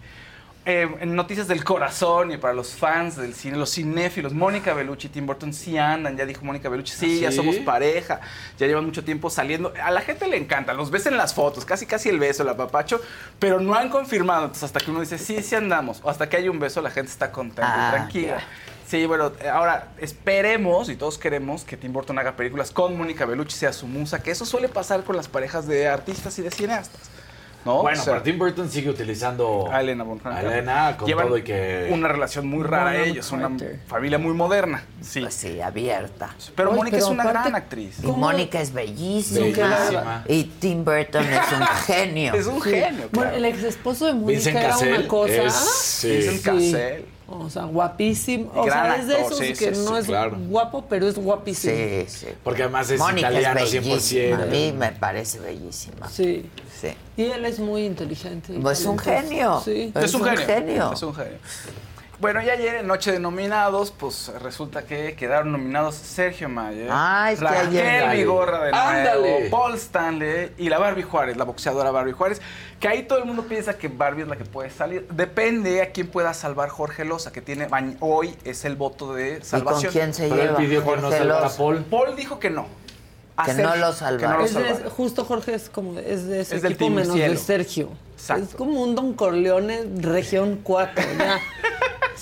Eh, 0.64 0.88
en 1.00 1.16
Noticias 1.16 1.48
del 1.48 1.64
Corazón 1.64 2.32
y 2.32 2.38
para 2.38 2.54
los 2.54 2.76
fans 2.76 3.16
del 3.16 3.34
cine, 3.34 3.58
los 3.58 3.74
cinéfilos, 3.74 4.32
Mónica 4.32 4.76
Bellucci 4.76 5.08
y 5.08 5.10
Tim 5.10 5.26
Burton 5.26 5.54
sí 5.56 5.76
andan, 5.76 6.16
ya 6.16 6.24
dijo 6.28 6.46
Mónica 6.46 6.70
Bellucci, 6.70 6.94
sí, 6.96 7.18
¿Ah, 7.26 7.30
ya 7.30 7.36
somos 7.36 7.56
pareja, 7.58 8.22
ya 8.60 8.68
llevan 8.68 8.86
mucho 8.86 9.04
tiempo 9.04 9.32
saliendo. 9.32 9.74
A 9.84 9.90
la 9.90 10.02
gente 10.02 10.28
le 10.28 10.38
encanta, 10.38 10.74
los 10.74 10.92
ves 10.92 11.08
en 11.08 11.18
las 11.18 11.34
fotos, 11.34 11.66
casi 11.66 11.88
casi 11.88 12.10
el 12.10 12.20
beso, 12.20 12.44
el 12.44 12.50
apapacho, 12.50 13.02
pero 13.40 13.60
no 13.60 13.74
han 13.74 13.90
confirmado. 13.90 14.42
Entonces 14.44 14.66
hasta 14.66 14.80
que 14.80 14.92
uno 14.92 15.00
dice, 15.00 15.18
sí, 15.18 15.42
sí 15.42 15.56
andamos, 15.56 16.00
o 16.04 16.12
hasta 16.12 16.30
que 16.30 16.38
hay 16.38 16.48
un 16.48 16.60
beso, 16.60 16.80
la 16.84 16.92
gente 16.92 17.12
está 17.12 17.32
contenta 17.32 17.64
Ah, 17.66 17.88
y 17.88 17.92
tranquila. 17.96 18.38
ya. 18.38 18.48
Sí, 18.88 19.06
bueno, 19.08 19.32
ahora 19.52 19.88
esperemos 19.98 20.90
y 20.90 20.96
todos 20.96 21.18
queremos 21.18 21.64
que 21.64 21.76
Tim 21.76 21.92
Burton 21.92 22.20
haga 22.20 22.34
películas 22.36 22.70
con 22.70 22.96
Mónica 22.96 23.26
Bellucci, 23.26 23.58
sea 23.58 23.74
su 23.74 23.88
musa, 23.88 24.22
que 24.22 24.30
eso 24.30 24.46
suele 24.46 24.70
pasar 24.70 25.04
con 25.06 25.16
las 25.18 25.28
parejas 25.28 25.66
de 25.66 25.88
artistas 25.88 26.38
y 26.38 26.44
de 26.44 26.52
cineastas. 26.52 27.02
¿No? 27.66 27.82
Bueno, 27.82 28.00
O 28.00 28.04
sea, 28.04 28.14
pero 28.14 28.24
Tim 28.24 28.38
Burton 28.40 28.70
sigue 28.70 28.90
utilizando 28.90 29.70
a 29.72 29.82
Elena 29.82 30.04
Bonham 30.04 30.34
a. 30.34 30.42
Elena 30.42 30.98
con 30.98 31.08
Llevan 31.08 31.28
todo 31.28 31.38
y 31.38 31.44
que 31.44 31.90
una 31.92 32.08
relación 32.08 32.48
muy 32.48 32.64
rara 32.64 32.92
Bonham 32.92 33.08
ellos, 33.10 33.32
una 33.32 33.50
familia 33.88 34.18
muy 34.18 34.34
moderna. 34.34 34.84
Sí. 35.02 35.22
Pues 35.22 35.34
sí, 35.34 35.62
abierta. 35.62 36.30
Pero 36.56 36.72
Mónica 36.72 36.98
pero 36.98 37.06
es 37.06 37.12
una 37.12 37.24
aparte- 37.24 37.50
gran 37.50 37.56
actriz. 37.56 37.98
Y 38.04 38.08
Mónica 38.08 38.62
es 38.62 38.74
bellísima. 38.74 39.46
Bellísima. 39.46 40.24
Y 40.28 40.44
Tim 40.46 40.84
Burton 40.86 41.24
es 41.26 41.52
un 41.52 41.66
genio. 41.86 42.34
Es 42.34 42.46
un 42.48 42.62
Sí. 42.64 42.70
genio, 42.72 43.10
Bueno, 43.12 43.30
claro. 43.32 43.38
el 43.38 43.46
ex 43.46 43.64
esposo 43.64 44.06
de 44.08 44.14
Mónica 44.14 44.50
era 44.50 44.78
una 44.78 45.08
cosa. 45.08 45.34
es- 45.44 45.54
sí. 45.54 46.08
Vincent. 46.52 47.06
O 47.40 47.50
sea, 47.50 47.64
guapísimo. 47.64 48.52
O 48.56 48.64
Gran 48.66 48.86
sea, 48.86 48.96
es 48.98 49.08
de 49.08 49.22
esos 49.22 49.38
sí, 49.38 49.54
que 49.54 49.76
sí, 49.76 49.82
no 49.86 49.94
sí, 49.96 50.00
es 50.02 50.06
claro. 50.06 50.38
guapo, 50.48 50.86
pero 50.90 51.08
es 51.08 51.18
guapísimo. 51.18 51.74
Sí, 51.74 52.06
sí. 52.08 52.28
porque 52.44 52.64
además 52.64 52.90
es 52.90 53.00
Mónica 53.00 53.30
italiano 53.30 53.60
es 53.62 53.72
bellísima. 53.74 54.38
100%. 54.38 54.44
A 54.44 54.46
mí 54.48 54.74
me 54.78 54.92
parece 54.92 55.40
bellísima. 55.40 56.10
Sí. 56.10 56.50
Sí. 56.80 56.90
Y 57.18 57.24
él 57.24 57.46
es 57.46 57.60
muy 57.60 57.86
inteligente. 57.86 58.54
Pues 58.62 58.80
es 58.80 58.86
un 58.86 58.98
genio. 58.98 59.62
Sí. 59.64 59.92
Es 59.96 60.04
Es 60.06 60.14
un 60.14 60.22
un 60.22 60.28
genio. 60.30 60.46
genio. 60.46 60.94
Es 60.94 61.04
un 61.04 61.14
genio. 61.14 61.38
Bueno, 62.22 62.40
y 62.44 62.50
ayer 62.52 62.76
en 62.76 62.88
Noche 62.88 63.12
de 63.12 63.20
Nominados, 63.20 63.90
pues 63.90 64.32
resulta 64.44 64.84
que 64.84 65.16
quedaron 65.16 65.52
nominados 65.52 65.96
Sergio 65.96 66.50
Mayer, 66.50 66.88
Ah, 66.92 67.34
Raquel 67.40 67.68
ayer- 67.70 68.16
Vigorra 68.16 68.66
de 68.66 68.72
nuevo, 68.72 68.86
Ándale. 68.88 69.48
Paul 69.50 69.74
Stanley 69.74 70.52
y 70.60 70.70
la 70.70 70.78
Barbie 70.78 71.02
Juárez, 71.02 71.36
la 71.36 71.46
boxeadora 71.46 71.90
Barbie 71.90 72.12
Juárez, 72.12 72.40
que 72.80 72.88
ahí 72.88 73.04
todo 73.08 73.18
el 73.18 73.26
mundo 73.26 73.46
piensa 73.46 73.76
que 73.76 73.88
Barbie 73.88 74.22
es 74.22 74.28
la 74.28 74.36
que 74.36 74.46
puede 74.46 74.70
salir. 74.70 75.08
Depende 75.10 75.82
a 75.82 75.92
quién 75.92 76.10
pueda 76.10 76.36
salvar 76.36 76.70
Jorge 76.70 77.06
Loza, 77.06 77.32
que 77.32 77.42
tiene 77.42 77.68
hoy 78.02 78.36
es 78.44 78.66
el 78.66 78.76
voto 78.76 79.16
de 79.16 79.32
¿Y 79.32 79.36
con 79.38 79.44
salvación. 79.46 79.92
quién 79.92 80.14
se 80.14 80.30
Pero 80.30 80.36
él 80.36 80.48
lleva? 80.50 80.58
pidió 80.60 80.80
que 80.84 80.86
no 80.98 81.02
Jorge 81.02 81.18
salvara 81.18 81.48
a. 81.48 81.50
Paul. 81.50 81.78
Paul 81.90 82.16
dijo 82.16 82.40
que 82.40 82.52
no. 82.52 82.68
Que 83.44 83.54
no 83.56 83.76
lo. 83.76 83.96
Que 84.20 84.28
no 84.28 84.38
lo 84.38 84.46
Es 84.46 84.54
de- 84.54 84.64
salvara. 84.68 84.90
justo 84.92 85.26
Jorge 85.26 85.56
es 85.56 85.70
como 85.72 85.98
es 85.98 86.28
de 86.28 86.42
ese 86.42 86.58
Es 86.58 86.62
del 86.62 86.74
equipo 86.74 86.92
menos 86.92 87.14
Cielo. 87.16 87.32
de 87.34 87.38
Sergio. 87.40 87.90
Exacto. 88.14 88.44
Es 88.44 88.54
como 88.54 88.80
un 88.84 88.94
Don 88.94 89.14
Corleone 89.16 89.86
región 89.98 90.60
4, 90.62 91.04
ya. 91.18 91.40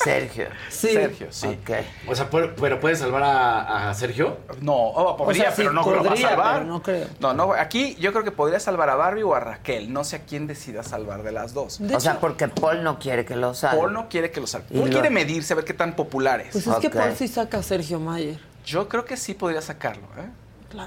Sergio. 0.03 0.47
Sí. 0.69 0.89
Sergio, 0.89 1.27
sí. 1.31 1.47
Ok. 1.47 1.71
O 2.07 2.15
sea, 2.15 2.29
pero, 2.29 2.55
pero 2.55 2.79
puede 2.79 2.95
salvar 2.95 3.23
a, 3.23 3.89
a 3.89 3.93
Sergio. 3.93 4.37
No, 4.61 4.73
oh, 4.73 5.17
podría, 5.17 5.43
O 5.43 5.45
sea, 5.45 5.51
sí, 5.51 5.61
pero 5.61 5.73
no 5.73 5.81
lo 5.89 6.03
va 6.03 6.13
a 6.13 6.17
salvar. 6.17 6.65
no 6.65 6.81
creo. 6.81 7.07
No, 7.19 7.33
no, 7.33 7.53
aquí 7.53 7.95
yo 7.99 8.11
creo 8.11 8.23
que 8.23 8.31
podría 8.31 8.59
salvar 8.59 8.89
a 8.89 8.95
Barbie 8.95 9.23
o 9.23 9.35
a 9.35 9.39
Raquel. 9.39 9.91
No 9.91 10.03
sé 10.03 10.17
a 10.17 10.19
quién 10.19 10.47
decida 10.47 10.83
salvar 10.83 11.23
de 11.23 11.31
las 11.31 11.53
dos. 11.53 11.79
De 11.79 11.95
o 11.95 11.99
sea, 11.99 12.19
porque 12.19 12.47
Paul 12.47 12.83
no 12.83 12.99
quiere 12.99 13.25
que 13.25 13.35
lo 13.35 13.53
salve. 13.53 13.77
Paul 13.77 13.93
no 13.93 14.09
quiere 14.09 14.31
que 14.31 14.39
lo 14.41 14.47
salve. 14.47 14.67
Paul 14.69 14.85
lo- 14.85 14.91
quiere 14.91 15.09
medirse, 15.09 15.53
a 15.53 15.55
ver 15.57 15.65
qué 15.65 15.73
tan 15.73 15.95
popular 15.95 16.41
es. 16.41 16.49
pues 16.51 16.65
es 16.67 16.75
que. 16.77 16.89
Paul 16.89 17.15
sí 17.15 17.27
saca 17.27 17.57
a 17.59 17.63
Sergio 17.63 17.99
Mayer. 17.99 18.39
Yo 18.65 18.87
creo 18.87 19.05
que 19.05 19.17
sí 19.17 19.33
podría 19.33 19.61
sacarlo, 19.61 20.03
¿eh? 20.17 20.29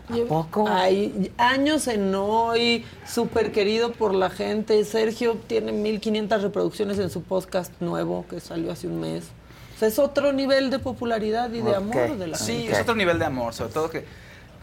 Lleva- 0.09 0.29
poco? 0.29 0.69
Hay 0.69 1.33
años 1.39 1.87
en 1.89 2.15
hoy, 2.15 2.85
súper 3.07 3.53
querido 3.53 3.93
por 3.93 4.15
la 4.15 4.31
gente. 4.31 4.85
Sergio 4.85 5.37
tiene 5.47 5.73
1500 5.73 6.43
reproducciones 6.43 6.99
en 6.99 7.11
su 7.11 7.23
podcast 7.23 7.73
nuevo 7.81 8.25
que 8.29 8.41
salió 8.41 8.73
hace 8.73 8.87
un 8.87 9.01
mes. 9.01 9.25
O 9.75 9.79
sea, 9.79 9.89
es 9.89 9.99
otro 9.99 10.33
nivel 10.33 10.71
de 10.71 10.79
popularidad 10.79 11.53
y 11.53 11.61
de 11.61 11.75
amor 11.75 12.17
de 12.17 12.27
la 12.29 12.37
Sí, 12.39 12.67
es 12.71 12.81
otro 12.81 12.95
nivel 12.95 13.19
de 13.19 13.25
amor, 13.25 13.53
sobre 13.55 13.73
todo 13.73 13.91
que, 13.91 14.05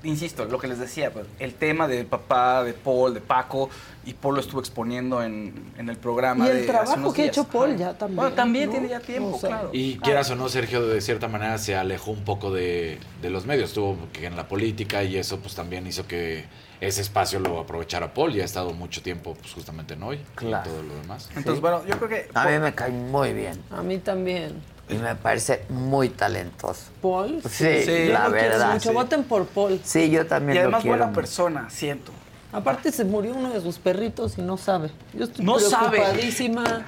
insisto, 0.04 0.45
lo 0.45 0.58
que 0.60 0.68
les 0.68 0.80
decía, 0.80 1.12
pues, 1.12 1.26
el 1.39 1.54
tema 1.54 1.88
del 1.88 2.06
papá, 2.06 2.64
de 2.64 2.74
Paul, 2.74 3.14
de 3.14 3.22
Paco, 3.22 3.70
y 4.06 4.14
Paul 4.14 4.36
lo 4.36 4.41
estuvo 4.41 4.60
exponiendo 4.60 5.22
en, 5.22 5.54
en 5.78 5.89
el 5.89 5.97
programa. 5.97 6.47
Y 6.47 6.50
el 6.50 6.56
de 6.56 6.62
hace 6.64 6.72
trabajo 6.72 6.93
unos 7.00 7.14
que 7.14 7.22
ha 7.24 7.26
hecho 7.26 7.43
Paul 7.45 7.78
ya 7.78 7.93
también, 7.97 8.16
Bueno, 8.16 8.36
también 8.36 8.66
¿no? 8.68 8.72
tiene 8.72 8.88
ya 8.89 9.00
tiempo, 9.00 9.36
O 9.36 9.39
sea, 9.39 9.50
claro. 9.50 9.70
Y 9.74 9.97
quieras 10.00 10.30
o 10.32 10.36
no, 10.36 10.50
Sergio 10.50 10.88
de 10.88 11.02
cierta 11.02 11.28
manera 11.28 11.58
se 11.58 11.76
alejó 11.76 12.12
un 12.12 12.24
poco 12.24 12.52
de, 12.52 12.97
de 13.22 13.30
los 13.30 13.45
medios. 13.45 13.70
Estuvo 13.70 13.97
en 14.22 14.36
la 14.36 14.47
política 14.47 15.04
y 15.04 15.18
eso 15.18 15.39
pues 15.39 15.54
también 15.54 15.86
hizo 15.86 16.08
que 16.08 16.45
ese 16.82 17.02
espacio 17.02 17.39
lo 17.41 17.60
aprovechara 17.60 18.14
Paul 18.14 18.36
y 18.36 18.41
ha 18.41 18.45
estado 18.45 18.72
mucho 18.74 19.02
tiempo 19.04 19.36
pues 19.39 19.54
justamente 19.54 19.95
en 19.95 20.02
hoy 20.04 20.20
Claro. 20.36 20.64
y 20.66 20.70
todo 20.74 20.84
lo 20.84 20.95
demás. 21.02 21.30
Entonces, 21.36 21.60
bueno, 21.62 21.84
yo 21.86 21.97
creo 21.97 22.10
que... 22.10 22.30
A 22.34 22.47
mí 22.47 22.58
me 22.58 22.74
cae 22.74 22.89
muy 22.91 23.34
bien. 23.34 23.62
A 23.70 23.84
mí 23.84 23.97
también. 23.97 24.62
Y 24.90 24.96
me 24.96 25.16
parece 25.16 25.66
muy 25.70 26.10
talentoso. 26.10 26.86
Paul. 27.02 27.42
Sí, 27.44 27.84
Sí, 27.86 28.08
la 28.08 28.24
Yo 28.24 28.24
lo 28.26 28.32
verdad. 28.32 28.74
mucho. 28.74 28.94
Voten 28.94 29.24
por 29.24 29.46
Paul. 29.46 29.80
Sí, 29.84 30.10
yo 30.10 30.26
también 30.26 30.54
Y 30.54 30.56
lo 30.56 30.62
además 30.64 30.82
quiero. 30.82 30.98
buena 30.98 31.06
mucho. 31.08 31.16
persona, 31.22 31.70
siento. 31.70 32.12
Aparte 32.52 32.92
se 32.92 33.06
murió 33.06 33.36
uno 33.36 33.52
de 33.52 33.62
sus 33.62 33.78
perritos 33.78 34.40
y 34.40 34.42
no 34.42 34.58
sabe. 34.58 34.90
Yo 35.14 35.26
estoy 35.26 35.46
No 35.46 35.60
sabe. 35.60 36.02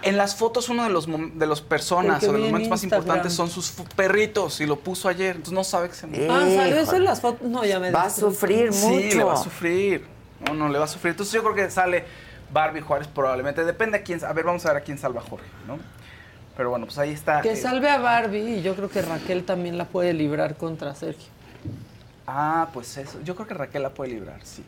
En 0.02 0.18
las 0.18 0.36
fotos 0.36 0.70
uno 0.70 0.84
de 0.84 0.90
los 0.90 1.06
de 1.06 1.46
los 1.46 1.62
personas 1.62 2.14
Porque 2.16 2.30
o 2.30 2.32
de 2.34 2.38
los 2.40 2.48
momentos 2.48 2.70
más 2.72 2.84
importantes 2.84 3.34
son 3.34 3.48
sus 3.52 3.72
perritos 3.96 4.60
y 4.60 4.66
lo 4.66 4.78
puso 4.80 5.08
ayer, 5.08 5.36
entonces 5.36 5.54
no 5.54 5.64
sabe 5.64 5.90
que 5.90 5.94
se 5.96 6.08
murió. 6.08 6.34
Ah, 6.34 6.48
salió 6.56 6.78
eso 6.78 6.96
en 6.96 7.04
las 7.06 7.22
fotos. 7.22 7.48
No, 7.48 7.64
ya 7.64 7.80
me 7.80 7.92
Va 7.92 8.06
a 8.06 8.10
sufrir 8.10 8.72
mucho. 8.72 9.00
Sí, 9.00 9.12
le 9.12 9.24
va 9.24 9.34
a 9.34 9.38
sufrir. 9.38 10.08
No, 10.48 10.56
no, 10.56 10.68
le 10.70 10.80
va 10.80 10.86
a 10.86 10.88
sufrir. 10.88 11.12
Entonces 11.12 11.32
yo 11.36 11.44
creo 11.44 11.54
que 11.54 11.70
sale 11.70 12.06
Barbie 12.52 12.82
Juárez 12.82 13.08
probablemente. 13.08 13.64
Depende 13.64 14.00
a 14.00 14.02
quién. 14.02 14.24
A 14.26 14.34
ver, 14.34 14.44
vamos 14.46 14.66
a 14.66 14.70
ver 14.74 14.82
a 14.82 14.84
quién 14.84 14.98
salva 14.98 15.22
Jorge, 15.22 15.46
¿no? 15.68 15.78
Pero 16.62 16.70
bueno, 16.70 16.86
pues 16.86 17.00
ahí 17.00 17.10
está. 17.10 17.42
Que 17.42 17.54
eh, 17.54 17.56
salve 17.56 17.90
a 17.90 17.98
Barbie 17.98 18.58
y 18.58 18.62
yo 18.62 18.76
creo 18.76 18.88
que 18.88 19.02
Raquel 19.02 19.46
también 19.46 19.80
la 19.80 19.86
puede 19.86 20.14
librar 20.14 20.58
contra 20.58 20.94
Sergio. 20.94 21.28
Ah, 22.28 22.68
pues 22.72 22.98
eso. 22.98 23.20
Yo 23.24 23.34
creo 23.34 23.48
que 23.48 23.56
Raquel 23.56 23.82
la 23.82 23.90
puede 23.90 24.12
librar, 24.12 24.40
sí. 24.44 24.64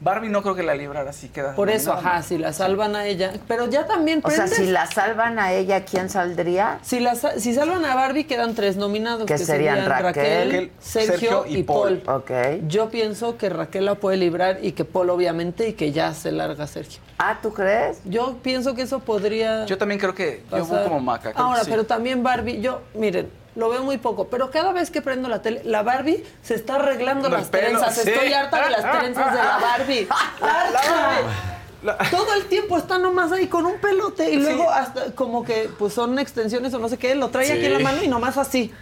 Barbie 0.00 0.30
no 0.30 0.42
creo 0.42 0.54
que 0.54 0.62
la 0.62 0.74
librara, 0.74 1.10
así 1.10 1.28
queda. 1.28 1.54
Por 1.54 1.68
eso, 1.68 1.92
nominada. 1.92 2.16
ajá, 2.16 2.22
si 2.22 2.38
la 2.38 2.52
salvan 2.52 2.96
a 2.96 3.06
ella. 3.06 3.32
Pero 3.46 3.68
ya 3.68 3.86
también 3.86 4.20
O 4.24 4.30
sea, 4.30 4.46
si 4.46 4.66
la 4.66 4.86
salvan 4.86 5.38
a 5.38 5.52
ella, 5.52 5.84
¿quién 5.84 6.08
saldría? 6.08 6.78
Si, 6.82 7.00
la 7.00 7.14
si 7.14 7.54
salvan 7.54 7.84
a 7.84 7.94
Barbie, 7.94 8.24
quedan 8.24 8.54
tres 8.54 8.76
nominados. 8.76 9.26
Que 9.26 9.36
serían 9.36 9.86
Raquel, 9.86 10.72
Sergio, 10.80 11.10
Sergio 11.10 11.44
y, 11.46 11.58
y 11.58 11.62
Paul. 11.62 11.98
Paul. 11.98 12.22
Ok. 12.22 12.30
Yo 12.66 12.88
pienso 12.88 13.36
que 13.36 13.50
Raquel 13.50 13.84
la 13.84 13.96
puede 13.96 14.16
librar 14.16 14.58
y 14.62 14.72
que 14.72 14.84
Paul, 14.86 15.10
obviamente, 15.10 15.68
y 15.68 15.72
que 15.74 15.92
ya 15.92 16.14
se 16.14 16.32
larga 16.32 16.66
Sergio. 16.66 17.00
Ah, 17.18 17.38
¿tú 17.42 17.52
crees? 17.52 18.00
Yo 18.06 18.38
pienso 18.42 18.74
que 18.74 18.82
eso 18.82 19.00
podría. 19.00 19.66
Yo 19.66 19.76
también 19.76 20.00
creo 20.00 20.14
que. 20.14 20.42
Yo 20.50 20.64
voy 20.64 20.82
como 20.84 21.00
Maca. 21.00 21.32
Ahora, 21.34 21.62
sí. 21.62 21.70
pero 21.70 21.84
también 21.84 22.22
Barbie, 22.22 22.62
yo, 22.62 22.80
miren, 22.94 23.30
lo 23.60 23.68
veo 23.68 23.84
muy 23.84 23.98
poco, 23.98 24.28
pero 24.28 24.50
cada 24.50 24.72
vez 24.72 24.90
que 24.90 25.02
prendo 25.02 25.28
la 25.28 25.42
tele, 25.42 25.60
la 25.64 25.82
Barbie 25.82 26.24
se 26.42 26.54
está 26.54 26.76
arreglando 26.76 27.28
las 27.28 27.50
trenzas. 27.50 27.94
sí. 27.94 28.10
Estoy 28.10 28.32
harta 28.32 28.64
de 28.64 28.70
las 28.70 28.98
trenzas 28.98 29.32
de 29.32 29.38
la 29.38 29.58
Barbie. 29.58 30.08
¡Harta! 30.40 32.10
Todo 32.10 32.34
el 32.34 32.44
tiempo 32.46 32.76
está 32.76 32.98
nomás 32.98 33.32
ahí 33.32 33.46
con 33.46 33.64
un 33.64 33.78
pelote 33.78 34.30
y 34.30 34.36
luego 34.36 34.68
hasta 34.70 35.12
como 35.12 35.44
que 35.44 35.70
pues 35.78 35.94
son 35.94 36.18
extensiones 36.18 36.74
o 36.74 36.78
no 36.78 36.88
sé 36.88 36.98
qué, 36.98 37.14
lo 37.14 37.28
trae 37.28 37.52
aquí 37.52 37.66
en 37.66 37.72
la 37.74 37.78
mano 37.78 38.02
y 38.02 38.08
nomás 38.08 38.36
así. 38.36 38.72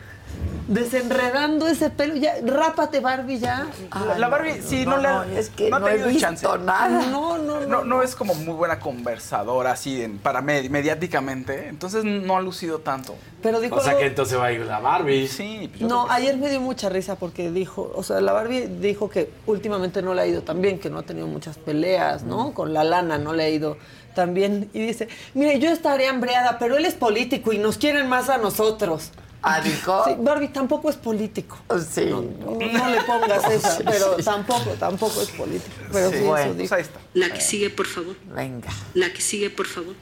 Desenredando 0.69 1.66
ese 1.66 1.89
pelo, 1.90 2.15
ya, 2.16 2.35
rápate 2.45 3.01
Barbie 3.01 3.39
ya. 3.39 3.66
La, 4.07 4.19
la 4.19 4.28
Barbie, 4.28 4.61
sí, 4.62 4.85
no, 4.85 4.99
le 4.99 5.09
ha- 5.09 5.27
es 5.35 5.49
que 5.49 5.69
ha 5.73 5.78
no 5.78 5.86
tenido 5.86 6.09
visto 6.09 6.20
chance. 6.20 6.47
nada. 6.65 7.07
No, 7.07 7.39
no, 7.39 7.61
no. 7.61 7.85
No 7.85 8.03
es 8.03 8.15
como 8.15 8.35
muy 8.35 8.55
buena 8.55 8.78
conversadora, 8.78 9.73
así, 9.73 10.03
en, 10.03 10.19
para 10.19 10.43
med- 10.43 10.69
mediáticamente. 10.69 11.69
Entonces 11.69 12.05
no 12.05 12.36
ha 12.36 12.40
lucido 12.43 12.81
tanto. 12.81 13.15
Pero 13.43 13.61
dijo 13.61 13.77
O 13.77 13.81
sea 13.81 13.97
que 13.97 14.07
entonces 14.07 14.39
va 14.39 14.47
a 14.47 14.53
ir 14.53 14.61
la 14.61 14.78
Barbie. 14.78 15.27
Sí, 15.27 15.69
pues 15.69 15.81
yo 15.81 15.89
No, 15.89 16.07
ayer 16.11 16.36
me 16.36 16.51
dio 16.51 16.61
mucha 16.61 16.89
risa 16.89 17.16
porque 17.16 17.51
dijo, 17.51 17.90
o 17.95 18.03
sea, 18.03 18.20
la 18.20 18.32
Barbie 18.32 18.66
dijo 18.66 19.09
que 19.09 19.31
últimamente 19.47 20.03
no 20.03 20.12
le 20.12 20.23
ha 20.23 20.27
ido 20.27 20.43
tan 20.43 20.61
bien, 20.61 20.78
que 20.78 20.90
no 20.90 20.99
ha 20.99 21.03
tenido 21.03 21.27
muchas 21.27 21.57
peleas, 21.57 22.24
¿no? 22.24 22.53
Con 22.53 22.74
la 22.74 22.85
lana 22.85 23.16
no 23.19 23.32
le 23.32 23.45
ha 23.45 23.49
ido 23.49 23.78
tan 24.15 24.35
bien. 24.35 24.69
Y 24.74 24.81
dice, 24.81 25.09
mire, 25.32 25.59
yo 25.61 25.70
estaré 25.70 26.09
hambreada, 26.09 26.59
pero 26.59 26.77
él 26.77 26.85
es 26.85 26.95
político 26.95 27.53
y 27.55 27.59
nos 27.59 27.78
quieren 27.78 28.07
más 28.09 28.28
a 28.28 28.36
nosotros. 28.36 29.12
Ah, 29.43 29.60
dijo. 29.60 30.05
Sí, 30.05 30.16
Barbie 30.19 30.48
tampoco 30.48 30.90
es 30.90 30.97
político. 30.97 31.59
Sí. 31.90 32.06
No, 32.06 32.23
no- 32.23 32.59
no 32.59 32.89
le 32.90 33.01
pongas 33.02 33.44
esa, 33.51 33.77
Sí, 33.77 33.85
pero 33.85 34.16
sí. 34.19 34.24
tampoco, 34.24 34.70
tampoco 34.78 35.23
es 35.23 35.28
político. 35.31 35.77
Pero 35.93 36.10
sí, 36.10 36.19
bueno, 36.20 36.47
eso 36.47 36.55
pues 36.56 36.73
ahí 36.73 36.82
está. 36.82 36.98
La 37.15 37.31
que 37.32 37.40
sigue, 37.40 37.70
por 37.70 37.86
favor. 37.86 38.16
Venga. 38.35 38.69
La 38.94 39.12
que 39.12 39.20
sigue, 39.20 39.48
por 39.51 39.66
favor. 39.66 39.94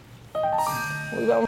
Uy, 1.18 1.26
vamos. 1.26 1.46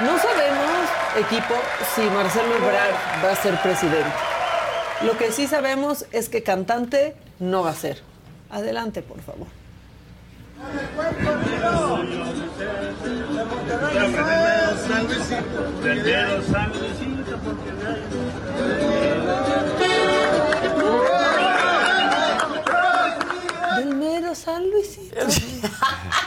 No 0.00 0.18
sabemos, 0.18 0.88
equipo, 1.18 1.54
si 1.94 2.02
Marcelo 2.02 2.56
Ebrard 2.56 3.24
va 3.24 3.30
a 3.32 3.36
ser 3.36 3.60
presidente. 3.62 4.10
Lo 5.02 5.16
que 5.16 5.30
sí 5.32 5.46
sabemos 5.46 6.06
es 6.12 6.28
que 6.28 6.42
cantante 6.42 7.14
no 7.38 7.62
va 7.62 7.70
a 7.70 7.74
ser. 7.74 8.02
Adelante, 8.50 9.02
por 9.02 9.20
favor. 9.22 9.46
Del 23.76 23.94
mero 23.96 24.34
San 24.34 24.70
Luisito. 24.70 25.16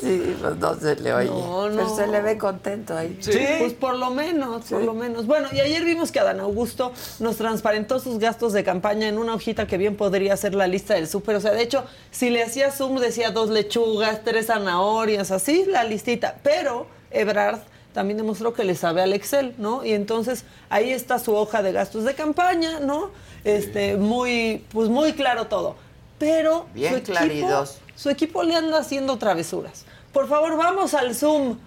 Sí, 0.00 0.36
pues 0.40 0.56
no 0.56 0.74
se 0.78 0.96
le 0.96 1.14
oye. 1.14 1.28
No, 1.30 1.68
no. 1.68 1.76
Pero 1.76 1.96
se 1.96 2.06
le 2.06 2.20
ve 2.20 2.38
contento 2.38 2.96
ahí. 2.96 3.18
Pues 3.58 3.72
por 3.74 3.96
lo 3.96 4.10
menos, 4.10 4.64
por 4.66 4.82
lo 4.82 4.94
menos. 4.94 5.26
Bueno, 5.26 5.48
y 5.52 5.60
ayer 5.60 5.84
vimos 5.84 6.12
que 6.12 6.20
Adán 6.20 6.40
Augusto 6.40 6.92
nos 7.18 7.36
transparentó 7.36 7.98
sus 7.98 8.18
gastos 8.18 8.52
de 8.52 8.64
campaña 8.64 9.08
en 9.08 9.18
una 9.18 9.34
hojita 9.34 9.66
que 9.66 9.78
bien 9.78 9.96
podría 9.96 10.36
ser 10.36 10.54
la 10.54 10.66
lista 10.66 10.94
del 10.94 11.08
súper. 11.08 11.36
O 11.36 11.40
sea, 11.40 11.52
de 11.52 11.62
hecho, 11.62 11.84
si 12.10 12.30
le 12.30 12.42
hacía 12.42 12.70
zoom 12.70 12.98
decía 12.98 13.30
dos 13.30 13.50
lechugas, 13.50 14.22
tres 14.24 14.46
zanahorias, 14.46 15.30
así 15.30 15.64
la 15.66 15.84
listita. 15.84 16.36
Pero 16.42 16.86
Ebrard 17.10 17.60
también 17.92 18.18
demostró 18.18 18.52
que 18.52 18.64
le 18.64 18.74
sabe 18.74 19.02
al 19.02 19.12
Excel, 19.14 19.54
¿no? 19.56 19.84
Y 19.84 19.92
entonces 19.92 20.44
ahí 20.68 20.90
está 20.90 21.18
su 21.18 21.34
hoja 21.34 21.62
de 21.62 21.72
gastos 21.72 22.04
de 22.04 22.14
campaña, 22.14 22.80
¿no? 22.80 23.10
Este, 23.44 23.96
muy, 23.96 24.64
pues 24.70 24.88
muy 24.88 25.14
claro 25.14 25.46
todo. 25.46 25.76
Pero 26.18 26.66
Bien 26.74 26.92
su 26.92 26.98
equipo, 26.98 27.12
claridos. 27.12 27.78
Su 27.96 28.10
equipo 28.10 28.42
le 28.42 28.54
anda 28.54 28.78
haciendo 28.78 29.16
travesuras. 29.18 29.84
Por 30.12 30.28
favor, 30.28 30.56
vamos 30.56 30.94
al 30.94 31.14
Zoom 31.14 31.58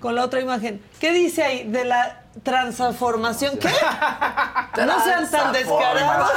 con 0.00 0.14
la 0.14 0.24
otra 0.24 0.40
imagen. 0.40 0.80
¿Qué 1.00 1.12
dice 1.12 1.42
ahí 1.42 1.64
de 1.64 1.84
la 1.84 2.22
transformación? 2.42 3.58
¿Qué? 3.58 3.68
No 4.84 5.02
sean 5.02 5.30
tan 5.30 5.52
descarados. 5.52 6.30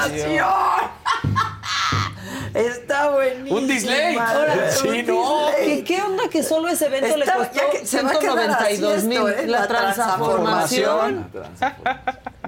Está 2.54 3.10
buenísimo. 3.12 3.58
Un 3.58 3.68
dislike. 3.68 4.20
Ahora, 4.20 4.72
Sí, 4.72 4.88
un 4.88 5.06
no. 5.08 5.46
¿Qué, 5.58 5.84
qué 5.84 6.02
onda 6.02 6.24
que 6.30 6.42
solo 6.42 6.70
ese 6.70 6.88
evento 6.88 7.18
le 7.18 7.26
costó 7.26 7.54
ya 7.54 7.70
que 7.70 7.86
se 7.86 8.02
va 8.02 8.12
a 8.12 8.20
quedar 8.20 8.50
así 8.52 8.78
192 8.78 9.04
mil? 9.04 9.18
esto, 9.18 9.30
¿eh? 9.30 9.48
La, 9.48 9.60
La 9.60 9.68
transformación. 9.68 11.30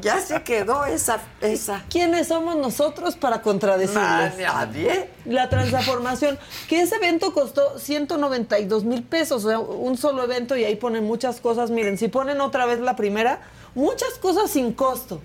Ya 0.02 0.20
se 0.20 0.42
quedó 0.44 0.86
esa. 0.86 1.20
esa. 1.42 1.84
¿Quiénes 1.90 2.28
somos 2.28 2.56
nosotros 2.56 3.16
para 3.16 3.42
contradecirles? 3.42 4.38
Nadie. 4.38 5.10
La 5.26 5.50
transformación, 5.50 6.40
que 6.68 6.82
ese 6.82 6.96
evento 6.96 7.34
costó 7.34 7.78
192 7.80 8.84
mil 8.84 9.04
pesos, 9.04 9.46
o 9.46 9.50
sea, 9.50 9.60
un 9.60 9.98
solo 9.98 10.24
evento 10.24 10.56
y 10.56 10.64
ahí 10.64 10.76
ponen 10.76 11.04
muchas 11.04 11.40
cosas. 11.42 11.70
Miren, 11.70 11.98
si 11.98 12.08
ponen 12.08 12.42
otra 12.42 12.66
vez 12.66 12.80
la 12.80 12.96
primera, 12.96 13.42
muchas 13.76 14.14
cosas 14.20 14.52
sin 14.52 14.74
costo. 14.74 15.22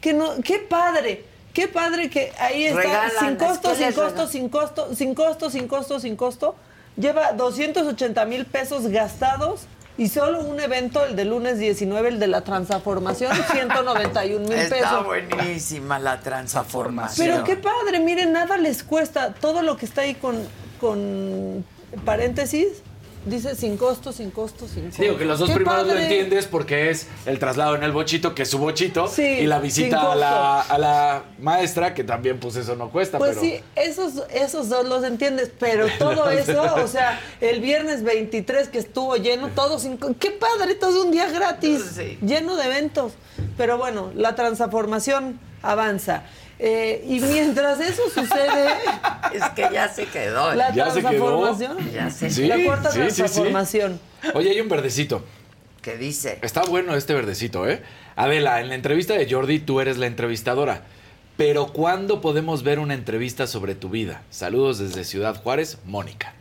Que 0.00 0.12
no, 0.12 0.34
qué 0.44 0.58
padre, 0.58 1.24
qué 1.52 1.68
padre 1.68 2.10
que 2.10 2.32
ahí 2.38 2.64
está, 2.64 2.80
Regalan, 2.80 3.10
sin 3.20 3.36
costo, 3.36 3.74
sin 3.74 3.92
costo, 3.92 4.26
sin 4.26 4.48
costo, 4.48 4.94
sin 4.94 5.14
costo, 5.14 5.50
sin 5.50 5.68
costo, 5.68 6.00
sin 6.00 6.16
costo. 6.16 6.56
Lleva 6.96 7.32
280 7.32 8.24
mil 8.26 8.46
pesos 8.46 8.86
gastados 8.86 9.66
y 9.96 10.08
solo 10.08 10.40
un 10.40 10.58
evento, 10.58 11.04
el 11.04 11.14
de 11.14 11.24
lunes 11.24 11.58
19, 11.58 12.08
el 12.08 12.18
de 12.18 12.26
la 12.26 12.40
transformación, 12.42 13.32
191 13.52 14.40
mil 14.40 14.52
Está 14.52 14.76
pesos. 14.76 15.04
buenísima 15.04 15.98
la 15.98 16.20
transformación. 16.20 17.26
Pero 17.28 17.44
qué 17.44 17.56
padre, 17.56 18.00
miren, 18.00 18.32
nada 18.32 18.56
les 18.56 18.82
cuesta. 18.82 19.32
Todo 19.34 19.62
lo 19.62 19.76
que 19.76 19.86
está 19.86 20.02
ahí 20.02 20.14
con, 20.14 20.36
con 20.80 21.64
paréntesis, 22.04 22.66
dice 23.26 23.54
sin 23.54 23.76
costo, 23.76 24.12
sin 24.12 24.30
costo, 24.30 24.66
sin 24.68 24.86
costo. 24.86 25.02
Digo 25.02 25.16
que 25.16 25.24
los 25.24 25.38
dos 25.38 25.48
¡Qué 25.48 25.56
primeros 25.56 25.82
lo 25.82 25.88
padre! 25.88 26.02
entiendes 26.04 26.46
porque 26.46 26.90
es 26.90 27.08
el 27.26 27.38
traslado 27.38 27.74
en 27.76 27.82
el 27.82 27.92
bochito, 27.92 28.34
que 28.34 28.42
es 28.42 28.50
su 28.50 28.58
bochito, 28.58 29.08
Sí, 29.08 29.22
y 29.22 29.46
la 29.46 29.58
visita 29.58 30.12
a 30.12 30.14
la, 30.14 30.60
a 30.60 30.78
la 30.78 31.24
maestra, 31.38 31.94
que 31.94 32.04
también 32.04 32.38
pues 32.40 32.56
eso 32.56 32.76
no 32.76 32.90
cuesta, 32.90 33.18
Pues 33.18 33.30
pero... 33.38 33.40
sí, 33.42 33.60
esos, 33.76 34.22
esos 34.32 34.68
dos 34.68 34.86
los 34.86 35.04
entiendes, 35.04 35.50
pero 35.58 35.86
todo 35.98 36.28
eso, 36.30 36.62
o 36.76 36.86
sea, 36.88 37.20
el 37.40 37.60
viernes 37.60 38.02
23 38.02 38.68
que 38.68 38.78
estuvo 38.78 39.16
lleno, 39.16 39.48
todo 39.48 39.78
sin... 39.78 39.96
co- 39.96 40.14
¡Qué 40.18 40.30
padre! 40.30 40.74
Todo 40.74 41.04
un 41.04 41.10
día 41.10 41.30
gratis, 41.30 41.98
lleno 42.20 42.56
de 42.56 42.64
eventos. 42.66 43.12
Pero 43.56 43.78
bueno, 43.78 44.10
la 44.14 44.34
transformación 44.34 45.38
avanza. 45.62 46.24
Eh, 46.66 47.04
y 47.06 47.20
mientras 47.20 47.78
eso 47.78 48.02
sucede... 48.08 48.68
Es 49.34 49.42
que 49.50 49.68
ya 49.72 49.88
se 49.88 50.06
quedó. 50.06 50.54
La 50.54 50.72
Ya 50.72 50.90
se 50.90 51.00
quedó. 51.00 51.10
transformación. 51.10 51.92
Ya 51.92 52.10
se 52.10 52.30
Sí, 52.30 52.46
La 52.46 52.62
cuarta 52.64 52.90
sí, 52.92 53.00
sí, 53.02 53.10
sí. 53.10 53.16
transformación. 53.16 54.00
Oye, 54.34 54.50
hay 54.50 54.60
un 54.60 54.68
verdecito. 54.68 55.24
¿Qué 55.82 55.96
dice? 55.98 56.38
Está 56.40 56.62
bueno 56.62 56.94
este 56.94 57.14
verdecito, 57.14 57.68
¿eh? 57.68 57.82
Adela, 58.16 58.60
en 58.60 58.68
la 58.68 58.76
entrevista 58.76 59.14
de 59.14 59.28
Jordi 59.30 59.58
tú 59.58 59.80
eres 59.80 59.96
la 59.98 60.06
entrevistadora. 60.06 60.82
Pero 61.36 61.66
¿cuándo 61.72 62.20
podemos 62.20 62.62
ver 62.62 62.78
una 62.78 62.94
entrevista 62.94 63.46
sobre 63.48 63.74
tu 63.74 63.88
vida? 63.90 64.22
Saludos 64.30 64.78
desde 64.78 65.02
Ciudad 65.04 65.42
Juárez, 65.42 65.78
Mónica. 65.84 66.32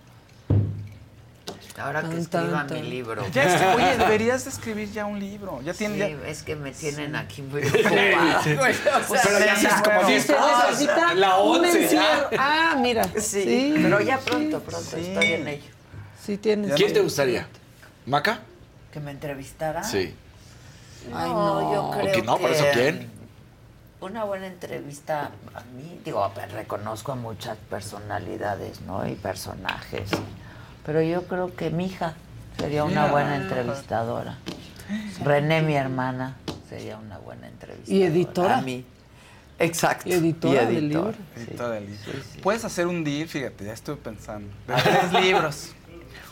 Ahora 1.77 2.03
que 2.03 2.17
escriba 2.19 2.67
tan, 2.67 2.81
mi 2.81 2.83
libro. 2.89 3.25
Ya 3.31 3.43
es- 3.43 3.75
oye, 3.75 3.97
deberías 4.03 4.43
de 4.43 4.51
escribir 4.51 4.91
ya 4.91 5.05
un 5.05 5.19
libro. 5.19 5.59
Ya 5.63 5.73
Sí, 5.73 5.79
tiene, 5.79 5.97
ya- 5.97 6.27
es 6.27 6.43
que 6.43 6.55
me 6.55 6.71
tienen 6.71 7.15
aquí 7.15 7.41
muy 7.41 7.63
ocupada. 7.67 8.41
sí. 8.43 8.55
güey, 8.55 8.73
o 9.09 9.13
sea, 9.13 9.21
Pero 9.23 9.39
ya 9.39 9.53
haces 9.53 9.73
como 9.83 10.09
necesita 10.09 11.13
La 11.15 11.37
un 11.39 11.57
once, 11.65 11.73
ya. 11.73 11.83
encierro. 11.83 12.29
Ah, 12.37 12.75
mira. 12.79 13.03
Sí, 13.19 13.73
pero 13.81 14.01
ya 14.01 14.19
pronto, 14.19 14.59
pronto, 14.61 14.89
Sí. 14.97 15.07
estoy 15.07 15.33
en 15.33 15.47
ello. 15.47 15.63
Sí 16.23 16.37
tienes. 16.37 16.73
¿Quién 16.75 16.93
te 16.93 16.99
gustaría? 17.01 17.47
¿Maca? 18.05 18.39
¿Que 18.91 18.99
me 18.99 19.09
entrevistara? 19.11 19.83
Sí. 19.83 20.13
Ay, 21.13 21.29
no, 21.31 21.73
yo 21.73 21.91
creo 21.99 22.13
que 22.13 22.21
no, 22.21 22.37
por 22.37 22.51
eso, 22.51 22.65
¿quién? 22.73 23.11
Una 23.99 24.25
buena 24.25 24.47
entrevista 24.47 25.31
a 25.55 25.61
mí, 25.75 25.99
digo, 26.05 26.31
reconozco 26.53 27.13
a 27.13 27.15
muchas 27.15 27.57
personalidades, 27.69 28.81
¿no? 28.81 29.07
Y 29.07 29.15
personajes. 29.15 30.09
Pero 30.85 31.01
yo 31.01 31.23
creo 31.27 31.55
que 31.55 31.69
mi 31.69 31.85
hija 31.85 32.13
sería 32.59 32.83
una 32.83 33.07
buena 33.07 33.35
entrevistadora. 33.37 34.37
René, 35.23 35.61
mi 35.61 35.75
hermana, 35.75 36.35
sería 36.69 36.97
una 36.97 37.17
buena 37.17 37.47
entrevistadora. 37.47 37.95
Y 37.97 38.03
editora. 38.03 38.57
A 38.57 38.61
mí. 38.61 38.85
Exacto. 39.59 40.09
Y 40.09 40.13
editora 40.13 40.65
del 40.65 40.89
libro. 40.89 41.13
Editora 41.37 41.69
del 41.71 41.85
libro. 41.85 42.11
Puedes 42.41 42.65
hacer 42.65 42.87
un 42.87 43.03
deal, 43.03 43.27
fíjate, 43.27 43.65
ya 43.65 43.73
estuve 43.73 43.95
pensando. 43.97 44.49
De 44.67 44.73
tres 44.81 45.13
libros. 45.23 45.69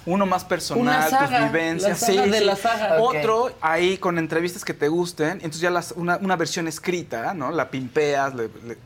Uno 0.06 0.26
más 0.26 0.44
personal, 0.44 0.82
Una 0.82 1.10
saga, 1.10 1.28
tus 1.42 1.52
vivencias. 1.52 2.02
la 2.02 2.08
saga 2.08 2.26
de 2.28 2.42
la 2.42 2.56
saga. 2.56 3.02
Otro 3.02 3.52
ahí 3.62 3.98
con 4.00 4.18
entrevistas 4.18 4.66
que 4.66 4.74
te 4.74 4.88
gusten. 4.88 5.34
Entonces 5.34 5.62
ya 5.62 5.70
las, 5.70 5.92
una, 5.92 6.18
una 6.18 6.36
versión 6.36 6.68
escrita, 6.68 7.34
¿no? 7.36 7.52
La 7.52 7.70
pimpeas. 7.70 8.34
le- 8.34 8.50
le- 8.66 8.78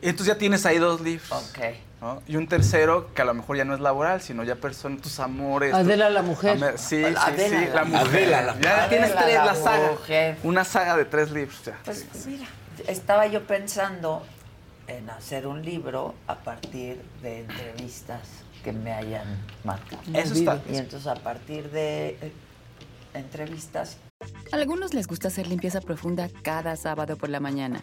entonces 0.00 0.26
ya 0.34 0.38
tienes 0.38 0.64
ahí 0.66 0.78
dos 0.78 1.00
libros. 1.02 1.30
Ok. 1.30 1.58
¿No? 2.02 2.20
Y 2.26 2.36
un 2.36 2.48
tercero 2.48 3.14
que 3.14 3.22
a 3.22 3.24
lo 3.24 3.32
mejor 3.32 3.56
ya 3.56 3.64
no 3.64 3.74
es 3.74 3.80
laboral, 3.80 4.20
sino 4.20 4.42
ya 4.44 4.56
persona, 4.56 4.96
tus 5.00 5.20
amores. 5.20 5.72
Adela 5.72 6.08
tu- 6.08 6.14
la 6.14 6.22
mujer. 6.22 6.58
Sí, 6.76 6.96
sí, 6.98 7.04
Adela 7.16 7.48
sí, 7.60 7.66
la 7.68 7.74
la 7.76 7.84
mujer. 7.84 8.06
Adela 8.34 8.42
la 8.42 8.60
ya 8.60 8.88
tienes 8.88 9.14
tres, 9.14 9.34
la 9.36 9.44
la 9.46 9.54
saga. 9.54 9.90
mujer. 9.92 10.36
Una 10.42 10.64
saga 10.64 10.96
de 10.96 11.04
tres 11.04 11.30
libros. 11.30 11.62
ya. 11.64 11.78
Pues 11.84 12.04
mira, 12.26 12.46
estaba 12.88 13.26
yo 13.28 13.46
pensando 13.46 14.26
en 14.88 15.08
hacer 15.10 15.46
un 15.46 15.64
libro 15.64 16.14
a 16.26 16.34
partir 16.34 17.00
de 17.22 17.40
entrevistas 17.40 18.20
que 18.64 18.72
me 18.72 18.92
hayan 18.92 19.38
marcado. 19.64 20.02
Eso 20.12 20.34
está- 20.34 20.60
Y 20.68 20.76
entonces 20.76 21.06
a 21.06 21.14
partir 21.14 21.70
de 21.70 22.18
eh, 22.20 22.32
entrevistas 23.14 23.96
A 24.52 24.56
algunos 24.56 24.94
les 24.94 25.06
gusta 25.08 25.28
hacer 25.28 25.46
limpieza 25.48 25.80
profunda 25.80 26.28
cada 26.42 26.76
sábado 26.76 27.16
por 27.16 27.28
la 27.28 27.40
mañana. 27.40 27.82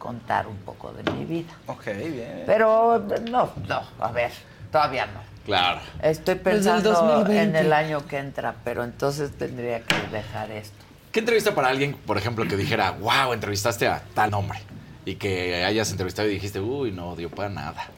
Contar 0.00 0.48
un 0.48 0.56
poco 0.56 0.92
de 0.92 1.08
mi 1.12 1.24
vida. 1.24 1.52
Ok, 1.66 1.84
bien. 1.84 2.42
Pero 2.46 2.98
no, 3.30 3.52
no, 3.68 3.82
a 4.00 4.10
ver, 4.10 4.32
todavía 4.72 5.06
no. 5.06 5.20
Claro. 5.44 5.80
Estoy 6.02 6.36
pensando 6.36 6.90
2020. 6.90 7.42
en 7.42 7.56
el 7.56 7.72
año 7.72 8.06
que 8.06 8.18
entra, 8.18 8.56
pero 8.64 8.82
entonces 8.82 9.30
tendría 9.38 9.82
que 9.82 9.94
dejar 10.10 10.50
esto. 10.50 10.84
¿Qué 11.12 11.20
entrevista 11.20 11.54
para 11.54 11.68
alguien, 11.68 11.94
por 11.94 12.16
ejemplo, 12.16 12.46
que 12.48 12.56
dijera, 12.56 12.92
wow, 12.92 13.32
entrevistaste 13.32 13.86
a 13.86 14.02
tal 14.14 14.32
hombre? 14.34 14.60
Y 15.04 15.16
que 15.16 15.64
hayas 15.64 15.90
entrevistado 15.90 16.28
y 16.28 16.34
dijiste, 16.34 16.60
uy, 16.60 16.92
no 16.92 17.14
dio 17.16 17.30
para 17.30 17.48
nada. 17.48 17.88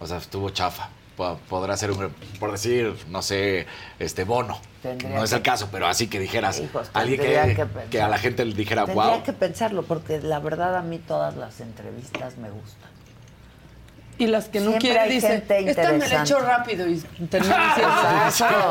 O 0.00 0.06
sea, 0.06 0.18
estuvo 0.18 0.50
chafa. 0.50 0.88
Po- 1.16 1.38
Podrá 1.48 1.76
ser 1.76 1.90
un, 1.92 2.12
por 2.40 2.50
decir, 2.52 2.94
no 3.08 3.22
sé, 3.22 3.66
este 3.98 4.24
bono. 4.24 4.58
Tendría 4.82 5.16
no 5.16 5.24
es 5.24 5.32
el 5.32 5.42
caso, 5.42 5.68
pero 5.72 5.86
así 5.86 6.08
que 6.08 6.18
dijeras, 6.18 6.60
Hijos, 6.60 6.90
alguien 6.92 7.20
que, 7.20 7.26
que 7.26 7.54
que, 7.56 7.66
pensar. 7.66 8.02
a 8.02 8.08
la 8.08 8.18
gente 8.18 8.44
le 8.44 8.54
dijera, 8.54 8.84
Tendría 8.84 9.08
wow. 9.10 9.22
que 9.22 9.32
pensarlo, 9.32 9.82
porque 9.84 10.20
la 10.20 10.40
verdad 10.40 10.76
a 10.76 10.82
mí 10.82 10.98
todas 10.98 11.36
las 11.36 11.60
entrevistas 11.60 12.36
me 12.36 12.50
gustan. 12.50 12.90
Y 14.16 14.28
las 14.28 14.44
que 14.48 14.60
no 14.60 14.66
Siempre 14.70 14.80
quiere 14.90 15.00
hay 15.00 15.10
dice, 15.10 15.26
gente 15.28 15.70
esta 15.70 15.82
me 15.82 15.88
la 15.88 15.94
interesante". 15.94 16.30
echo 16.32 16.38
rápido 16.40 16.88
y 16.88 16.98
termina 17.28 17.74
Exacto. 18.26 18.70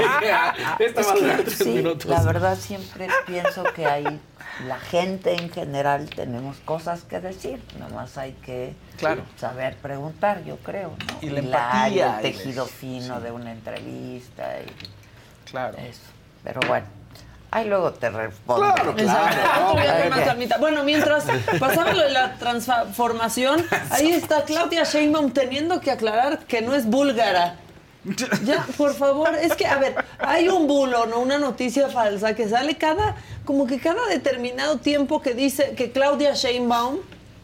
Esta 0.80 1.02
Es 1.02 1.08
va 1.08 1.12
a 1.12 1.16
durar 1.16 1.42
tres 1.44 1.58
sí, 1.58 1.70
minutos. 1.70 2.06
la 2.10 2.24
verdad 2.24 2.58
siempre 2.58 3.08
pienso 3.28 3.64
que 3.76 3.86
hay 3.86 4.22
la 4.68 4.80
gente 4.80 5.34
en 5.36 5.50
general 5.50 6.10
tenemos 6.10 6.58
cosas 6.58 7.02
que 7.04 7.20
decir, 7.20 7.62
nomás 7.80 8.18
hay 8.18 8.34
que 8.34 8.74
Claro. 8.98 9.24
saber 9.38 9.76
preguntar, 9.78 10.44
yo 10.44 10.58
creo, 10.58 10.90
¿no? 11.08 11.18
Y 11.22 11.30
la 11.30 11.40
empatía, 11.40 12.20
el 12.20 12.26
y 12.28 12.32
tejido 12.32 12.66
fino 12.66 13.20
de 13.20 13.32
una 13.32 13.52
entrevista 13.52 14.60
y 14.62 15.50
Claro. 15.50 15.78
eso. 15.80 16.02
Pero 16.44 16.60
bueno, 16.68 16.86
ahí 17.52 17.68
luego 17.68 17.92
te 17.94 18.10
respondo. 18.10 18.74
Claro, 18.96 18.96
calmita. 20.26 20.58
Bueno, 20.58 20.84
mientras 20.84 21.26
pasaba 21.60 21.94
lo 21.94 22.04
de 22.04 22.12
la 22.12 22.36
transformación, 22.36 23.66
ahí 23.90 24.12
está 24.12 24.44
Claudia 24.44 24.84
Sheinbaum 24.84 25.32
teniendo 25.32 25.80
que 25.82 25.92
aclarar 25.92 26.40
que 26.46 26.62
no 26.62 26.74
es 26.76 26.86
búlgara. 26.86 27.56
Ya, 28.46 28.66
por 28.78 28.94
favor, 28.94 29.34
es 29.36 29.56
que, 29.56 29.66
a 29.66 29.78
ver, 29.78 29.96
hay 30.20 30.50
un 30.50 30.68
bulo, 30.68 31.06
¿no? 31.06 31.20
Una 31.20 31.38
noticia 31.38 31.90
falsa 31.90 32.36
que 32.36 32.48
sale 32.50 32.76
cada, 32.76 33.16
como 33.46 33.66
que 33.66 33.80
cada 33.80 34.06
determinado 34.08 34.78
tiempo 34.78 35.22
que 35.22 35.34
dice 35.34 35.74
que 35.76 35.92
Claudia 35.92 36.34
Sheinbaum 36.34 36.98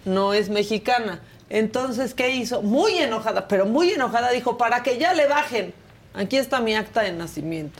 no 0.05 0.33
es 0.33 0.49
mexicana. 0.49 1.21
Entonces, 1.49 2.13
¿qué 2.13 2.35
hizo? 2.35 2.61
Muy 2.61 2.97
enojada, 2.97 3.47
pero 3.47 3.65
muy 3.65 3.91
enojada, 3.91 4.31
dijo, 4.31 4.57
para 4.57 4.83
que 4.83 4.97
ya 4.97 5.13
le 5.13 5.27
bajen. 5.27 5.73
Aquí 6.13 6.37
está 6.37 6.59
mi 6.59 6.75
acta 6.75 7.01
de 7.01 7.13
nacimiento. 7.13 7.79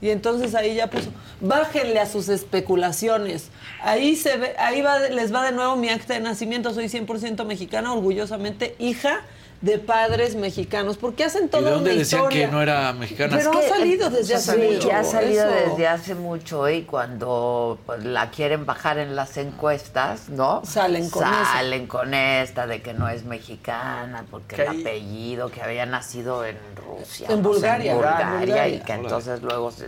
Y 0.00 0.10
entonces 0.10 0.54
ahí 0.54 0.74
ya 0.74 0.90
puso, 0.90 1.10
bájenle 1.40 1.98
a 1.98 2.06
sus 2.06 2.28
especulaciones. 2.28 3.48
Ahí 3.80 4.16
se 4.16 4.36
ve, 4.36 4.54
ahí 4.58 4.84
les 5.10 5.32
va 5.32 5.42
de 5.44 5.52
nuevo 5.52 5.76
mi 5.76 5.88
acta 5.88 6.12
de 6.12 6.20
nacimiento. 6.20 6.74
Soy 6.74 6.86
100% 6.86 7.46
mexicana, 7.46 7.94
orgullosamente 7.94 8.76
hija 8.78 9.22
de 9.60 9.78
padres 9.78 10.34
mexicanos. 10.36 10.96
Porque 10.98 11.24
hacen 11.24 11.46
¿Y 11.46 11.48
toda 11.48 11.62
de 11.64 11.70
dónde 11.70 11.90
una 11.90 11.98
decían 11.98 12.20
historia. 12.22 12.46
que 12.46 12.52
no 12.52 12.60
era 12.62 12.92
mexicana? 12.92 13.36
Pero 13.38 13.58
ha 13.58 13.62
salido 13.62 14.10
desde 14.10 14.34
hace 14.34 14.52
sí, 14.52 14.74
mucho. 14.74 14.92
Ha 14.92 15.04
salido 15.04 15.48
eso. 15.48 15.70
desde 15.70 15.86
hace 15.88 16.14
mucho 16.14 16.68
y 16.68 16.82
cuando 16.82 17.78
pues, 17.86 18.04
la 18.04 18.30
quieren 18.30 18.66
bajar 18.66 18.98
en 18.98 19.16
las 19.16 19.36
encuestas, 19.36 20.28
¿no? 20.28 20.62
Salen 20.64 21.08
con 21.10 21.24
eso. 21.24 21.44
Salen 21.52 21.86
con 21.86 22.12
esta 22.14 22.66
de 22.66 22.82
que 22.82 22.92
no 22.94 23.08
es 23.08 23.24
mexicana 23.24 24.24
porque 24.30 24.56
Que 24.56 24.62
el 24.62 24.68
apellido 24.80 25.50
que 25.50 25.62
había 25.62 25.86
nacido 25.86 26.44
en 26.44 26.56
Rusia, 26.76 27.28
En 27.30 27.42
no 27.42 27.48
sé, 27.54 27.58
Bulgaria, 27.60 27.90
en 27.92 27.96
Bulgaria, 27.98 28.26
en 28.34 28.40
Bulgaria. 28.40 28.68
y 28.76 28.80
que 28.80 28.92
entonces 28.92 29.42
luego 29.42 29.70
se- 29.70 29.86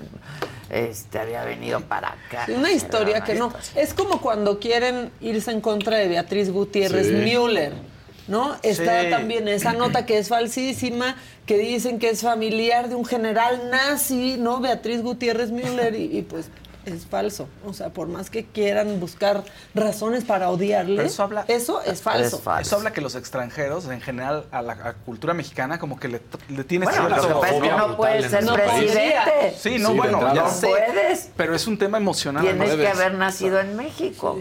este 0.71 1.19
había 1.19 1.45
venido 1.45 1.81
para 1.81 2.09
acá. 2.09 2.47
Una 2.49 2.73
historia 2.73 3.23
que 3.23 3.35
no. 3.35 3.53
Es 3.75 3.95
como 3.95 4.21
cuando 4.21 4.59
quieren 4.59 5.11
irse 5.21 5.51
en 5.53 5.61
contra 5.61 5.97
de 5.99 6.09
Beatriz 6.09 6.51
Gutiérrez 6.51 7.07
Sí. 7.07 7.13
Müller, 7.13 7.73
¿no? 8.29 8.57
Está 8.63 9.03
Sí. 9.03 9.11
también 9.11 9.47
esa 9.49 9.73
nota 9.73 10.07
que 10.07 10.19
es 10.19 10.29
falsísima, 10.29 11.17
que 11.47 11.59
dicen 11.59 11.99
que 11.99 12.11
es 12.11 12.23
familiar 12.23 12.89
de 12.89 12.95
un 12.95 13.05
general 13.05 13.71
nazi, 13.71 14.37
¿no? 14.39 14.61
Beatriz 14.61 15.03
Gutiérrez 15.03 15.51
Müller, 15.51 15.95
y, 15.95 16.19
y 16.19 16.23
pues 16.23 16.49
es 16.87 17.05
falso. 17.05 17.49
O 17.65 17.73
sea, 17.73 17.91
por 17.91 18.07
más 18.07 18.31
que 18.31 18.45
quieran 18.45 19.01
buscar 19.01 19.43
razones 19.75 20.23
para 20.25 20.51
odiarle, 20.51 21.05
eso 21.05 21.25
habla- 21.25 21.45
eso 21.49 21.83
es 21.83 22.01
falso. 22.01 22.37
Es 22.37 22.43
falso. 22.43 22.69
Eso 22.69 22.77
habla 22.77 22.93
que 22.93 23.01
los 23.01 23.17
extranjeros, 23.17 23.87
en 23.89 24.01
general, 24.01 24.45
a 24.53 24.63
la 24.63 24.73
a 24.75 24.93
cultura 24.95 25.35
mexicana, 25.35 25.81
como 25.81 25.99
que 25.99 26.07
le, 26.07 26.21
le 26.49 26.63
tienes 26.63 26.89
Bueno, 26.89 27.07
cierto- 27.09 27.29
lo 27.29 27.35
que 27.35 27.41
pasa 27.41 27.57
es 27.57 27.63
que 27.63 27.69
no 27.77 27.97
puedes 27.97 28.31
ser 28.31 28.45
No 28.45 28.55
presidente. 28.55 29.55
Sí, 29.59 29.79
no, 29.81 29.91
Sí, 29.91 29.97
bueno, 29.97 30.13
entrada. 30.19 30.35
ya 30.35 30.43
No 30.43 30.51
sé. 30.51 30.67
puedes. 30.69 31.31
Pero 31.37 31.57
es 31.57 31.67
un 31.67 31.77
tema 31.77 31.99
emocional. 31.99 32.45
Tienes 32.45 32.71
¿no? 32.71 32.77
que 32.77 32.89
haber 32.89 33.15
nacido 33.15 33.59
en 33.61 33.77
México. 33.77 34.39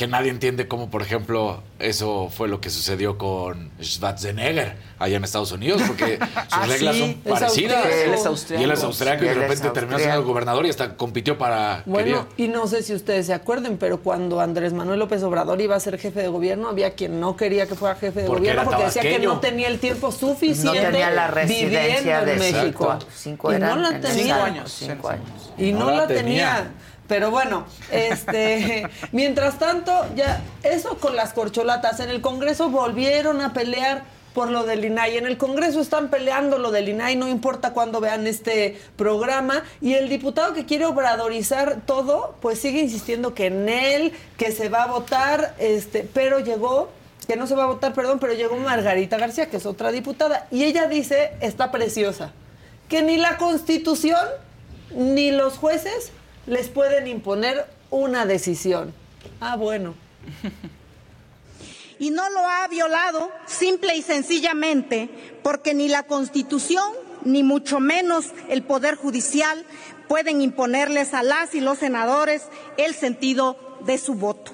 Que 0.00 0.06
nadie 0.06 0.30
entiende 0.30 0.66
cómo, 0.66 0.88
por 0.88 1.02
ejemplo, 1.02 1.62
eso 1.78 2.30
fue 2.34 2.48
lo 2.48 2.58
que 2.58 2.70
sucedió 2.70 3.18
con 3.18 3.70
Schwarzenegger 3.82 4.76
allá 4.98 5.18
en 5.18 5.24
Estados 5.24 5.52
Unidos, 5.52 5.82
porque 5.86 6.16
sus 6.18 6.28
Ah, 6.52 6.64
reglas 6.66 6.94
sí, 6.96 7.00
son 7.02 7.14
parecidas. 7.34 7.84
Él 7.86 8.14
es 8.14 8.24
austriaco. 8.24 8.62
Y 8.62 8.64
él 8.64 8.70
es 8.70 8.82
austriaco 8.82 9.24
y 9.26 9.28
de 9.28 9.34
repente 9.34 9.68
terminó 9.68 9.98
siendo 9.98 10.24
gobernador 10.24 10.64
y 10.64 10.70
hasta 10.70 10.96
compitió 10.96 11.36
para... 11.36 11.82
Bueno, 11.84 12.26
quería- 12.34 12.46
y 12.46 12.48
no 12.48 12.66
sé 12.66 12.82
si 12.82 12.94
ustedes 12.94 13.26
se 13.26 13.34
acuerden, 13.34 13.76
pero 13.76 14.00
cuando 14.00 14.40
Andrés 14.40 14.72
Manuel 14.72 15.00
López 15.00 15.22
Obrador 15.22 15.60
iba 15.60 15.76
a 15.76 15.80
ser 15.80 15.98
jefe 15.98 16.20
de 16.22 16.28
gobierno, 16.28 16.70
había 16.70 16.94
quien 16.94 17.20
no 17.20 17.36
quería 17.36 17.66
que 17.66 17.74
fuera 17.74 17.94
jefe 17.94 18.22
de 18.22 18.26
Porque 18.26 18.40
gobierno 18.52 18.64
porque 18.70 18.84
decía 18.84 19.02
que 19.02 19.18
no 19.18 19.38
tenía 19.40 19.68
el 19.68 19.80
tiempo 19.80 20.06
No 20.06 20.12
suficiente 20.12 20.80
tenía 20.80 21.10
la 21.10 21.26
residencia 21.26 22.20
viviendo 22.20 22.24
de 22.24 22.32
en 22.32 22.38
México. 22.38 22.96
cinco, 22.98 23.12
cinco 23.14 23.52
y 23.54 23.58
no 23.58 23.76
la 23.76 23.88
en 23.90 24.00
tenía. 24.00 24.22
Cinco 24.24 24.42
años. 24.42 24.72
Cinco 24.78 25.08
años. 25.10 25.52
Y 25.58 25.72
no, 25.72 25.80
No 25.80 25.90
la 25.90 25.96
la 25.98 26.06
tenía. 26.06 26.22
tenía. 26.22 26.70
Pero 27.10 27.32
bueno, 27.32 27.64
este, 27.90 28.88
mientras 29.12 29.58
tanto, 29.58 30.06
ya 30.14 30.40
eso 30.62 30.96
con 30.98 31.16
las 31.16 31.32
corcholatas. 31.32 31.98
En 31.98 32.08
el 32.08 32.20
Congreso 32.20 32.70
volvieron 32.70 33.40
a 33.40 33.52
pelear 33.52 34.04
por 34.32 34.48
lo 34.48 34.62
del 34.62 34.84
INAI. 34.84 35.16
En 35.16 35.26
el 35.26 35.36
Congreso 35.36 35.80
están 35.80 36.08
peleando 36.08 36.56
lo 36.58 36.70
del 36.70 36.88
INAI, 36.88 37.16
no 37.16 37.28
importa 37.28 37.72
cuándo 37.72 37.98
vean 37.98 38.28
este 38.28 38.80
programa. 38.94 39.64
Y 39.80 39.94
el 39.94 40.08
diputado 40.08 40.54
que 40.54 40.66
quiere 40.66 40.84
obradorizar 40.84 41.80
todo, 41.84 42.36
pues 42.40 42.60
sigue 42.60 42.80
insistiendo 42.80 43.34
que 43.34 43.46
en 43.46 43.68
él, 43.68 44.12
que 44.36 44.52
se 44.52 44.68
va 44.68 44.84
a 44.84 44.86
votar, 44.86 45.56
este, 45.58 46.08
pero 46.14 46.38
llegó 46.38 46.90
que 47.26 47.34
no 47.34 47.48
se 47.48 47.56
va 47.56 47.64
a 47.64 47.66
votar, 47.66 47.92
perdón, 47.92 48.20
pero 48.20 48.34
llegó 48.34 48.54
Margarita 48.54 49.18
García, 49.18 49.50
que 49.50 49.56
es 49.56 49.66
otra 49.66 49.90
diputada, 49.90 50.46
y 50.52 50.62
ella 50.62 50.86
dice, 50.86 51.32
está 51.40 51.72
preciosa, 51.72 52.30
que 52.88 53.02
ni 53.02 53.16
la 53.16 53.36
Constitución 53.36 54.26
ni 54.94 55.32
los 55.32 55.58
jueces 55.58 56.12
les 56.50 56.68
pueden 56.68 57.06
imponer 57.06 57.64
una 57.90 58.26
decisión. 58.26 58.92
Ah, 59.40 59.56
bueno. 59.56 59.94
y 61.98 62.10
no 62.10 62.28
lo 62.30 62.40
ha 62.40 62.66
violado 62.68 63.30
simple 63.46 63.96
y 63.96 64.02
sencillamente 64.02 65.08
porque 65.42 65.74
ni 65.74 65.88
la 65.88 66.02
Constitución 66.02 66.92
ni 67.24 67.42
mucho 67.42 67.78
menos 67.80 68.26
el 68.48 68.62
Poder 68.62 68.96
Judicial 68.96 69.64
pueden 70.08 70.40
imponerles 70.40 71.14
a 71.14 71.22
las 71.22 71.54
y 71.54 71.60
los 71.60 71.78
senadores 71.78 72.42
el 72.76 72.94
sentido 72.94 73.56
de 73.86 73.96
su 73.96 74.14
voto. 74.14 74.52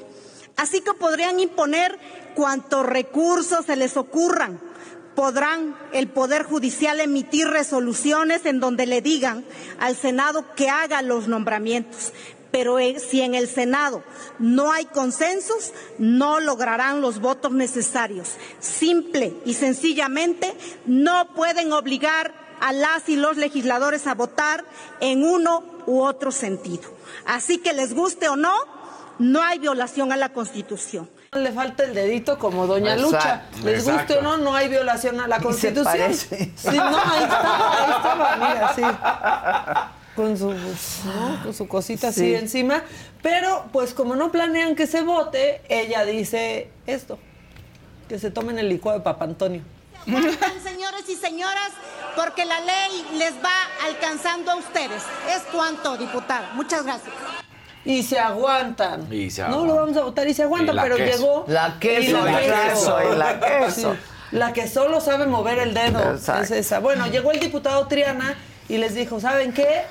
Así 0.57 0.83
que 0.83 0.93
podrían 0.93 1.41
imponer 1.41 1.99
cuantos 2.35 2.85
recursos 2.85 3.65
se 3.65 3.77
les 3.77 3.97
ocurran. 3.97 4.61
Podrán 5.17 5.75
el 5.93 6.09
Poder 6.09 6.45
Judicial 6.45 7.01
emitir 7.01 7.49
resoluciones 7.49 8.47
en 8.47 8.61
donde 8.61 8.87
le 8.87 9.01
digan 9.01 9.45
al 9.81 9.97
Senado 9.97 10.45
que 10.55 10.69
haga 10.69 11.03
los 11.03 11.27
nombramientos. 11.27 12.13
Pero 12.53 12.79
eh, 12.79 13.01
si 13.01 13.23
en 13.23 13.35
el 13.35 13.49
Senado 13.49 14.05
no 14.39 14.73
hay 14.73 14.85
consensos, 14.85 15.73
no 15.99 16.39
lograrán 16.39 17.01
los 17.01 17.21
votos 17.21 17.53
necesarios. 17.53 18.35
Simple 18.61 19.35
y 19.45 19.55
sencillamente 19.55 20.55
no 20.85 21.35
pueden 21.35 21.73
obligar 21.73 22.35
a 22.61 22.73
las 22.73 23.09
y 23.09 23.17
los 23.17 23.37
legisladores 23.37 24.07
a 24.07 24.15
votar 24.15 24.65
en 25.01 25.25
uno 25.25 25.65
u 25.87 26.03
otro 26.03 26.31
sentido. 26.31 26.85
Así 27.25 27.59
que 27.59 27.73
les 27.73 27.95
guste 27.95 28.29
o 28.29 28.37
no, 28.37 28.55
no 29.19 29.43
hay 29.43 29.59
violación 29.59 30.13
a 30.13 30.17
la 30.17 30.33
Constitución. 30.33 31.09
Le 31.37 31.53
falta 31.53 31.85
el 31.85 31.95
dedito 31.95 32.39
como 32.39 32.67
Doña 32.67 32.97
Lucha. 32.97 33.43
Les 33.63 33.85
guste 33.89 34.19
o 34.19 34.23
no, 34.23 34.37
no 34.37 34.55
hay 34.55 34.69
violación 34.69 35.21
a 35.21 35.27
la 35.29 35.41
Constitución. 35.41 36.15
Se 36.15 36.53
Sí, 36.57 36.77
no, 36.77 36.97
ahí 36.99 37.23
estaba, 37.23 37.85
ahí 37.85 37.91
estaba, 37.97 38.37
mira, 38.37 38.73
sí. 38.75 38.83
Con 40.17 40.37
su, 40.39 40.53
¿no? 40.53 41.43
Con 41.43 41.53
su 41.55 41.69
cosita 41.69 42.09
así 42.09 42.21
Sí. 42.21 42.35
encima. 42.35 42.83
Pero, 43.23 43.67
pues 43.73 43.93
como 43.93 44.17
no 44.17 44.33
planean 44.33 44.75
que 44.75 44.87
se 44.87 45.03
vote, 45.03 45.61
ella 45.69 46.05
dice 46.05 46.71
esto. 46.87 47.19
Que 48.09 48.19
se 48.19 48.31
tomen 48.31 48.59
el 48.59 48.69
licuado 48.69 48.99
de 48.99 49.05
Papa 49.05 49.25
Antonio. 49.25 49.63
Aguantan, 50.07 50.53
señores 50.63 51.09
y 51.09 51.17
señoras, 51.17 51.71
porque 52.15 52.45
la 52.45 52.61
ley 52.61 53.05
les 53.19 53.35
va 53.35 53.51
alcanzando 53.87 54.53
a 54.53 54.57
ustedes. 54.57 55.03
Es 55.29 55.43
cuanto, 55.53 55.97
diputada. 55.97 56.51
Muchas 56.55 56.85
gracias. 56.85 57.13
Y 57.87 58.03
se 58.03 58.19
aguantan. 58.19 59.07
Y 59.13 59.31
se 59.31 59.47
No 59.49 59.65
lo 59.65 59.77
vamos 59.77 59.97
a 59.97 60.03
votar 60.03 60.27
y 60.29 60.35
se 60.35 60.43
aguantan, 60.43 60.77
Y 60.77 60.81
pero 60.81 60.97
queso. 60.97 61.19
llegó. 61.19 61.45
La 61.49 61.79
queso, 61.79 62.11
y 62.11 62.13
la 62.33 62.41
queso, 62.41 62.99
y 63.13 63.17
la 63.17 63.41
queso. 63.41 63.93
Sí, 63.95 63.99
la 64.33 64.53
que 64.53 64.69
solo 64.69 65.01
sabe 65.01 65.27
mover 65.27 65.59
el 65.61 65.73
dedo. 65.73 66.13
Exacto. 66.13 66.43
Es 66.43 66.51
esa. 66.51 66.81
Bueno, 66.81 67.07
llegó 67.07 67.31
el 67.31 67.39
diputado 67.41 67.87
Triana 67.87 68.35
y 68.69 68.77
les 68.79 68.95
dijo: 68.95 69.21
¿saben 69.21 69.53
qué? 69.53 69.83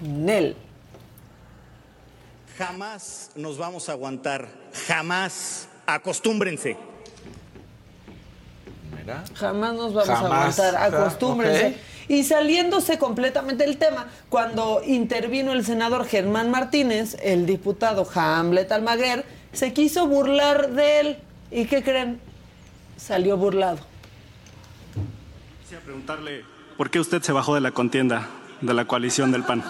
Nel. 0.00 0.56
Jamás 2.56 3.30
nos 3.34 3.58
vamos 3.58 3.88
a 3.88 3.92
aguantar, 3.92 4.48
jamás. 4.86 5.68
Acostúmbrense. 5.86 6.76
Jamás 9.36 9.74
nos 9.74 9.94
vamos 9.94 10.08
Jamás. 10.08 10.58
a 10.58 10.68
aguantar, 10.68 10.76
Ajá, 10.76 10.86
acostúmbrense. 10.86 11.66
ok. 11.68 11.74
Y 12.08 12.24
saliéndose 12.24 12.98
completamente 12.98 13.64
del 13.64 13.78
tema, 13.78 14.08
cuando 14.28 14.82
intervino 14.84 15.52
el 15.52 15.64
senador 15.64 16.06
Germán 16.06 16.50
Martínez, 16.50 17.16
el 17.22 17.46
diputado 17.46 18.06
Hamlet 18.14 18.70
Almaguer 18.70 19.24
se 19.52 19.72
quiso 19.72 20.06
burlar 20.06 20.70
de 20.70 21.00
él. 21.00 21.18
¿Y 21.50 21.66
qué 21.66 21.82
creen? 21.82 22.20
Salió 22.96 23.36
burlado. 23.36 23.78
Quisiera 25.62 25.82
preguntarle 25.82 26.44
por 26.76 26.90
qué 26.90 27.00
usted 27.00 27.22
se 27.22 27.32
bajó 27.32 27.54
de 27.54 27.60
la 27.60 27.72
contienda 27.72 28.28
de 28.60 28.74
la 28.74 28.86
coalición 28.86 29.32
del 29.32 29.44
PAN. 29.44 29.64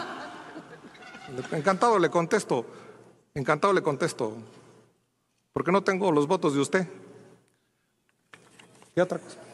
Encantado 1.52 1.98
le 1.98 2.10
contesto. 2.10 2.66
Encantado 3.34 3.72
le 3.72 3.82
contesto. 3.82 4.36
Porque 5.52 5.72
no 5.72 5.82
tengo 5.82 6.12
los 6.12 6.26
votos 6.26 6.54
de 6.54 6.60
usted. 6.60 6.86
Y 8.94 9.00
otra 9.00 9.18
cosa. 9.18 9.45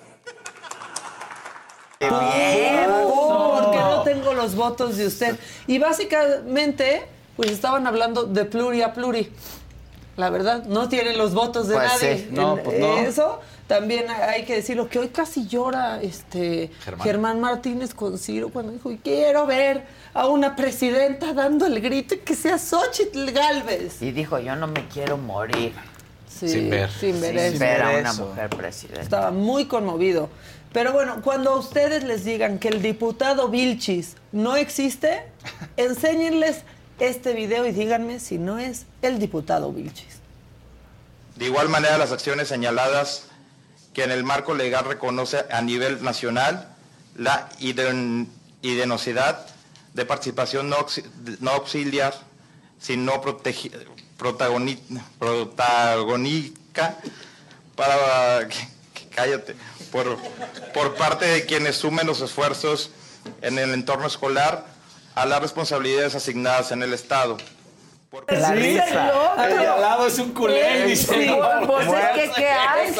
Porque 2.08 3.78
no 3.78 4.02
tengo 4.02 4.34
los 4.34 4.54
votos 4.54 4.96
de 4.96 5.06
usted. 5.06 5.36
Y 5.66 5.78
básicamente, 5.78 7.02
pues 7.36 7.50
estaban 7.50 7.86
hablando 7.86 8.24
de 8.24 8.44
pluri 8.44 8.82
a 8.82 8.92
pluri. 8.92 9.30
La 10.16 10.28
verdad, 10.28 10.64
no 10.66 10.88
tienen 10.88 11.16
los 11.16 11.32
votos 11.32 11.68
de 11.68 11.74
Pues 11.76 11.90
nadie. 11.90 12.18
sí. 12.18 12.28
No, 12.32 12.58
En- 12.58 12.64
pues 12.64 12.78
no. 12.78 12.98
Eso 12.98 13.40
también 13.66 14.04
hay 14.10 14.44
que 14.44 14.56
decirlo, 14.56 14.86
que 14.88 14.98
hoy 14.98 15.08
casi 15.08 15.46
llora 15.46 16.02
este 16.02 16.70
Germán. 16.84 17.04
Germán, 17.06 17.40
Martínez 17.40 17.94
con 17.94 18.18
Ciro 18.18 18.50
cuando 18.50 18.72
dijo, 18.72 18.90
"Y 18.92 18.98
quiero 18.98 19.46
ver 19.46 19.84
a 20.12 20.26
una 20.26 20.54
presidenta 20.54 21.32
dando 21.32 21.64
el 21.64 21.80
grito 21.80 22.14
y 22.14 22.18
que 22.18 22.34
sea 22.34 22.58
Xochitl 22.58 23.30
Galvez. 23.30 24.02
Y 24.02 24.10
dijo, 24.10 24.38
yo 24.38 24.54
no 24.56 24.66
me 24.66 24.86
quiero 24.88 25.16
morir. 25.16 25.72
Sí, 26.28 26.48
Sin 26.48 26.68
ver. 26.70 26.90
sin 26.90 27.18
ver 27.18 27.30
Sin 27.30 27.38
eso. 27.54 27.58
ver 27.60 27.82
a 27.82 27.90
una 28.00 28.12
mujer 28.12 28.50
presidenta. 28.50 29.00
Estaba 29.00 29.30
muy 29.30 29.64
conmovido. 29.64 30.28
Pero 30.72 30.92
bueno, 30.92 31.20
cuando 31.22 31.50
a 31.50 31.56
ustedes 31.58 32.02
les 32.04 32.24
digan 32.24 32.58
que 32.58 32.68
el 32.68 32.80
diputado 32.82 33.48
Vilchis 33.48 34.16
no 34.32 34.56
existe, 34.56 35.22
enséñenles 35.76 36.62
este 36.98 37.32
video 37.34 37.66
y 37.66 37.72
díganme 37.72 38.20
si 38.20 38.38
no 38.38 38.58
es 38.58 38.86
el 39.02 39.18
diputado 39.18 39.72
Vilchis. 39.72 40.20
De 41.36 41.46
igual 41.46 41.68
manera, 41.68 41.98
las 41.98 42.12
acciones 42.12 42.48
señaladas 42.48 43.24
que 43.92 44.04
en 44.04 44.10
el 44.10 44.24
marco 44.24 44.54
legal 44.54 44.84
reconoce 44.86 45.44
a 45.50 45.60
nivel 45.60 46.02
nacional 46.02 46.68
la 47.16 47.48
iden- 47.60 48.28
idenosidad 48.62 49.46
de 49.92 50.06
participación 50.06 50.70
no, 50.70 50.86
no 51.40 51.50
auxiliar, 51.50 52.14
sino 52.80 53.20
protagoni- 53.20 54.78
protagónica 55.18 56.96
para 57.76 58.48
que- 58.48 58.71
cállate 59.14 59.54
por, 59.90 60.18
por 60.74 60.94
parte 60.94 61.26
de 61.26 61.46
quienes 61.46 61.76
sumen 61.76 62.06
los 62.06 62.20
esfuerzos 62.20 62.90
en 63.40 63.58
el 63.58 63.72
entorno 63.72 64.06
escolar 64.06 64.66
a 65.14 65.26
las 65.26 65.40
responsabilidades 65.40 66.14
asignadas 66.14 66.72
en 66.72 66.82
el 66.82 66.92
Estado. 66.92 67.36
La 68.28 68.48
Sí, 68.48 68.54
risa. 68.54 69.32
al 69.38 69.80
lado 69.80 70.06
es 70.06 70.18
un 70.18 70.32
culé, 70.34 70.82
Eh, 70.82 70.86
dice. 70.86 71.14
sí. 71.14 71.34
Pues 71.66 71.86
es 71.88 72.08
que, 72.14 72.30
¿qué 72.36 72.48
haces? 72.50 72.96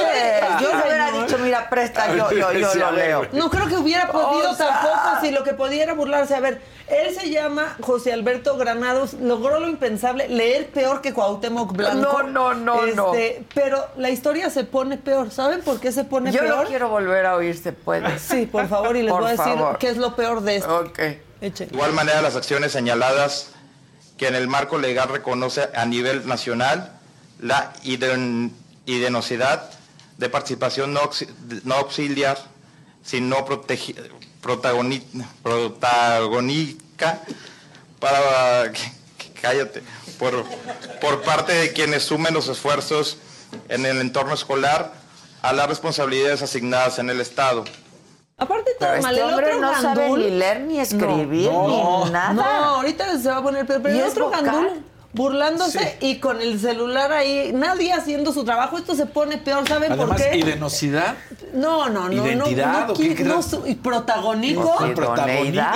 Yo 0.61 0.69
le 0.75 0.83
hubiera 0.85 1.11
dicho, 1.11 1.39
mira, 1.39 1.69
presta, 1.69 2.09
yo, 2.17 2.31
yo, 2.33 2.51
yo 2.53 2.75
lo 2.75 2.93
leo. 2.93 3.27
No 3.33 3.51
creo 3.51 3.67
que 3.69 3.77
hubiera 3.77 4.09
podido 4.11 4.51
O 4.53 4.55
sea- 4.55 4.69
tampoco, 4.69 5.21
si 5.21 5.31
lo 5.31 5.45
que 5.45 5.53
podía 5.53 5.83
era 5.83 5.93
burlarse. 5.93 6.35
A 6.35 6.41
ver, 6.41 6.63
él 6.89 7.15
se 7.15 7.29
llama 7.31 7.77
José 7.83 8.13
Alberto 8.15 8.57
Granados, 8.57 9.13
logró 9.15 9.61
lo 9.61 9.69
impensable, 9.69 10.29
leer 10.29 10.69
peor 10.69 11.03
que 11.03 11.13
Cuauhtémoc 11.13 11.73
Blanco. 11.73 12.23
No, 12.23 12.23
no, 12.23 12.55
no, 12.55 12.87
no. 12.87 13.15
Este, 13.15 13.45
Pero 13.55 13.85
la 13.99 14.09
historia 14.09 14.49
se 14.49 14.65
pone 14.65 14.97
peor. 14.97 15.31
¿Saben 15.31 15.61
por 15.61 15.79
qué 15.79 15.93
se 15.93 16.05
pone 16.05 16.33
Yo 16.33 16.41
peor? 16.41 16.63
lo 16.63 16.69
quiero 16.69 16.89
volver 16.89 17.27
a 17.27 17.37
oír, 17.37 17.57
¿se 17.59 17.73
puede? 17.73 18.19
Sí, 18.19 18.47
por 18.47 18.67
favor, 18.67 18.97
y 18.97 19.03
les 19.03 19.13
Por 19.13 19.21
voy 19.21 19.29
a 19.29 19.33
decir 19.33 19.45
favor. 19.45 19.79
qué 19.79 19.89
es 19.91 19.99
lo 19.99 20.17
peor 20.17 20.41
de 20.41 20.57
esto. 20.57 20.75
Ok. 20.87 20.99
Echen. 21.43 21.69
De 21.69 21.75
igual 21.75 21.93
manera, 21.93 22.23
las 22.23 22.35
acciones 22.37 22.73
señaladas 22.73 23.51
que 24.17 24.29
en 24.29 24.35
el 24.35 24.49
marco 24.49 24.79
legal 24.79 25.09
reconoce 25.09 25.69
a 25.75 25.85
nivel 25.87 26.27
nacional 26.27 26.93
la 27.41 27.73
iden- 27.85 28.53
idenosidad 28.87 29.71
de 30.19 30.29
participación 30.29 30.93
no, 30.93 31.11
no 31.65 31.75
auxiliar, 31.75 32.39
sino 33.05 33.45
protagoni- 34.43 35.03
para 37.99 38.71
cállate 39.41 39.83
por, 40.19 40.45
por 41.01 41.23
parte 41.23 41.53
de 41.53 41.73
quienes 41.73 42.05
sumen 42.05 42.35
los 42.35 42.49
esfuerzos 42.49 43.19
en 43.69 43.87
el 43.87 44.01
entorno 44.01 44.35
escolar 44.35 44.93
a 45.43 45.53
las 45.53 45.69
responsabilidades 45.69 46.43
asignadas 46.43 46.99
en 46.99 47.11
el 47.11 47.21
Estado. 47.21 47.65
Aparte 48.43 48.71
todo 48.79 48.89
Pero 48.91 49.03
mal, 49.03 49.15
este 49.15 49.25
el 49.27 49.31
hombre 49.33 49.47
otro 49.47 49.61
no 49.61 49.81
sabe 49.81 50.11
ni 50.11 50.31
leer, 50.31 50.61
ni 50.63 50.81
escribir, 50.81 51.51
No, 51.53 52.05
ni 52.05 52.11
nada. 52.11 52.33
No, 52.33 52.43
ahorita 52.43 53.19
se 53.19 53.29
va 53.29 53.37
a 53.39 53.43
poner 53.43 53.67
peor. 53.67 53.83
Pero 53.83 53.95
¿Y 53.95 53.99
el 54.01 54.05
es 54.07 54.13
otro 54.13 54.27
vocal? 54.27 54.45
gandul 54.45 54.85
burlándose 55.13 55.99
y 56.01 56.19
con 56.21 56.41
el 56.41 56.59
celular 56.59 57.13
ahí, 57.13 57.53
nadie 57.55 57.93
haciendo 57.93 58.33
su 58.33 58.45
trabajo, 58.45 58.79
esto 58.79 58.95
se 58.95 59.05
pone 59.07 59.37
peor, 59.39 59.67
¿saben 59.69 59.93
Además, 59.93 60.21
por 60.21 60.31
qué? 60.31 60.39
idenosidad. 60.39 61.15
No, 61.53 61.89
no, 61.91 62.09
no, 62.09 62.27
¿Identidad 62.27 62.73
no, 62.73 62.87
no, 62.87 62.93
o 62.95 62.97
qué 62.97 63.15
no 63.25 63.43
su- 63.43 63.67
y 63.67 63.75
protagónico. 63.75 64.63
No, 64.81 64.87
yo 64.87 64.93
Idoneidad, 64.95 65.75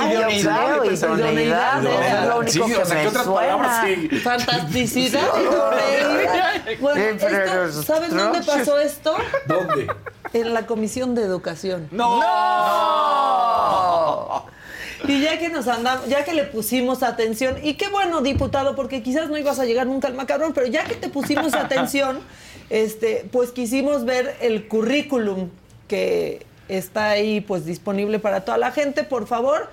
es 1.85 2.29
lo 2.29 2.49
Sí, 2.49 2.61
único 2.61 2.79
o 2.79 2.83
que 2.83 2.87
sea, 2.87 3.03
¿qué 3.03 3.09
otras 3.09 3.27
palabras 3.27 3.85
sí? 3.85 4.09
Fantasticidad, 4.21 5.23
idoneidad. 5.41 6.53
Bueno, 6.81 7.05
esto, 7.05 7.83
¿saben 7.83 8.17
dónde 8.17 8.41
pasó 8.43 8.79
esto? 8.81 9.15
¿Dónde? 9.47 9.87
En 10.33 10.55
la 10.55 10.67
Comisión 10.67 11.15
de 11.15 11.23
Educación. 11.23 11.89
¡No! 11.91 12.21
Y 15.09 15.21
ya 15.21 15.39
que 15.39 15.49
nos 15.49 15.69
andamos, 15.69 16.09
ya 16.09 16.25
que 16.25 16.33
le 16.33 16.45
pusimos 16.45 17.03
atención, 17.03 17.57
y 17.63 17.75
qué 17.75 17.89
bueno, 17.89 18.21
diputado, 18.23 18.75
porque 18.75 19.03
quizás 19.03 19.29
no 19.29 19.37
ibas 19.39 19.59
a 19.59 19.65
llegar 19.65 19.87
nunca 19.87 20.09
al 20.09 20.15
macarrón, 20.15 20.53
pero 20.53 20.67
ya 20.67 20.85
que 20.85 20.95
te 20.95 21.09
pusimos 21.09 21.55
atención, 21.55 22.21
este, 22.71 23.27
pues 23.31 23.51
quisimos 23.51 24.05
ver 24.05 24.37
el 24.41 24.69
currículum 24.69 25.51
que 25.89 26.45
está 26.69 27.11
ahí 27.11 27.41
pues 27.41 27.65
disponible 27.65 28.19
para 28.19 28.45
toda 28.45 28.59
la 28.59 28.73
gente, 28.73 29.05
por 29.05 29.27
favor. 29.27 29.69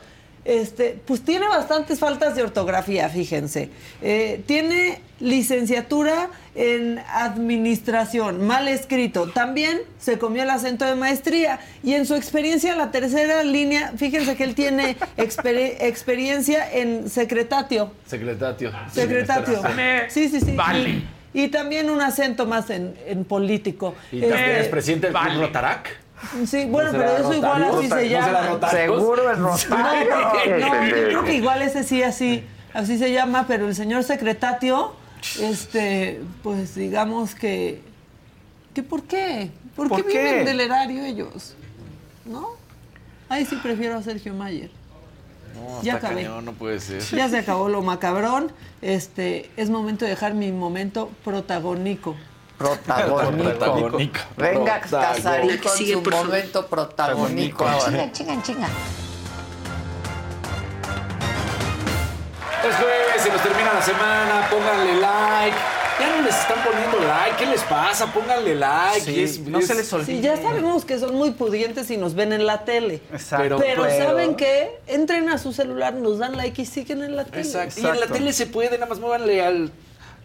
Este, 0.45 0.99
pues 1.05 1.23
tiene 1.23 1.47
bastantes 1.47 1.99
faltas 1.99 2.35
de 2.35 2.43
ortografía, 2.43 3.07
fíjense. 3.09 3.69
Eh, 4.01 4.43
tiene 4.45 4.99
licenciatura 5.23 6.29
en 6.53 6.99
administración, 7.13 8.45
mal 8.45 8.67
escrito. 8.67 9.27
También 9.29 9.81
se 9.99 10.19
comió 10.19 10.43
el 10.43 10.49
acento 10.49 10.85
de 10.85 10.95
maestría. 10.95 11.59
Y 11.81 11.93
en 11.93 12.05
su 12.05 12.15
experiencia, 12.15 12.75
la 12.75 12.91
tercera 12.91 13.43
línea, 13.43 13.93
fíjense 13.97 14.35
que 14.35 14.43
él 14.43 14.53
tiene 14.53 14.97
exper- 15.17 15.77
experiencia 15.79 16.71
en 16.71 17.09
secretatio. 17.09 17.91
Secretatio. 18.05 18.71
Secretatio. 18.91 19.59
Sí, 20.09 20.29
sí, 20.29 20.39
sí. 20.41 20.51
Vale. 20.55 20.89
Y, 21.33 21.43
y 21.43 21.47
también 21.47 21.89
un 21.89 22.01
acento 22.01 22.45
más 22.45 22.69
en, 22.69 22.93
en 23.07 23.23
político. 23.25 23.95
Y 24.11 24.19
también 24.21 24.39
Este, 24.41 24.59
es 24.61 24.67
presidente 24.67 25.07
del 25.07 25.15
Club 25.15 25.41
Rotarac. 25.41 25.89
Sí, 26.45 26.65
bueno, 26.65 26.91
¿No 26.93 26.99
pero 26.99 27.17
eso 27.17 27.33
igual 27.33 27.63
Rotario? 27.63 27.79
así 27.79 27.87
se 27.89 27.95
¿No 27.95 28.01
llama. 28.01 28.69
Seguro 28.71 29.31
es 29.31 29.37
No, 29.39 29.49
Rotario. 29.57 30.09
porque- 30.31 30.49
no, 30.59 30.85
yo 30.87 30.93
creo 31.07 31.23
que 31.25 31.33
igual 31.33 31.61
ese 31.63 31.83
sí 31.83 32.01
así, 32.03 32.43
así 32.73 32.97
se 32.97 33.11
llama, 33.11 33.45
pero 33.47 33.67
el 33.67 33.75
señor 33.75 34.03
secretatio, 34.03 34.95
este, 35.39 36.21
pues 36.41 36.75
digamos 36.75 37.35
que, 37.35 37.81
que 38.73 38.83
¿por 38.83 39.03
qué? 39.03 39.51
¿Por, 39.75 39.89
¿Por 39.89 40.05
qué, 40.05 40.11
qué? 40.11 40.23
viven 40.23 40.45
del 40.45 40.59
erario 40.61 41.03
ellos? 41.03 41.55
¿No? 42.25 42.49
Ahí 43.29 43.45
sí 43.45 43.55
prefiero 43.61 43.97
a 43.97 44.03
Sergio 44.03 44.33
Mayer. 44.33 44.69
No, 45.55 45.81
Ya 45.83 45.95
acabé. 45.95 46.23
cañón, 46.23 46.45
no 46.45 46.53
puede 46.53 46.79
ser. 46.79 47.01
Ya 47.15 47.29
se 47.29 47.37
acabó 47.39 47.69
lo 47.69 47.81
macabrón. 47.81 48.51
Este, 48.81 49.49
es 49.57 49.69
momento 49.69 50.05
de 50.05 50.11
dejar 50.11 50.33
mi 50.33 50.51
momento 50.51 51.09
protagónico. 51.23 52.15
Protagónico. 52.57 53.43
Protagónico. 53.49 54.19
Venga. 54.37 54.79
Casarín 54.81 55.57
con 55.57 55.71
Sigue, 55.77 55.93
su 55.93 56.01
momento 56.01 56.67
protagónico. 56.67 57.57
Protagónico. 57.57 58.11
Chinga, 58.11 58.11
chinga, 58.11 58.43
chinga. 58.43 58.69
Es 62.67 62.75
jueves, 62.77 63.21
se 63.21 63.29
nos 63.29 63.41
termina 63.43 63.73
la 63.73 63.81
semana, 63.81 64.47
pónganle 64.49 64.95
like. 65.01 65.57
Ya 65.99 66.09
no 66.15 66.21
les 66.23 66.35
están 66.35 66.57
poniendo 66.63 66.97
like, 67.07 67.35
¿qué 67.37 67.45
les 67.45 67.61
pasa? 67.63 68.07
Pónganle 68.07 68.55
like. 68.55 69.01
Sí, 69.01 69.11
y 69.11 69.23
es- 69.23 69.39
no 69.41 69.59
es- 69.59 69.67
se 69.67 69.75
les 69.75 69.91
olvide. 69.93 70.15
Sí, 70.17 70.21
ya 70.21 70.37
sabemos 70.37 70.85
que 70.85 70.97
son 70.97 71.13
muy 71.13 71.31
pudientes 71.31 71.91
y 71.91 71.97
nos 71.97 72.15
ven 72.15 72.33
en 72.33 72.45
la 72.47 72.63
tele. 72.65 73.01
Exacto. 73.11 73.57
Pero, 73.59 73.83
Pero- 73.85 74.05
¿saben 74.05 74.35
qué? 74.35 74.79
Entren 74.87 75.29
a 75.29 75.37
su 75.37 75.53
celular, 75.53 75.93
nos 75.93 76.17
dan 76.19 76.35
like 76.37 76.61
y 76.61 76.65
siguen 76.65 77.03
en 77.03 77.15
la 77.15 77.25
tele. 77.25 77.41
Exacto. 77.43 77.79
Y 77.81 77.85
en 77.85 77.99
la 77.99 78.07
tele 78.07 78.33
se 78.33 78.47
puede, 78.47 78.71
nada 78.77 78.87
más 78.87 78.99
muévanle 78.99 79.43
al 79.45 79.71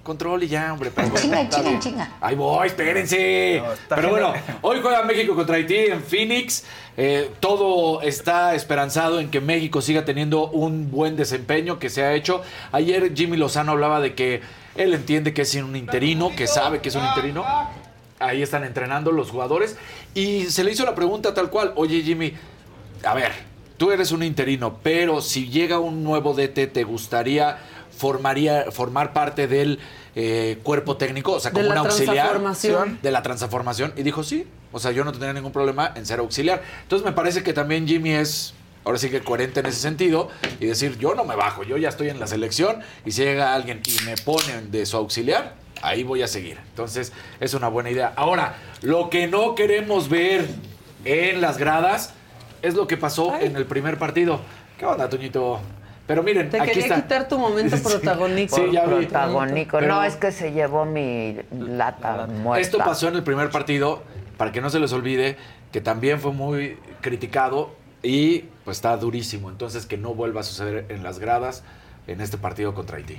control 0.09 0.43
y 0.43 0.48
ya, 0.48 0.72
hombre. 0.72 0.90
Pero 0.93 1.10
Chinga, 1.14 1.48
chinga, 1.48 1.78
chinga. 1.78 2.12
Ahí 2.20 2.35
voy, 2.35 2.66
espérense. 2.66 3.62
No, 3.64 3.94
Pero 3.94 4.10
bueno, 4.10 4.32
hoy 4.62 4.78
juega 4.82 5.05
México 5.05 5.36
contra 5.36 5.55
Haití 5.55 5.76
en 5.76 6.02
Phoenix. 6.02 6.64
Eh, 6.97 7.30
todo 7.39 8.02
está 8.02 8.56
esperanzado 8.56 9.20
en 9.20 9.30
que 9.30 9.40
México 9.40 9.80
siga 9.80 10.05
teniendo 10.05 10.48
un 10.48 10.90
buen 10.90 11.14
desempeño 11.14 11.78
que 11.78 11.90
se 11.90 12.02
ha 12.02 12.14
hecho. 12.14 12.43
Ayer 12.72 13.14
Jimmy 13.14 13.36
Lozano 13.36 13.72
hablaba 13.72 14.01
de 14.01 14.14
que 14.14 14.40
él 14.74 14.94
entiende 14.94 15.32
que 15.32 15.43
es 15.43 15.55
un 15.55 15.76
interino, 15.76 16.35
que 16.35 16.47
sabe 16.48 16.80
que 16.80 16.89
es 16.89 16.94
un 16.97 17.05
interino. 17.05 17.44
Ahí 18.18 18.43
están 18.43 18.64
entrenando 18.64 19.12
los 19.12 19.30
jugadores. 19.30 19.76
Y 20.14 20.47
se 20.47 20.64
le 20.64 20.72
hizo 20.72 20.85
la 20.85 20.94
pregunta 20.94 21.35
tal 21.35 21.51
cual. 21.51 21.72
Oye, 21.76 22.02
Jimmy, 22.02 22.32
a 23.05 23.14
ver, 23.14 23.32
tú 23.76 23.93
eres 23.93 24.10
un 24.10 24.22
interino, 24.24 24.78
pero 24.82 25.20
si 25.20 25.48
llega 25.48 25.78
un 25.78 26.02
nuevo 26.02 26.35
DT, 26.35 26.66
¿te 26.72 26.82
gustaría 26.82 27.59
formaría, 27.98 28.66
formar 28.70 29.12
parte 29.12 29.46
del 29.46 29.78
eh, 30.14 30.58
cuerpo 30.62 30.96
técnico? 30.96 31.32
O 31.32 31.40
sea, 31.40 31.50
De 31.50 31.60
como 31.60 31.74
la 31.74 31.82
un 31.82 31.88
auxiliar 31.88 32.40
de 33.02 33.10
la 33.10 33.22
transformación. 33.22 33.92
Y 33.96 34.02
dijo, 34.02 34.22
sí. 34.22 34.46
O 34.72 34.78
sea, 34.78 34.92
yo 34.92 35.04
no 35.04 35.10
tendría 35.12 35.32
ningún 35.32 35.52
problema 35.52 35.92
en 35.94 36.06
ser 36.06 36.20
auxiliar. 36.20 36.62
Entonces 36.82 37.04
me 37.04 37.12
parece 37.12 37.42
que 37.42 37.52
también 37.52 37.86
Jimmy 37.86 38.12
es... 38.12 38.54
Ahora 38.84 38.96
sí 38.96 39.10
que 39.10 39.20
coherente 39.20 39.60
en 39.60 39.66
ese 39.66 39.80
sentido 39.80 40.30
y 40.60 40.66
decir, 40.66 40.96
yo 40.98 41.14
no 41.14 41.24
me 41.24 41.36
bajo, 41.36 41.62
yo 41.62 41.76
ya 41.76 41.90
estoy 41.90 42.08
en 42.08 42.18
la 42.18 42.26
selección 42.26 42.80
y 43.04 43.10
si 43.10 43.22
llega 43.22 43.52
alguien 43.52 43.82
y 43.84 44.02
me 44.06 44.16
ponen 44.16 44.70
de 44.70 44.86
su 44.86 44.96
auxiliar, 44.96 45.56
ahí 45.82 46.04
voy 46.04 46.22
a 46.22 46.28
seguir. 46.28 46.56
Entonces, 46.70 47.12
es 47.38 47.52
una 47.52 47.68
buena 47.68 47.90
idea. 47.90 48.14
Ahora, 48.16 48.54
lo 48.80 49.10
que 49.10 49.26
no 49.26 49.54
queremos 49.54 50.08
ver 50.08 50.48
en 51.04 51.42
las 51.42 51.58
gradas 51.58 52.14
es 52.62 52.74
lo 52.74 52.86
que 52.86 52.96
pasó 52.96 53.36
en 53.38 53.56
el 53.56 53.66
primer 53.66 53.98
partido. 53.98 54.40
¿Qué 54.78 54.86
onda, 54.86 55.08
Toñito? 55.08 55.60
Pero 56.09 56.22
miren, 56.22 56.48
Te 56.48 56.59
aquí 56.59 56.68
quería 56.70 56.85
está. 56.85 57.02
quitar 57.02 57.28
tu 57.28 57.39
momento 57.39 57.76
protagónico. 57.82 58.56
Sí, 58.56 58.62
ya 58.72 58.86
vi. 58.86 59.05
Protagónico. 59.05 59.78
Pero- 59.78 59.94
No, 59.94 60.02
es 60.02 60.16
que 60.16 60.32
se 60.32 60.52
llevó 60.52 60.86
mi 60.86 61.36
lata 61.52 62.26
muerta. 62.26 62.60
Esto 62.62 62.78
pasó 62.78 63.09
en 63.09 63.16
el 63.16 63.22
primer 63.22 63.51
partido, 63.51 64.02
para 64.39 64.51
que 64.51 64.62
no 64.62 64.70
se 64.70 64.80
les 64.80 64.90
olvide, 64.94 65.36
que 65.70 65.82
también 65.82 66.18
fue 66.18 66.32
muy 66.32 66.78
criticado 67.02 67.74
y 68.02 68.44
pues 68.64 68.78
está 68.78 68.97
durísimo. 68.97 69.51
Entonces 69.51 69.85
que 69.85 69.98
no 69.98 70.14
vuelva 70.14 70.40
a 70.40 70.44
suceder 70.44 70.86
en 70.89 71.02
las 71.02 71.18
gradas 71.18 71.62
en 72.06 72.22
este 72.22 72.39
partido 72.39 72.72
contra 72.74 72.97
Haití. 72.97 73.18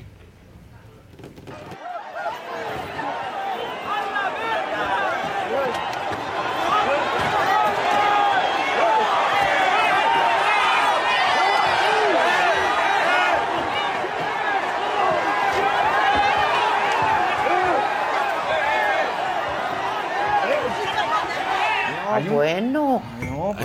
No, 22.28 22.34
bueno. 22.34 23.02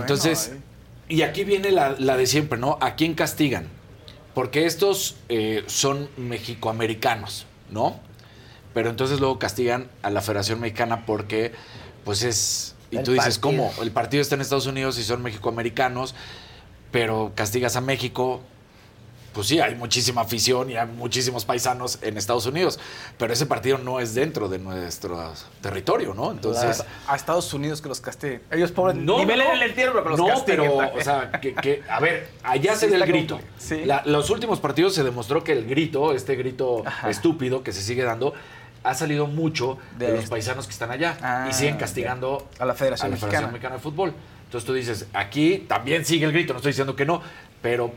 Entonces, 0.04 0.52
y 1.08 1.22
aquí 1.22 1.44
viene 1.44 1.70
la, 1.70 1.96
la 1.98 2.16
de 2.16 2.26
siempre, 2.26 2.58
¿no? 2.58 2.78
¿A 2.80 2.94
quién 2.94 3.14
castigan? 3.14 3.68
Porque 4.34 4.66
estos 4.66 5.16
eh, 5.28 5.62
son 5.66 6.08
mexicoamericanos, 6.16 7.46
¿no? 7.70 8.00
Pero 8.72 8.90
entonces 8.90 9.20
luego 9.20 9.38
castigan 9.38 9.88
a 10.02 10.10
la 10.10 10.20
Federación 10.20 10.60
Mexicana 10.60 11.06
porque, 11.06 11.52
pues 12.04 12.22
es... 12.22 12.74
Y 12.90 12.96
El 12.96 13.04
tú 13.04 13.12
dices, 13.12 13.38
partido. 13.38 13.64
¿cómo? 13.70 13.82
El 13.82 13.92
partido 13.92 14.20
está 14.20 14.34
en 14.34 14.40
Estados 14.40 14.66
Unidos 14.66 14.98
y 14.98 15.04
son 15.04 15.22
mexicoamericanos, 15.22 16.14
pero 16.90 17.32
castigas 17.34 17.76
a 17.76 17.80
México. 17.80 18.40
Pues 19.34 19.48
sí, 19.48 19.58
hay 19.58 19.74
muchísima 19.74 20.20
afición 20.22 20.70
y 20.70 20.76
hay 20.76 20.86
muchísimos 20.86 21.44
paisanos 21.44 21.98
en 22.02 22.16
Estados 22.16 22.46
Unidos, 22.46 22.78
pero 23.18 23.32
ese 23.32 23.46
partido 23.46 23.78
no 23.78 23.98
es 23.98 24.14
dentro 24.14 24.48
de 24.48 24.58
nuestro 24.60 25.32
territorio, 25.60 26.14
¿no? 26.14 26.30
Entonces, 26.30 26.84
a 27.08 27.16
Estados 27.16 27.52
Unidos 27.52 27.82
que 27.82 27.88
los 27.88 28.00
castiguen. 28.00 28.42
Ellos 28.52 28.70
pobres 28.70 28.96
no, 28.96 29.18
niveles 29.18 29.46
no, 29.46 29.52
en 29.54 29.62
el 29.62 29.68
entierro, 29.70 29.92
pero 29.92 30.04
que 30.04 30.10
los 30.10 30.18
no, 30.20 30.26
castiguen 30.28 30.60
pero, 30.60 30.76
o 30.98 31.00
sea, 31.02 31.32
que, 31.40 31.52
que- 31.54 31.82
a 31.90 31.98
ver, 31.98 32.28
allá 32.44 32.74
Sí, 32.74 32.80
se 32.80 32.88
da 32.90 32.96
el 32.96 33.02
está 33.02 33.12
grito. 33.12 33.40
sí. 33.58 33.84
La- 33.84 34.02
los 34.06 34.30
últimos 34.30 34.60
partidos 34.60 34.94
se 34.94 35.02
demostró 35.02 35.42
que 35.42 35.50
el 35.52 35.66
grito, 35.66 36.12
este 36.14 36.36
grito 36.36 36.82
Ajá. 36.86 37.10
estúpido 37.10 37.64
que 37.64 37.72
se 37.72 37.82
sigue 37.82 38.04
dando, 38.04 38.34
ha 38.84 38.94
salido 38.94 39.26
mucho 39.26 39.78
de, 39.98 40.06
De 40.06 40.12
los 40.12 40.18
este. 40.24 40.30
paisanos 40.30 40.66
que 40.66 40.72
están 40.72 40.92
allá 40.92 41.16
Ah, 41.22 41.48
y 41.50 41.52
siguen 41.54 41.76
castigando 41.76 42.48
a 42.60 42.66
la 42.66 42.74
Federación 42.74 43.08
a 43.08 43.10
la 43.10 43.16
Federación 43.16 43.20
Mexicana. 43.30 43.46
Mexicana 43.48 43.74
de 43.76 43.80
Fútbol. 43.80 44.14
Entonces 44.44 44.64
tú 44.66 44.74
dices, 44.74 45.06
aquí 45.12 45.64
también 45.66 46.04
sigue 46.04 46.24
el 46.26 46.32
grito, 46.32 46.52
no 46.52 46.58
estoy 46.58 46.70
diciendo 46.70 46.94
que 46.94 47.04
no, 47.04 47.20
pero 47.62 47.92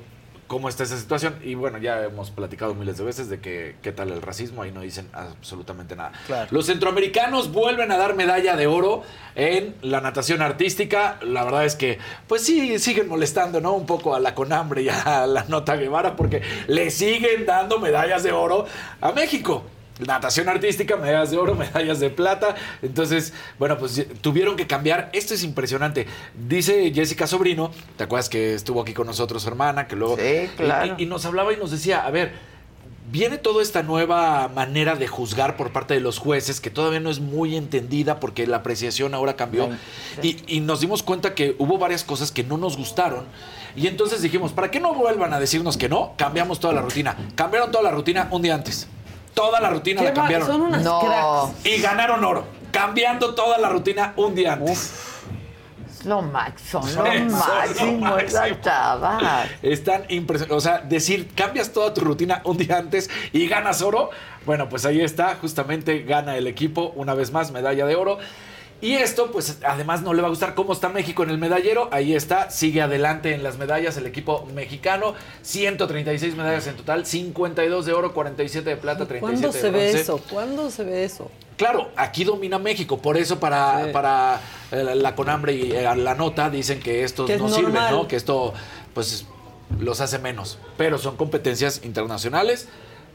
¿cómo 0.47 0.69
está 0.69 0.83
esa 0.83 0.97
situación? 0.97 1.37
Y 1.43 1.55
bueno, 1.55 1.77
ya 1.77 2.03
hemos 2.03 2.31
platicado 2.31 2.73
miles 2.73 2.97
de 2.97 3.03
veces 3.03 3.29
de 3.29 3.39
que 3.39 3.75
qué 3.81 3.91
tal 3.91 4.11
el 4.11 4.21
racismo, 4.21 4.61
ahí 4.63 4.71
no 4.71 4.81
dicen 4.81 5.07
absolutamente 5.13 5.95
nada. 5.95 6.11
Claro. 6.25 6.47
Los 6.51 6.65
centroamericanos 6.65 7.51
vuelven 7.51 7.91
a 7.91 7.97
dar 7.97 8.15
medalla 8.15 8.55
de 8.55 8.67
oro 8.67 9.03
en 9.35 9.75
la 9.81 10.01
natación 10.01 10.41
artística. 10.41 11.19
La 11.21 11.43
verdad 11.43 11.65
es 11.65 11.75
que, 11.75 11.99
pues 12.27 12.43
sí, 12.43 12.79
siguen 12.79 13.07
molestando, 13.07 13.61
¿no? 13.61 13.73
Un 13.73 13.85
poco 13.85 14.15
a 14.15 14.19
la 14.19 14.33
Conambre 14.33 14.81
y 14.81 14.89
a 14.89 15.27
la 15.27 15.43
Nota 15.45 15.75
Guevara 15.75 16.15
porque 16.15 16.41
le 16.67 16.89
siguen 16.89 17.45
dando 17.45 17.79
medallas 17.79 18.23
de 18.23 18.31
oro 18.31 18.65
a 19.01 19.11
México. 19.11 19.63
Natación 20.05 20.47
artística, 20.49 20.95
medallas 20.95 21.31
de 21.31 21.37
oro, 21.37 21.55
medallas 21.55 21.99
de 21.99 22.09
plata. 22.09 22.55
Entonces, 22.81 23.33
bueno, 23.57 23.77
pues 23.77 24.05
tuvieron 24.21 24.55
que 24.55 24.67
cambiar. 24.67 25.09
Esto 25.13 25.33
es 25.33 25.43
impresionante. 25.43 26.05
Dice 26.47 26.91
Jessica 26.93 27.25
Sobrino, 27.27 27.71
¿te 27.97 28.03
acuerdas 28.03 28.29
que 28.29 28.53
estuvo 28.53 28.81
aquí 28.81 28.93
con 28.93 29.07
nosotros 29.07 29.41
su 29.43 29.47
hermana? 29.49 29.87
Que 29.87 29.95
luego. 29.95 30.17
Sí, 30.17 30.49
claro. 30.55 30.95
y- 30.97 31.03
y 31.03 31.05
nos 31.07 31.25
hablaba 31.25 31.51
y 31.53 31.57
nos 31.57 31.71
decía, 31.71 32.05
a 32.05 32.11
ver, 32.11 32.33
viene 33.11 33.37
toda 33.37 33.63
esta 33.63 33.83
nueva 33.83 34.49
manera 34.49 34.95
de 34.95 35.07
juzgar 35.07 35.55
por 35.55 35.71
parte 35.71 35.93
de 35.93 36.01
los 36.01 36.19
jueces 36.19 36.59
que 36.59 36.69
todavía 36.69 36.99
no 36.99 37.09
es 37.09 37.19
muy 37.21 37.55
entendida 37.55 38.19
porque 38.19 38.45
la 38.45 38.57
apreciación 38.57 39.13
ahora 39.13 39.35
cambió 39.37 39.69
y, 40.21 40.37
y 40.45 40.59
nos 40.59 40.81
dimos 40.81 41.03
cuenta 41.03 41.33
que 41.33 41.55
hubo 41.57 41.77
varias 41.77 42.03
cosas 42.03 42.31
que 42.33 42.43
no 42.43 42.57
nos 42.57 42.75
gustaron 42.75 43.23
y 43.77 43.87
entonces 43.87 44.21
dijimos, 44.21 44.51
para 44.51 44.69
que 44.71 44.79
no 44.81 44.93
vuelvan 44.93 45.33
a 45.33 45.39
decirnos 45.39 45.77
que 45.77 45.87
no, 45.87 46.13
cambiamos 46.17 46.59
toda 46.59 46.73
la 46.73 46.81
rutina. 46.81 47.15
Cambiaron 47.35 47.71
toda 47.71 47.83
la 47.83 47.91
rutina 47.91 48.27
un 48.31 48.41
día 48.41 48.55
antes. 48.55 48.87
Toda 49.37 49.59
la 49.61 49.69
rutina 49.69 50.01
la 50.01 50.13
cambiaron. 50.13 50.47
son 50.47 50.61
unas 50.61 50.81
No. 50.83 50.99
cracks. 50.99 51.65
Y 51.67 51.79
ganaron 51.79 52.25
oro. 52.25 52.43
Cambiando 52.71 53.35
toda 53.35 53.59
la 53.59 53.69
rutina 53.69 54.13
un 54.15 54.33
día 54.33 54.53
antes. 54.53 54.91
Es 55.99 56.05
lo 56.05 56.23
máximo, 56.23 56.81
lo 56.83 56.89
Son 56.89 57.05
lo 57.05 57.35
máximo, 57.37 57.99
máximo. 57.99 58.17
Están 59.61 60.05
impresionantes. 60.09 60.57
O 60.57 60.59
sea, 60.61 60.79
decir, 60.79 61.29
cambias 61.35 61.71
toda 61.71 61.93
tu 61.93 62.01
rutina 62.01 62.41
un 62.45 62.57
día 62.57 62.77
antes 62.77 63.09
y 63.31 63.47
ganas 63.47 63.81
oro. 63.83 64.09
Bueno, 64.45 64.69
pues 64.69 64.85
ahí 64.85 65.01
está. 65.01 65.35
Justamente 65.39 65.99
gana 66.03 66.35
el 66.35 66.47
equipo 66.47 66.91
una 66.95 67.13
vez 67.13 67.31
más 67.31 67.51
medalla 67.51 67.85
de 67.85 67.95
oro. 67.95 68.17
Y 68.79 68.93
esto, 68.93 69.31
pues 69.31 69.57
además 69.65 70.03
no 70.03 70.13
le 70.13 70.21
va 70.21 70.27
a 70.27 70.29
gustar 70.29 70.53
cómo 70.53 70.71
está 70.73 70.89
México 70.89 71.23
en 71.23 71.31
el 71.31 71.39
medallero. 71.39 71.89
Ahí 71.91 72.13
está, 72.13 72.51
sigue 72.51 72.81
adelante 72.81 73.33
en 73.33 73.41
las 73.41 73.57
medallas 73.57 73.97
el 73.97 74.05
equipo 74.05 74.47
mexicano. 74.53 75.15
136 75.41 76.35
medallas 76.35 76.67
en 76.67 76.75
total, 76.75 77.05
52 77.05 77.85
de 77.87 77.93
oro, 77.93 78.13
47 78.13 78.69
de 78.69 78.77
plata, 78.77 79.07
37 79.07 79.19
¿Cuándo 79.21 79.47
de 79.51 79.59
se 79.59 79.71
ve 79.71 79.79
bronce. 79.85 80.01
eso? 80.01 80.21
¿Cuándo 80.29 80.69
se 80.69 80.83
ve 80.83 81.03
eso? 81.05 81.31
Claro, 81.57 81.89
aquí 81.95 82.23
domina 82.23 82.59
México, 82.59 82.99
por 82.99 83.17
eso 83.17 83.39
para, 83.39 83.85
Sí. 83.85 83.91
para 83.91 84.41
eh, 84.71 84.83
la 84.95 85.15
Conambre 85.15 85.53
y 85.53 85.71
eh, 85.71 85.95
la 85.95 86.13
nota 86.13 86.51
dicen 86.51 86.79
que 86.79 87.03
estos 87.03 87.25
Que 87.25 87.33
es 87.33 87.41
no 87.41 87.49
sirven, 87.49 87.73
normal. 87.73 87.91
¿no? 87.95 88.07
Que 88.07 88.15
esto 88.15 88.53
pues 88.93 89.25
los 89.79 89.99
hace 90.01 90.19
menos, 90.19 90.59
pero 90.77 90.99
son 90.99 91.17
competencias 91.17 91.81
internacionales 91.83 92.67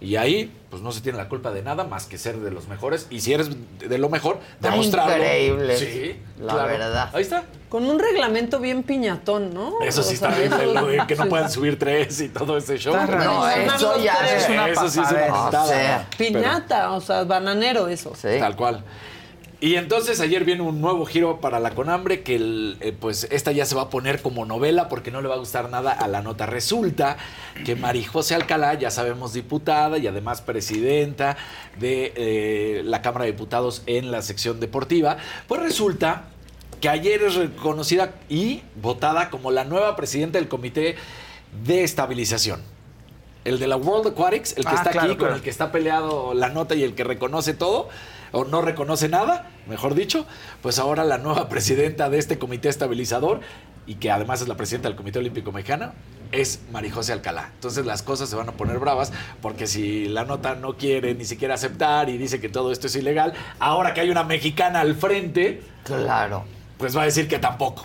y 0.03 0.17
ahí 0.17 0.53
pues 0.71 0.83
no 0.83 0.91
se 0.93 1.01
tiene 1.03 1.19
la 1.19 1.29
culpa 1.29 1.51
de 1.53 1.63
nada 1.63 1.85
más 1.85 2.07
que 2.07 2.17
ser 2.19 2.39
de 2.39 2.51
los 2.51 2.67
mejores 2.69 3.07
y 3.11 3.21
si 3.21 3.33
eres 3.35 3.51
de 3.79 3.99
lo 3.99 4.09
mejor, 4.09 4.39
demostrarlo. 4.61 5.17
increíble, 5.17 5.77
Sí, 5.77 6.17
la 6.41 6.53
claro. 6.55 6.69
verdad. 6.69 7.11
Ahí 7.13 7.23
está. 7.23 7.45
Con 7.69 7.85
un 7.85 7.99
reglamento 7.99 8.59
bien 8.59 8.83
piñatón, 8.83 9.53
¿no? 9.55 9.75
Eso 9.83 10.03
sí 10.03 10.15
O 10.15 10.19
sea, 10.19 10.31
está 10.31 10.59
bien, 10.59 11.07
que 11.07 11.15
no 11.17 11.23
sí. 11.25 11.29
puedan 11.29 11.51
subir 11.51 11.79
tres 11.79 12.21
y 12.21 12.29
todo 12.29 12.57
ese 12.59 12.79
show. 12.79 12.95
No, 12.95 13.49
eso 13.49 14.03
ya 14.03 14.15
es 14.37 14.49
una 14.49 14.69
Eso 14.69 14.89
sí 14.89 15.01
es 15.01 15.11
una 15.11 15.21
pasadera. 15.21 15.33
mentada. 15.43 15.65
O 15.65 15.69
sea, 15.69 16.07
Pero- 16.19 16.33
Piñata, 16.41 16.93
o 16.93 17.01
sea, 17.01 17.25
bananero 17.25 17.89
eso. 17.89 18.13
Tal 18.21 18.57
cual. 18.57 18.83
Y 19.63 19.77
entonces 19.77 20.19
ayer 20.19 20.45
viene 20.45 20.63
un 20.63 20.81
nuevo 20.81 21.07
giro 21.07 21.39
para 21.41 21.61
la 21.61 21.71
Conambre 21.71 22.25
que 22.25 22.35
el, 22.35 22.79
eh, 22.81 22.93
pues 22.99 23.29
esta 23.31 23.53
ya 23.53 23.65
se 23.65 23.77
va 23.77 23.83
a 23.83 23.91
poner 23.91 24.21
como 24.21 24.45
novela 24.45 24.89
porque 24.89 25.13
no 25.13 25.23
le 25.23 25.29
va 25.29 25.37
a 25.37 25.39
gustar 25.39 25.71
nada 25.71 25.93
a 25.93 26.09
la 26.09 26.21
nota. 26.21 26.47
Resulta 26.47 27.17
que 27.65 27.77
Marijose 27.77 28.35
Alcalá, 28.35 28.75
ya 28.75 28.91
sabemos 28.91 29.35
diputada 29.35 29.99
y 29.99 30.09
además 30.09 30.41
presidenta 30.41 31.37
de 31.79 32.13
eh, 32.17 32.83
la 32.85 33.03
Cámara 33.03 33.25
de 33.25 33.31
Diputados 33.31 33.85
en 33.87 34.11
la 34.11 34.23
sección 34.23 34.59
deportiva, 34.59 35.19
pues 35.47 35.63
resulta 35.63 36.25
que 36.81 36.89
ayer 36.89 37.23
es 37.23 37.37
reconocida 37.37 38.15
y 38.29 38.63
votada 38.83 39.31
como 39.31 39.53
la 39.53 39.63
nueva 39.63 39.95
presidenta 39.95 40.41
del 40.41 40.49
Comité 40.49 40.97
de 41.65 41.85
Estabilización. 41.85 42.61
El 43.45 43.61
de 43.61 43.69
la 43.69 43.77
World 43.77 44.09
Aquatics, 44.09 44.57
el 44.57 44.65
que 44.65 44.71
Ah, 44.71 44.75
está 44.75 44.91
claro, 44.91 45.13
aquí, 45.13 45.17
con 45.17 45.33
el 45.33 45.41
que 45.41 45.51
está 45.51 45.71
peleado 45.71 46.35
la 46.35 46.49
nota 46.49 46.75
y 46.75 46.83
el 46.83 46.97
que 46.97 47.05
reconoce 47.05 47.55
todo, 47.55 47.89
o 48.33 48.45
no 48.45 48.63
reconoce 48.63 49.09
nada, 49.09 49.51
mejor 49.69 49.95
dicho, 49.95 50.27
pues 50.63 50.79
ahora 50.79 51.05
la 51.05 51.19
nueva 51.19 51.49
presidenta 51.51 52.11
de 52.11 52.19
este 52.19 52.39
comité 52.39 52.69
estabilizador, 52.69 53.41
y 53.87 53.97
que 53.97 54.11
además 54.11 54.41
es 54.41 54.49
la 54.49 54.57
presidenta 54.57 54.89
del 54.89 54.97
Comité 54.97 55.19
Olímpico 55.19 55.51
Mexicano, 55.51 55.93
es 56.31 56.61
Marijose 56.71 57.13
Alcalá. 57.13 57.51
Entonces 57.55 57.85
las 57.85 58.03
cosas 58.03 58.29
se 58.31 58.37
van 58.37 58.49
a 58.49 58.53
poner 58.53 58.79
bravas, 58.79 59.13
porque 59.41 59.67
si 59.67 60.07
la 60.09 60.25
nota 60.25 60.55
no 60.55 60.77
quiere 60.77 61.15
ni 61.15 61.25
siquiera 61.25 61.55
aceptar 61.55 62.09
y 62.09 62.17
dice 62.17 62.41
que 62.41 62.49
todo 62.49 62.71
esto 62.73 62.87
es 62.87 62.95
ilegal, 62.97 63.33
ahora 63.59 63.93
que 63.93 64.01
hay 64.01 64.11
una 64.11 64.23
mexicana 64.25 64.81
al 64.81 64.95
frente, 64.95 65.63
claro. 65.85 66.45
pues 66.79 66.97
va 66.97 67.03
a 67.03 67.07
decir 67.07 67.27
que 67.29 67.39
tampoco. 67.41 67.85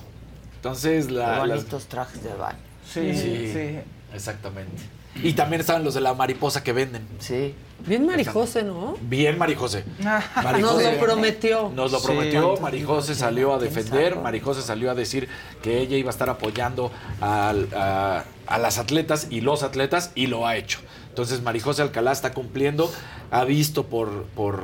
Entonces 0.55 1.07
Qué 1.07 1.13
la, 1.13 1.45
las- 1.45 1.57
bonitos 1.59 1.87
trajes 1.87 2.23
de 2.23 2.33
baño. 2.33 2.59
Sí, 2.87 3.11
sí. 3.51 3.79
Exactamente. 4.13 4.83
Y 5.23 5.33
también 5.33 5.61
estaban 5.61 5.83
los 5.83 5.93
de 5.93 6.01
la 6.01 6.13
mariposa 6.13 6.63
que 6.63 6.73
venden. 6.73 7.07
Sí. 7.19 7.53
Bien 7.85 8.05
marijose, 8.05 8.63
¿no? 8.63 8.97
Bien 9.01 9.37
Marijose. 9.37 9.83
Nos 10.59 10.81
lo 10.83 10.99
prometió. 10.99 11.71
Nos 11.73 11.91
lo 11.91 11.99
Sí. 11.99 12.05
prometió, 12.07 12.57
Marijose 12.57 13.13
salió 13.15 13.53
a 13.53 13.59
defender, 13.59 14.15
Marijose 14.17 14.61
salió 14.63 14.89
a 14.91 14.95
decir 14.95 15.29
que 15.61 15.79
ella 15.79 15.95
iba 15.95 16.09
a 16.09 16.11
estar 16.11 16.29
apoyando 16.29 16.91
a, 17.21 18.23
a 18.47 18.57
las 18.57 18.77
atletas 18.79 19.27
y 19.29 19.41
los 19.41 19.61
atletas 19.63 20.11
y 20.15 20.27
lo 20.27 20.47
ha 20.47 20.57
hecho. 20.57 20.79
Entonces 21.09 21.41
Marijose 21.43 21.81
Alcalá 21.83 22.11
está 22.11 22.33
cumpliendo, 22.33 22.91
ha 23.31 23.43
visto 23.43 23.85
por, 23.85 24.23
por 24.35 24.63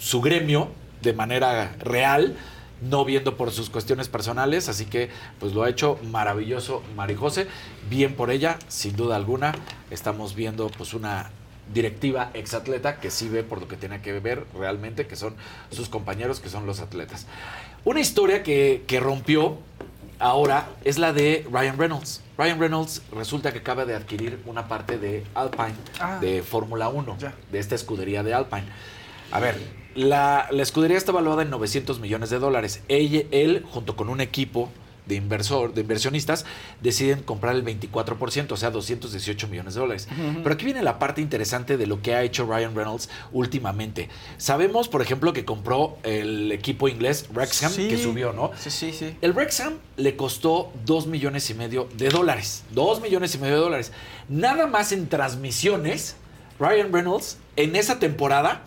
su 0.00 0.20
gremio 0.20 0.68
de 1.02 1.12
manera 1.12 1.74
real, 1.80 2.34
no 2.84 3.04
viendo 3.04 3.36
por 3.36 3.50
sus 3.50 3.70
cuestiones 3.70 4.08
personales, 4.08 4.68
así 4.68 4.86
que 4.86 5.10
pues 5.40 5.52
lo 5.52 5.62
ha 5.62 5.70
hecho 5.70 5.98
maravilloso 6.10 6.82
Marijose, 6.96 7.46
bien 7.88 8.14
por 8.14 8.30
ella, 8.30 8.58
sin 8.68 8.96
duda 8.96 9.16
alguna, 9.16 9.52
estamos 9.90 10.34
viendo 10.34 10.68
pues 10.68 10.94
una 10.94 11.30
directiva 11.72 12.30
exatleta 12.34 13.00
que 13.00 13.10
sí 13.10 13.28
ve 13.28 13.42
por 13.42 13.60
lo 13.60 13.68
que 13.68 13.76
tiene 13.76 14.02
que 14.02 14.18
ver 14.20 14.44
realmente, 14.58 15.06
que 15.06 15.16
son 15.16 15.34
sus 15.70 15.88
compañeros, 15.88 16.40
que 16.40 16.48
son 16.50 16.66
los 16.66 16.80
atletas. 16.80 17.26
Una 17.84 18.00
historia 18.00 18.42
que, 18.42 18.84
que 18.86 19.00
rompió 19.00 19.58
ahora 20.18 20.68
es 20.84 20.98
la 20.98 21.12
de 21.12 21.46
Ryan 21.50 21.78
Reynolds. 21.78 22.20
Ryan 22.36 22.58
Reynolds 22.60 23.02
resulta 23.12 23.52
que 23.52 23.60
acaba 23.60 23.84
de 23.86 23.94
adquirir 23.94 24.40
una 24.44 24.68
parte 24.68 24.98
de 24.98 25.24
Alpine, 25.34 25.74
Ah. 26.00 26.18
de 26.20 26.42
Fórmula 26.42 26.88
1, 26.88 27.16
de 27.50 27.58
esta 27.58 27.74
escudería 27.74 28.22
de 28.22 28.34
Alpine. 28.34 28.64
A 29.30 29.40
ver, 29.40 29.56
la, 29.94 30.48
la 30.50 30.62
escudería 30.62 30.96
está 30.96 31.12
valuada 31.12 31.42
en 31.42 31.50
900 31.50 32.00
millones 32.00 32.30
de 32.30 32.38
dólares. 32.38 32.82
Ella- 32.88 33.24
él, 33.30 33.64
junto 33.70 33.96
con 33.96 34.08
un 34.08 34.20
equipo 34.20 34.70
de 35.06 35.16
inversor, 35.16 35.74
de 35.74 35.82
inversionistas, 35.82 36.46
deciden 36.80 37.20
comprar 37.22 37.54
el 37.54 37.62
24%, 37.62 38.52
o 38.52 38.56
sea, 38.56 38.70
218 38.70 39.48
millones 39.48 39.74
de 39.74 39.80
dólares. 39.80 40.08
Pero 40.42 40.54
aquí 40.54 40.64
viene 40.64 40.82
la 40.82 40.98
parte 40.98 41.20
interesante 41.20 41.76
de 41.76 41.86
lo 41.86 42.00
que 42.00 42.14
ha 42.14 42.22
hecho 42.22 42.46
Ryan 42.46 42.74
Reynolds 42.74 43.10
últimamente. 43.30 44.08
Sabemos, 44.38 44.88
por 44.88 45.02
ejemplo, 45.02 45.34
que 45.34 45.44
compró 45.44 45.98
el 46.04 46.50
equipo 46.52 46.88
inglés 46.88 47.26
Wrexham, 47.34 47.70
Sí. 47.70 47.88
que 47.88 47.98
subió, 47.98 48.32
¿no? 48.32 48.50
Sí, 48.58 48.70
sí, 48.70 48.92
sí. 48.94 49.14
El 49.20 49.34
Wrexham 49.34 49.74
le 49.98 50.16
costó 50.16 50.72
2 50.86 51.06
millones 51.06 51.50
y 51.50 51.54
medio 51.54 51.86
de 51.98 52.08
dólares. 52.08 52.64
2 52.70 53.02
millones 53.02 53.34
y 53.34 53.38
medio 53.38 53.56
de 53.56 53.60
dólares. 53.60 53.92
Nada 54.30 54.66
más 54.66 54.90
en 54.92 55.06
transmisiones, 55.10 56.16
Ryan 56.58 56.90
Reynolds 56.90 57.36
en 57.56 57.76
esa 57.76 57.98
temporada 57.98 58.64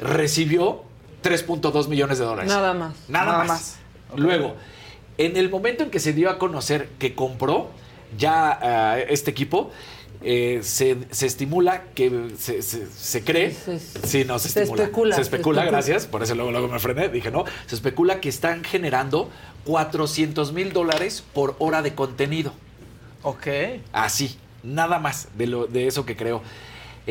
recibió 0.00 0.82
3.2 1.22 1.88
millones 1.88 2.18
de 2.18 2.24
dólares. 2.24 2.50
Nada 2.50 2.74
más. 2.74 2.94
Nada, 3.08 3.24
Nada 3.26 3.38
más. 3.38 3.48
más. 3.48 3.76
Luego, 4.16 4.56
en 5.18 5.36
el 5.36 5.50
momento 5.50 5.84
en 5.84 5.90
que 5.90 6.00
se 6.00 6.12
dio 6.12 6.30
a 6.30 6.38
conocer 6.38 6.88
que 6.98 7.14
compró 7.14 7.70
ya 8.18 8.58
ah, 8.60 8.98
este 8.98 9.30
equipo, 9.30 9.70
eh, 10.22 10.60
se, 10.62 10.98
se 11.10 11.26
estimula 11.26 11.84
que 11.94 12.30
se, 12.38 12.60
se- 12.62 12.86
se 12.90 13.24
cree. 13.24 13.54
sí, 14.04 14.24
no, 14.24 14.38
se, 14.38 14.48
se 14.48 14.62
estimula. 14.62 14.82
especula, 14.82 15.14
Se 15.16 15.20
se 15.20 15.22
especula, 15.22 15.60
especula. 15.62 15.64
gracias. 15.66 16.06
Por 16.06 16.22
eso 16.22 16.34
luego, 16.34 16.50
luego 16.50 16.68
me 16.68 16.78
frené. 16.78 17.08
Dije, 17.08 17.30
no. 17.30 17.44
Se 17.66 17.74
especula 17.74 18.20
que 18.20 18.28
están 18.28 18.64
generando 18.64 19.30
400 19.64 20.52
mil 20.52 20.72
dólares 20.72 21.22
por 21.32 21.54
hora 21.58 21.82
de 21.82 21.94
contenido. 21.94 22.52
Ok. 23.22 23.46
Así, 23.92 24.38
nada 24.62 24.98
más 24.98 25.28
de, 25.36 25.46
lo, 25.46 25.66
de 25.66 25.86
eso 25.86 26.04
que 26.04 26.16
creo. 26.16 26.42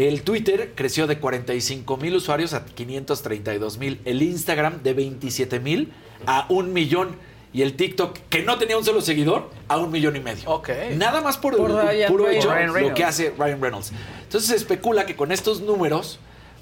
El 0.07 0.21
Twitter 0.21 0.71
creció 0.76 1.07
de 1.07 1.19
45 1.19 1.97
mil 1.97 2.15
usuarios 2.15 2.53
a 2.53 2.63
532 2.63 3.77
mil. 3.80 3.99
El 4.05 4.21
Instagram 4.21 4.81
de 4.81 4.93
27 4.93 5.59
mil 5.59 5.91
a 6.26 6.45
un 6.47 6.71
millón. 6.71 7.17
Y 7.51 7.63
el 7.63 7.76
TikTok, 7.76 8.17
que 8.30 8.43
no 8.43 8.57
tenía 8.57 8.77
un 8.77 8.85
solo 8.85 9.01
seguidor, 9.01 9.49
a 9.67 9.77
un 9.77 9.91
millón 9.91 10.15
y 10.15 10.21
medio. 10.21 10.49
Ok. 10.49 10.69
Nada 10.95 11.19
más 11.19 11.38
por, 11.38 11.57
Por 11.57 11.71
el 11.91 12.07
puro 12.07 12.30
hecho 12.30 12.49
lo 12.80 12.93
que 12.93 13.03
hace 13.03 13.34
Ryan 13.38 13.59
Reynolds. 13.59 13.91
Entonces 14.23 14.49
se 14.51 14.55
especula 14.55 15.05
que 15.05 15.17
con 15.17 15.34
estos 15.34 15.59
números, 15.59 16.19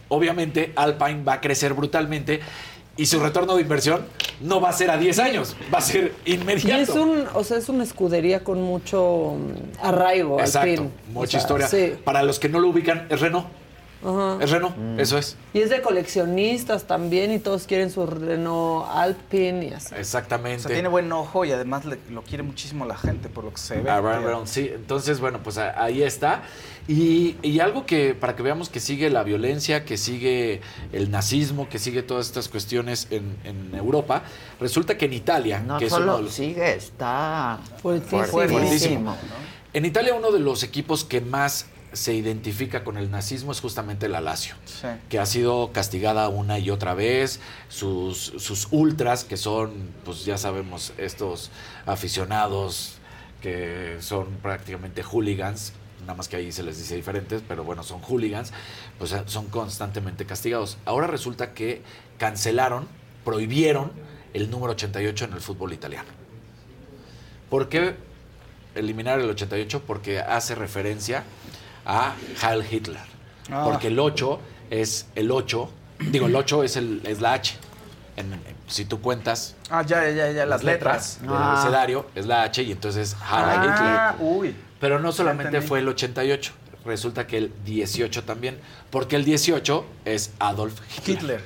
obviamente 0.07 0.73
Alpine 0.75 1.23
va 1.23 1.33
a 1.33 1.41
crecer 1.41 1.75
brutalmente 1.75 2.39
y 2.95 3.05
su 3.05 3.19
retorno 3.19 3.55
de 3.55 3.61
inversión 3.61 4.07
no 4.41 4.61
va 4.61 4.69
a 4.69 4.73
ser 4.73 4.89
a 4.91 4.97
10 4.97 5.19
años, 5.19 5.55
va 5.73 5.79
a 5.79 5.81
ser 5.81 6.13
Y 6.25 6.33
inmediato. 6.35 6.81
es 6.81 6.89
un, 6.89 7.25
o 7.33 7.43
sea, 7.43 7.57
es 7.57 7.69
una 7.69 7.83
escudería 7.83 8.43
con 8.43 8.61
mucho 8.61 9.35
mm, 9.37 9.85
arraigo. 9.85 10.39
Exacto, 10.39 10.69
Alpine. 10.69 10.89
mucha 11.13 11.23
O 11.23 11.27
sea, 11.27 11.39
historia. 11.39 11.67
Sí. 11.67 11.93
Para 12.03 12.23
los 12.23 12.39
que 12.39 12.49
no 12.49 12.59
lo 12.59 12.69
ubican, 12.69 13.07
es 13.09 13.19
Renault. 13.19 13.47
Ajá. 14.05 14.37
Es 14.41 14.51
Renault, 14.51 14.75
eso 14.99 15.17
es. 15.17 15.35
Y 15.53 15.59
es 15.61 15.69
de 15.69 15.81
coleccionistas 15.81 16.85
también 16.85 17.31
y 17.31 17.39
todos 17.39 17.65
quieren 17.65 17.89
su 17.89 18.05
Renault 18.05 18.85
Alpine 18.91 19.65
y 19.67 19.73
así. 19.73 19.93
O 19.95 19.97
Exactamente. 19.97 20.63
sea, 20.63 20.71
tiene 20.73 20.87
buen 20.87 21.11
ojo 21.11 21.45
y 21.45 21.51
además 21.51 21.85
le- 21.85 21.97
lo 22.11 22.21
quiere 22.21 22.43
muchísimo 22.43 22.85
la 22.85 22.95
gente 22.97 23.29
por 23.29 23.43
lo 23.43 23.51
que 23.51 23.57
se 23.57 23.81
ve. 23.81 23.89
A 23.89 23.99
Ryan 23.99 24.23
Reynolds, 24.23 24.49
sí. 24.51 24.69
Entonces, 24.73 25.19
bueno, 25.19 25.39
pues 25.43 25.57
ahí 25.57 26.03
está. 26.03 26.43
Y, 26.87 27.35
y 27.41 27.59
algo 27.59 27.85
que, 27.85 28.13
para 28.15 28.35
que 28.35 28.43
veamos 28.43 28.69
que 28.69 28.79
sigue 28.79 29.09
la 29.09 29.23
violencia, 29.23 29.83
que 29.83 29.97
sigue 29.97 30.61
el 30.93 31.11
nazismo, 31.11 31.67
que 31.67 31.79
sigue 31.79 32.01
todas 32.03 32.27
estas 32.27 32.47
cuestiones 32.47 33.07
en, 33.09 33.35
en 33.43 33.75
Europa, 33.75 34.21
resulta 34.59 34.97
que 34.97 35.05
en 35.05 35.13
Italia, 35.13 35.59
No 35.59 35.79
que 35.79 35.87
es 35.87 35.91
uno 35.91 36.01
de 36.01 36.07
solo 36.11 36.21
los- 36.23 36.33
sigue, 36.33 36.75
está 36.75 37.59
Fuertísimo. 37.81 38.23
fuertísimo. 38.27 39.17
En 39.73 39.85
Italia 39.85 40.13
uno 40.15 40.31
de 40.31 40.39
los 40.39 40.63
equipos 40.63 41.03
que 41.03 41.19
más 41.19 41.65
se 41.93 42.13
identifica 42.13 42.83
con 42.83 42.97
el 42.97 43.09
nazismo 43.09 43.51
es 43.51 43.61
justamente 43.61 44.09
la 44.09 44.19
Lazio, 44.21 44.55
Sí. 44.65 44.87
que 45.09 45.19
ha 45.19 45.25
sido 45.25 45.71
castigada 45.71 46.27
una 46.29 46.59
y 46.59 46.69
otra 46.69 46.93
vez, 46.93 47.39
sus, 47.69 48.33
sus 48.37 48.67
ultras, 48.71 49.23
que 49.23 49.37
son, 49.37 49.71
pues 50.03 50.25
ya 50.25 50.37
sabemos, 50.37 50.93
estos 50.97 51.49
aficionados 51.85 52.95
que 53.41 53.97
son 54.01 54.27
prácticamente 54.41 55.03
hooligans, 55.03 55.73
nada 56.01 56.15
más 56.15 56.27
que 56.27 56.35
ahí 56.37 56.51
se 56.51 56.63
les 56.63 56.77
dice 56.77 56.95
diferentes, 56.95 57.41
pero 57.47 57.63
bueno, 57.63 57.83
son 57.83 58.01
hooligans, 58.01 58.51
pues 58.97 59.15
son 59.27 59.47
constantemente 59.47 60.25
castigados. 60.25 60.77
Ahora 60.85 61.07
resulta 61.07 61.53
que 61.53 61.81
cancelaron, 62.17 62.87
prohibieron 63.23 63.91
el 64.33 64.49
número 64.49 64.73
88 64.73 65.25
en 65.25 65.33
el 65.33 65.41
fútbol 65.41 65.73
italiano. 65.73 66.09
¿Por 67.49 67.69
qué 67.69 67.95
eliminar 68.75 69.19
el 69.19 69.29
88? 69.29 69.83
Porque 69.87 70.19
hace 70.19 70.53
referencia 70.55 71.23
a 71.87 72.13
Heil 72.43 72.63
Hitler. 72.69 73.01
Ah. 73.51 73.63
Porque 73.65 73.87
el 73.87 73.97
8 73.99 74.39
es 74.69 75.07
el 75.15 75.31
8, 75.31 75.69
digo, 76.11 76.27
el 76.27 76.35
8 76.35 76.63
es, 76.63 76.75
el, 76.75 77.01
es 77.05 77.21
la 77.21 77.33
H. 77.33 77.55
en- 78.17 78.33
en- 78.33 78.57
si 78.67 78.83
tú 78.85 78.99
cuentas 78.99 79.55
Ah, 79.69 79.83
ya, 79.83 80.03
ya, 80.03 80.11
ya, 80.11 80.31
ya, 80.31 80.45
las 80.45 80.63
letras. 80.63 81.19
del 81.21 81.29
Ah. 81.31 81.53
abecedario, 81.53 82.07
es 82.15 82.25
la 82.25 82.43
H 82.43 82.61
y 82.63 82.71
entonces 82.71 83.13
Heil 83.13 83.43
Ah, 83.45 84.13
Hitler. 84.17 84.27
uy. 84.29 84.55
Pero 84.79 84.99
no 84.99 85.11
solamente 85.11 85.61
fue 85.61 85.79
el 85.79 85.87
88, 85.87 86.51
resulta 86.85 87.25
que 87.27 87.37
el 87.37 87.53
18 87.63 88.23
también, 88.23 88.59
porque 88.91 89.15
el 89.15 89.23
18 89.23 89.85
es 90.03 90.31
Adolf 90.39 90.79
Hitler. 90.99 91.15
Hitler. 91.17 91.41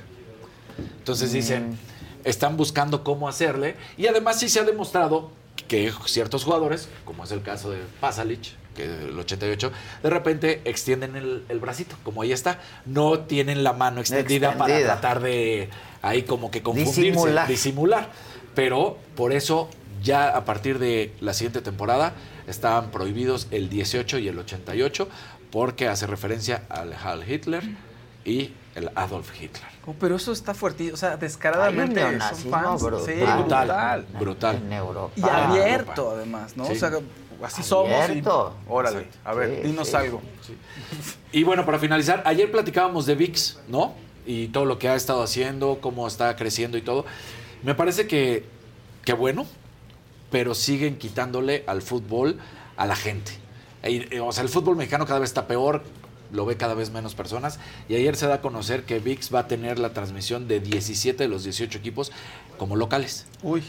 Entonces 0.97 1.31
dicen, 1.31 1.77
están 2.23 2.57
buscando 2.57 3.03
cómo 3.03 3.27
hacerle 3.29 3.75
y 3.97 4.07
además 4.07 4.39
sí 4.39 4.49
se 4.49 4.59
ha 4.59 4.63
demostrado 4.63 5.29
que 5.67 5.91
ciertos 6.05 6.43
jugadores, 6.43 6.89
como 7.05 7.23
es 7.23 7.31
el 7.31 7.41
caso 7.41 7.69
de 7.71 7.79
Pasalic, 7.99 8.53
que 8.75 8.85
el 8.85 9.17
88, 9.19 9.71
de 10.03 10.09
repente 10.09 10.61
extienden 10.65 11.15
el, 11.15 11.43
el 11.49 11.59
bracito, 11.59 11.95
como 12.03 12.21
ahí 12.21 12.31
está, 12.31 12.59
no 12.85 13.19
tienen 13.19 13.63
la 13.63 13.73
mano 13.73 13.99
extendida, 14.01 14.57
para 14.57 14.79
tratar 14.79 15.19
de 15.21 15.69
ahí 16.01 16.23
como 16.23 16.49
que 16.51 16.61
confundirse, 16.63 17.01
Disimular. 17.01 17.47
disimular. 17.47 18.09
Pero 18.55 18.97
por 19.15 19.31
eso 19.33 19.69
ya 20.01 20.29
a 20.35 20.45
partir 20.45 20.79
de 20.79 21.13
la 21.21 21.33
siguiente 21.33 21.61
temporada 21.61 22.13
estaban 22.47 22.91
prohibidos 22.91 23.47
el 23.51 23.69
18 23.69 24.17
y 24.17 24.27
el 24.27 24.39
88 24.39 25.07
porque 25.51 25.87
hace 25.87 26.07
referencia 26.07 26.63
al 26.69 26.93
Heil 26.93 27.29
Hitler 27.29 27.63
y 28.25 28.53
el 28.75 28.89
Adolf 28.95 29.29
Hitler. 29.35 29.69
Oh, 29.85 29.93
pero 29.99 30.15
eso 30.15 30.31
está 30.31 30.53
fuertísimo, 30.53 30.93
o 30.93 30.97
sea, 30.97 31.17
descaradamente 31.17 32.01
son 32.19 32.51
fans. 32.51 32.81
brutal. 32.81 33.05
Sí, 33.05 33.13
Brutal, 33.19 33.67
brutal. 33.67 34.05
brutal. 34.19 34.55
En 34.57 34.73
Europa. 34.73 35.13
Y 35.15 35.23
abierto, 35.23 36.11
además, 36.11 36.55
¿no? 36.55 36.65
Sí. 36.65 36.73
O 36.73 36.75
sea, 36.75 36.91
así 37.43 37.63
somos. 37.63 38.09
y- 38.09 38.23
órale, 38.67 39.07
a 39.23 39.33
ver, 39.33 39.61
Sí, 39.61 39.67
dinos 39.67 39.87
sí. 39.89 39.95
algo. 39.95 40.21
Y 41.31 41.43
bueno, 41.43 41.65
para 41.65 41.79
finalizar, 41.79 42.23
ayer 42.25 42.51
platicábamos 42.51 43.05
de 43.05 43.15
VIX, 43.15 43.59
¿no? 43.67 43.93
Y 44.25 44.47
todo 44.49 44.65
lo 44.65 44.77
que 44.79 44.87
ha 44.89 44.95
estado 44.95 45.23
haciendo, 45.23 45.79
cómo 45.81 46.07
está 46.07 46.35
creciendo 46.35 46.77
y 46.77 46.81
todo. 46.81 47.05
Me 47.63 47.73
parece 47.75 48.07
que, 48.07 48.45
que 49.03 49.13
bueno, 49.13 49.45
pero 50.29 50.53
siguen 50.55 50.97
quitándole 50.97 51.63
al 51.67 51.81
fútbol 51.81 52.37
a 52.77 52.85
la 52.85 52.95
gente. 52.95 53.31
Y, 53.83 54.13
eh, 54.15 54.19
O 54.19 54.31
sea, 54.31 54.43
el 54.43 54.49
fútbol 54.49 54.75
mexicano 54.75 55.05
cada 55.05 55.19
vez 55.19 55.29
está 55.29 55.47
peor, 55.47 55.83
lo 56.31 56.45
ve 56.45 56.55
cada 56.55 56.73
vez 56.75 56.91
menos 56.91 57.15
personas. 57.15 57.59
Y 57.89 57.95
ayer 57.95 58.15
se 58.15 58.27
da 58.27 58.35
a 58.35 58.41
conocer 58.41 58.83
que 58.83 58.99
VIX 58.99 59.33
va 59.33 59.39
a 59.39 59.47
tener 59.47 59.79
la 59.79 59.93
transmisión 59.93 60.47
de 60.47 60.59
17 60.59 61.23
de 61.23 61.27
los 61.27 61.43
18 61.43 61.77
equipos 61.77 62.11
como 62.57 62.75
locales. 62.75 63.25
Uy. 63.43 63.63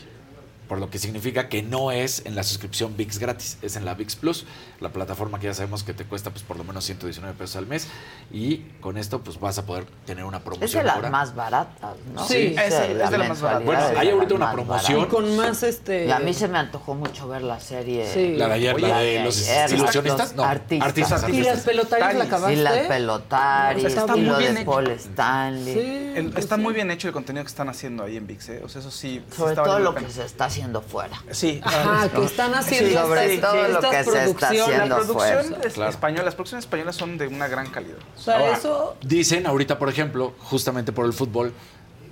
Por 0.73 0.81
lo 0.81 0.89
que 0.89 0.99
significa 0.99 1.51
que 1.51 1.63
no 1.63 1.93
es 1.93 2.23
en 2.25 2.35
la 2.35 2.43
suscripción 2.43 2.97
VIX 2.97 3.19
gratis, 3.19 3.59
es 3.61 3.77
en 3.77 3.85
la 3.85 3.93
VIX 3.93 4.17
Plus, 4.17 4.47
la 4.81 4.89
plataforma 4.91 5.39
que 5.39 5.45
ya 5.49 5.53
sabemos 5.53 5.83
que 5.85 5.93
te 5.93 6.07
cuesta 6.07 6.31
pues 6.31 6.43
por 6.45 6.57
lo 6.57 6.65
menos 6.65 6.83
119 6.87 7.35
pesos 7.37 7.57
al 7.57 7.67
mes 7.67 7.89
y 8.33 8.57
con 8.81 8.97
esto 8.97 9.21
pues 9.21 9.39
vas 9.39 9.59
a 9.59 9.67
poder 9.67 9.85
tener 10.07 10.25
una 10.25 10.41
promoción. 10.41 10.65
Es 10.65 10.73
de 10.73 10.83
las 10.83 10.97
ahora. 10.97 11.11
más 11.11 11.35
baratas, 11.35 11.95
¿no? 12.15 12.27
Sí, 12.27 12.55
es- 12.59 12.73
es 12.73 13.11
de 13.11 13.19
las 13.19 13.29
más 13.29 13.43
baratas. 13.43 13.67
Bueno, 13.67 13.83
hay 13.99 14.09
ahorita 14.09 14.35
una 14.35 14.51
promoción. 14.53 15.05
Con 15.11 15.37
más 15.37 15.63
este. 15.63 16.07
Y 16.07 16.11
a 16.11 16.21
mí 16.21 16.33
se 16.33 16.49
me 16.49 16.57
antojó 16.57 16.95
mucho 16.95 17.29
ver 17.29 17.43
la 17.43 17.61
serie. 17.61 18.11
Sí. 18.11 18.37
La 18.39 18.49
de 18.49 18.55
ayer, 18.55 18.81
la 18.81 18.99
de 19.01 19.25
los 19.25 19.43
ayer, 19.47 19.73
ilusionistas, 19.79 20.29
los 20.29 20.37
no, 20.37 20.45
artistas. 20.45 20.89
artistas, 20.89 21.29
¿Y 21.29 21.43
las 21.43 21.61
pelotaris 21.65 22.17
la 22.17 22.25
acabaste? 22.25 22.55
Y 22.55 22.57
las 22.63 22.79
pelotaris, 22.87 23.85
Está 23.85 24.07
y 24.17 24.21
muy 24.21 24.31
lo 24.31 24.39
bien 24.39 24.55
de 24.55 24.61
hecho. 24.63 24.71
Paul 24.71 24.89
Stanley. 24.89 26.13
El- 26.17 26.35
está 26.39 26.57
muy 26.57 26.73
bien 26.73 26.91
hecho 26.91 27.09
el 27.09 27.13
contenido 27.13 27.45
que 27.45 27.49
están 27.51 27.69
haciendo 27.69 28.05
ahí 28.05 28.17
en 28.17 28.27
VIX, 28.27 28.49
¿eh? 28.49 28.63
O 28.65 28.71
sea, 28.71 28.81
eso 28.81 28.91
sí. 28.91 29.03
sí 29.03 29.37
Sobre 29.37 29.51
está 29.53 29.65
todo 29.65 29.79
lo 29.81 29.95
que 29.95 30.09
se 30.09 30.25
está 30.25 30.47
haciendo 30.47 30.62
fuera. 30.81 31.23
Sí. 31.31 31.61
Ajá, 31.63 32.09
que 32.09 32.25
están 32.25 32.55
haciendo 32.55 32.89
Sí, 32.89 32.95
sobre 32.95 33.35
estas, 33.35 33.51
todo 33.53 33.63
lo 33.63 33.75
estas 33.75 33.91
que 33.91 34.05
se 34.05 34.25
está 34.25 34.49
producciones. 34.49 34.61
haciendo 34.63 34.99
La 34.99 35.05
producción 35.05 35.45
fuera. 35.45 35.69
es- 35.89 35.95
española, 35.95 36.23
las 36.25 36.35
producciones 36.35 36.65
españolas 36.65 36.97
son 36.97 37.19
de 37.19 37.27
una 37.27 37.49
gran 37.49 37.67
calidad. 37.71 37.99
O 38.17 38.21
sea, 38.21 38.39
Ahora, 38.39 38.57
eso. 38.57 38.97
Dicen 39.03 39.47
ahorita, 39.47 39.79
por 39.79 39.89
ejemplo, 39.89 40.35
justamente 40.39 40.93
por 40.93 41.07
el 41.07 41.13
fútbol, 41.13 41.53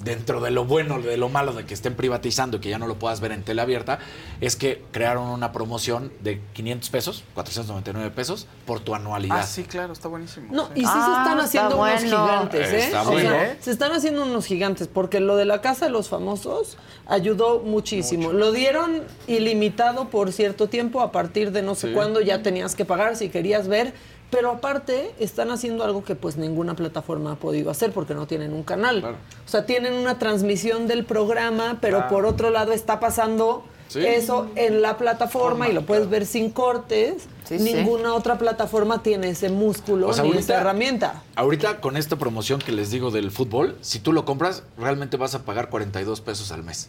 dentro 0.02 0.40
de 0.40 0.50
lo 0.50 0.64
bueno, 0.64 1.00
de 1.00 1.16
lo 1.16 1.28
malo 1.28 1.52
de 1.52 1.64
que 1.66 1.74
estén 1.74 1.94
privatizando 1.94 2.56
y 2.56 2.60
que 2.60 2.68
ya 2.70 2.78
no 2.78 2.86
lo 2.86 2.96
puedas 2.98 3.20
ver 3.20 3.32
en 3.32 3.42
tele 3.42 3.60
abierta, 3.62 3.98
es 4.40 4.56
que 4.56 4.82
crearon 4.92 5.28
una 5.28 5.52
promoción 5.52 6.12
de 6.20 6.40
500 6.54 6.90
pesos, 6.90 7.24
499 7.34 8.10
pesos, 8.14 8.46
por 8.66 8.80
tu 8.80 8.94
anualidad. 8.94 9.40
Ah, 9.40 9.46
sí, 9.46 9.64
claro, 9.64 9.92
está 9.92 10.08
buenísimo. 10.08 10.46
No, 10.50 10.66
sí. 10.68 10.72
y 10.76 10.80
sí 10.80 10.86
se 10.86 10.90
Ah, 10.92 11.16
están 11.22 11.38
está 11.38 11.44
haciendo 11.44 11.76
unos 11.76 12.00
bueno. 12.02 12.26
gigantes, 12.26 12.72
¿eh? 12.72 12.78
Está 12.78 13.02
O 13.02 13.12
bueno. 13.12 13.30
sea, 13.30 13.56
se 13.60 13.70
están 13.70 13.92
haciendo 13.92 14.22
unos 14.24 14.46
gigantes, 14.46 14.88
porque 14.88 15.20
lo 15.20 15.36
de 15.36 15.44
la 15.44 15.60
Casa 15.60 15.84
de 15.86 15.90
los 15.92 16.08
Famosos 16.08 16.76
ayudó 17.06 17.60
muchísimo. 17.60 18.32
Lo 18.32 18.52
dieron 18.52 19.02
ilimitado 19.26 20.08
por 20.08 20.32
cierto 20.32 20.68
tiempo, 20.68 21.00
a 21.00 21.12
partir 21.12 21.52
de 21.52 21.62
no 21.62 21.74
sé 21.74 21.88
Sí. 21.88 21.94
cuándo 21.94 22.20
ya 22.20 22.42
tenías 22.42 22.74
que 22.74 22.84
pagar 22.84 23.16
si 23.16 23.28
querías 23.28 23.68
ver. 23.68 23.92
Pero 24.30 24.52
aparte, 24.52 25.12
están 25.18 25.50
haciendo 25.50 25.82
algo 25.84 26.04
que 26.04 26.14
pues 26.14 26.36
ninguna 26.36 26.74
plataforma 26.74 27.32
ha 27.32 27.36
podido 27.36 27.70
hacer 27.70 27.92
porque 27.92 28.14
no 28.14 28.26
tienen 28.26 28.52
un 28.52 28.62
canal. 28.62 29.04
O 29.04 29.48
sea, 29.48 29.66
tienen 29.66 29.94
una 29.94 30.18
transmisión 30.18 30.86
del 30.86 31.04
programa, 31.04 31.78
pero 31.80 31.98
Ah. 32.00 32.08
por 32.08 32.24
otro 32.26 32.50
lado 32.50 32.72
está 32.72 33.00
pasando 33.00 33.64
Sí. 33.88 34.06
eso 34.06 34.46
en 34.54 34.82
la 34.82 34.96
plataforma 34.98 35.68
y 35.68 35.72
lo 35.72 35.82
puedes 35.84 36.08
ver 36.08 36.24
sin 36.26 36.50
cortes. 36.52 37.24
Sí, 37.42 37.58
sí. 37.58 37.64
Ninguna 37.74 38.14
otra 38.14 38.38
plataforma 38.38 39.02
tiene 39.02 39.30
ese 39.30 39.48
músculo 39.48 40.06
O 40.06 40.12
sea, 40.12 40.22
ni 40.22 40.28
ahorita- 40.30 40.52
esa 40.54 40.60
herramienta. 40.60 41.22
Ahorita 41.34 41.80
con 41.80 41.96
esta 41.96 42.14
promoción 42.14 42.60
que 42.60 42.70
les 42.70 42.92
digo 42.92 43.10
del 43.10 43.32
fútbol, 43.32 43.76
si 43.80 43.98
tú 43.98 44.12
lo 44.12 44.24
compras, 44.24 44.62
realmente 44.78 45.16
vas 45.16 45.34
a 45.34 45.40
pagar 45.44 45.70
42 45.70 46.20
pesos 46.20 46.52
al 46.52 46.62
mes. 46.62 46.88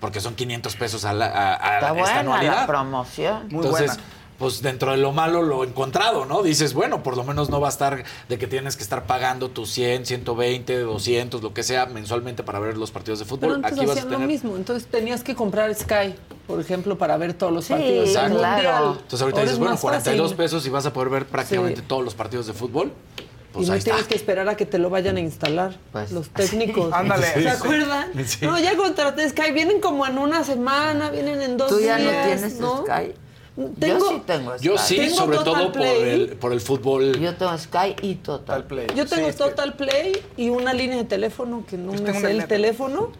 Porque 0.00 0.20
son 0.22 0.34
500 0.34 0.74
pesos 0.74 1.04
a, 1.04 1.12
la, 1.12 1.26
a- 1.26 1.50
a 1.52 1.54
Está 1.54 1.76
esta 1.88 1.92
buena 1.92 2.20
anualidad. 2.20 2.56
la 2.62 2.66
promoción. 2.66 3.48
Muy 3.50 3.64
Entonces, 3.66 3.88
buena. 3.88 4.02
Pues 4.42 4.60
dentro 4.60 4.90
de 4.90 4.96
lo 4.96 5.12
malo 5.12 5.40
lo 5.40 5.62
encontrado, 5.62 6.26
¿no? 6.26 6.42
Dices, 6.42 6.74
bueno, 6.74 7.04
por 7.04 7.16
lo 7.16 7.22
menos 7.22 7.48
no 7.48 7.60
va 7.60 7.68
a 7.68 7.70
estar 7.70 8.02
de 8.28 8.38
que 8.38 8.48
tienes 8.48 8.76
que 8.76 8.82
estar 8.82 9.04
pagando 9.06 9.50
tus 9.50 9.70
100, 9.70 10.04
120, 10.04 10.80
200, 10.80 11.40
lo 11.44 11.54
que 11.54 11.62
sea 11.62 11.86
mensualmente 11.86 12.42
para 12.42 12.58
ver 12.58 12.76
los 12.76 12.90
partidos 12.90 13.20
de 13.20 13.24
Pero 13.24 13.36
fútbol. 13.36 13.54
antes 13.64 13.70
Aquí 13.78 13.80
vas 13.86 13.90
a 13.90 13.92
hacían 13.92 14.06
lo 14.10 14.16
tener 14.16 14.26
mismo. 14.26 14.56
Entonces 14.56 14.88
tenías 14.90 15.22
que 15.22 15.36
comprar 15.36 15.72
Sky, 15.72 16.16
por 16.48 16.58
ejemplo, 16.60 16.98
para 16.98 17.16
ver 17.18 17.34
todos 17.34 17.52
los 17.52 17.66
Sí, 17.66 17.72
partidos 17.74 18.08
Exacto. 18.08 18.38
Claro. 18.38 18.92
Entonces 19.00 19.22
ahorita 19.22 19.38
Ahora 19.38 19.42
dices, 19.42 19.52
es 19.52 19.58
bueno, 19.60 19.72
más 19.74 19.80
42 19.80 20.24
fácil. 20.32 20.36
pesos 20.36 20.66
y 20.66 20.70
vas 20.70 20.86
a 20.86 20.92
poder 20.92 21.08
ver 21.08 21.26
prácticamente 21.26 21.80
Sí. 21.82 21.86
todos 21.86 22.02
los 22.04 22.14
partidos 22.16 22.48
de 22.48 22.52
fútbol. 22.52 22.90
Pues 23.52 23.68
y 23.68 23.70
no 23.70 23.76
tienes 23.78 24.00
está. 24.00 24.08
que 24.08 24.14
esperar 24.16 24.48
a 24.48 24.56
que 24.56 24.66
te 24.66 24.78
lo 24.78 24.90
vayan 24.90 25.18
a 25.18 25.20
instalar 25.20 25.78
Pues, 25.92 26.10
los 26.10 26.30
técnicos. 26.30 26.90
Ándale. 26.92 27.26
¿Se 27.34 27.48
acuerdan? 27.48 28.08
Sí. 28.26 28.44
No, 28.44 28.58
ya 28.58 28.74
contraté 28.76 29.28
Sky. 29.28 29.52
Vienen 29.52 29.80
como 29.80 30.04
en 30.04 30.18
una 30.18 30.42
semana, 30.42 31.10
vienen 31.10 31.40
en 31.42 31.56
dos 31.58 31.68
¿Tú 31.68 31.78
ya 31.78 31.96
días. 31.98 32.12
no 32.12 32.24
tienes 32.26 32.58
¿no? 32.58 32.84
Sky? 32.84 33.12
Tengo- 33.54 33.98
Yo 33.98 34.08
sí 34.08 34.22
tengo 34.26 34.54
Sky. 34.56 34.64
Yo 34.66 34.78
sí, 34.78 34.96
Tengo 34.96 35.16
sobre 35.16 35.36
Total 35.38 35.52
todo 35.54 35.64
por 35.72 35.82
Play. 35.82 36.10
el, 36.10 36.28
por 36.36 36.52
el 36.52 36.60
fútbol. 36.60 37.20
Yo 37.20 37.34
tengo 37.36 37.58
Sky 37.58 37.96
y 38.00 38.14
Total. 38.16 38.64
Play. 38.64 38.86
Yo 38.96 39.06
tengo 39.06 39.30
Sí, 39.30 39.36
Total 39.36 39.74
Play 39.74 40.12
y 40.38 40.48
una 40.48 40.72
línea 40.72 40.96
de 40.96 41.04
teléfono 41.04 41.64
que 41.68 41.76
no 41.76 41.92
me 41.92 42.18
sé 42.18 42.30
el 42.30 42.46
teléfono. 42.46 43.10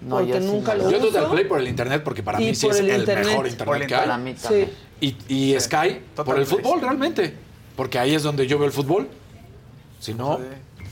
No, 0.00 0.16
porque 0.16 0.32
yo 0.32 0.38
sí 0.40 0.46
nunca 0.46 0.74
no. 0.74 0.84
lo 0.84 0.90
Yo 0.90 0.98
uso. 0.98 1.06
Total 1.08 1.30
Play 1.30 1.44
por 1.46 1.58
el 1.60 1.66
internet 1.68 2.02
porque 2.04 2.22
para 2.22 2.40
Y 2.40 2.46
mí 2.46 2.54
sí 2.54 2.68
es 2.68 2.78
el 2.78 2.88
internet. 2.88 3.26
mejor 3.26 3.48
internet 3.48 3.88
que 3.88 3.94
hay. 3.94 4.00
Para 4.02 4.18
mí 4.18 4.34
Sí. 4.36 4.68
Y, 5.00 5.16
y 5.28 5.60
Sky 5.60 6.00
Total 6.14 6.24
por 6.24 6.38
el 6.38 6.46
fútbol 6.46 6.78
sí. 6.78 6.84
realmente. 6.84 7.34
Porque 7.74 7.98
ahí 7.98 8.14
es 8.14 8.22
donde 8.22 8.46
yo 8.46 8.58
veo 8.58 8.66
el 8.66 8.72
fútbol. 8.72 9.08
Si 9.98 10.14
no, 10.14 10.38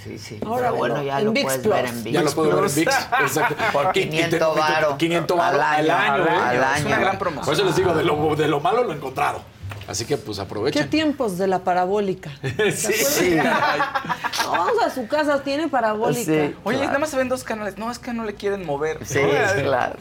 Sí, 0.03 0.19
sí. 0.19 0.39
Ahora, 0.45 0.67
Pero 0.69 0.77
bueno, 0.77 1.03
ya 1.03 1.21
lo 1.21 1.33
ViX 1.33 1.45
puedes 1.45 1.61
Plus. 1.61 1.75
ver 1.75 1.85
en 1.87 2.03
ViX. 2.05 2.15
ya 2.15 2.23
lo 2.23 2.33
puedo 2.33 2.57
ver 2.61 2.65
en. 2.71 2.75
VIX. 2.75 2.97
Exacto. 3.21 3.55
Por 3.73 3.97
Y- 3.97 4.01
y 4.01 4.09
500 4.09 4.39
tengo- 4.39 4.55
varo. 4.55 4.99
500 4.99 5.37
varo 5.39 5.57
Al 5.57 5.61
al 5.63 5.91
año, 5.91 6.15
año. 6.15 6.25
¿eh? 6.25 6.67
Es 6.79 6.85
una 6.85 6.99
gran 6.99 7.19
promoción. 7.19 7.45
Por 7.45 7.55
eso 7.55 7.65
les 7.65 7.77
digo, 7.77 7.95
de 7.95 8.03
lo, 8.05 8.35
de 8.37 8.49
lo 8.49 8.61
malo 8.61 8.83
lo 8.85 8.93
he 8.93 8.97
encontrado. 8.97 9.43
Así 9.89 10.05
que 10.05 10.17
pues 10.17 10.39
¿Qué 10.39 10.43
aprovechen. 10.43 10.89
tiempos 10.91 11.39
de 11.39 11.47
la 11.49 11.61
parabólica? 11.61 12.31
Sí, 12.75 12.93
Sí. 12.93 13.35
No, 13.37 13.43
vamos 14.53 14.83
a 14.85 14.91
su 14.91 15.07
casa, 15.09 15.43
tiene 15.43 15.69
parabólica. 15.69 16.25
Sí. 16.25 16.55
Oye, 16.65 16.77
Claro. 16.79 16.87
nada 16.87 16.99
más 16.99 17.11
se 17.11 17.17
ven 17.17 17.29
dos 17.29 17.45
canales. 17.45 17.79
No, 17.79 17.91
es 17.91 17.99
que 17.99 18.13
no 18.13 18.25
le 18.25 18.35
quieren 18.35 18.65
mover. 18.67 19.05
Sí, 19.05 19.19
¿no? 19.23 19.63
claro. 19.63 19.97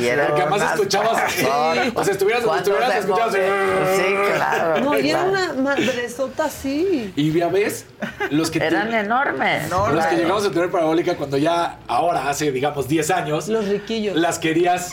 Y 0.00 0.06
era 0.06 0.26
Porque 0.28 0.42
además 0.42 0.62
escuchabas- 0.74 1.12
horas. 1.12 1.92
o 1.94 2.04
sea, 2.04 2.12
estuvieras 2.12 2.42
donde 2.42 2.58
estuvieras, 2.58 2.94
escuchabas-. 2.96 3.34
Sí, 3.34 4.14
claro. 4.36 4.80
No, 4.80 4.98
y 4.98 5.10
era 5.10 5.22
una 5.22 5.52
madresota 5.52 6.46
así. 6.46 7.12
Y 7.14 7.32
ya 7.32 7.46
ves, 7.48 7.86
los 8.30 8.50
que, 8.50 8.58
Eran 8.58 8.92
enormes. 8.92 9.70
los 9.70 10.06
que 10.06 10.16
llegamos 10.16 10.44
a 10.44 10.50
tener 10.50 10.70
parabólica 10.70 11.16
cuando 11.16 11.36
ya, 11.36 11.78
ahora, 11.86 12.28
hace 12.28 12.50
digamos 12.50 12.88
10 12.88 13.10
años, 13.10 13.46
Los 13.48 13.66
riquillos. 13.68 14.16
las 14.16 14.38
querías 14.40 14.92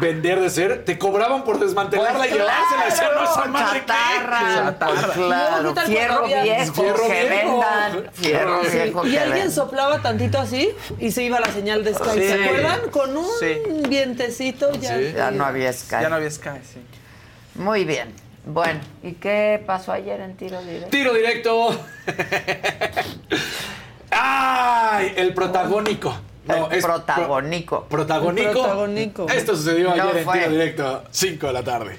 vender 0.00 0.40
de 0.40 0.50
ser, 0.50 0.84
te 0.84 0.98
cobraban 0.98 1.44
por 1.44 1.58
desmantelarla 1.58 2.18
Pues 2.18 2.30
y 2.30 2.34
llevársela. 2.34 2.84
Decían, 2.84 3.08
no, 3.14 3.32
claro, 3.32 3.50
madre, 3.52 3.80
¿qué? 3.80 3.86
chatarra. 3.86 5.12
Claro, 5.14 5.62
No, 5.62 5.68
¿qué 5.70 5.74
tal 5.74 5.86
fierro 5.86 6.26
viejo, 6.26 6.74
Fierro 6.74 7.06
que 7.06 7.28
viejo. 7.28 7.60
vendan. 7.60 8.10
Fierro 8.12 8.64
Sí. 8.64 8.70
viejo 8.78 9.06
Y 9.06 9.16
alguien 9.16 9.32
vendan. 9.32 9.50
soplaba 9.52 9.98
tantito 10.02 10.38
así 10.38 10.70
y 10.98 11.10
se 11.10 11.22
iba 11.22 11.40
la 11.40 11.48
señal 11.52 11.82
de 11.84 11.94
Sky. 11.94 12.10
Sí. 12.14 12.20
¿Se 12.28 12.44
acuerdan? 12.44 12.80
Con 12.90 13.16
un 13.16 13.26
Ya. 14.80 14.98
Sí. 14.98 15.12
Ya 15.16 15.30
no 15.30 15.44
había 15.44 15.72
Sky. 15.72 15.96
Ya 16.02 16.08
no 16.08 16.16
había 16.16 16.30
Sky, 16.30 16.50
sí. 16.62 16.80
Muy 17.54 17.84
bien. 17.84 18.12
Bueno, 18.46 18.80
¿y 19.02 19.12
qué 19.12 19.62
pasó 19.66 19.92
ayer 19.92 20.20
en 20.20 20.36
tiro 20.36 20.60
directo? 20.62 20.88
Tiro 20.90 21.14
directo. 21.14 21.80
¡Ay! 24.10 25.12
El 25.16 25.32
protagónico. 25.34 26.14
No, 26.46 26.70
El 26.70 26.78
es 26.78 26.84
protagónico. 26.84 27.80
pro- 27.80 27.88
protagónico. 27.88 28.50
Protagónico. 28.52 29.26
Esto 29.30 29.56
sucedió 29.56 29.94
No 29.96 30.02
ayer 30.02 30.16
en 30.18 30.30
tiro 30.30 30.50
directo, 30.50 31.04
5 31.10 31.46
de 31.46 31.52
la 31.52 31.62
tarde. 31.62 31.98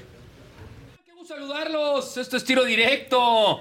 Qué 1.04 1.12
gusto 1.14 1.34
saludarlos. 1.34 2.16
Esto 2.16 2.36
es 2.36 2.44
Tiro 2.44 2.64
Directo. 2.64 3.60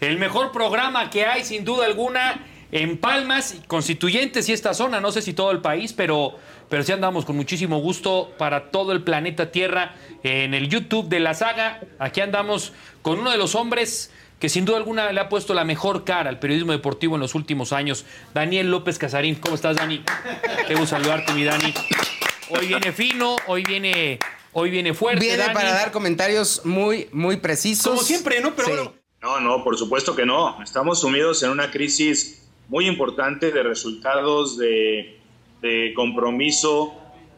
El 0.00 0.18
mejor 0.18 0.50
programa 0.50 1.10
que 1.10 1.26
hay, 1.26 1.44
sin 1.44 1.64
duda 1.64 1.84
alguna. 1.86 2.46
en 2.74 2.96
Palmas, 2.96 3.56
Constituyentes 3.66 4.48
y 4.48 4.54
esta 4.54 4.72
zona, 4.72 4.98
no 4.98 5.12
sé 5.12 5.20
si 5.20 5.34
todo 5.34 5.50
el 5.50 5.60
país, 5.60 5.92
pero, 5.92 6.38
pero 6.72 6.84
sí 6.84 6.90
andamos 6.92 7.26
con 7.26 7.36
muchísimo 7.36 7.80
gusto 7.80 8.32
para 8.38 8.70
todo 8.70 8.92
el 8.92 9.02
planeta 9.02 9.52
Tierra 9.52 9.94
en 10.22 10.54
el 10.54 10.70
YouTube 10.70 11.06
de 11.06 11.20
la 11.20 11.34
saga. 11.34 11.82
Aquí 11.98 12.22
andamos 12.22 12.72
con 13.02 13.18
uno 13.18 13.30
de 13.30 13.36
los 13.36 13.54
hombres 13.54 14.10
que 14.38 14.48
sin 14.48 14.64
duda 14.64 14.78
alguna 14.78 15.12
le 15.12 15.20
ha 15.20 15.28
puesto 15.28 15.52
la 15.52 15.66
mejor 15.66 16.04
cara 16.04 16.30
al 16.30 16.38
periodismo 16.38 16.72
deportivo 16.72 17.16
en 17.16 17.20
los 17.20 17.34
últimos 17.34 17.74
años, 17.74 18.06
Daniel 18.32 18.70
López 18.70 18.96
Casarín. 18.96 19.34
¿Cómo 19.34 19.54
estás, 19.54 19.76
Dani? 19.76 20.02
Debo 20.66 20.86
saludarte, 20.86 21.34
mi 21.34 21.44
Dani. 21.44 21.74
Hoy 22.48 22.68
viene 22.68 22.90
fino, 22.92 23.36
hoy 23.48 23.64
viene, 23.64 24.18
hoy 24.54 24.70
viene 24.70 24.94
fuerte. 24.94 25.20
Viene 25.26 25.42
Dani. 25.42 25.52
para 25.52 25.72
dar 25.74 25.92
comentarios 25.92 26.62
muy, 26.64 27.06
muy 27.12 27.36
precisos. 27.36 27.84
Como 27.92 28.00
siempre, 28.02 28.40
¿no? 28.40 28.56
Pero 28.56 28.68
Sí. 28.68 28.72
bueno, 28.72 28.94
No, 29.20 29.40
no, 29.40 29.62
por 29.62 29.76
supuesto 29.76 30.16
que 30.16 30.24
no. 30.24 30.62
Estamos 30.62 31.00
sumidos 31.02 31.42
en 31.42 31.50
una 31.50 31.70
crisis 31.70 32.48
muy 32.68 32.86
importante 32.86 33.50
de 33.50 33.62
resultados, 33.62 34.56
de, 34.56 35.20
de 35.62 35.92
compromiso, 35.94 36.92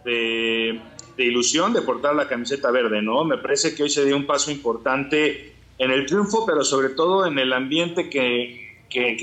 de, 0.05 0.81
ilusión 1.19 1.73
de 1.73 1.83
portar 1.83 2.17
la 2.17 2.27
camiseta 2.27 2.71
verde, 2.73 3.01
¿no? 3.03 3.25
Me 3.25 3.39
parece 3.39 3.75
que 3.77 3.85
hoy 3.85 3.91
se 3.91 4.05
dio 4.05 4.17
un 4.17 4.27
paso 4.27 4.51
importante 4.51 5.53
en 5.79 5.91
el 5.93 6.07
triunfo, 6.07 6.45
pero 6.45 6.65
sobre 6.65 6.89
todo 6.89 7.27
en 7.27 7.39
el 7.39 7.53
ambiente 7.53 8.11
que, 8.11 8.79
que, 8.91 9.17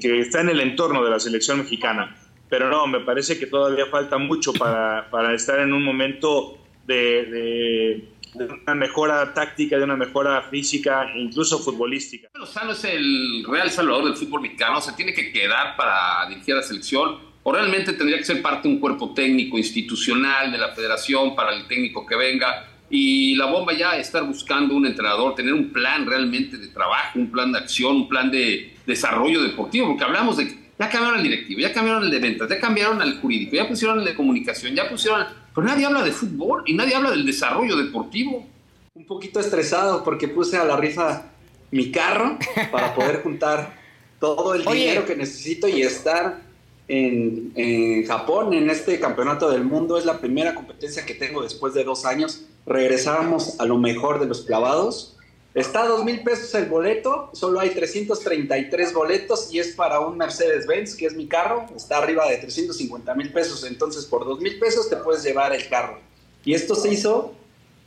que- 0.00 0.20
está 0.20 0.42
en 0.42 0.50
el 0.50 0.60
entorno 0.60 1.02
de 1.02 1.10
la 1.10 1.18
selección 1.18 1.58
mexicana. 1.58 2.16
Pero 2.50 2.68
no, 2.68 2.86
me 2.86 3.00
parece 3.00 3.38
que 3.38 3.46
todavía 3.46 3.86
falta 3.86 4.18
mucho 4.18 4.52
para, 4.52 5.08
para 5.10 5.32
estar 5.34 5.60
en 5.60 5.72
un 5.72 5.84
momento 5.84 6.58
de 6.86 8.04
una 8.34 8.74
mejora 8.74 9.32
táctica, 9.32 9.78
de 9.78 9.84
una 9.84 9.96
mejora 9.96 10.42
física, 10.42 11.06
incluso 11.16 11.58
futbolística. 11.60 12.28
Lozano 12.34 12.72
es 12.72 12.84
el 12.84 13.44
real 13.48 13.70
salvador 13.70 14.04
del 14.04 14.16
fútbol 14.16 14.42
mexicano, 14.42 14.80
se 14.80 14.92
tiene 14.94 15.14
que 15.14 15.32
quedar 15.32 15.76
para 15.76 16.28
dirigir 16.28 16.54
a 16.54 16.58
la 16.58 16.62
selección 16.62 17.29
o 17.42 17.52
realmente 17.52 17.94
tendría 17.94 18.18
que 18.18 18.24
ser 18.24 18.42
parte 18.42 18.68
de 18.68 18.74
un 18.74 18.80
cuerpo 18.80 19.14
técnico 19.14 19.56
institucional 19.56 20.52
de 20.52 20.58
la 20.58 20.68
federación 20.70 21.34
para 21.34 21.54
el 21.54 21.66
técnico 21.66 22.04
que 22.04 22.16
venga 22.16 22.66
y 22.90 23.36
la 23.36 23.46
bomba 23.46 23.72
ya 23.72 23.96
estar 23.96 24.24
buscando 24.24 24.74
un 24.74 24.84
entrenador, 24.84 25.34
tener 25.36 25.54
un 25.54 25.70
plan 25.70 26.04
realmente 26.06 26.58
de 26.58 26.66
trabajo, 26.68 27.18
un 27.18 27.30
plan 27.30 27.52
de 27.52 27.58
acción, 27.58 27.96
un 27.96 28.08
plan 28.08 28.30
de 28.30 28.74
desarrollo 28.84 29.42
deportivo, 29.42 29.86
porque 29.88 30.04
hablamos 30.04 30.36
de 30.36 30.48
que 30.48 30.60
ya 30.78 30.88
cambiaron 30.88 31.18
el 31.18 31.22
directivo, 31.22 31.60
ya 31.60 31.72
cambiaron 31.72 32.02
el 32.02 32.10
de 32.10 32.18
ventas, 32.18 32.48
ya 32.48 32.58
cambiaron 32.58 33.00
al 33.00 33.20
jurídico, 33.20 33.54
ya 33.54 33.68
pusieron 33.68 34.00
el 34.00 34.04
de 34.04 34.14
comunicación, 34.14 34.74
ya 34.74 34.88
pusieron... 34.88 35.24
Pero 35.54 35.66
nadie 35.66 35.86
habla 35.86 36.02
de 36.02 36.10
fútbol 36.10 36.64
y 36.66 36.74
nadie 36.74 36.94
habla 36.94 37.10
del 37.10 37.24
desarrollo 37.24 37.76
deportivo. 37.76 38.46
un 38.94 39.06
poquito 39.06 39.38
estresado 39.40 40.02
porque 40.02 40.26
puse 40.26 40.56
a 40.56 40.64
la 40.64 40.76
rifa 40.76 41.26
mi 41.70 41.92
carro 41.92 42.38
para 42.72 42.94
poder 42.94 43.22
juntar 43.22 43.78
todo 44.18 44.54
el 44.54 44.66
Oye. 44.66 44.80
dinero 44.80 45.06
que 45.06 45.16
necesito 45.16 45.68
y 45.68 45.82
estar 45.82 46.49
en, 46.90 47.52
en 47.54 48.04
Japón 48.04 48.52
en 48.52 48.68
este 48.68 48.98
campeonato 48.98 49.48
del 49.48 49.64
mundo. 49.64 49.96
Es 49.96 50.04
la 50.04 50.18
primera 50.18 50.56
competencia 50.56 51.06
que 51.06 51.14
tengo 51.14 51.40
después 51.40 51.72
de 51.72 51.84
dos 51.84 52.04
años. 52.04 52.42
Regresamos 52.66 53.60
a 53.60 53.64
lo 53.64 53.78
mejor 53.78 54.18
de 54.18 54.26
los 54.26 54.42
clavados. 54.42 55.16
Está 55.54 55.82
a 55.82 55.88
dos 55.88 56.04
mil 56.04 56.22
pesos 56.22 56.54
el 56.54 56.66
boleto, 56.66 57.30
solo 57.32 57.58
hay 57.58 57.70
333 57.70 58.92
boletos 58.92 59.52
y 59.52 59.58
es 59.58 59.74
para 59.74 59.98
un 59.98 60.16
Mercedes-Benz, 60.16 60.94
que 60.94 61.06
es 61.06 61.14
mi 61.14 61.26
carro. 61.26 61.66
Está 61.76 61.98
arriba 61.98 62.28
de 62.28 62.36
350 62.38 63.14
mil 63.14 63.32
pesos, 63.32 63.64
entonces 63.64 64.04
por 64.04 64.24
dos 64.24 64.40
mil 64.40 64.58
pesos 64.60 64.88
te 64.88 64.96
puedes 64.96 65.24
llevar 65.24 65.52
el 65.52 65.68
carro. 65.68 65.98
Y 66.44 66.54
esto 66.54 66.74
se 66.74 66.92
hizo 66.92 67.34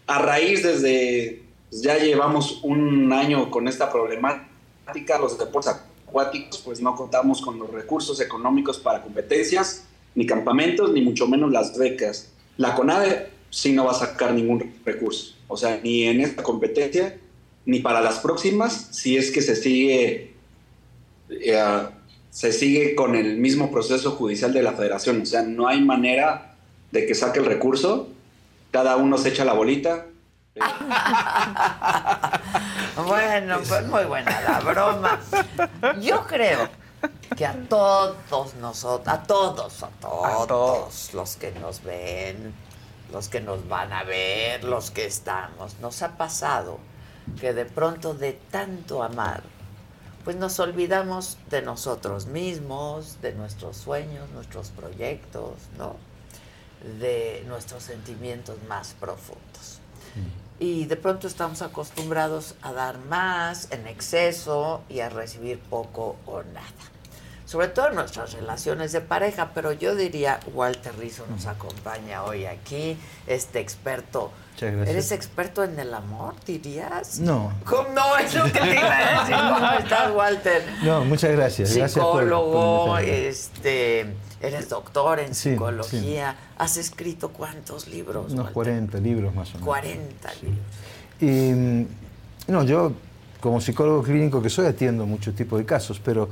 a 0.08 0.20
raíz 0.20 0.64
desde, 0.64 1.44
pues 1.70 1.82
ya 1.82 1.98
llevamos 1.98 2.60
un 2.64 3.12
año 3.14 3.50
con 3.50 3.70
esta 3.70 3.90
problemática, 3.90 5.18
los 5.20 5.38
deportes 5.38 5.76
pues 6.64 6.82
no 6.82 6.96
contamos 6.96 7.42
con 7.42 7.60
los 7.60 7.70
recursos 7.70 8.22
económicos 8.22 8.78
para 8.78 9.02
competencias, 9.02 9.86
ni 10.16 10.26
campamentos, 10.26 10.92
ni 10.92 11.02
mucho 11.02 11.28
menos 11.28 11.52
las 11.52 11.78
becas. 11.78 12.30
La 12.58 12.76
CONADE 12.76 13.30
sí 13.50 13.74
no 13.74 13.86
va 13.86 13.92
a 13.92 13.96
sacar 13.96 14.34
ningún 14.34 14.74
recurso, 14.86 15.36
o 15.48 15.58
sea, 15.58 15.80
ni 15.84 16.04
en 16.04 16.22
esta 16.22 16.44
competencia, 16.44 17.18
ni 17.66 17.80
para 17.80 18.02
las 18.02 18.20
próximas, 18.20 18.90
si 18.92 19.18
es 19.18 19.32
que 19.32 19.42
se 19.42 19.56
sigue, 19.56 20.34
eh, 21.30 21.88
se 22.30 22.52
sigue 22.52 22.96
con 22.96 23.16
el 23.16 23.38
mismo 23.38 23.72
proceso 23.72 24.12
judicial 24.12 24.54
de 24.54 24.64
la 24.64 24.74
federación, 24.74 25.22
o 25.22 25.26
sea, 25.26 25.44
no 25.44 25.68
hay 25.68 25.82
manera 25.82 26.56
de 26.92 27.06
que 27.06 27.16
saque 27.16 27.40
el 27.40 27.46
recurso, 27.46 28.10
cada 28.72 28.98
uno 28.98 29.18
se 29.18 29.30
echa 29.30 29.46
la 29.46 29.54
bolita, 29.54 30.08
Bueno, 32.96 33.60
pues 33.68 33.88
muy 33.88 34.06
buena 34.06 34.42
la 34.42 34.60
broma. 34.60 35.20
Yo 36.00 36.26
creo 36.28 36.70
que 37.36 37.46
a 37.46 37.54
todos 37.68 38.54
nosotros, 38.56 39.08
a 39.08 39.24
todos, 39.24 39.84
a 39.84 39.90
todos 40.00 41.14
los 41.14 41.36
que 41.36 41.52
nos 41.52 41.84
ven, 41.84 42.54
los 43.12 43.30
que 43.30 43.42
nos 43.42 43.68
van 43.68 43.92
a 43.94 44.04
ver, 44.04 44.64
los 44.64 44.92
que 44.92 45.06
estamos, 45.06 45.80
nos 45.80 46.02
ha 46.02 46.18
pasado 46.18 46.80
que 47.40 47.54
de 47.54 47.66
pronto 47.66 48.14
de 48.14 48.34
tanto 48.34 49.02
amar, 49.04 49.44
pues 50.24 50.36
nos 50.36 50.60
olvidamos 50.60 51.38
de 51.50 51.62
nosotros 51.62 52.28
mismos, 52.28 53.22
de 53.22 53.34
nuestros 53.34 53.78
sueños, 53.78 54.30
nuestros 54.30 54.70
proyectos, 54.70 55.54
¿no? 55.78 55.96
De 57.00 57.44
nuestros 57.48 57.84
sentimientos 57.84 58.58
más 58.68 58.96
profundos. 59.00 59.80
Y 60.60 60.86
de 60.86 60.96
pronto 60.96 61.28
estamos 61.28 61.62
acostumbrados 61.62 62.56
a 62.62 62.72
dar 62.74 62.98
más 63.00 63.68
en 63.72 63.88
exceso 63.88 64.82
y 64.90 65.00
a 65.02 65.10
recibir 65.10 65.60
poco 65.60 66.16
o 66.26 66.42
nada. 66.44 66.68
Sobre 67.46 67.68
todo 67.68 67.90
en 67.90 67.96
nuestras 67.96 68.34
relaciones 68.34 68.94
de 68.94 69.02
pareja, 69.02 69.52
pero 69.54 69.74
yo 69.74 69.96
diría, 69.96 70.40
Walter 70.54 70.98
Rizzo 70.98 71.26
nos 71.30 71.46
acompaña 71.46 72.24
hoy 72.24 72.46
aquí, 72.46 72.98
este 73.28 73.60
experto. 73.60 74.32
¿Eres 74.62 75.12
experto 75.12 75.64
en 75.64 75.78
el 75.78 75.94
amor, 75.94 76.36
dirías? 76.46 77.20
No. 77.20 77.52
¿Cómo? 77.66 77.90
No, 77.90 78.18
es 78.18 78.34
lo 78.34 78.46
que 78.46 78.52
te 78.60 78.80
iba 78.80 78.98
a 78.98 79.20
decir. 79.22 79.36
¿Cómo 79.36 79.72
estás, 79.74 80.12
Walter? 80.16 80.64
No, 80.84 81.04
muchas 81.04 81.32
gracias. 81.32 81.76
Gracias 81.76 82.04
por- 82.04 82.14
por 82.14 82.24
Psicólogo, 82.24 82.98
este, 83.00 84.16
eres 84.44 84.70
doctor 84.70 85.20
en 85.20 85.34
Sí, 85.34 85.52
psicología. 85.52 86.36
¿Has 86.58 86.78
escrito 86.78 87.30
cuántos 87.30 87.88
libros? 87.88 88.26
Unos 88.34 88.38
Walter? 88.54 88.54
40 88.54 88.98
libros 89.00 89.34
más 89.34 89.50
o 89.50 89.54
menos. 89.54 89.66
40 89.68 90.34
libros. 90.42 90.60
Y, 91.22 92.52
no, 92.52 92.64
yo 92.64 92.92
como 93.40 93.60
psicólogo 93.62 94.04
clínico 94.04 94.42
que 94.42 94.50
soy 94.50 94.66
atiendo 94.68 95.06
muchos 95.06 95.34
tipos 95.36 95.60
de 95.60 95.66
casos, 95.66 96.00
pero 96.04 96.30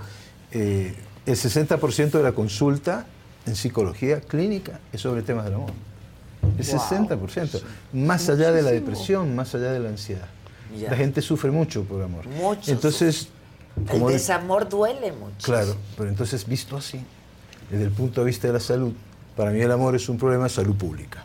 eh, 0.51 0.93
el 1.25 1.35
60% 1.35 2.11
de 2.11 2.23
la 2.23 2.31
consulta 2.33 3.05
en 3.45 3.55
psicología 3.55 4.21
clínica 4.21 4.79
es 4.91 5.01
sobre 5.01 5.21
temas 5.21 5.45
del 5.45 5.55
amor. 5.55 5.71
El 6.57 6.65
Wow. 6.65 6.79
60%. 6.79 7.61
Más 7.93 8.29
allá 8.29 8.51
de 8.51 8.61
la 8.61 8.71
depresión, 8.71 9.35
más 9.35 9.55
allá 9.55 9.71
de 9.71 9.79
la 9.79 9.89
ansiedad. 9.89 10.27
Ya. 10.77 10.89
La 10.89 10.97
gente 10.97 11.21
sufre 11.21 11.51
mucho 11.51 11.83
por 11.83 12.01
amor. 12.01 12.27
Mucho 12.27 12.71
Entonces, 12.71 13.27
El 13.77 13.85
como 13.85 14.09
desamor 14.09 14.67
duele 14.67 15.11
mucho. 15.11 15.45
Claro, 15.45 15.75
pero 15.97 16.09
entonces 16.09 16.45
visto 16.47 16.75
así, 16.77 16.99
desde 17.71 17.85
el 17.85 17.91
punto 17.91 18.21
de 18.21 18.27
vista 18.27 18.47
de 18.47 18.53
la 18.53 18.59
salud, 18.59 18.91
para 19.35 19.51
mí 19.51 19.61
el 19.61 19.71
amor 19.71 19.95
es 19.95 20.07
un 20.09 20.17
problema 20.17 20.43
de 20.43 20.49
salud 20.49 20.75
pública. 20.75 21.23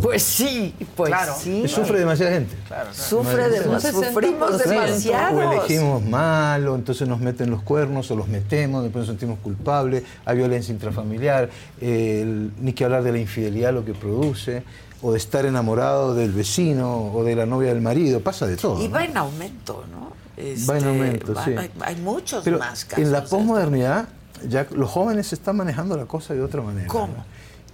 Pues 0.00 0.24
sí, 0.24 0.74
pues 0.96 1.12
sí. 1.40 1.68
Sufre 1.68 2.00
demasiada 2.00 2.32
gente. 2.32 2.56
Sufre 2.92 3.48
demasiado. 3.48 4.02
Sufrimos 4.02 4.58
demasiado. 4.58 5.36
O 5.38 5.52
elegimos 5.52 6.02
mal, 6.04 6.66
o 6.66 6.74
entonces 6.74 7.06
nos 7.06 7.20
meten 7.20 7.48
los 7.50 7.62
cuernos, 7.62 8.10
o 8.10 8.16
los 8.16 8.26
metemos, 8.26 8.82
después 8.82 9.02
nos 9.02 9.08
sentimos 9.08 9.38
culpables, 9.38 10.02
hay 10.24 10.36
violencia 10.36 10.72
intrafamiliar, 10.72 11.48
el- 11.80 12.50
ni 12.60 12.72
que 12.72 12.84
hablar 12.84 13.04
de 13.04 13.12
la 13.12 13.18
infidelidad, 13.18 13.72
lo 13.72 13.84
que 13.84 13.94
produce, 13.94 14.64
o 15.00 15.12
de 15.12 15.18
estar 15.18 15.46
enamorado 15.46 16.12
del 16.14 16.32
vecino 16.32 17.12
o 17.12 17.22
de 17.22 17.36
la 17.36 17.46
novia 17.46 17.68
del 17.68 17.80
marido, 17.80 18.18
pasa 18.20 18.46
de 18.48 18.56
todo. 18.56 18.82
Y 18.82 18.88
¿no? 18.88 18.94
va 18.94 19.04
en 19.04 19.16
aumento, 19.16 19.84
¿no? 19.92 20.04
Va 20.36 20.42
en 20.42 20.48
Este, 20.48 20.88
aumento, 20.88 21.34
va- 21.34 21.44
sí. 21.44 21.50
Hay, 21.56 21.70
hay 21.82 21.96
muchos 21.96 22.42
Pero 22.42 22.58
más 22.58 22.84
casos. 22.84 23.04
en 23.04 23.12
la 23.12 23.20
de 23.20 23.28
posmodernidad, 23.28 24.08
ya 24.48 24.66
los 24.74 24.90
jóvenes 24.90 25.32
están 25.32 25.56
manejando 25.56 25.96
la 25.96 26.06
cosa 26.06 26.34
de 26.34 26.42
otra 26.42 26.62
manera. 26.62 26.88
¿Cómo? 26.88 27.14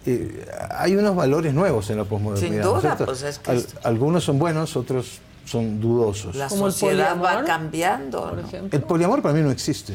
Eh, 0.07 0.47
hay 0.71 0.97
unos 0.97 1.15
valores 1.15 1.53
nuevos 1.53 1.91
en 1.91 1.99
la 1.99 2.05
posmodernidad. 2.05 2.63
Sin 2.65 2.73
¿no 2.73 2.77
es 2.79 2.83
duda, 2.83 2.97
pues 3.05 3.23
es 3.23 3.39
que 3.39 3.51
Al- 3.51 3.67
algunos 3.85 4.25
son 4.25 4.39
buenos, 4.39 4.77
otros 4.77 5.19
son 5.45 5.81
dudosos. 5.81 6.37
La 6.37 6.49
sociedad 6.49 7.21
va 7.21 7.45
cambiando, 7.45 8.35
¿no? 8.37 8.69
El 8.71 8.83
poliamor 8.83 9.21
para 9.21 9.35
mí 9.35 9.41
no 9.43 9.51
existe. 9.51 9.95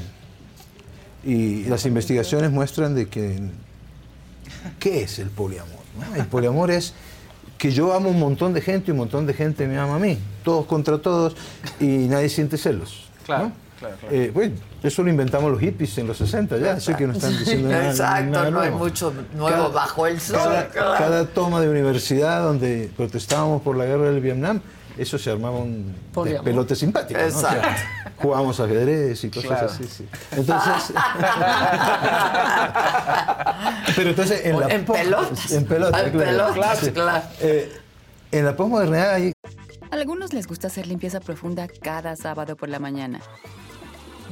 Y 1.23 1.63
las 1.63 1.85
investigaciones 1.85 2.51
muestran 2.51 2.93
de 2.93 3.07
que 3.09 3.39
¿qué 4.79 5.01
es 5.03 5.17
el 5.19 5.29
poliamor? 5.29 5.79
no? 6.09 6.15
El 6.15 6.27
poliamor 6.27 6.69
es 6.71 6.93
que 7.57 7.71
yo 7.71 7.93
amo 7.93 8.09
un 8.09 8.19
montón 8.19 8.53
de 8.53 8.61
gente 8.61 8.87
y 8.89 8.91
un 8.91 8.97
montón 8.97 9.25
de 9.25 9.33
gente 9.33 9.65
me 9.67 9.77
ama 9.77 9.95
a 9.95 9.99
mí, 9.99 10.19
todos 10.43 10.65
contra 10.65 10.99
todos 10.99 11.35
y 11.79 11.85
nadie 12.09 12.29
siente 12.29 12.57
celos. 12.57 13.09
Claro, 13.25 13.45
¿no? 13.45 13.51
Claro, 13.87 13.97
claro. 13.99 14.15
Eh, 14.15 14.31
bueno, 14.33 14.55
eso 14.83 15.03
lo 15.03 15.09
inventamos 15.09 15.51
los 15.51 15.59
hippies 15.59 15.97
en 15.97 16.07
los 16.07 16.17
60 16.17 16.57
ya, 16.57 16.73
así 16.73 16.93
que 16.95 17.07
no 17.07 17.13
están 17.13 17.37
diciendo 17.37 17.69
nada, 17.69 17.89
Exacto, 17.91 18.31
nada 18.31 18.51
no 18.51 18.59
hay 18.61 18.71
mucho 18.71 19.13
nuevo 19.33 19.49
Cada- 19.57 19.67
bajo 19.69 20.07
el 20.07 20.19
sol. 20.19 20.39
Cada, 20.43 20.67
claro. 20.69 20.93
cada 20.97 21.25
toma 21.27 21.61
de 21.61 21.69
universidad 21.69 22.43
donde 22.43 22.89
protestábamos 22.95 23.61
por 23.61 23.75
la 23.77 23.85
guerra 23.85 24.09
del 24.11 24.21
Vietnam, 24.21 24.61
eso 24.97 25.17
se 25.17 25.29
armaba 25.29 25.57
un 25.57 25.93
pelote 26.43 26.75
simpático. 26.75 27.19
¿no? 27.19 27.27
O 27.27 27.31
sea, 27.31 27.57
Exacto. 27.57 28.11
jugábamos 28.17 28.59
ajedrez 28.61 29.21
y 29.25 29.29
cosas 29.29 29.45
Claro. 29.49 29.67
así. 29.67 29.83
sí. 29.85 30.07
Entonces. 30.31 30.93
pero 33.95 34.09
entonces 34.09 34.45
en 34.45 34.59
la 34.59 34.67
En 34.67 34.85
pelotas. 34.85 35.51
En 35.51 35.65
pelotas, 35.65 36.03
En 36.03 36.11
claro. 36.11 36.53
pelotas, 36.53 36.79
Sí. 36.79 36.91
claro. 36.91 37.23
Eh, 37.41 37.71
en 38.31 38.45
la 38.45 38.55
posmodernidad 38.55 39.13
hay 39.13 39.31
A 39.91 39.95
algunos 39.95 40.33
les 40.33 40.47
gusta 40.47 40.67
hacer 40.67 40.87
limpieza 40.87 41.19
profunda 41.19 41.67
cada 41.81 42.15
sábado 42.15 42.55
por 42.55 42.69
la 42.69 42.79
mañana. 42.79 43.21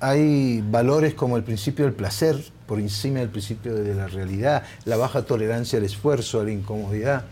Hay 0.00 0.62
valores 0.70 1.14
como 1.14 1.36
el 1.36 1.42
principio 1.44 1.84
del 1.84 1.94
placer 1.94 2.36
por 2.66 2.80
encima 2.80 3.20
del 3.20 3.28
principio 3.28 3.74
de 3.74 3.94
la 3.94 4.08
realidad, 4.08 4.62
la 4.84 4.96
baja 4.96 5.22
tolerancia 5.22 5.78
al 5.78 5.84
esfuerzo, 5.84 6.40
a 6.40 6.44
la 6.44 6.50
incomodidad, 6.50 7.24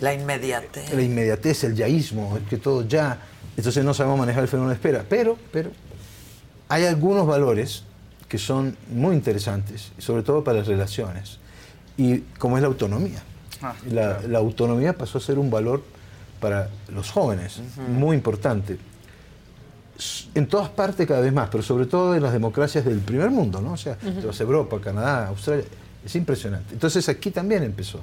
La 0.00 0.14
inmediatez. 0.14 0.92
la 0.94 1.02
inmediatez, 1.02 1.64
el 1.64 1.74
yaísmo, 1.74 2.36
es 2.36 2.48
que 2.48 2.56
todo 2.56 2.86
ya. 2.86 3.18
Entonces 3.56 3.84
no 3.84 3.92
sabemos 3.94 4.18
manejar 4.18 4.42
el 4.42 4.48
fenómeno 4.48 4.70
de 4.70 4.76
espera. 4.76 5.04
Pero, 5.08 5.36
pero 5.52 5.70
hay 6.68 6.84
algunos 6.86 7.26
valores 7.26 7.84
que 8.28 8.38
son 8.38 8.76
muy 8.90 9.14
interesantes, 9.14 9.92
sobre 9.98 10.22
todo 10.22 10.42
para 10.44 10.58
las 10.58 10.66
relaciones, 10.66 11.38
y 11.96 12.20
como 12.38 12.56
es 12.56 12.62
la 12.62 12.68
autonomía. 12.68 13.22
Ah, 13.60 13.74
la, 13.90 14.20
la 14.22 14.38
autonomía 14.38 14.96
pasó 14.96 15.18
a 15.18 15.20
ser 15.20 15.38
un 15.38 15.50
valor 15.50 15.82
para 16.40 16.70
los 16.88 17.10
jóvenes, 17.10 17.60
muy 17.88 18.16
importante. 18.16 18.78
En 20.34 20.46
todas 20.46 20.68
partes 20.70 21.06
cada 21.06 21.20
vez 21.20 21.32
más, 21.32 21.48
pero 21.50 21.62
sobre 21.62 21.86
todo 21.86 22.14
en 22.14 22.22
las 22.22 22.32
democracias 22.32 22.84
del 22.84 22.98
primer 23.00 23.30
mundo, 23.30 23.60
¿no? 23.60 23.72
O 23.72 23.76
sea, 23.76 23.96
Europa, 24.40 24.80
Canadá, 24.80 25.28
Australia, 25.28 25.64
es 26.04 26.14
impresionante. 26.16 26.72
Entonces 26.74 27.08
aquí 27.08 27.30
también 27.30 27.62
empezó. 27.62 28.00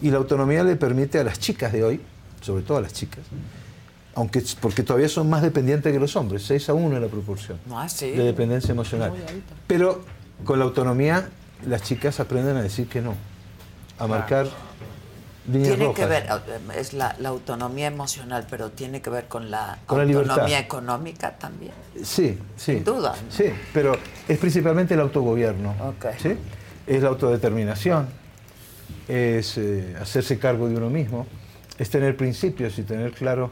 Y 0.00 0.10
la 0.10 0.16
autonomía 0.18 0.62
le 0.64 0.76
permite 0.76 1.18
a 1.18 1.24
las 1.24 1.38
chicas 1.38 1.72
de 1.72 1.84
hoy, 1.84 2.00
sobre 2.40 2.62
todo 2.62 2.78
a 2.78 2.80
las 2.80 2.92
chicas, 2.92 3.20
aunque 4.14 4.42
porque 4.60 4.82
todavía 4.82 5.08
son 5.08 5.28
más 5.28 5.42
dependientes 5.42 5.92
que 5.92 5.98
los 5.98 6.14
hombres, 6.16 6.42
6 6.44 6.68
a 6.68 6.74
1 6.74 6.96
es 6.96 7.02
la 7.02 7.08
proporción 7.08 7.58
Ah, 7.70 7.88
sí. 7.88 8.10
de 8.12 8.24
dependencia 8.24 8.72
emocional. 8.72 9.12
Pero 9.66 10.02
con 10.44 10.58
la 10.58 10.64
autonomía 10.64 11.28
las 11.66 11.82
chicas 11.82 12.20
aprenden 12.20 12.56
a 12.56 12.62
decir 12.62 12.86
que 12.88 13.00
no, 13.00 13.14
a 13.98 14.06
marcar 14.06 14.46
Tiene 15.50 15.76
rojas. 15.76 15.94
que 15.94 16.06
ver, 16.06 16.22
eh, 16.24 16.78
es 16.80 16.94
la, 16.94 17.14
la 17.18 17.28
autonomía 17.28 17.86
emocional, 17.88 18.46
pero 18.48 18.70
tiene 18.70 19.02
que 19.02 19.10
ver 19.10 19.28
con 19.28 19.50
la 19.50 19.78
Con 19.86 20.00
autonomía 20.00 20.58
económica 20.58 21.32
también. 21.38 21.72
Sí, 22.02 22.38
sí. 22.56 22.72
Sin 22.74 22.84
duda. 22.84 23.14
Sí, 23.28 23.44
pero 23.72 23.96
es 24.26 24.38
principalmente 24.38 24.94
el 24.94 25.00
autogobierno. 25.00 25.74
¿sí? 26.18 26.36
Es 26.86 27.02
la 27.02 27.08
autodeterminación, 27.10 28.08
es 29.06 29.58
eh, 29.58 29.96
hacerse 30.00 30.38
cargo 30.38 30.68
de 30.68 30.76
uno 30.76 30.88
mismo, 30.88 31.26
es 31.78 31.90
tener 31.90 32.16
principios 32.16 32.78
y 32.78 32.82
tener 32.82 33.12
claro. 33.12 33.50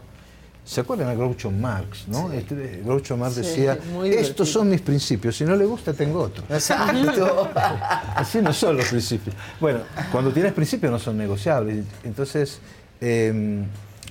¿Se 0.65 0.81
acuerdan 0.81 1.09
a 1.09 1.15
Groucho 1.15 1.51
Marx? 1.51 2.07
¿no? 2.09 2.33
Este, 2.33 2.83
Groucho 2.85 3.17
Marx 3.17 3.35
Sí, 3.35 3.41
decía, 3.41 3.79
estos 4.05 4.49
son 4.51 4.71
mis 4.71 4.81
principios, 4.81 5.37
si 5.37 5.45
no 5.45 5.57
le 5.57 5.65
gusta 5.65 5.93
tengo 5.93 6.21
otro. 6.21 6.45
Exacto. 6.49 7.51
Así 8.15 8.41
no 8.41 8.53
son 8.53 8.77
los 8.77 8.87
principios. 8.87 9.35
Bueno, 9.61 9.81
cuando 10.13 10.31
tienes 10.33 10.53
principios 10.53 10.93
no 10.93 10.99
son 11.01 11.19
negociables. 11.19 11.85
Entonces, 12.05 12.61
eh, 13.01 13.65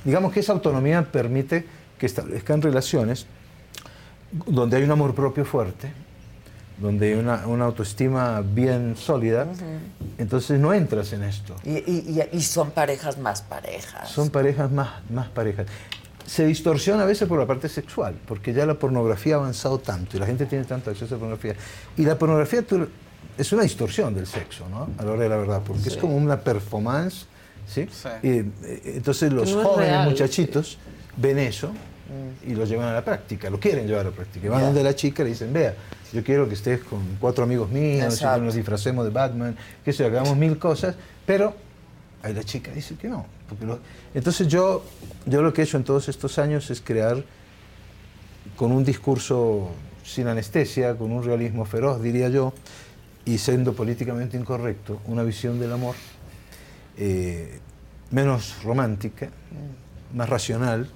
digamos 0.03 0.34
que 0.34 0.41
esa 0.41 0.52
autonomía 0.52 1.10
permite 1.10 1.65
que 1.98 2.06
establezcan 2.06 2.61
relaciones 2.61 3.26
donde 4.45 4.78
hay 4.78 4.84
un 4.84 4.91
amor 4.91 5.14
propio 5.15 5.45
fuerte, 5.45 5.91
donde 6.80 7.10
hay 7.10 7.19
una, 7.19 7.48
una 7.48 7.65
autoestima 7.65 8.41
bien 8.41 8.95
sólida, 8.98 9.48
entonces 10.18 10.60
no 10.60 10.73
entras 10.73 11.14
en 11.14 11.23
esto. 11.23 11.56
Y- 11.64 12.19
y 12.34 12.41
son 12.41 12.72
parejas 12.72 13.18
más 13.18 13.41
parejas. 13.41 14.10
Son 14.10 14.30
parejas 14.30 14.69
más, 14.72 14.90
más 15.10 15.28
parejas. 15.30 15.68
Se 16.26 16.45
distorsiona 16.45 17.03
a 17.03 17.06
veces 17.06 17.27
por 17.27 17.39
la 17.39 17.45
parte 17.48 17.68
sexual, 17.68 18.15
porque 18.27 18.53
ya 18.53 18.65
la 18.65 18.76
pornografía 18.76 19.35
ha 19.35 19.38
avanzado 19.39 19.80
tanto 19.80 20.18
y 20.18 20.19
la 20.19 20.26
gente 20.26 20.45
tiene 20.45 20.64
tanto 20.65 20.89
acceso 20.91 21.15
a 21.15 21.18
pornografía. 21.18 21.56
Y 21.98 22.03
la 22.06 22.18
pornografía 22.18 22.61
tú- 22.61 22.88
es 23.38 23.52
una 23.53 23.64
distorsión 23.64 24.14
del 24.14 24.27
sexo, 24.27 24.68
¿no? 24.69 24.89
A 24.98 25.03
la 25.03 25.11
hora 25.11 25.23
de 25.23 25.30
la 25.30 25.38
verdad, 25.38 25.61
porque 25.65 25.89
es 25.89 25.98
como 25.98 26.15
una 26.15 26.39
performance, 26.39 27.26
¿sí? 27.68 27.88
Sí. 27.91 28.10
Y, 28.23 28.30
eh, 28.30 28.81
entonces 28.95 29.31
los 29.34 29.53
No 29.53 29.64
jóvenes 29.64 29.89
real, 29.91 30.10
muchachitos 30.10 30.77
ven 31.18 31.39
eso 31.39 31.72
y 32.45 32.53
lo 32.53 32.65
llevan 32.65 32.88
a 32.89 32.93
la 32.93 33.03
práctica, 33.06 33.49
lo 33.49 33.60
quieren 33.60 33.88
llevar 33.88 34.06
a 34.06 34.10
la 34.10 34.15
práctica. 34.15 34.49
Van 34.49 34.60
Ya. 34.60 34.65
donde 34.68 34.84
la 34.84 34.95
chica 34.95 35.22
y 35.23 35.26
le 35.26 35.31
dicen, 35.31 35.52
vea, 35.53 35.76
yo 36.14 36.23
quiero 36.23 36.48
que 36.48 36.53
estés 36.56 36.81
con 36.81 36.99
cuatro 37.19 37.43
amigos 37.43 37.69
míos, 37.69 38.19
que 38.19 38.26
nos 38.41 38.53
disfracemos 38.53 39.06
de 39.06 39.11
Batman, 39.11 39.56
que 39.84 39.91
se 39.93 40.06
hagamos 40.06 40.35
mil 40.38 40.57
cosas, 40.60 40.95
pero 41.26 41.56
ahí 42.22 42.34
la 42.34 42.43
chica 42.43 42.72
dice 42.72 42.95
que 42.95 43.07
no. 43.07 43.26
Entonces 44.14 44.48
yo, 44.48 44.84
yo 45.26 45.41
lo 45.41 45.53
que 45.53 45.61
he 45.61 45.64
hecho 45.64 45.78
en 45.78 45.84
todos 45.84 46.10
estos 46.10 46.38
años 46.38 46.69
es 46.69 46.82
crear 46.82 47.23
con 48.56 48.72
un 48.72 48.84
discurso 48.84 49.72
sin 50.03 50.28
anestesia, 50.28 50.98
con 50.98 51.11
un 51.11 51.23
realismo 51.23 51.65
feroz, 51.65 52.02
diría 52.02 52.30
yo, 52.30 52.53
y 53.26 53.38
siendo 53.38 53.73
políticamente 53.73 54.38
incorrecto, 54.38 54.99
una 55.07 55.23
visión 55.23 55.60
del 55.60 55.72
amor 55.73 55.95
eh, 56.98 57.60
menos 58.10 58.64
romántica, 58.64 59.30
más 60.14 60.28
racional, 60.28 60.90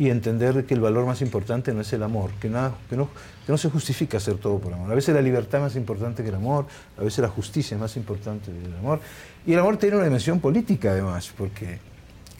y 0.00 0.08
entender 0.08 0.64
que 0.64 0.72
el 0.72 0.80
valor 0.80 1.04
más 1.04 1.20
importante 1.20 1.74
no 1.74 1.82
es 1.82 1.92
el 1.92 2.02
amor, 2.02 2.30
que, 2.40 2.48
nada, 2.48 2.72
que, 2.88 2.96
no, 2.96 3.10
que 3.44 3.52
no 3.52 3.58
se 3.58 3.68
justifica 3.68 4.16
hacer 4.16 4.38
todo 4.38 4.58
por 4.58 4.72
amor. 4.72 4.90
A 4.90 4.94
veces 4.94 5.14
la 5.14 5.20
libertad 5.20 5.58
es 5.58 5.64
más 5.64 5.76
importante 5.76 6.22
que 6.22 6.30
el 6.30 6.36
amor, 6.36 6.64
a 6.96 7.02
veces 7.02 7.18
la 7.18 7.28
justicia 7.28 7.74
es 7.74 7.80
más 7.82 7.94
importante 7.98 8.50
que 8.50 8.66
el 8.66 8.76
amor. 8.76 8.98
Y 9.46 9.52
el 9.52 9.58
amor 9.58 9.76
tiene 9.76 9.96
una 9.96 10.06
dimensión 10.06 10.40
política 10.40 10.92
además, 10.92 11.30
porque 11.36 11.80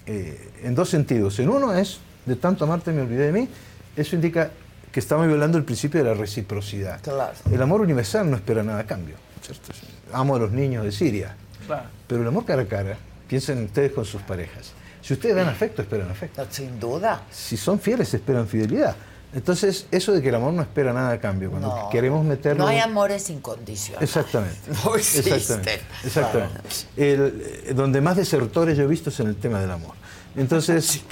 eh, 0.07 0.53
en 0.63 0.75
dos 0.75 0.89
sentidos. 0.89 1.39
En 1.39 1.51
uno 1.51 1.75
es, 1.75 1.99
de 2.25 2.35
tanto 2.37 2.65
amarte 2.65 2.93
me 2.93 3.03
olvidé 3.03 3.27
de 3.27 3.33
mí, 3.33 3.47
eso 3.95 4.17
indica 4.17 4.51
que 4.91 5.01
estamos 5.01 5.27
violando 5.27 5.59
el 5.59 5.65
principio 5.65 6.03
de 6.03 6.09
la 6.09 6.15
reciprocidad. 6.15 7.03
Claro. 7.03 7.35
El 7.53 7.61
amor 7.61 7.83
universal 7.83 8.31
no 8.31 8.37
espera 8.37 8.63
nada 8.63 8.79
a 8.79 8.87
cambio. 8.87 9.17
¿cierto? 9.43 9.71
Amo 10.15 10.37
a 10.37 10.39
los 10.39 10.51
niños 10.51 10.83
de 10.83 10.93
Siria, 10.93 11.37
Claro. 11.67 11.89
pero 12.07 12.23
el 12.23 12.29
amor 12.29 12.47
cara 12.47 12.63
a 12.63 12.67
cara, 12.67 12.97
piensen 13.29 13.65
ustedes 13.65 13.93
con 13.93 14.07
sus 14.07 14.23
parejas. 14.23 14.73
Si 15.03 15.15
ustedes 15.15 15.35
dan 15.37 15.49
afecto, 15.49 15.83
esperan 15.83 16.11
afecto. 16.11 16.45
Sin 16.51 16.79
duda. 16.79 17.23
Si 17.31 17.57
son 17.57 17.79
fieles, 17.81 18.13
esperan 18.15 18.47
fidelidad. 18.47 18.95
Entonces, 19.33 19.87
eso 19.93 20.13
de 20.13 20.21
que 20.23 20.29
el 20.31 20.35
amor 20.35 20.53
no 20.53 20.63
espera 20.63 20.93
nada 20.93 21.13
a 21.13 21.21
cambio, 21.21 21.51
cuando 21.51 21.69
No. 21.69 21.89
queremos 21.91 22.25
meterlo... 22.25 22.65
No 22.65 22.69
hay 22.69 22.79
amores 22.81 23.31
incondicionales. 23.31 24.09
Exactamente. 24.09 24.59
No 24.85 24.97
existen. 24.97 25.35
Exactamente. 25.35 25.81
exactamente. 26.05 26.61
El, 26.97 27.43
eh, 27.67 27.73
donde 27.75 28.01
más 28.01 28.17
desertores 28.17 28.77
yo 28.77 28.85
he 28.85 28.87
visto 28.89 29.11
es 29.11 29.21
en 29.21 29.29
el 29.29 29.37
tema 29.37 29.61
del 29.61 29.71
amor. 29.71 29.95
Entonces, 30.37 30.97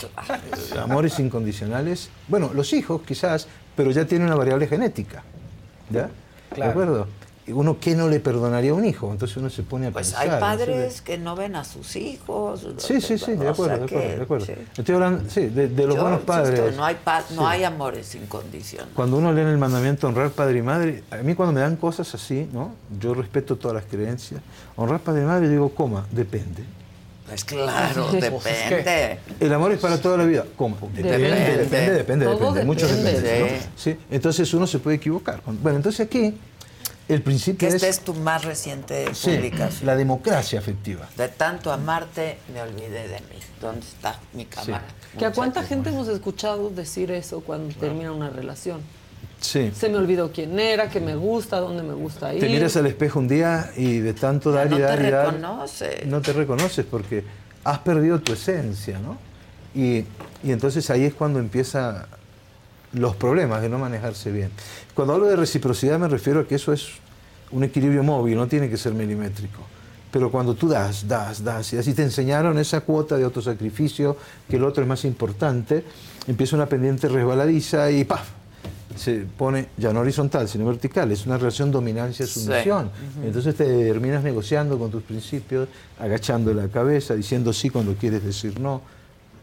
eh, 0.75 0.79
amores 0.81 1.19
incondicionales, 1.21 2.11
bueno, 2.27 2.51
los 2.55 2.73
hijos 2.73 3.03
quizás, 3.07 3.47
pero 3.77 3.91
ya 3.93 4.05
tienen 4.05 4.27
una 4.27 4.37
variable 4.37 4.67
genética. 4.67 5.23
¿Ya? 5.91 6.03
¿De 6.03 6.11
Claro. 6.55 6.71
acuerdo? 6.73 7.09
Uno, 7.53 7.79
¿qué 7.81 7.95
no 7.95 8.09
le 8.09 8.21
perdonaría 8.21 8.71
a 8.71 8.75
un 8.75 8.85
hijo? 8.85 9.11
Entonces 9.11 9.37
uno 9.37 9.51
se 9.51 9.63
pone 9.63 9.87
a 9.89 9.91
Pues 9.91 10.09
pensar. 10.09 10.25
hay 10.25 10.31
¿no? 10.31 10.41
padres 10.41 11.01
que 11.03 11.19
no 11.19 11.35
ven 11.37 11.57
a 11.57 11.65
sus 11.65 11.97
hijos. 11.97 12.67
Sí, 12.79 13.01
sí, 13.01 13.19
sí, 13.19 13.33
de 13.33 13.49
O 13.49 13.51
acuerdo, 13.51 13.75
sea 13.75 13.79
de 13.85 13.87
que- 13.87 13.97
acuerdo, 13.97 14.17
de 14.17 14.23
acuerdo. 14.23 14.47
sí. 14.47 14.53
Estoy 14.77 14.95
hablando, 14.95 15.31
sí, 15.31 15.47
de, 15.47 15.69
de 15.69 15.87
los 15.87 15.97
Yo 15.97 16.03
buenos 16.03 16.21
insisto, 16.21 16.27
padres. 16.43 16.77
no 16.77 16.85
hay, 16.85 16.97
pa- 17.03 17.25
no 17.31 17.43
Sí. 17.43 17.47
hay 17.49 17.65
amores 17.65 18.15
incondicionales. 18.15 18.95
Cuando 18.95 19.17
uno 19.17 19.33
lee 19.33 19.41
en 19.43 19.49
el 19.49 19.59
mandamiento 19.59 20.09
honrar 20.09 20.31
padre 20.31 20.59
y 20.59 20.63
madre, 20.63 21.03
a 21.11 21.17
mí 21.19 21.35
cuando 21.35 21.53
me 21.53 21.61
dan 21.61 21.77
cosas 21.77 22.15
así, 22.15 22.49
¿no? 22.53 22.75
Yo 23.01 23.15
respeto 23.15 23.57
todas 23.57 23.75
las 23.77 23.85
creencias. 23.85 24.41
Honrar 24.77 25.01
padre 25.01 25.23
y 25.23 25.25
madre, 25.27 25.47
yo 25.47 25.53
digo, 25.53 25.69
coma, 25.71 26.07
depende. 26.11 26.63
Pues 27.27 27.45
claro, 27.45 28.07
Pues 28.11 28.23
depende. 28.23 29.19
El 29.39 29.53
amor 29.53 29.73
es 29.73 29.79
para 29.81 30.01
toda 30.01 30.17
la 30.17 30.25
vida. 30.25 30.47
¿Cómo? 30.57 30.77
Depende, 30.95 31.19
Depende. 31.19 31.59
depende, 31.59 32.27
depende. 32.27 32.65
Muchos 32.65 32.89
depende. 32.91 33.21
dependen. 33.21 33.55
¿no? 33.57 33.63
Sí, 33.77 33.97
Entonces 34.11 34.55
uno 34.55 34.67
se 34.67 34.79
puede 34.79 34.97
equivocar. 34.97 35.43
Bueno, 35.63 35.77
entonces 35.77 36.01
aquí 36.07 36.35
el 37.09 37.23
principio 37.23 37.69
Que 37.69 37.75
esta 37.75 37.89
es 37.89 37.99
es 37.99 38.05
tu 38.05 38.15
más 38.15 38.45
reciente 38.45 39.07
sí, 39.15 39.31
publicación. 39.31 39.87
la 39.87 39.97
democracia 39.97 40.59
afectiva. 40.59 41.09
De 41.17 41.29
tanto 41.29 41.73
amarte, 41.73 42.39
me 42.53 42.61
olvidé 42.61 43.09
de 43.09 43.21
mí. 43.21 43.39
¿Dónde 43.61 43.81
está 43.81 44.19
mi 44.35 44.45
cámara? 44.45 44.85
¿Que 45.19 45.25
a 45.25 45.33
cuánta 45.33 45.63
gente 45.63 45.89
hemos 45.89 46.07
escuchado 46.09 46.71
decir 46.71 47.11
eso 47.11 47.41
cuando 47.41 47.75
termina 47.75 48.13
una 48.13 48.31
relación? 48.31 48.81
Sí. 49.41 49.73
Se 49.75 49.89
me 49.89 49.97
olvidó 49.99 50.33
quién 50.33 50.59
era, 50.59 50.91
que 50.91 51.01
me 51.01 51.17
gusta, 51.17 51.61
dónde 51.61 51.83
me 51.83 51.95
gusta 51.95 52.35
ir. 52.35 52.41
Te 52.41 52.49
miras 52.49 52.77
al 52.77 52.87
espejo 52.87 53.21
un 53.21 53.29
día 53.29 53.71
y 53.77 53.99
de 53.99 54.13
tanto 54.13 54.51
dar 54.53 54.69
no 54.69 54.77
y 54.77 54.79
te 54.79 54.85
dar 54.85 55.01
y 55.05 55.11
dar, 55.11 55.35
reconoces. 55.35 56.07
no 56.07 56.21
te 56.21 56.33
reconoces 56.33 56.85
porque 56.85 57.25
has 57.65 57.79
perdido 57.79 58.21
tu 58.21 58.33
esencia, 58.33 58.99
¿no? 58.99 59.17
Y, 59.75 60.05
y 60.43 60.51
entonces 60.53 60.91
ahí 60.91 61.05
es 61.05 61.15
cuando 61.15 61.39
empiezan 61.39 62.07
los 62.93 63.17
problemas 63.17 63.63
de 63.63 63.69
no 63.69 63.79
manejarse 63.79 64.31
bien. 64.33 64.51
Cuando 64.95 65.15
hablo 65.15 65.27
de 65.27 65.37
reciprocidad 65.37 65.99
me 65.99 66.09
refiero 66.09 66.41
a 66.41 66.47
que 66.47 66.55
eso 66.55 66.73
es 66.73 66.89
un 67.51 67.65
equilibrio 67.65 68.03
móvil, 68.03 68.37
no 68.37 68.47
tiene 68.47 68.69
que 68.69 68.77
ser 68.77 68.95
milimétrico. 68.95 69.61
Pero 70.11 70.31
cuando 70.31 70.55
tú 70.55 70.69
das, 70.69 71.07
das, 71.07 71.45
das, 71.45 71.73
y 71.75 71.79
así 71.79 71.93
te 71.93 72.03
enseñaron 72.03 72.59
esa 72.59 72.81
cuota 72.81 73.17
de 73.17 73.25
autosacrificio, 73.25 74.17
que 74.49 74.57
el 74.57 74.65
otro 74.65 74.83
es 74.83 74.89
más 74.89 75.05
importante, 75.05 75.85
empieza 76.27 76.57
una 76.57 76.67
pendiente 76.67 77.09
resbaladiza 77.09 77.91
y 77.91 78.05
¡paf! 78.05 78.39
se 78.97 79.25
pone 79.37 79.69
ya 79.77 79.93
no 79.93 80.01
horizontal, 80.01 80.49
sino 80.49 80.67
vertical. 80.67 81.11
Es 81.13 81.27
una 81.27 81.39
relación 81.39 81.71
dominancia-sumisión. 81.71 82.91
Sí. 83.15 83.21
Entonces 83.27 83.55
te 83.55 83.65
terminas 83.65 84.25
negociando 84.25 84.79
con 84.79 84.91
tus 84.91 85.03
principios, 85.03 85.69
agachando 85.99 86.53
la 86.53 86.69
cabeza, 86.69 87.15
diciendo 87.15 87.53
sí 87.53 87.71
cuando 87.71 87.95
quieres 87.95 88.25
decir 88.25 88.59
no, 88.59 88.83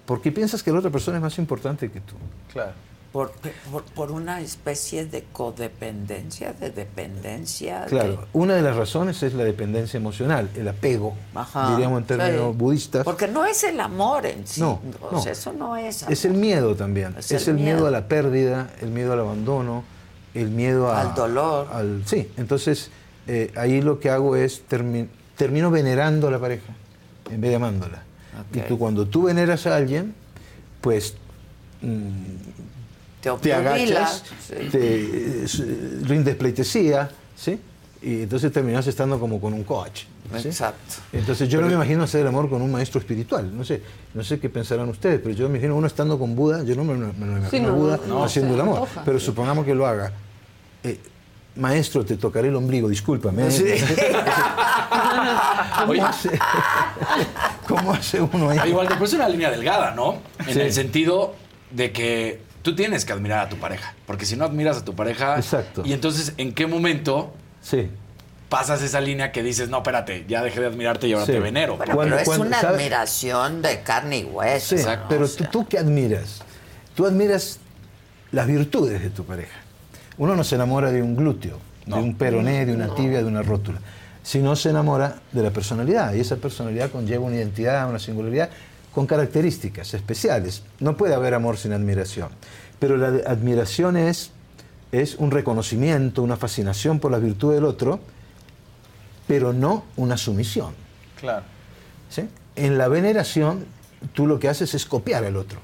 porque 0.06 0.32
piensas 0.32 0.62
que 0.62 0.72
la 0.72 0.80
otra 0.80 0.92
persona 0.92 1.18
es 1.18 1.24
más 1.24 1.38
importante 1.40 1.90
que 1.90 2.02
tú. 2.02 2.16
Claro. 2.52 2.74
Por, 3.16 3.32
por, 3.72 3.84
por 3.86 4.12
una 4.12 4.42
especie 4.42 5.06
de 5.06 5.24
codependencia, 5.32 6.52
de 6.52 6.70
dependencia. 6.70 7.84
de- 7.84 7.88
Claro, 7.88 8.26
una 8.34 8.56
de 8.56 8.62
las 8.62 8.76
razones 8.76 9.24
es 9.24 9.34
la 9.34 9.46
dependencia 9.46 9.98
emocional, 9.98 10.50
el 10.54 10.68
apego, 10.68 11.16
Ajá, 11.34 11.70
diríamos 11.72 12.02
en 12.02 12.08
términos 12.08 12.52
sí. 12.52 12.58
budistas. 12.58 13.06
Porque 13.06 13.30
no 13.30 13.46
es 13.46 13.64
el 13.64 13.80
amor 13.80 14.26
en 14.26 14.46
sí. 14.46 14.60
No, 14.60 14.82
O 15.00 15.14
no. 15.14 15.22
sea, 15.22 15.32
eso 15.32 15.54
no 15.54 15.78
es 15.78 16.04
amor. 16.04 16.12
Es 16.12 16.26
el 16.26 16.34
miedo 16.34 16.76
también. 16.76 17.16
Es 17.18 17.32
Es, 17.32 17.48
el 17.48 17.56
el 17.56 17.62
miedo. 17.64 17.76
miedo. 17.78 17.88
a 17.88 17.92
la 17.92 18.06
pérdida, 18.10 18.70
el 18.82 18.90
miedo 18.90 19.14
al 19.14 19.22
abandono, 19.22 19.86
el 20.34 20.50
miedo 20.50 20.92
a- 20.92 21.00
Al 21.00 21.16
dolor. 21.16 21.70
al- 21.72 22.04
sí, 22.06 22.30
entonces 22.36 22.92
eh, 23.28 23.50
ahí 23.56 23.82
lo 23.82 24.02
que 24.02 24.10
hago 24.10 24.36
es 24.36 24.62
termi- 24.70 25.08
termino 25.38 25.72
venerando 25.72 26.28
a 26.28 26.32
la 26.32 26.40
pareja 26.40 26.74
en 27.32 27.40
vez 27.40 27.50
de 27.52 27.56
amándola. 27.56 28.04
Y 28.54 28.60
tú 28.60 28.78
cuando 28.78 29.08
tú 29.08 29.24
veneras 29.24 29.66
a 29.68 29.78
alguien, 29.78 30.14
pues 30.82 31.14
mm, 31.82 32.55
Te, 33.34 33.50
te 33.50 33.54
agachas, 33.54 34.24
te 34.48 34.58
eh, 34.72 35.46
rindes 36.04 36.36
pleitesía, 36.36 37.10
¿sí? 37.36 37.60
Y 38.02 38.22
entonces 38.24 38.52
terminas 38.52 38.86
estando 38.86 39.20
como 39.20 39.42
con 39.42 39.54
un 39.54 39.64
coach. 39.64 40.04
¿sí? 40.40 40.48
Exacto. 40.48 40.96
Entonces 41.12 41.50
yo 41.50 41.60
no 41.60 41.68
me 41.68 41.74
imagino 41.74 42.04
hacer 42.04 42.22
el 42.22 42.28
amor 42.28 42.50
con 42.50 42.62
un 42.62 42.72
maestro 42.72 43.00
espiritual. 43.00 43.56
No 43.56 43.64
sé, 43.64 43.82
no 44.14 44.24
sé 44.24 44.40
qué 44.40 44.48
pensarán 44.50 44.88
ustedes, 44.90 45.20
pero 45.24 45.34
yo 45.34 45.50
me 45.50 45.56
imagino 45.58 45.76
uno 45.76 45.88
estando 45.88 46.20
con 46.20 46.36
Buda, 46.36 46.64
yo 46.64 46.76
no 46.76 46.84
me, 46.84 46.94
me 46.94 47.26
lo 47.26 47.38
imagino 47.38 47.50
Sí, 47.50 47.60
no, 47.62 47.70
a 47.70 47.72
Buda 47.72 48.00
no, 48.08 48.14
no, 48.20 48.24
haciendo 48.24 48.54
el 48.54 48.62
amor. 48.62 48.80
antoja. 48.82 49.02
Pero 49.06 49.20
supongamos 49.20 49.66
que 49.66 49.74
lo 49.74 49.88
haga. 49.88 50.12
Eh, 50.84 51.00
maestro, 51.56 52.06
te 52.06 52.18
tocaré 52.18 52.50
el 52.50 52.56
ombligo, 52.56 52.88
discúlpame. 52.90 53.50
Sí. 53.50 53.64
¿Cómo, 55.88 56.06
hace, 56.06 56.30
¿Cómo 57.68 57.92
hace 57.94 58.22
uno 58.22 58.50
ahí? 58.50 58.60
Ah, 58.62 58.68
Igual 58.68 58.88
después 58.88 59.12
es 59.12 59.16
una 59.16 59.30
línea 59.30 59.50
delgada, 59.50 59.92
¿no? 59.96 60.18
En 60.46 60.54
Sí. 60.54 60.60
el 60.60 60.74
sentido 60.74 61.34
de 61.72 61.92
que 61.92 62.42
tú 62.66 62.76
tienes 62.76 63.06
que 63.06 63.14
admirar 63.14 63.46
a 63.46 63.48
tu 63.50 63.58
pareja. 63.58 63.94
Porque 64.08 64.26
si 64.26 64.36
no 64.36 64.44
admiras 64.44 64.78
a 64.78 64.84
tu 64.84 64.96
pareja. 64.96 65.38
Exacto. 65.38 65.84
Y 65.86 65.94
entonces, 65.94 66.34
¿en 66.38 66.52
qué 66.54 66.66
momento 66.66 67.32
Sí. 67.62 67.90
pasas 68.50 68.82
esa 68.82 69.00
línea 69.02 69.32
que 69.32 69.44
dices, 69.44 69.70
no, 69.70 69.78
espérate, 69.78 70.26
ya 70.28 70.42
dejé 70.44 70.62
de 70.62 70.66
admirarte 70.68 71.08
y 71.08 71.14
ahora 71.14 71.28
Sí. 71.28 71.32
te 71.34 71.40
venero? 71.40 71.78
Bueno, 71.78 71.94
Cuando- 71.94 72.16
pero 72.16 72.22
es 72.24 72.28
cuando- 72.28 72.46
una 72.48 72.60
admiración 72.60 73.62
de 73.62 73.82
carne 73.84 74.18
y 74.20 74.24
hueso. 74.24 74.76
Sí, 74.78 74.84
¿no? 74.84 75.08
pero 75.08 75.26
O 75.26 75.28
tú, 75.28 75.34
sea, 75.44 75.50
tú 75.52 75.68
qué 75.68 75.78
admiras? 75.78 76.42
Tú 76.96 77.06
admiras 77.06 77.60
las 78.32 78.48
virtudes 78.48 79.00
de 79.02 79.12
tu 79.12 79.24
pareja. 79.26 79.58
Uno 80.18 80.36
no 80.36 80.44
se 80.44 80.56
enamora 80.56 80.92
de 80.92 81.02
un 81.04 81.16
glúteo, 81.16 81.60
de 81.86 81.94
un 81.94 82.16
peroné, 82.18 82.66
de 82.66 82.74
una 82.74 82.94
tibia, 82.96 83.20
de 83.20 83.26
una 83.26 83.44
rótula, 83.44 83.80
sino 84.24 84.56
se 84.56 84.72
enamora 84.72 85.18
de 85.32 85.44
la 85.44 85.52
personalidad. 85.52 86.14
Y 86.16 86.20
esa 86.22 86.38
personalidad 86.38 86.90
conlleva 86.90 87.26
una 87.26 87.36
identidad, 87.36 87.88
una 87.88 88.00
singularidad 88.00 88.50
con 88.96 89.08
características 89.08 89.94
especiales. 89.94 90.64
No 90.80 90.96
puede 90.96 91.14
haber 91.14 91.34
amor 91.34 91.58
sin 91.58 91.74
admiración. 91.74 92.30
Pero 92.80 92.96
la 92.96 93.08
admiración 93.30 93.98
es, 93.98 94.32
es 94.94 95.16
un 95.16 95.32
reconocimiento, 95.32 96.24
una 96.24 96.38
fascinación 96.38 97.02
por 97.02 97.12
las 97.12 97.22
virtudes 97.22 97.58
del 97.58 97.66
otro, 97.66 98.00
pero 99.28 99.52
no 99.52 99.84
una 99.98 100.16
sumisión. 100.16 100.74
Claro. 101.20 101.44
¿sí? 102.10 102.30
En 102.56 102.78
la 102.78 102.88
veneración, 102.88 103.66
tú 104.14 104.28
lo 104.28 104.40
que 104.40 104.48
haces 104.48 104.74
es 104.74 104.86
copiar 104.86 105.26
al 105.26 105.36
otro. 105.36 105.60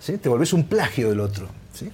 ¿sí? 0.00 0.16
Te 0.16 0.30
volvés 0.30 0.54
un 0.54 0.64
plagio 0.64 1.10
del 1.10 1.20
otro. 1.20 1.48
¿sí? 1.74 1.92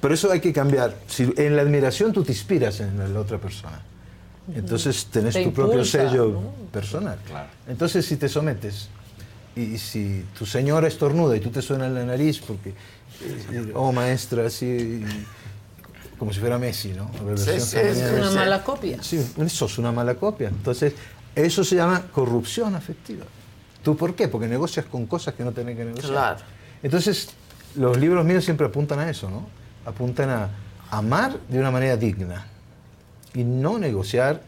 Pero 0.00 0.12
eso 0.12 0.32
hay 0.32 0.40
que 0.40 0.52
cambiar. 0.52 0.96
Si 1.06 1.32
en 1.36 1.54
la 1.54 1.62
admiración 1.62 2.12
tú 2.12 2.24
te 2.24 2.32
inspiras 2.32 2.80
en 2.80 3.14
la 3.14 3.20
otra 3.20 3.38
persona. 3.38 3.80
Entonces 4.52 5.06
tenés 5.06 5.34
Te 5.34 5.44
tu 5.44 5.52
propio 5.52 5.84
sello 5.84 6.30
¿no? 6.32 6.52
personal. 6.72 7.20
Entonces 7.68 8.04
si 8.04 8.16
te 8.16 8.28
sometes 8.28 8.88
y 9.56 9.78
si 9.78 10.24
tu 10.38 10.46
señora 10.46 10.88
estornuda 10.88 11.36
y 11.36 11.40
tú 11.40 11.50
te 11.50 11.60
suena 11.62 11.86
en 11.86 11.94
la 11.94 12.04
nariz 12.04 12.40
porque, 12.40 12.70
eh, 12.70 13.72
oh 13.74 13.92
maestra, 13.92 14.46
así, 14.46 15.02
como 16.18 16.32
si 16.32 16.40
fuera 16.40 16.58
Messi, 16.58 16.92
¿no? 16.92 17.10
Sí, 17.36 17.50
es 17.50 17.74
Una 17.74 18.20
Messi. 18.20 18.34
mala 18.36 18.62
copia. 18.62 19.02
Sí, 19.02 19.24
sos 19.48 19.78
una 19.78 19.90
mala 19.92 20.14
copia. 20.14 20.48
Entonces, 20.48 20.94
eso 21.34 21.64
se 21.64 21.76
llama 21.76 22.02
corrupción 22.12 22.74
afectiva. 22.74 23.24
¿Tú 23.82 23.96
por 23.96 24.14
qué? 24.14 24.28
Porque 24.28 24.46
negocias 24.46 24.86
con 24.86 25.06
cosas 25.06 25.34
que 25.34 25.42
no 25.42 25.52
tenés 25.52 25.76
que 25.76 25.84
negociar. 25.84 26.10
Claro. 26.12 26.40
Entonces, 26.82 27.30
los 27.76 27.96
libros 27.98 28.24
míos 28.24 28.44
siempre 28.44 28.66
apuntan 28.66 28.98
a 28.98 29.08
eso, 29.10 29.30
¿no? 29.30 29.46
Apuntan 29.86 30.28
a 30.30 30.50
amar 30.90 31.38
de 31.48 31.58
una 31.58 31.70
manera 31.70 31.96
digna 31.96 32.46
y 33.32 33.44
no 33.44 33.78
negociar 33.78 34.42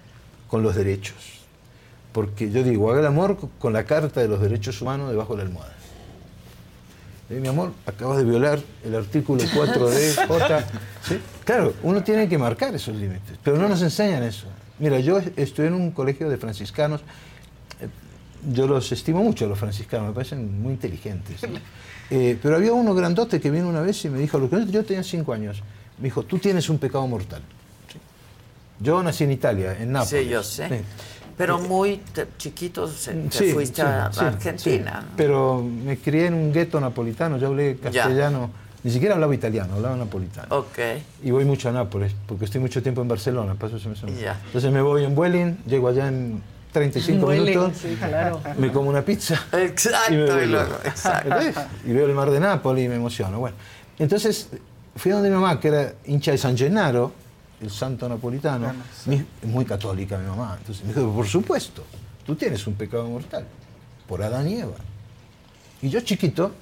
con 0.48 0.62
los 0.62 0.74
derechos. 0.74 1.41
Porque 2.12 2.50
yo 2.50 2.62
digo, 2.62 2.90
haga 2.90 3.00
el 3.00 3.06
amor 3.06 3.38
con 3.58 3.72
la 3.72 3.84
carta 3.84 4.20
de 4.20 4.28
los 4.28 4.40
derechos 4.40 4.80
humanos 4.82 5.10
debajo 5.10 5.34
de 5.34 5.42
la 5.44 5.48
almohada. 5.48 5.72
Eh, 7.30 7.40
mi 7.40 7.48
amor, 7.48 7.72
acabas 7.86 8.18
de 8.18 8.24
violar 8.24 8.60
el 8.84 8.94
artículo 8.94 9.42
4 9.54 9.88
de 9.90 10.14
J. 10.28 10.64
¿sí? 11.08 11.18
Claro, 11.44 11.72
uno 11.82 12.02
tiene 12.04 12.28
que 12.28 12.36
marcar 12.36 12.74
esos 12.74 12.94
límites, 12.94 13.38
pero 13.42 13.56
no 13.56 13.68
nos 13.68 13.80
enseñan 13.82 14.22
eso. 14.22 14.46
Mira, 14.78 14.98
yo 15.00 15.18
est- 15.18 15.38
estuve 15.38 15.68
en 15.68 15.74
un 15.74 15.90
colegio 15.92 16.28
de 16.28 16.36
franciscanos, 16.36 17.00
eh, 17.80 17.88
yo 18.52 18.66
los 18.66 18.92
estimo 18.92 19.22
mucho 19.22 19.46
a 19.46 19.48
los 19.48 19.58
franciscanos, 19.58 20.08
me 20.08 20.12
parecen 20.14 20.60
muy 20.62 20.72
inteligentes. 20.72 21.40
Eh, 22.14 22.38
pero 22.42 22.56
había 22.56 22.74
uno 22.74 22.94
grandote 22.94 23.40
que 23.40 23.50
vino 23.50 23.66
una 23.70 23.80
vez 23.80 24.04
y 24.04 24.10
me 24.10 24.18
dijo, 24.18 24.38
yo 24.68 24.84
tenía 24.84 25.02
cinco 25.02 25.32
años, 25.32 25.62
me 25.96 26.04
dijo, 26.04 26.22
tú 26.24 26.38
tienes 26.38 26.68
un 26.68 26.76
pecado 26.76 27.06
mortal. 27.06 27.40
Yo 28.80 29.02
nací 29.02 29.24
en 29.24 29.30
Italia, 29.32 29.78
en 29.80 29.92
Nápoles. 29.92 30.24
Sí, 30.24 30.28
yo 30.28 30.42
sé. 30.42 30.68
Sí. 30.68 30.74
Pero 31.36 31.58
muy 31.58 31.98
te- 32.12 32.26
chiquito 32.38 32.86
se- 32.88 33.12
te 33.14 33.38
Sí, 33.38 33.52
fuiste 33.52 33.82
sí, 33.82 33.88
a 33.88 34.10
sí, 34.12 34.20
Argentina. 34.20 35.04
Pero 35.16 35.62
me 35.62 35.98
crié 35.98 36.26
en 36.26 36.34
un 36.34 36.52
gueto 36.52 36.80
napolitano, 36.80 37.38
yo 37.38 37.48
hablé 37.48 37.76
castellano, 37.78 38.50
ni 38.84 38.90
siquiera 38.90 39.14
hablaba 39.14 39.34
italiano, 39.34 39.74
hablaba 39.74 39.96
napolitano. 39.96 40.54
Ok. 40.56 40.78
Y 41.22 41.30
voy 41.30 41.44
mucho 41.44 41.68
a 41.68 41.72
Nápoles, 41.72 42.12
porque 42.26 42.44
estoy 42.46 42.60
mucho 42.60 42.82
tiempo 42.82 43.00
en 43.02 43.08
Barcelona, 43.08 43.54
paso 43.54 43.76
ese 43.76 43.88
mes. 43.88 44.00
Ya. 44.20 44.40
Entonces 44.46 44.70
me 44.72 44.82
voy 44.82 45.04
en 45.04 45.14
Vueling, 45.14 45.56
llego 45.66 45.88
allá 45.88 46.08
en 46.08 46.42
35 46.72 47.26
Vueling, 47.26 47.44
minutos, 47.44 47.72
sí, 47.82 47.96
claro. 47.98 48.40
me 48.58 48.72
como 48.72 48.88
una 48.90 49.02
pizza 49.02 49.34
Exacto, 49.52 50.12
y 50.12 50.16
me 50.16 50.24
y 50.24 50.30
voy 50.30 50.46
luego, 50.46 50.68
luego. 50.70 50.84
exacto. 50.84 51.36
Y 51.86 51.92
veo 51.92 52.06
el 52.06 52.14
mar 52.14 52.30
de 52.30 52.40
Nápoles 52.40 52.84
y 52.84 52.88
me 52.88 52.96
emociono. 52.96 53.38
Bueno, 53.38 53.56
entonces 53.98 54.48
fui 54.96 55.10
a 55.12 55.14
donde 55.14 55.28
mi 55.30 55.36
mamá, 55.36 55.60
que 55.60 55.68
era 55.68 55.92
hincha 56.06 56.32
de 56.32 56.38
San 56.38 56.56
Gennaro, 56.56 57.12
el 57.62 57.70
santo 57.70 58.08
napolitano, 58.08 58.72
mi- 59.06 59.24
muy 59.44 59.64
católica 59.64 60.18
mi 60.18 60.26
mamá. 60.26 60.56
Entonces 60.58 60.84
me 60.84 60.92
dijo, 60.92 61.10
por 61.12 61.26
supuesto, 61.26 61.84
tú 62.26 62.34
tienes 62.34 62.66
un 62.66 62.74
pecado 62.74 63.08
mortal, 63.08 63.46
por 64.06 64.22
Adán 64.22 64.48
y 64.48 64.54
Eva. 64.60 64.74
Y 65.80 65.88
yo 65.88 66.00
chiquito, 66.00 66.52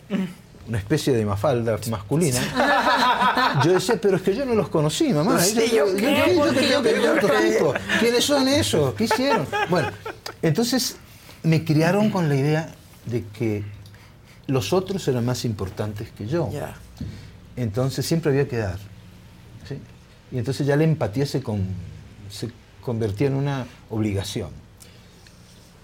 una 0.69 0.79
especie 0.79 1.13
de 1.15 1.25
mafalda 1.25 1.79
masculina, 1.91 2.39
yo 3.65 3.73
decía, 3.73 3.99
pero 4.01 4.17
es 4.17 4.23
que 4.23 4.35
yo 4.35 4.45
no 4.45 4.55
los 4.55 4.69
conocí, 4.69 5.13
mamá. 5.13 5.33
Pues 5.33 5.49
Sí, 5.51 5.71
yo, 5.75 5.87
¿yo 5.87 5.93
yo- 5.93 5.97
qué? 5.97 6.35
yo- 6.35 6.35
yo 6.35 6.43
¿Por 6.43 6.55
que 6.55 6.69
¿Yo 6.71 7.53
tipos. 7.53 7.75
¿Quiénes 8.01 8.25
son 8.25 8.47
esos? 8.49 8.95
¿Qué 8.95 9.05
hicieron? 9.05 9.47
Bueno, 9.69 9.89
entonces 10.43 10.97
me 11.43 11.65
criaron 11.65 12.11
con 12.11 12.29
la 12.29 12.37
idea 12.37 12.73
de 13.07 13.25
que 13.27 13.65
los 14.47 14.73
otros 14.75 15.07
eran 15.09 15.25
más 15.25 15.45
importantes 15.45 16.11
que 16.11 16.27
yo. 16.27 16.51
Entonces 17.57 18.05
siempre 18.07 18.31
había 18.31 18.47
que 18.49 18.59
dar. 18.59 18.79
Y 20.33 20.39
entonces 20.39 20.67
ya 20.67 20.77
la 20.77 20.85
empatía 20.85 21.27
se, 21.27 21.43
con- 21.43 21.67
se 22.31 22.51
convertía 22.83 23.27
en 23.29 23.35
una 23.35 23.67
obligación. 23.91 24.51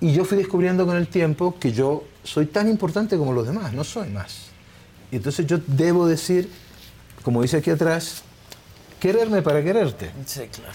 Y 0.00 0.12
yo 0.12 0.24
fui 0.24 0.36
descubriendo 0.38 0.86
con 0.86 0.96
el 0.96 1.08
tiempo 1.08 1.56
que 1.58 1.72
yo 1.72 2.04
soy 2.22 2.46
tan 2.46 2.68
importante 2.68 3.16
como 3.16 3.32
los 3.32 3.46
demás, 3.46 3.72
no 3.72 3.82
soy 3.82 4.08
más. 4.10 4.46
Y 5.10 5.16
entonces 5.16 5.46
yo 5.46 5.58
debo 5.66 6.06
decir, 6.06 6.50
como 7.22 7.40
dice 7.42 7.56
aquí 7.58 7.70
atrás, 7.70 8.22
quererme 9.00 9.42
para 9.42 9.62
quererte. 9.64 10.10
Sí, 10.26 10.42
claro. 10.52 10.72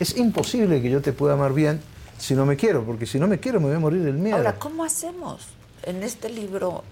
Es 0.00 0.16
imposible 0.16 0.80
que 0.80 0.90
yo 0.90 1.00
te 1.02 1.12
pueda 1.12 1.34
amar 1.34 1.52
bien 1.52 1.80
si 2.18 2.34
no 2.34 2.46
me 2.46 2.56
quiero, 2.56 2.84
porque 2.84 3.04
si 3.06 3.18
no 3.18 3.26
me 3.28 3.38
quiero 3.40 3.60
me 3.60 3.66
voy 3.66 3.76
a 3.76 3.78
morir 3.78 4.02
del 4.02 4.14
miedo. 4.14 4.36
Ahora, 4.36 4.58
¿cómo 4.58 4.84
hacemos? 4.84 5.48
En 5.82 6.02
este 6.02 6.28
libro, 6.30 6.82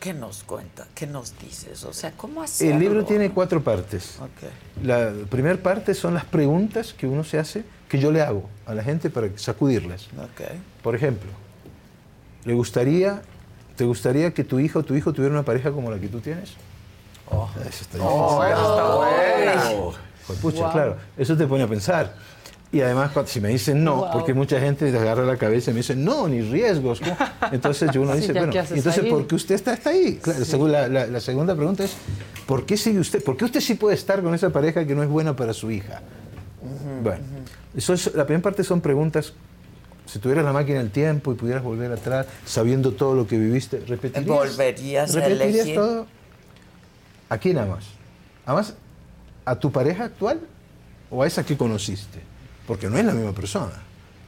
¿qué 0.00 0.12
nos 0.14 0.42
cuenta? 0.44 0.86
¿Qué 0.94 1.06
nos 1.06 1.38
dices? 1.38 1.84
O 1.84 1.92
sea, 1.92 2.12
¿cómo 2.12 2.42
hacerlo? 2.42 2.74
El 2.74 2.80
libro 2.80 3.04
tiene 3.04 3.30
cuatro 3.30 3.62
partes. 3.62 4.16
Ok. 4.20 4.84
La 4.84 5.12
primera 5.30 5.56
parte 5.56 5.94
son 5.94 6.14
las 6.14 6.24
preguntas 6.24 6.92
que 6.92 7.06
uno 7.06 7.24
se 7.24 7.38
hace, 7.38 7.64
que 7.88 7.98
yo 7.98 8.10
le 8.10 8.22
hago 8.22 8.48
a 8.66 8.74
la 8.74 8.82
gente 8.82 9.10
para 9.10 9.28
sacudirlas. 9.36 10.06
Ok. 10.18 10.48
Por 10.82 10.94
ejemplo, 10.94 11.30
¿le 12.44 12.54
gustaría, 12.54 13.22
¿te 13.76 13.84
gustaría 13.84 14.32
que 14.34 14.44
tu 14.44 14.58
hija 14.60 14.78
o 14.78 14.82
tu 14.82 14.94
hijo 14.94 15.12
tuviera 15.12 15.32
una 15.34 15.44
pareja 15.44 15.70
como 15.72 15.90
la 15.90 15.98
que 15.98 16.08
tú 16.08 16.20
tienes? 16.20 16.50
Eso 16.50 17.82
está 17.82 17.98
Oh, 18.00 18.40
difícil. 18.44 18.52
esa 18.52 18.62
está. 18.62 19.70
Oh, 19.80 19.94
pues 20.26 20.38
pucha, 20.38 20.58
Guau. 20.58 20.72
claro, 20.72 20.96
eso 21.16 21.36
te 21.36 21.46
pone 21.46 21.64
a 21.64 21.68
pensar. 21.68 22.14
Y 22.76 22.82
además, 22.82 23.10
cuando- 23.12 23.30
si 23.30 23.40
me 23.40 23.48
dicen 23.48 23.82
no, 23.82 24.10
porque 24.12 24.34
mucha 24.34 24.60
gente 24.60 24.92
te 24.92 24.98
agarra 24.98 25.24
la 25.24 25.38
cabeza 25.38 25.70
y 25.70 25.74
me 25.74 25.78
dice, 25.80 25.96
no, 25.96 26.28
ni 26.28 26.42
riesgos. 26.42 27.00
¿cómo?". 27.00 27.16
Entonces 27.52 27.90
yo 27.90 28.02
uno 28.02 28.12
Sí, 28.14 28.20
dice, 28.20 28.32
bueno, 28.34 28.52
¿qué 28.52 28.58
haces 28.58 28.76
entonces, 28.76 29.02
ahí? 29.04 29.10
¿por 29.10 29.26
qué 29.26 29.34
usted 29.34 29.54
está, 29.54 29.72
está 29.72 29.90
ahí? 29.90 30.18
Claro, 30.22 30.44
según 30.44 30.72
la, 30.72 30.86
la- 30.88 31.06
la 31.06 31.20
segunda 31.20 31.54
pregunta 31.56 31.84
es, 31.84 31.94
¿por 32.46 32.66
qué 32.66 32.76
sigue 32.76 32.98
usted? 33.00 33.24
¿Por 33.24 33.38
qué 33.38 33.46
usted 33.46 33.60
sí 33.62 33.76
puede 33.76 33.94
estar 33.94 34.22
con 34.22 34.34
esa 34.34 34.50
pareja 34.50 34.86
que 34.86 34.94
no 34.94 35.02
es 35.02 35.08
buena 35.08 35.34
para 35.34 35.54
su 35.54 35.70
hija? 35.70 36.02
Bueno, 37.02 37.20
eso 37.74 37.94
es- 37.94 38.14
la 38.14 38.26
primera 38.26 38.42
parte 38.42 38.62
son 38.62 38.82
preguntas. 38.82 39.32
Si 40.04 40.18
tuvieras 40.18 40.44
la 40.44 40.52
máquina 40.52 40.78
del 40.80 40.90
tiempo 40.90 41.32
y 41.32 41.34
pudieras 41.34 41.62
volver 41.64 41.90
atrás, 41.92 42.26
sabiendo 42.44 42.92
todo 42.92 43.14
lo 43.14 43.26
que 43.26 43.38
viviste, 43.38 43.80
¿repetirías? 43.88 44.26
¿Volverías 44.26 45.16
a 45.16 45.20
¿Repetirías 45.20 45.54
elegir? 45.54 45.74
todo? 45.76 46.06
¿A 47.30 47.38
quién 47.38 47.56
amas? 47.58 47.86
¿Amas 48.44 48.74
a 49.46 49.58
tu 49.58 49.72
pareja 49.72 50.04
actual 50.04 50.40
o 51.10 51.22
a 51.22 51.26
esa 51.26 51.42
que 51.44 51.56
conociste? 51.56 52.20
Porque 52.66 52.88
no 52.88 52.98
es 52.98 53.04
la 53.04 53.12
misma 53.12 53.32
persona. 53.32 53.72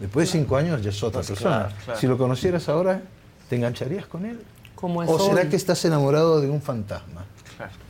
Después 0.00 0.28
de 0.32 0.38
cinco 0.38 0.56
años 0.56 0.82
ya 0.82 0.90
es 0.90 1.02
otra 1.02 1.20
Pues 1.20 1.28
persona. 1.28 1.58
claro, 1.66 1.74
claro. 1.84 2.00
Si 2.00 2.06
lo 2.06 2.16
conocieras 2.18 2.68
ahora, 2.68 3.02
¿te 3.48 3.56
engancharías 3.56 4.06
con 4.06 4.24
él? 4.26 4.38
Como 4.74 5.02
es 5.02 5.10
¿O 5.10 5.18
será 5.18 5.42
hoy. 5.42 5.48
que 5.48 5.56
estás 5.56 5.84
enamorado 5.84 6.40
de 6.40 6.48
un 6.48 6.62
fantasma? 6.62 7.24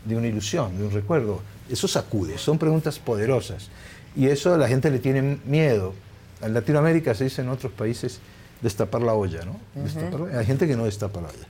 de 0.07 0.17
una 0.17 0.27
ilusión, 0.27 0.79
de 0.79 0.85
un 0.87 0.91
recuerdo. 0.91 1.43
Eso 1.69 1.87
sacude, 1.87 2.39
son 2.39 2.57
preguntas 2.57 2.99
poderosas. 2.99 3.69
Y 4.17 4.27
eso 4.29 4.55
a 4.55 4.57
la 4.57 4.67
gente 4.67 4.91
le 4.91 4.99
tiene 4.99 5.39
miedo. 5.45 5.93
En 6.41 6.55
Latinoamérica 6.55 7.15
se 7.15 7.25
dice 7.25 7.43
en 7.43 7.51
otros 7.51 7.71
países 7.73 8.19
destapar 8.63 9.03
la 9.03 9.13
olla, 9.13 9.41
¿no? 9.45 9.57
Destapar 9.83 10.21
la- 10.21 10.39
Hay 10.39 10.47
gente 10.47 10.67
que 10.67 10.75
no 10.75 10.87
destapa 10.87 11.21
la 11.21 11.29
olla. 11.29 11.47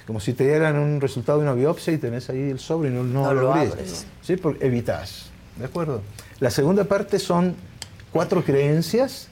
Es 0.00 0.04
como 0.04 0.18
si 0.18 0.32
te 0.32 0.42
dieran 0.44 0.76
un 0.76 1.00
resultado 1.00 1.38
de 1.38 1.44
una 1.44 1.54
biopsia 1.54 1.92
y 1.92 1.98
tenés 1.98 2.28
ahí 2.30 2.50
el 2.50 2.58
sobre 2.58 2.88
y 2.90 2.92
no, 2.92 3.04
no 3.04 3.22
No 3.26 3.34
lo 3.34 3.42
lo 3.42 3.54
abres. 3.54 4.04
¿Sí? 4.22 4.34
Porque 4.36 4.66
evitas. 4.66 5.26
¿De 5.56 5.66
acuerdo? 5.66 6.02
La 6.40 6.50
segunda 6.50 6.82
parte 6.82 7.20
son 7.20 7.54
cuatro 8.12 8.44
creencias 8.44 9.28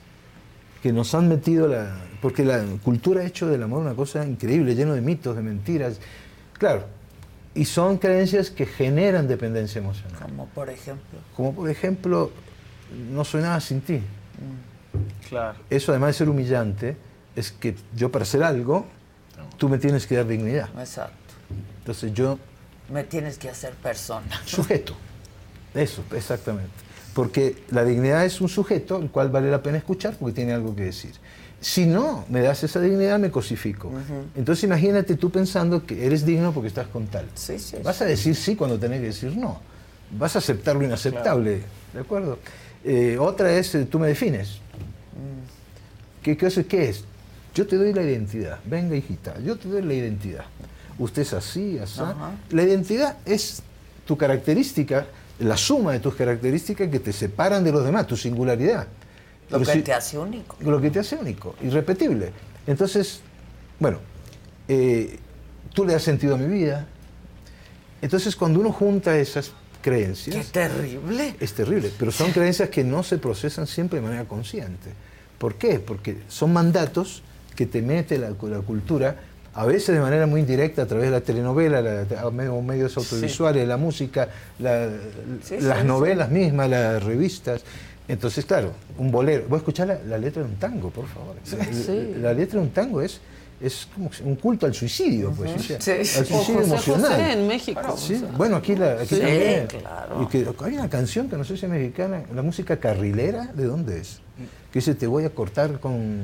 que 0.82 0.92
nos 0.92 1.14
han 1.14 1.28
metido 1.28 1.68
la... 1.68 1.96
Porque 2.20 2.44
la 2.44 2.64
cultura 2.82 3.20
ha 3.22 3.24
hecho 3.24 3.46
del 3.46 3.62
amor 3.62 3.80
una 3.80 3.94
cosa 3.94 4.26
increíble, 4.26 4.74
lleno 4.74 4.94
de 4.94 5.00
mitos, 5.00 5.36
de 5.36 5.42
mentiras. 5.42 5.98
Claro, 6.54 6.84
y 7.54 7.64
son 7.64 7.98
creencias 7.98 8.50
que 8.50 8.66
generan 8.66 9.28
dependencia 9.28 9.78
emocional. 9.80 10.20
Como 10.20 10.46
por 10.46 10.68
ejemplo. 10.70 11.18
Como 11.36 11.54
por 11.54 11.70
ejemplo, 11.70 12.30
no 13.12 13.24
soy 13.24 13.42
nada 13.42 13.60
sin 13.60 13.80
ti. 13.80 14.00
Claro. 15.28 15.58
Eso 15.70 15.92
además 15.92 16.08
de 16.08 16.12
ser 16.14 16.28
humillante, 16.28 16.96
es 17.36 17.52
que 17.52 17.76
yo 17.94 18.10
para 18.10 18.24
hacer 18.24 18.42
algo, 18.42 18.86
tú 19.58 19.68
me 19.68 19.78
tienes 19.78 20.06
que 20.06 20.16
dar 20.16 20.26
dignidad. 20.26 20.68
Exacto. 20.78 21.14
Entonces 21.80 22.12
yo, 22.12 22.38
Me 22.92 23.04
tienes 23.04 23.38
que 23.38 23.48
hacer 23.48 23.74
persona. 23.74 24.40
sujeto. 24.44 24.94
Eso, 25.74 26.02
exactamente. 26.12 26.70
Porque 27.18 27.56
la 27.72 27.84
dignidad 27.84 28.24
es 28.24 28.40
un 28.40 28.48
sujeto 28.48 28.98
el 29.02 29.10
cual 29.10 29.28
vale 29.28 29.50
la 29.50 29.60
pena 29.60 29.76
escuchar 29.78 30.14
porque 30.20 30.36
tiene 30.36 30.52
algo 30.52 30.76
que 30.76 30.84
decir. 30.84 31.10
Si 31.60 31.84
no 31.84 32.24
me 32.28 32.40
das 32.42 32.62
esa 32.62 32.80
dignidad, 32.80 33.18
me 33.18 33.32
cosifico. 33.32 33.90
Entonces 34.36 34.62
imagínate 34.62 35.16
tú 35.16 35.28
pensando 35.28 35.84
que 35.84 36.06
eres 36.06 36.24
digno 36.24 36.52
porque 36.52 36.68
estás 36.68 36.86
con 36.86 37.08
tal. 37.08 37.26
Sí, 37.34 37.58
sí. 37.58 37.74
Vas 37.82 38.00
a 38.02 38.04
decir 38.04 38.36
sí 38.36 38.54
cuando 38.54 38.78
tenés 38.78 39.00
que 39.00 39.06
decir 39.06 39.36
no. 39.36 39.60
Vas 40.16 40.36
a 40.36 40.38
aceptar 40.38 40.76
lo 40.76 40.84
inaceptable. 40.84 41.62
¿De 41.92 41.98
acuerdo? 41.98 42.38
Eh, 42.84 43.18
otra 43.18 43.52
es, 43.52 43.74
eh, 43.74 43.84
tú 43.86 43.98
me 43.98 44.06
defines. 44.06 44.58
¿Qué, 46.22 46.36
qué, 46.36 46.46
es- 46.46 46.64
qué 46.68 46.88
es? 46.90 47.02
Yo 47.52 47.66
te 47.66 47.74
doy 47.74 47.92
la 47.92 48.02
identidad. 48.04 48.60
Venga, 48.64 48.94
hijita, 48.94 49.34
yo 49.40 49.56
te 49.56 49.66
doy 49.68 49.82
la 49.82 49.94
identidad. 49.94 50.44
Usted 51.00 51.22
es 51.22 51.32
así, 51.32 51.80
así. 51.80 52.00
La 52.50 52.62
identidad 52.62 53.16
es 53.26 53.60
tu 54.06 54.16
característica, 54.16 55.04
la 55.40 55.56
suma 55.56 55.92
de 55.92 56.00
tus 56.00 56.14
características 56.14 56.88
que 56.88 57.00
te 57.00 57.12
separan 57.12 57.62
de 57.64 57.72
los 57.72 57.84
demás, 57.84 58.06
tu 58.06 58.16
singularidad. 58.16 58.86
Lo 59.50 59.60
que 59.60 59.82
te 59.82 59.92
hace 59.92 60.18
único. 60.18 60.56
lo 60.60 60.80
que 60.80 60.90
te 60.90 60.98
hace 60.98 61.16
único, 61.16 61.54
irrepetible. 61.62 62.32
Entonces, 62.66 63.20
bueno, 63.78 63.98
eh, 64.66 65.18
tú 65.72 65.84
le 65.84 65.94
das 65.94 66.02
sentido 66.02 66.34
a 66.34 66.38
mi 66.38 66.46
vida. 66.46 66.86
Entonces, 68.02 68.36
cuando 68.36 68.60
uno 68.60 68.72
junta 68.72 69.16
esas 69.16 69.52
creencias... 69.80 70.36
¡Qué 70.36 70.44
terrible! 70.52 71.34
Es 71.40 71.54
terrible, 71.54 71.90
pero 71.98 72.12
son 72.12 72.30
creencias 72.32 72.68
que 72.68 72.84
no 72.84 73.02
se 73.02 73.18
procesan 73.18 73.66
siempre 73.66 74.00
de 74.00 74.06
manera 74.06 74.24
consciente. 74.26 74.92
¿Por 75.38 75.54
qué? 75.54 75.78
Porque 75.78 76.18
son 76.28 76.52
mandatos 76.52 77.22
que 77.56 77.66
te 77.66 77.80
mete 77.80 78.18
la, 78.18 78.30
la 78.30 78.60
cultura, 78.60 79.16
a 79.58 79.66
veces 79.66 79.92
de 79.94 80.00
manera 80.00 80.24
muy 80.28 80.40
indirecta 80.40 80.82
a 80.82 80.86
través 80.86 81.06
de 81.06 81.10
la 81.10 81.20
telenovela, 81.20 81.80
la- 81.82 82.30
medios 82.62 82.96
audiovisuales, 82.96 83.66
la 83.66 83.76
música, 83.76 84.28
la- 84.60 84.88
Sí, 85.42 85.56
las 85.60 85.80
sí, 85.80 85.86
novelas 85.86 86.30
mismas, 86.30 86.70
las 86.70 87.02
revistas. 87.02 87.62
Entonces, 88.06 88.44
claro, 88.46 88.72
un 88.98 89.10
bolero. 89.10 89.46
Voy 89.48 89.56
a 89.56 89.58
escuchar 89.58 89.88
la, 89.88 89.98
la 90.06 90.16
letra 90.16 90.42
de 90.44 90.48
un 90.48 90.54
tango, 90.56 90.90
por 90.90 91.06
favor. 91.08 91.34
La, 92.22 92.32
letra 92.32 92.60
de 92.60 92.66
un 92.66 92.70
tango 92.72 93.02
es, 93.02 93.20
es 93.60 93.88
como 93.92 94.08
un 94.24 94.36
culto 94.36 94.64
al 94.64 94.74
suicidio, 94.74 95.32
pues. 95.32 95.50
o 95.52 95.58
sea, 95.58 95.80
Sí. 95.80 95.90
Al 95.90 96.00
O 96.00 96.04
suicidio 96.04 96.60
José 96.60 96.64
emocional. 96.72 97.10
José 97.10 97.32
en 97.32 97.46
México, 97.48 97.96
Sí, 97.98 98.14
o 98.14 98.18
sea. 98.20 98.28
bueno, 98.36 98.56
aquí, 98.56 98.76
la, 98.76 98.92
aquí 98.92 99.16
Sí, 99.16 99.20
también. 99.20 99.66
claro. 99.66 100.22
Y 100.22 100.26
que 100.28 100.46
hay 100.64 100.74
una 100.74 100.88
canción 100.88 101.28
que 101.28 101.36
no 101.36 101.42
sé 101.42 101.56
si 101.56 101.66
es 101.66 101.70
mexicana, 101.70 102.22
la 102.32 102.42
música 102.42 102.76
carrilera, 102.76 103.50
¿de 103.54 103.64
dónde 103.64 104.00
es? 104.02 104.20
Que 104.72 104.78
dice, 104.78 104.94
te 104.94 105.08
voy 105.08 105.24
a 105.24 105.30
cortar 105.30 105.80
con 105.80 106.20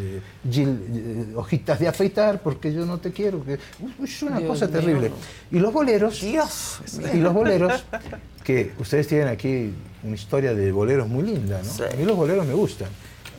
eh, 0.00 0.20
Gil- 0.50 0.80
eh, 0.92 1.32
hojitas 1.36 1.78
de 1.78 1.88
afeitar 1.88 2.40
porque 2.40 2.72
yo 2.72 2.86
no 2.86 2.98
te 2.98 3.12
quiero. 3.12 3.44
Que, 3.44 3.58
es 4.02 4.22
una 4.22 4.38
Dios 4.38 4.48
cosa 4.50 4.66
mío. 4.66 4.74
terrible. 4.80 5.12
Y 5.50 5.58
los 5.58 5.72
boleros, 5.72 6.20
Dios. 6.20 6.80
y 7.12 7.18
los 7.18 7.32
boleros, 7.34 7.84
que 8.44 8.72
ustedes 8.78 9.06
tienen 9.06 9.28
aquí 9.28 9.72
una 10.02 10.14
historia 10.14 10.54
de 10.54 10.72
boleros 10.72 11.08
muy 11.08 11.22
linda, 11.24 11.60
¿no? 11.62 11.84
A 11.84 11.96
mí 11.96 12.04
los 12.04 12.16
boleros 12.16 12.46
me 12.46 12.54
gustan. 12.54 12.88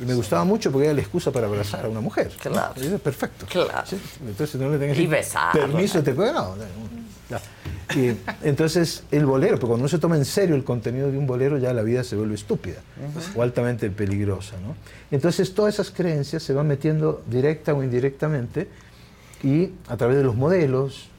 Y 0.01 0.05
me 0.05 0.13
gustaba 0.15 0.43
mucho 0.43 0.71
porque 0.71 0.85
era 0.87 0.93
la 0.95 1.01
excusa 1.01 1.31
para 1.31 1.45
abrazar 1.47 1.85
a 1.85 1.89
una 1.89 2.01
mujer. 2.01 2.31
¿no? 2.45 2.51
Claro. 2.51 2.73
Y 2.77 2.85
eso 2.87 2.95
es 2.95 3.01
perfecto. 3.01 3.45
Claro. 3.47 3.83
¿sí? 3.85 3.97
Entonces 4.25 4.59
no 4.59 4.69
le 4.75 4.99
Y 4.99 5.05
besar. 5.07 5.51
permiso, 5.53 6.01
te 6.01 6.13
puede. 6.13 6.33
No, 6.33 6.55
no, 6.55 6.63
no. 7.31 7.39
Y 7.95 8.15
entonces 8.43 9.03
el 9.11 9.25
bolero, 9.25 9.53
porque 9.53 9.67
cuando 9.67 9.83
uno 9.83 9.89
se 9.89 9.97
toma 9.97 10.15
en 10.17 10.25
serio 10.25 10.55
el 10.55 10.63
contenido 10.63 11.11
de 11.11 11.17
un 11.17 11.25
bolero, 11.25 11.57
ya 11.57 11.73
la 11.73 11.81
vida 11.81 12.03
se 12.03 12.15
vuelve 12.15 12.35
estúpida 12.35 12.81
o 13.35 13.41
altamente 13.41 13.89
peligrosa. 13.89 14.55
¿no? 14.61 14.75
Entonces 15.09 15.53
todas 15.53 15.73
esas 15.73 15.91
creencias 15.91 16.43
se 16.43 16.53
van 16.53 16.67
metiendo 16.67 17.23
directa 17.27 17.73
o 17.73 17.83
indirectamente 17.83 18.67
y 19.43 19.71
a 19.87 19.97
través 19.97 20.17
de 20.17 20.23
los 20.23 20.35
modelos, 20.35 21.09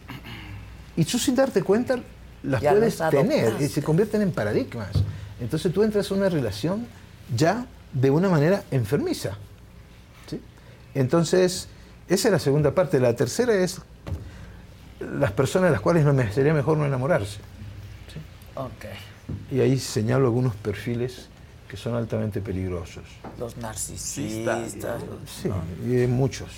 y 0.97 1.05
tú 1.05 1.19
sin 1.19 1.35
darte 1.35 1.63
cuenta 1.63 1.99
las 2.43 2.61
Ya 2.61 2.73
puedes 2.73 2.99
tener 3.11 3.55
y 3.61 3.69
se 3.69 3.83
convierten 3.83 4.23
en 4.23 4.33
paradigmas. 4.33 4.91
Entonces 5.41 5.73
tú 5.73 5.83
entras 5.83 6.11
a 6.11 6.15
una 6.15 6.29
relación 6.29 6.87
ya 7.35 7.67
de 7.93 8.11
una 8.11 8.29
manera 8.29 8.65
enfermiza. 8.71 9.37
¿sí? 10.29 10.41
Entonces, 10.95 11.69
esa 12.09 12.29
es 12.29 12.33
la 12.33 12.39
segunda 12.39 12.75
parte. 12.75 13.01
La 13.01 13.15
tercera 13.15 13.55
es 13.55 13.81
las 15.19 15.33
personas 15.33 15.71
de 15.71 15.73
las 15.73 15.81
cuales 15.81 16.05
no 16.05 16.13
me 16.13 16.31
sería 16.33 16.55
mejor 16.55 16.79
no 16.79 16.87
enamorarse. 16.87 17.39
Ok. 18.55 18.87
Y 19.51 19.61
ahí 19.61 19.79
señalo 19.79 20.27
algunos 20.27 20.55
perfiles 20.55 21.29
que 21.69 21.77
son 21.77 21.95
altamente 21.95 22.41
peligrosos. 22.41 23.05
Los 23.39 23.57
narcisistas. 23.57 24.75
Sí, 25.27 25.49
y 25.85 26.07
muchos. 26.07 26.51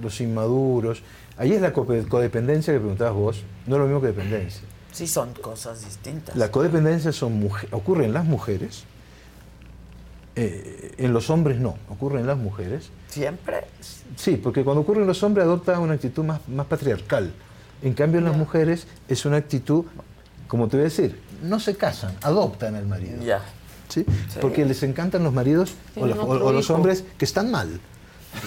Los 0.00 0.20
inmaduros. 0.20 1.02
Ahí 1.36 1.52
es 1.52 1.60
la 1.60 1.72
codependencia 1.72 2.72
que 2.72 2.78
preguntabas 2.78 3.14
vos. 3.14 3.42
No 3.66 3.76
es 3.76 3.80
lo 3.80 3.86
mismo 3.86 4.00
que 4.00 4.08
dependencia. 4.08 4.62
Sí, 4.92 5.08
son 5.08 5.32
cosas 5.34 5.84
distintas. 5.84 6.36
La 6.36 6.52
codependencia 6.52 7.10
son 7.10 7.50
ocurre 7.72 8.04
en 8.04 8.12
las 8.12 8.24
mujeres, 8.24 8.84
eh, 10.36 10.94
en 10.98 11.12
los 11.12 11.30
hombres 11.30 11.58
no, 11.58 11.76
ocurre 11.88 12.20
en 12.20 12.28
las 12.28 12.38
mujeres. 12.38 12.90
¿Siempre? 13.08 13.64
Sí, 14.14 14.36
porque 14.36 14.62
cuando 14.62 14.82
ocurre 14.82 15.00
en 15.00 15.08
los 15.08 15.20
hombres 15.24 15.46
adopta 15.46 15.80
una 15.80 15.94
actitud 15.94 16.22
más, 16.22 16.48
más 16.48 16.66
patriarcal. 16.66 17.32
En 17.82 17.92
cambio 17.94 18.18
en 18.18 18.24
las 18.24 18.36
mujeres 18.36 18.86
es 19.08 19.24
una 19.26 19.36
actitud, 19.36 19.84
como 20.48 20.68
te 20.68 20.76
voy 20.76 20.82
a 20.82 20.88
decir, 20.88 21.20
no 21.42 21.60
se 21.60 21.76
casan, 21.76 22.14
adoptan 22.22 22.74
al 22.74 22.86
marido. 22.86 23.22
Ya. 23.22 23.40
¿sí? 23.88 24.06
Porque 24.40 24.64
les 24.64 24.82
encantan 24.82 25.22
los 25.22 25.32
maridos 25.32 25.74
o, 25.96 26.04
o- 26.04 26.52
los 26.52 26.70
hombres 26.70 27.04
que 27.18 27.24
están 27.26 27.50
mal. 27.50 27.68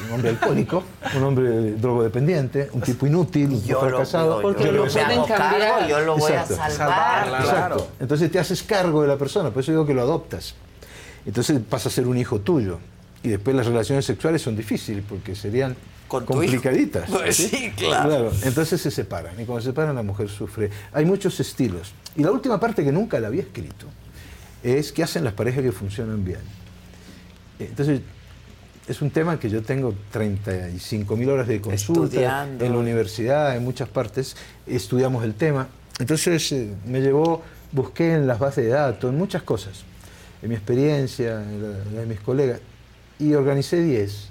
un 0.07 0.13
hombre 0.15 0.29
alcohólico, 0.31 0.83
un 1.15 1.23
hombre 1.23 1.73
drogodependiente, 1.75 2.69
un 2.73 2.81
tipo 2.81 3.05
inútil, 3.05 3.51
un 3.51 3.63
Yo 3.63 3.81
lo- 3.81 3.89
fracasado. 3.89 4.41
Porque 4.41 4.65
yo 4.65 4.71
lo 4.71 4.85
me 4.85 4.99
hago 5.01 5.25
cargo, 5.27 5.87
yo 5.87 5.99
lo 6.01 6.17
voy 6.17 6.31
a 6.33 6.45
salvar. 6.45 7.27
Exacto. 7.41 7.87
Entonces 7.99 8.31
te 8.31 8.39
haces 8.39 8.63
cargo 8.63 9.03
de 9.03 9.07
la 9.07 9.17
persona, 9.17 9.51
por 9.51 9.61
eso 9.61 9.71
digo 9.71 9.85
que 9.85 9.93
lo 9.93 10.01
adoptas. 10.01 10.55
Entonces 11.25 11.59
pasa 11.69 11.89
a 11.89 11.91
ser 11.91 12.07
un 12.07 12.17
hijo 12.17 12.39
tuyo. 12.39 12.79
Y 13.23 13.29
después 13.29 13.55
las 13.55 13.65
relaciones 13.65 14.05
sexuales 14.05 14.41
son 14.41 14.55
difíciles 14.55 15.03
porque 15.07 15.35
serían 15.35 15.75
Con 16.07 16.25
complicaditas. 16.25 17.09
Pues 17.09 17.35
sí, 17.35 17.71
claro. 17.75 18.31
Entonces 18.43 18.79
se 18.79 18.91
separan. 18.91 19.33
Y 19.39 19.45
cuando 19.45 19.61
se 19.61 19.69
separan 19.69 19.95
la 19.95 20.03
mujer 20.03 20.29
sufre. 20.29 20.69
Hay 20.93 21.05
muchos 21.05 21.39
estilos. 21.39 21.93
Y 22.15 22.23
la 22.23 22.31
última 22.31 22.59
parte 22.59 22.83
que 22.83 22.91
nunca 22.91 23.19
la 23.19 23.27
había 23.27 23.41
escrito 23.41 23.85
es 24.63 24.91
qué 24.91 25.03
hacen 25.03 25.23
las 25.23 25.33
parejas 25.33 25.63
que 25.63 25.71
funcionan 25.71 26.23
bien. 26.23 26.39
Entonces, 27.59 28.01
es 28.87 29.01
un 29.01 29.11
tema 29.11 29.39
que 29.39 29.49
yo 29.49 29.61
tengo 29.61 29.93
35 30.11 31.15
mil 31.17 31.29
horas 31.29 31.47
de 31.47 31.59
consulta 31.59 32.05
Estudiando. 32.05 32.63
en 32.65 32.71
la 32.71 32.77
universidad, 32.77 33.55
en 33.55 33.63
muchas 33.63 33.89
partes, 33.89 34.35
estudiamos 34.65 35.23
el 35.23 35.33
tema. 35.33 35.67
Entonces 35.99 36.51
eh, 36.53 36.73
me 36.85 37.01
llevó, 37.01 37.43
busqué 37.71 38.13
en 38.13 38.27
las 38.27 38.39
bases 38.39 38.65
de 38.65 38.71
datos, 38.71 39.11
en 39.11 39.17
muchas 39.17 39.43
cosas, 39.43 39.83
en 40.41 40.49
mi 40.49 40.55
experiencia, 40.55 41.41
en 41.41 41.61
la, 41.61 41.69
la 41.93 42.01
de 42.01 42.05
mis 42.05 42.19
colegas, 42.21 42.61
y 43.19 43.33
organicé 43.33 43.81
10. 43.81 44.29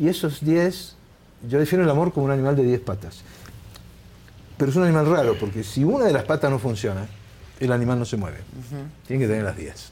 Y 0.00 0.08
esos 0.08 0.42
10, 0.42 0.93
yo 1.48 1.58
defino 1.58 1.82
el 1.82 1.90
amor 1.90 2.12
como 2.12 2.26
un 2.26 2.32
animal 2.32 2.56
de 2.56 2.62
10 2.64 2.80
patas. 2.80 3.22
Pero 4.56 4.70
es 4.70 4.76
un 4.76 4.84
animal 4.84 5.06
raro, 5.10 5.36
porque 5.38 5.64
si 5.64 5.82
una 5.84 6.04
de 6.04 6.12
las 6.12 6.24
patas 6.24 6.50
no 6.50 6.58
funciona, 6.58 7.06
el 7.60 7.72
animal 7.72 7.98
no 7.98 8.04
se 8.04 8.16
mueve. 8.16 8.38
Tiene 9.06 9.22
que 9.24 9.28
tener 9.28 9.44
las 9.44 9.56
10. 9.56 9.90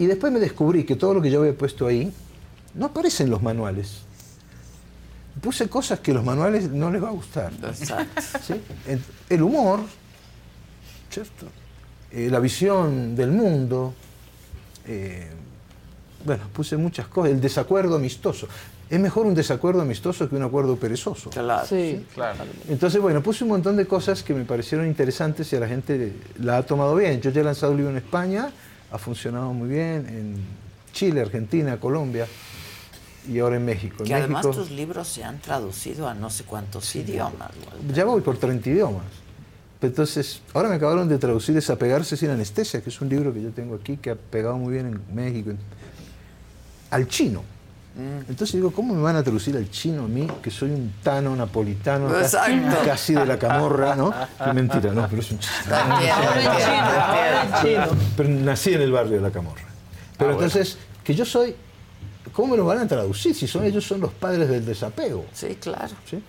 Y 0.00 0.06
después 0.06 0.32
me 0.32 0.38
descubrí 0.40 0.84
que 0.84 0.94
todo 0.96 1.14
lo 1.14 1.22
que 1.22 1.30
yo 1.30 1.40
había 1.40 1.56
puesto 1.56 1.86
ahí 1.86 2.12
no 2.74 2.86
aparece 2.86 3.24
en 3.24 3.30
los 3.30 3.42
manuales. 3.42 4.02
Puse 5.40 5.68
cosas 5.68 6.00
que 6.00 6.12
los 6.12 6.24
manuales 6.24 6.68
no 6.70 6.90
les 6.90 7.02
va 7.02 7.08
a 7.08 7.12
gustar. 7.12 7.52
¿sí? 8.42 8.54
El, 8.86 9.00
el 9.28 9.42
humor, 9.42 9.80
¿cierto? 11.10 11.46
Eh, 12.10 12.28
la 12.30 12.40
visión 12.40 13.14
del 13.16 13.30
mundo. 13.30 13.94
eh, 14.86 15.30
bueno, 16.24 16.44
puse 16.52 16.76
muchas 16.76 17.06
cosas. 17.06 17.30
El 17.32 17.40
desacuerdo 17.40 17.94
amistoso. 17.96 18.48
Es 18.90 18.98
mejor 18.98 19.26
un 19.26 19.34
desacuerdo 19.34 19.82
amistoso 19.82 20.28
que 20.28 20.34
un 20.36 20.42
acuerdo 20.42 20.76
perezoso. 20.76 21.28
Sí, 21.66 22.06
claro. 22.14 22.38
Entonces, 22.68 23.00
bueno, 23.00 23.22
puse 23.22 23.44
un 23.44 23.50
montón 23.50 23.76
de 23.76 23.86
cosas 23.86 24.22
que 24.22 24.32
me 24.32 24.44
parecieron 24.44 24.86
interesantes 24.86 25.52
y 25.52 25.56
a 25.56 25.60
la 25.60 25.68
gente 25.68 26.14
la 26.38 26.56
ha 26.58 26.62
tomado 26.62 26.96
bien. 26.96 27.20
Yo 27.20 27.30
ya 27.30 27.42
he 27.42 27.44
lanzado 27.44 27.72
un 27.72 27.78
libro 27.78 27.90
en 27.92 27.98
España, 27.98 28.50
ha 28.90 28.98
funcionado 28.98 29.52
muy 29.52 29.68
bien, 29.68 30.06
en 30.08 30.36
Chile, 30.94 31.20
Argentina, 31.20 31.78
Colombia 31.78 32.26
y 33.30 33.38
ahora 33.40 33.56
en 33.56 33.66
México. 33.66 33.96
En 34.00 34.06
Que 34.06 34.14
además 34.14 34.46
México 34.46 34.62
tus 34.62 34.70
libros 34.70 35.06
se 35.06 35.22
han 35.22 35.38
traducido 35.38 36.08
a 36.08 36.14
no 36.14 36.30
sé 36.30 36.44
cuántos 36.44 36.96
idiomas. 36.96 37.50
Walter. 37.70 37.94
ya 37.94 38.04
voy 38.06 38.22
por 38.22 38.38
30 38.38 38.70
idiomas. 38.70 39.04
Pero 39.80 39.90
Entonces, 39.90 40.40
ahora 40.54 40.70
me 40.70 40.76
acabaron 40.76 41.08
de 41.08 41.18
traducir 41.18 41.54
Desapegarse 41.54 42.16
sin 42.16 42.30
anestesia, 42.30 42.80
que 42.80 42.88
es 42.88 43.00
un 43.02 43.10
libro 43.10 43.32
que 43.34 43.42
yo 43.42 43.50
tengo 43.50 43.74
aquí 43.76 43.98
que 43.98 44.10
ha 44.10 44.16
pegado 44.16 44.56
muy 44.56 44.72
bien 44.72 44.86
en 44.86 45.14
México, 45.14 45.50
en- 45.50 45.58
al 46.90 47.06
chino. 47.06 47.42
Mm. 47.98 48.30
Entonces 48.30 48.52
digo, 48.54 48.70
¿cómo 48.70 48.94
me 48.94 49.02
van 49.02 49.16
a 49.16 49.22
traducir 49.24 49.56
al 49.56 49.68
chino 49.70 50.04
a 50.04 50.08
mí, 50.08 50.26
que 50.40 50.50
soy 50.52 50.70
un 50.70 50.94
tano 51.02 51.34
napolitano, 51.34 52.08
casi 52.84 53.12
de 53.14 53.26
la 53.26 53.36
camorra, 53.38 53.96
¿no? 53.96 54.14
Qué 54.42 54.52
mentira, 54.52 54.92
no, 54.92 55.06
pero 55.08 55.20
es 55.20 55.30
un 55.32 55.38
también, 55.68 56.14
también. 57.52 57.82
Pero 58.16 58.28
nací 58.28 58.74
en 58.74 58.82
el 58.82 58.92
barrio 58.92 59.16
de 59.16 59.20
la 59.22 59.30
camorra. 59.30 59.62
Pero 60.16 60.30
Ah, 60.30 60.34
bueno. 60.34 60.46
entonces, 60.46 60.78
que 61.02 61.14
yo 61.14 61.24
soy, 61.24 61.54
¿cómo 62.32 62.52
me 62.52 62.56
lo 62.56 62.64
van 62.66 62.78
a 62.78 62.86
traducir 62.86 63.34
si 63.34 63.46
son 63.48 63.64
ellos 63.64 63.84
son 63.84 64.00
los 64.00 64.12
padres 64.12 64.48
del 64.48 64.64
desapego? 64.64 65.26
Sí, 65.32 65.56
claro. 65.60 65.94
¿sí? 66.08 66.22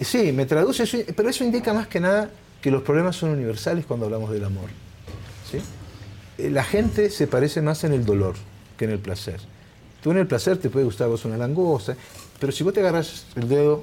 Sí, 0.00 0.32
me 0.32 0.44
traduce, 0.46 0.84
pero 1.16 1.28
eso 1.30 1.42
indica 1.44 1.72
más 1.72 1.86
que 1.86 2.00
nada 2.00 2.28
que 2.60 2.70
los 2.70 2.82
problemas 2.82 3.16
son 3.16 3.30
universales 3.30 3.86
cuando 3.86 4.06
hablamos 4.06 4.30
del 4.30 4.44
amor. 4.44 4.68
¿sí? 5.50 5.58
Eh, 6.38 6.50
La 6.50 6.64
gente 6.64 7.08
se 7.10 7.26
parece 7.26 7.62
más 7.62 7.84
en 7.84 7.92
el 7.92 8.04
dolor 8.04 8.34
que 8.76 8.84
en 8.86 8.90
el 8.90 8.98
placer. 8.98 9.40
Tú 10.04 10.10
en 10.10 10.18
el 10.18 10.26
placer 10.26 10.58
te 10.58 10.68
puede 10.68 10.84
gustar 10.84 11.08
vos 11.08 11.24
una 11.24 11.38
langosta, 11.38 11.96
pero 12.38 12.52
si 12.52 12.62
vos 12.62 12.74
te 12.74 12.80
agarras 12.80 13.24
el 13.36 13.48
dedo 13.48 13.82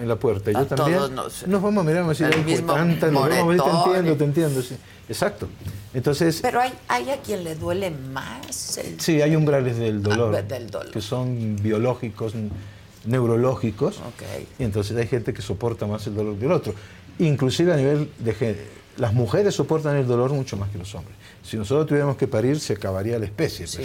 en 0.00 0.06
la 0.06 0.14
puerta 0.14 0.52
y 0.52 0.54
yo 0.54 0.60
A 0.60 0.64
también, 0.66 1.12
nos- 1.16 1.44
nos 1.48 1.60
vamos 1.60 1.82
a 1.82 1.84
mirar 1.84 1.96
y 1.96 2.06
vamos 2.06 2.20
a 2.20 2.24
decir, 2.28 2.38
"Ay, 2.38 2.44
mismo 2.52 2.74
tanta, 2.74 3.10
nos 3.10 3.28
vamos 3.28 3.34
a 3.34 3.46
ver, 3.48 3.58
te 3.58 3.70
entiendo, 3.70 4.16
te 4.16 4.24
entiendo. 4.24 4.62
sí. 4.62 4.76
Exacto. 5.08 5.48
Entonces, 5.94 6.38
Pero 6.42 6.60
hay, 6.60 6.72
hay 6.86 7.10
a 7.10 7.16
quien 7.22 7.42
le 7.42 7.56
duele 7.56 7.90
más 7.90 8.78
el 8.78 9.00
Sí, 9.00 9.20
hay 9.20 9.34
umbrales 9.34 9.78
del 9.78 10.00
dolor, 10.00 10.36
Ah, 10.36 10.42
del 10.42 10.70
dolor. 10.70 10.92
que 10.92 11.00
son 11.00 11.56
biológicos, 11.60 12.34
neurológicos, 13.04 13.98
y 14.58 14.62
entonces 14.64 14.96
hay 14.96 15.06
gente 15.08 15.32
que 15.32 15.42
soporta 15.42 15.86
más 15.86 16.06
el 16.06 16.14
dolor 16.14 16.36
que 16.36 16.44
el 16.46 16.52
otro. 16.52 16.74
Inclusive 17.18 17.72
a 17.72 17.76
nivel 17.76 18.10
de 18.18 18.34
género, 18.34 18.58
las 18.96 19.12
mujeres 19.14 19.54
soportan 19.54 19.96
el 19.96 20.06
dolor 20.06 20.30
mucho 20.32 20.56
más 20.56 20.70
que 20.70 20.78
los 20.78 20.94
hombres. 20.94 21.16
Si 21.42 21.56
nosotros 21.56 21.86
tuviéramos 21.86 22.16
que 22.16 22.28
parir, 22.28 22.60
se 22.60 22.74
acabaría 22.74 23.18
la 23.18 23.24
especie. 23.24 23.66
sí. 23.66 23.78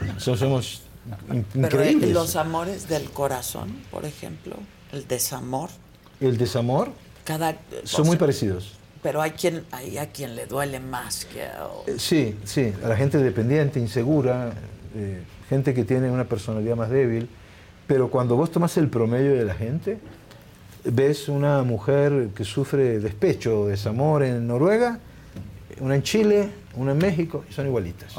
bueno, 0.00 0.20
so- 0.20 0.36
somos 0.36 0.82
in- 1.32 1.44
Pero 1.52 1.64
eh, 1.64 1.68
increíbles. 1.92 2.10
los 2.12 2.36
amores 2.36 2.88
del 2.88 3.10
corazón, 3.10 3.70
por 3.90 4.04
ejemplo, 4.04 4.56
el 4.92 5.06
desamor, 5.06 5.70
El 6.20 6.36
desamor 6.38 6.90
cada 7.24 7.56
son 7.84 8.02
o 8.02 8.04
muy 8.06 8.16
parecidos. 8.16 8.72
Pero 9.02 9.20
hay 9.20 9.32
quien 9.32 9.64
hay 9.70 9.98
a 9.98 10.10
quien 10.10 10.34
le 10.34 10.46
duele 10.46 10.80
más 10.80 11.24
que 11.26 11.42
a 11.44 11.66
Eh, 11.86 11.96
Sí, 11.98 12.36
sí, 12.44 12.72
a 12.82 12.88
la 12.88 12.96
gente 12.96 13.18
dependiente, 13.18 13.78
insegura, 13.80 14.52
eh, 14.96 15.22
gente 15.50 15.74
que 15.74 15.84
tiene 15.84 16.10
una 16.10 16.24
personalidad 16.24 16.76
más 16.76 16.88
débil, 16.90 17.28
pero 17.86 18.08
cuando 18.08 18.34
vos 18.36 18.50
tomas 18.50 18.76
el 18.78 18.88
promedio 18.88 19.34
de 19.34 19.44
la 19.44 19.54
gente, 19.54 19.98
ves 20.84 21.28
una 21.28 21.62
mujer 21.64 22.28
que 22.34 22.44
sufre 22.44 22.98
despecho 22.98 23.60
o 23.62 23.66
desamor 23.66 24.22
en 24.22 24.46
Noruega, 24.46 24.98
una 25.80 25.96
en 25.96 26.02
Chile, 26.02 26.48
una 26.76 26.92
en 26.92 26.98
México, 26.98 27.44
y 27.48 27.52
son 27.52 27.66
igualitas. 27.66 28.14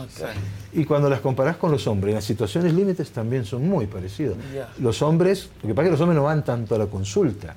Y 0.73 0.85
cuando 0.85 1.09
las 1.09 1.19
comparás 1.19 1.57
con 1.57 1.71
los 1.71 1.87
hombres, 1.87 2.11
en 2.11 2.15
las 2.15 2.25
situaciones 2.25 2.73
límites 2.73 3.11
también 3.11 3.45
son 3.45 3.67
muy 3.67 3.87
parecidos. 3.87 4.37
Ya. 4.53 4.69
Los 4.79 5.01
hombres, 5.01 5.49
lo 5.61 5.67
que 5.69 5.73
pasa 5.73 5.83
es 5.83 5.87
que 5.87 5.91
los 5.91 6.01
hombres 6.01 6.17
no 6.17 6.23
van 6.23 6.43
tanto 6.43 6.75
a 6.75 6.77
la 6.77 6.87
consulta. 6.87 7.55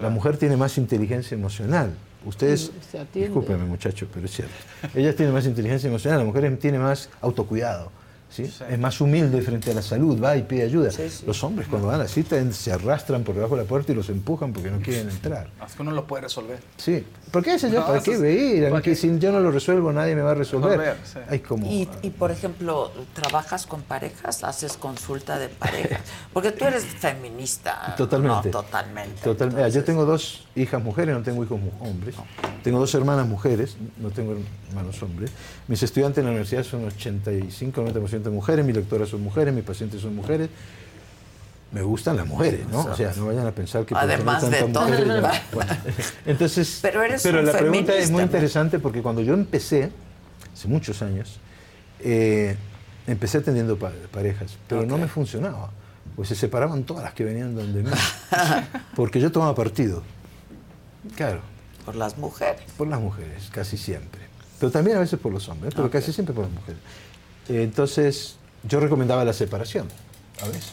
La 0.00 0.10
mujer 0.10 0.36
tiene 0.36 0.56
más 0.56 0.76
inteligencia 0.78 1.34
emocional. 1.36 1.94
Ustedes, 2.24 2.72
discúlpenme 3.12 3.64
muchachos, 3.64 4.08
pero 4.12 4.26
es 4.26 4.32
cierto. 4.32 4.54
Ellas 4.94 5.14
tienen 5.14 5.34
más 5.34 5.46
inteligencia 5.46 5.88
emocional, 5.88 6.20
la 6.20 6.24
mujer 6.24 6.56
tiene 6.58 6.78
más 6.78 7.10
autocuidado. 7.20 7.90
¿sí? 8.30 8.42
Es 8.42 8.78
más 8.78 9.00
humilde 9.00 9.40
frente 9.42 9.70
a 9.70 9.74
la 9.74 9.82
salud, 9.82 10.22
va 10.22 10.36
y 10.36 10.42
pide 10.42 10.62
ayuda. 10.62 10.90
Los 11.26 11.44
hombres 11.44 11.68
cuando 11.68 11.88
van 11.88 11.96
a 11.96 12.04
la 12.04 12.08
cita 12.08 12.40
se 12.52 12.72
arrastran 12.72 13.22
por 13.24 13.34
debajo 13.34 13.56
de 13.56 13.62
la 13.62 13.68
puerta 13.68 13.92
y 13.92 13.94
los 13.94 14.08
empujan 14.08 14.52
porque 14.52 14.70
no 14.70 14.80
quieren 14.80 15.10
entrar. 15.10 15.50
Es 15.64 15.74
que 15.74 15.82
uno 15.82 15.92
lo 15.92 16.06
puede 16.06 16.22
resolver. 16.22 16.58
Sí. 16.76 17.04
¿Por 17.34 17.42
qué 17.42 17.54
ese 17.54 17.70
yo? 17.70 17.80
No, 17.80 17.86
¿Para 17.88 18.00
qué 18.02 18.12
es- 18.12 18.20
venir? 18.20 18.70
¿para 18.70 18.80
Que 18.80 18.90
qué? 18.90 18.96
si 18.96 19.18
yo 19.18 19.30
no 19.32 19.40
lo 19.40 19.50
resuelvo, 19.50 19.92
nadie 19.92 20.14
me 20.14 20.22
va 20.22 20.30
a 20.30 20.34
resolver. 20.34 20.96
Sí. 21.04 21.18
Hay 21.28 21.40
como... 21.40 21.66
Y, 21.66 21.86
y, 22.02 22.10
por 22.10 22.30
ejemplo, 22.30 22.90
¿trabajas 23.12 23.66
con 23.66 23.82
parejas? 23.82 24.42
¿Haces 24.44 24.76
consulta 24.78 25.38
de 25.38 25.48
parejas? 25.48 26.00
Porque 26.32 26.52
tú 26.52 26.64
eres 26.64 26.84
feminista. 26.84 27.94
Totalmente. 27.96 28.48
No, 28.50 28.62
totalmente. 28.62 29.20
Total- 29.22 29.50
mira, 29.52 29.68
yo 29.68 29.84
tengo 29.84 30.04
dos 30.04 30.46
hijas 30.54 30.82
mujeres, 30.82 31.14
no 31.14 31.22
tengo 31.22 31.42
hijos 31.44 31.60
hombres. 31.80 32.14
Tengo 32.62 32.78
dos 32.78 32.94
hermanas 32.94 33.26
mujeres, 33.26 33.76
no 33.98 34.10
tengo 34.10 34.36
hermanos 34.70 35.02
hombres. 35.02 35.30
Mis 35.68 35.82
estudiantes 35.82 36.18
en 36.18 36.24
la 36.26 36.30
universidad 36.30 36.62
son 36.62 36.88
85-90% 36.88 38.30
mujeres, 38.30 38.64
mis 38.64 38.76
lectoras 38.76 39.08
son 39.08 39.22
mujeres, 39.22 39.52
mis 39.52 39.64
pacientes 39.64 40.00
son 40.00 40.14
mujeres. 40.14 40.48
Me 41.74 41.82
gustan 41.82 42.16
las 42.16 42.26
mujeres, 42.26 42.68
¿no? 42.68 42.84
O 42.84 42.94
sea, 42.96 43.12
no 43.16 43.26
vayan 43.26 43.46
a 43.48 43.50
pensar 43.50 43.84
que 43.84 43.94
Además 43.96 44.42
de 44.48 44.58
tantas 44.58 44.72
todo. 44.72 44.84
mujeres, 44.88 45.06
ya- 45.22 45.42
bueno. 45.52 45.72
Entonces, 46.24 46.78
Pero 46.80 47.02
eres 47.02 47.24
un 47.24 47.44
la 47.44 47.52
pregunta 47.52 47.94
es 47.96 48.10
muy 48.12 48.22
interesante 48.22 48.78
porque 48.78 49.02
cuando 49.02 49.20
yo 49.22 49.34
empecé, 49.34 49.90
hace 50.54 50.68
muchos 50.68 51.02
años, 51.02 51.40
eh, 51.98 52.56
empecé 53.08 53.38
atendiendo 53.38 53.76
pa- 53.76 53.90
parejas, 54.12 54.56
pero 54.68 54.86
no 54.86 54.96
me 54.98 55.08
funcionaba. 55.08 55.70
Pues 56.14 56.28
se 56.28 56.36
separaban 56.36 56.84
todas 56.84 57.02
las 57.02 57.12
que 57.12 57.24
venían 57.24 57.56
donde 57.56 57.82
mí. 57.82 57.90
porque 58.94 59.18
yo 59.20 59.32
tomaba 59.32 59.52
partido. 59.56 60.02
Claro. 61.16 61.40
Por 61.84 61.96
las 61.96 62.16
mujeres. 62.16 62.62
Por 62.78 62.86
las 62.86 63.00
mujeres, 63.00 63.48
casi 63.50 63.76
siempre. 63.76 64.20
Pero 64.60 64.70
también 64.70 64.96
a 64.96 65.00
veces 65.00 65.18
por 65.18 65.32
los 65.32 65.48
hombres, 65.48 65.74
pero 65.74 65.90
casi 65.90 66.12
siempre 66.12 66.32
por 66.34 66.44
las 66.44 66.52
mujeres. 66.52 66.80
Entonces, 67.48 68.36
yo 68.62 68.78
recomendaba 68.78 69.24
la 69.24 69.32
separación, 69.32 69.88
a 70.40 70.46
veces. 70.46 70.72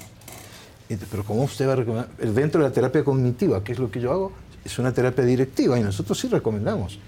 Pero 1.09 1.23
¿cómo 1.23 1.43
usted 1.43 1.67
va 1.67 1.73
a 1.73 1.75
recomendar? 1.77 2.09
Eh, 2.19 2.27
Dentro 2.27 2.61
de 2.61 2.69
la 2.69 2.73
terapia 2.73 3.03
cognitiva, 3.03 3.63
que 3.63 3.71
es 3.71 3.79
lo 3.79 3.89
que 3.89 3.99
yo 3.99 4.11
hago, 4.11 4.31
es 4.63 4.77
una 4.79 4.91
terapia 4.91 5.23
directiva 5.23 5.79
y 5.79 5.83
nosotros 5.83 6.19
sí 6.19 6.27
recomendamos 6.27 6.99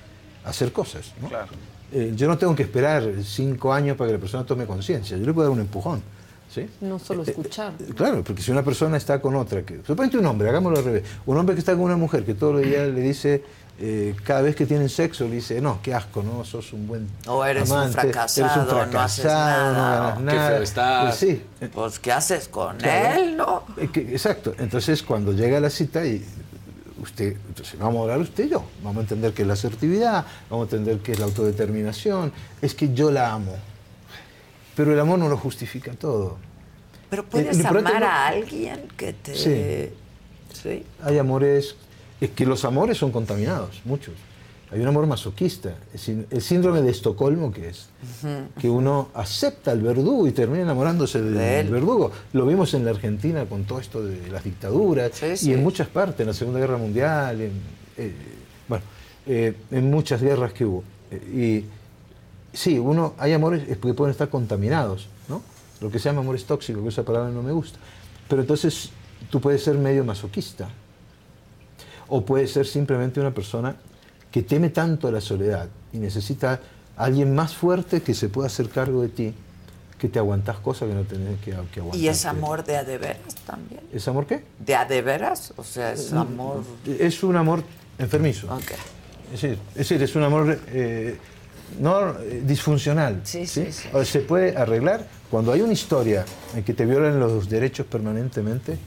hacer 0.46 0.72
cosas. 0.72 1.14
¿no? 1.22 1.30
Claro. 1.30 1.50
Eh, 1.92 2.14
yo 2.16 2.28
no 2.28 2.38
tengo 2.38 2.56
que 2.56 2.64
esperar 2.64 3.04
cinco 3.24 3.72
años 3.72 3.96
para 3.96 4.10
que 4.10 4.14
la 4.14 4.20
persona 4.20 4.46
tome 4.46 4.66
conciencia, 4.66 5.18
yo 5.18 5.26
le 5.26 5.34
puedo 5.34 5.48
dar 5.48 5.54
un 5.56 5.62
empujón. 5.62 6.02
¿sí? 6.54 6.68
No 6.82 7.00
solo 7.00 7.24
escuchar. 7.24 7.74
Claro, 7.96 8.24
porque 8.24 8.42
si 8.42 8.52
una 8.52 8.64
persona 8.64 8.98
está 8.98 9.22
con 9.22 9.36
otra, 9.36 9.64
que 9.64 9.82
suponete 9.86 10.18
un 10.18 10.26
hombre, 10.26 10.50
hagámoslo 10.50 10.80
al 10.80 10.86
revés, 10.86 11.04
un 11.26 11.38
hombre 11.38 11.56
que 11.56 11.60
está 11.60 11.74
con 11.74 11.82
una 11.82 11.98
mujer 11.98 12.24
que 12.24 12.34
todos 12.34 12.56
los 12.56 12.64
días 12.64 12.88
le 12.90 13.02
dice, 13.02 13.44
eh, 13.80 14.16
cada 14.24 14.42
vez 14.42 14.56
que 14.56 14.66
tienen 14.66 14.88
sexo 14.90 15.26
le 15.28 15.36
dice, 15.36 15.60
no, 15.60 15.80
qué 15.82 15.94
asco, 15.94 16.22
no, 16.24 16.46
sos 16.46 16.74
un 16.74 16.88
buen 16.88 17.08
O 17.28 17.44
eres 17.44 17.70
un 17.70 17.92
fracasado, 17.92 18.48
eres 18.48 18.58
un 18.88 18.92
no 18.94 19.00
haces 19.02 19.24
fracasado, 19.26 19.74
no 19.74 19.78
nada, 19.80 20.20
nada. 20.20 20.32
Qué 20.50 20.54
feo 20.54 20.64
estás. 20.64 21.04
Pues 21.06 21.16
sí. 21.18 21.44
Pues, 21.74 22.00
¿qué 22.00 22.12
haces 22.12 22.48
con 22.48 22.78
Claro. 22.78 23.20
él, 23.20 23.38
no? 23.38 23.64
Eh, 23.78 23.90
Exacto. 24.12 24.54
Entonces, 24.60 25.02
cuando 25.04 25.34
llega 25.34 25.60
la 25.60 25.70
cita 25.70 26.06
y 26.06 26.24
usted, 27.02 27.36
entonces 27.48 27.78
vamos 27.80 28.00
a 28.00 28.02
hablar 28.04 28.20
usted 28.20 28.46
y 28.46 28.50
yo, 28.50 28.64
vamos 28.84 29.00
a 29.00 29.02
entender 29.02 29.34
qué 29.34 29.42
es 29.42 29.48
la 29.48 29.56
asertividad, 29.56 30.26
vamos 30.50 30.72
a 30.72 30.76
entender 30.76 31.00
qué 31.04 31.12
es 31.14 31.20
la 31.20 31.26
autodeterminación, 31.26 32.32
es 32.62 32.76
que 32.76 32.94
yo 32.94 33.12
la 33.12 33.34
amo. 33.34 33.56
Pero 34.76 34.94
el 34.94 35.00
amor 35.00 35.20
no 35.20 35.28
lo 35.30 35.38
justifica 35.38 35.92
todo. 35.94 36.38
Pero 37.10 37.24
Eh, 37.24 37.26
puedes 37.30 37.58
importante 37.58 37.90
amar 37.92 38.02
no- 38.02 38.08
a 38.08 38.28
alguien 38.28 38.88
que 38.98 39.14
te... 39.14 39.36
Sí. 39.36 39.94
Sí. 40.62 40.86
Hay 41.04 41.18
amores, 41.20 41.76
es 42.26 42.32
que 42.32 42.46
los 42.46 42.64
amores 42.66 42.98
son 42.98 43.12
contaminados, 43.12 43.82
muchos. 43.86 44.14
Hay 44.72 44.80
un 44.80 44.88
amor 44.88 45.06
masoquista, 45.06 45.76
el 45.94 46.00
sín- 46.00 46.26
el 46.32 46.42
síndrome 46.42 46.82
de 46.82 46.90
Estocolmo 46.90 47.52
que 47.52 47.70
es, 47.70 47.90
que 48.60 48.70
uno 48.70 49.10
acepta 49.14 49.70
al 49.72 49.82
verdugo 49.82 50.26
y 50.28 50.32
termina 50.32 50.64
enamorándose 50.64 51.22
del, 51.22 51.36
De 51.36 51.64
verdugo. 51.72 52.12
Lo 52.34 52.46
vimos 52.48 52.74
en 52.74 52.84
la 52.86 52.92
Argentina 52.92 53.46
con 53.46 53.66
todo 53.66 53.80
esto 53.80 54.04
de 54.04 54.30
las 54.32 54.44
dictaduras 54.44 55.12
sí. 55.14 55.50
y 55.50 55.54
en 55.54 55.62
muchas 55.62 55.88
partes, 55.90 56.22
en 56.22 56.28
la 56.28 56.34
Segunda 56.34 56.60
Guerra 56.60 56.78
Mundial, 56.78 57.40
en, 57.42 57.52
eh, 57.98 58.14
bueno, 58.68 58.84
eh, 59.28 59.56
en 59.70 59.92
muchas 59.92 60.22
guerras 60.24 60.54
que 60.54 60.66
hubo. 60.66 60.84
Eh, 61.12 61.64
y 62.52 62.58
sí, 62.58 62.80
uno, 62.80 63.14
hay 63.20 63.34
amores 63.34 63.68
que 63.68 63.76
pueden 63.76 64.10
estar 64.12 64.30
contaminados, 64.30 65.08
¿no? 65.30 65.44
Lo 65.82 65.92
que 65.92 66.00
se 66.00 66.10
llama 66.10 66.22
amores 66.22 66.46
tóxicos, 66.46 66.82
que 66.82 66.90
esa 66.90 67.04
palabra 67.04 67.30
no 67.30 67.44
me 67.44 67.52
gusta. 67.52 67.78
Pero 68.28 68.42
entonces 68.42 68.90
tú 69.30 69.40
puedes 69.40 69.64
ser 69.64 69.76
medio 69.78 70.04
masoquista. 70.04 70.68
O 72.08 72.26
puedes 72.26 72.52
ser 72.52 72.66
simplemente 72.66 73.20
una 73.20 73.32
persona 73.32 73.76
que 74.32 74.44
teme 74.44 74.70
tanto 74.70 75.08
a 75.08 75.12
la 75.12 75.22
soledad 75.22 75.70
y 75.92 76.00
necesita 76.00 76.60
a 76.98 77.04
alguien 77.04 77.36
más 77.36 77.56
fuerte 77.56 78.02
que 78.02 78.14
se 78.14 78.30
pueda 78.30 78.48
hacer 78.48 78.70
cargo 78.70 79.02
de 79.02 79.10
ti, 79.10 79.34
que 79.98 80.10
te 80.10 80.20
aguantas 80.20 80.58
cosas 80.58 80.90
que 80.90 80.96
no 80.96 81.04
tenés 81.04 81.40
que, 81.40 81.52
que 81.72 81.80
aguantar. 81.80 82.02
¿Y 82.02 82.08
es 82.08 82.26
amor 82.26 82.64
de 82.64 82.78
a 82.78 82.84
de 82.84 82.98
veras 82.98 83.36
también? 83.46 83.82
¿Es 83.94 84.08
amor 84.08 84.26
qué? 84.26 84.44
¿De 84.60 84.76
a 84.76 84.86
de 84.86 85.02
veras? 85.02 85.54
O 85.56 85.64
sea, 85.64 85.94
es 85.94 86.12
amor... 86.12 86.64
Es 86.86 87.24
un 87.24 87.38
amor 87.38 87.64
enfermizo. 87.98 88.50
Es, 89.32 89.42
decir, 89.42 89.60
es 89.70 89.76
decir, 89.76 90.04
es 90.04 90.16
un 90.16 90.24
amor 90.24 90.60
eh, 90.68 91.18
no 91.80 92.20
eh, 92.20 92.42
disfuncional. 92.46 93.22
Sí, 93.24 93.46
sí, 93.46 93.72
sí. 93.72 93.88
Se 94.04 94.20
puede 94.20 94.58
arreglar 94.58 95.08
cuando 95.30 95.52
hay 95.52 95.62
una 95.62 95.74
historia 95.74 96.26
en 96.56 96.64
que 96.64 96.74
te 96.74 96.86
violan 96.86 97.20
los 97.20 97.50
derechos 97.50 97.86
permanentemente. 97.86 98.78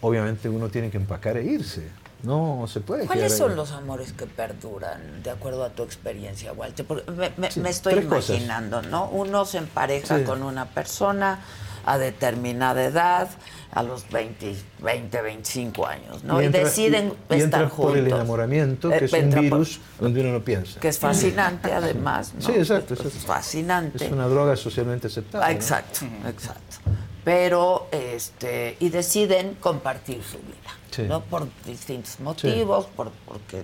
Obviamente 0.00 0.48
uno 0.48 0.68
tiene 0.68 0.90
que 0.90 0.96
empacar 0.96 1.36
e 1.36 1.44
irse. 1.44 1.88
No 2.22 2.66
se 2.66 2.80
puede. 2.80 3.06
¿Cuáles 3.06 3.36
son 3.36 3.50
ahí. 3.50 3.56
los 3.56 3.70
amores 3.72 4.12
que 4.12 4.26
perduran, 4.26 5.22
de 5.22 5.30
acuerdo 5.30 5.64
a 5.64 5.70
tu 5.70 5.84
experiencia, 5.84 6.52
Walter? 6.52 6.84
Porque 6.84 7.10
me, 7.12 7.32
me- 7.36 7.50
Sí, 7.50 7.60
me 7.60 7.70
estoy 7.70 8.02
cosas. 8.04 8.30
imaginando, 8.30 8.82
¿no? 8.82 9.08
Uno 9.08 9.44
se 9.44 9.58
empareja 9.58 10.18
Sí. 10.18 10.24
con 10.24 10.42
una 10.42 10.66
persona 10.66 11.40
a 11.86 11.96
determinada 11.96 12.84
edad, 12.84 13.28
a 13.70 13.82
los 13.82 14.08
20, 14.10 14.56
20 14.80 15.22
25 15.22 15.86
años, 15.86 16.24
¿no? 16.24 16.42
Y, 16.42 16.46
entra- 16.46 16.64
deciden 16.64 17.14
y- 17.30 17.34
y 17.34 17.38
estar 17.38 17.68
juntos. 17.68 17.86
por 17.92 17.96
el 17.96 18.06
enamoramiento, 18.08 18.92
Eh, 18.92 18.98
que 18.98 19.04
es 19.06 19.12
un 19.12 19.30
por- 19.30 19.40
virus 19.40 19.80
donde 20.00 20.20
uno 20.20 20.32
no 20.32 20.40
piensa. 20.44 20.80
Que 20.80 20.88
es 20.88 20.98
fascinante, 20.98 21.72
además, 21.72 22.34
¿no? 22.34 22.40
Sí, 22.42 22.52
exacto, 22.52 22.94
Es 22.94 23.00
exacto. 23.00 23.26
fascinante. 23.26 24.04
Es 24.04 24.10
una 24.12 24.26
droga 24.26 24.56
socialmente 24.56 25.06
aceptable. 25.06 25.46
Ah, 25.46 25.50
¿no? 25.50 25.54
exacto, 25.56 26.00
exacto. 26.26 26.76
Pero, 27.24 27.88
este, 27.92 28.76
y 28.80 28.88
deciden 28.88 29.54
compartir 29.60 30.22
su 30.22 30.38
vida, 30.38 30.72
Sí. 30.90 31.02
¿no? 31.02 31.20
Por 31.22 31.46
distintos 31.66 32.18
motivos, 32.20 32.86
por, 32.86 33.10
porque 33.26 33.62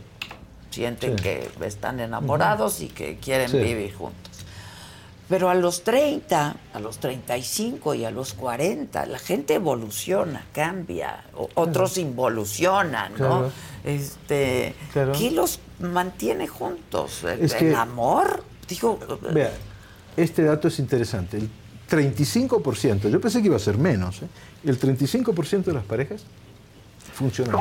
sienten 0.70 1.16
que 1.16 1.48
están 1.64 2.00
enamorados 2.00 2.80
y 2.80 2.88
que 2.88 3.16
quieren 3.18 3.50
vivir 3.52 3.94
juntos. 3.94 4.32
Pero 5.28 5.48
a 5.48 5.54
los 5.54 5.84
30, 5.84 6.56
a 6.74 6.80
los 6.80 6.98
35 6.98 7.94
y 7.94 8.04
a 8.04 8.10
los 8.10 8.34
40, 8.34 9.06
la 9.06 9.18
gente 9.18 9.54
evoluciona, 9.54 10.44
cambia, 10.52 11.24
o- 11.34 11.48
otros 11.54 11.96
involucionan, 11.96 13.12
¿no? 13.12 13.16
Claro. 13.16 13.52
Este, 13.84 14.74
Claro. 14.92 15.12
¿Qué 15.12 15.30
los 15.30 15.60
mantiene 15.80 16.46
juntos? 16.46 17.24
¿El, 17.24 17.40
Es 17.42 17.54
que- 17.54 17.70
el 17.70 17.74
amor? 17.74 18.44
Digo, 18.68 18.98
Vea, 19.32 19.52
este 20.16 20.42
dato 20.42 20.68
es 20.68 20.78
interesante. 20.78 21.38
El 21.38 21.48
35%, 21.88 23.08
yo 23.08 23.20
pensé 23.20 23.40
que 23.40 23.46
iba 23.46 23.56
a 23.56 23.60
ser 23.60 23.78
menos, 23.78 24.22
¿eh? 24.22 24.26
el 24.64 24.78
35% 24.78 25.64
de 25.64 25.72
las 25.72 25.84
parejas 25.84 26.22
funcionan. 27.14 27.56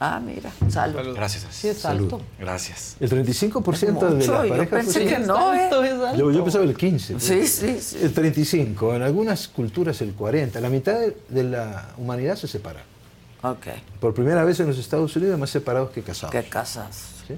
Ah, 0.00 0.18
mira, 0.18 0.50
salud. 0.68 1.14
Gracias. 1.14 1.46
Sí, 1.50 1.68
es 1.68 1.78
Salud. 1.78 2.12
alto. 2.12 2.22
Gracias. 2.40 2.96
El 2.98 3.08
35% 3.08 4.08
de 4.08 4.14
las 4.16 4.26
yo 4.26 4.48
parejas 4.48 4.68
pensé 4.84 5.06
que 5.06 5.18
no, 5.20 5.54
¿eh? 5.54 5.62
Alto, 5.64 5.84
es 5.84 5.92
alto. 5.92 6.16
Yo, 6.18 6.32
yo 6.32 6.42
pensaba 6.42 6.64
el 6.64 6.76
15. 6.76 7.12
pues. 7.12 7.22
Sí, 7.24 7.46
sí, 7.46 7.78
sí. 7.80 7.98
El 8.02 8.12
35, 8.12 8.96
en 8.96 9.02
algunas 9.02 9.46
culturas 9.46 10.00
el 10.00 10.12
40. 10.14 10.60
La 10.60 10.70
mitad 10.70 10.98
de, 10.98 11.16
de 11.28 11.44
la 11.44 11.90
humanidad 11.98 12.34
se 12.34 12.48
separa. 12.48 12.82
Ok. 13.42 13.66
Por 14.00 14.12
primera 14.12 14.44
vez 14.44 14.58
en 14.58 14.66
los 14.66 14.78
Estados 14.78 15.14
Unidos 15.14 15.38
más 15.38 15.50
separados 15.50 15.90
que 15.90 16.02
casados. 16.02 16.32
¿Qué 16.32 16.48
casas? 16.48 17.22
¿sí? 17.28 17.34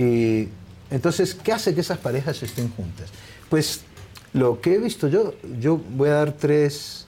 Y 0.00 0.48
entonces, 0.92 1.34
¿qué 1.36 1.52
hace 1.52 1.72
que 1.74 1.82
esas 1.82 1.98
parejas 1.98 2.42
estén 2.42 2.68
juntas? 2.70 3.10
Pues 3.48 3.82
lo 4.32 4.60
que 4.60 4.74
he 4.74 4.78
visto 4.78 5.06
yo, 5.08 5.34
yo 5.60 5.76
voy 5.76 6.08
a 6.08 6.14
dar 6.14 6.32
tres, 6.32 7.06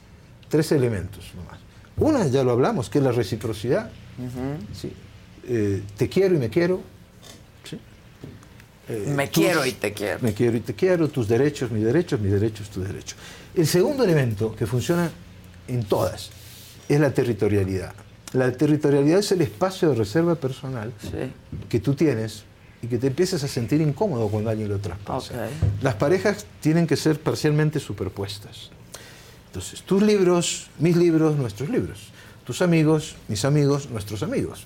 tres 0.48 0.70
elementos 0.73 1.32
nomás. 1.35 1.59
Una, 2.01 2.27
ya 2.27 2.43
lo 2.43 2.51
hablamos, 2.52 2.89
que 2.90 2.98
es 2.98 3.05
la 3.05 3.12
reciprocidad. 3.12 3.90
¿sí? 4.74 4.93
Eh, 5.47 5.82
te 5.97 6.09
quiero 6.09 6.35
y 6.35 6.39
me 6.39 6.48
quiero. 6.51 6.81
¿sí? 7.68 7.78
Eh, 8.89 9.12
Me 9.14 9.27
tus- 9.28 9.35
quiero 9.44 9.64
y 9.66 9.72
te 9.72 9.93
quiero. 9.93 10.18
Me 10.20 10.32
quiero 10.35 10.56
y 10.56 10.60
te 10.60 10.74
quiero, 10.74 11.09
tus 11.09 11.28
derechos, 11.28 11.70
mis 11.70 11.85
derechos, 11.85 12.18
mis 12.20 12.32
derechos, 12.32 12.70
tus 12.70 12.86
derechos. 12.86 13.16
El 13.55 13.66
segundo 13.66 14.05
elemento 14.05 14.55
que 14.55 14.66
funciona 14.66 15.10
en 15.68 15.85
todas 15.85 16.31
es 16.89 16.98
la 17.01 17.12
territorialidad. 17.12 17.93
La 18.32 18.51
territorialidad 18.52 19.18
es 19.18 19.32
el 19.32 19.43
espacio 19.43 19.90
de 19.90 19.97
reserva 19.97 20.35
personal 20.36 20.93
que 21.68 21.81
tú 21.81 21.94
tienes 21.94 22.44
y 22.82 22.86
que 22.86 22.97
te 22.97 23.09
empiezas 23.09 23.43
a 23.44 23.48
sentir 23.48 23.81
incómodo 23.81 24.28
cuando 24.28 24.51
alguien 24.51 24.68
lo 24.68 24.78
traspasa. 24.78 25.48
Las 25.82 25.94
parejas 25.97 26.47
tienen 26.60 26.86
que 26.86 26.97
ser 26.97 27.20
parcialmente 27.20 27.78
superpuestas. 27.81 28.70
Entonces, 29.51 29.82
tus 29.82 30.01
libros, 30.01 30.68
mis 30.78 30.97
libros, 30.97 31.36
nuestros 31.36 31.68
libros. 31.68 31.98
Tus 32.47 32.62
amigos, 32.62 33.16
mis 33.27 33.44
amigos, 33.44 33.90
nuestros 33.90 34.22
amigos. 34.22 34.64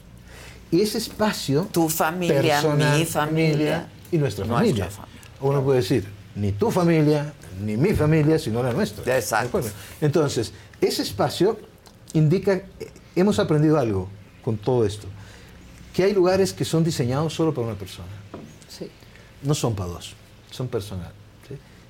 Y 0.71 0.83
ese 0.83 0.99
espacio... 0.99 1.69
Tu 1.73 1.89
familia, 1.89 2.61
mi 2.77 3.07
familia, 3.07 3.89
y 4.13 4.19
nuestra 4.19 4.45
nuestra 4.45 4.47
familia. 4.47 4.91
familia. 4.91 5.21
Uno 5.41 5.63
puede 5.63 5.81
decir, 5.81 6.07
ni 6.35 6.53
tu 6.53 6.71
familia, 6.71 7.33
ni 7.65 7.79
mi 7.79 7.95
familia, 7.95 8.39
sino 8.39 8.63
la 8.63 8.75
nuestra. 8.75 9.17
Exacto. 9.17 9.63
Entonces, 10.03 10.53
ese 10.83 11.01
espacio 11.01 11.59
indica, 12.13 12.53
eh, 12.53 12.93
hemos 13.17 13.39
aprendido 13.39 13.79
algo 13.79 14.11
con 14.43 14.59
todo 14.59 14.85
esto, 14.85 15.07
que 15.95 16.05
hay 16.05 16.13
lugares 16.13 16.53
que 16.53 16.67
son 16.67 16.85
diseñados 16.85 17.33
solo 17.33 17.55
para 17.55 17.69
una 17.69 17.77
persona. 17.77 18.09
Sí. 18.69 18.91
No 19.43 19.55
son 19.55 19.75
para 19.75 19.89
dos, 19.89 20.15
son 20.51 20.69
personal. 20.69 21.13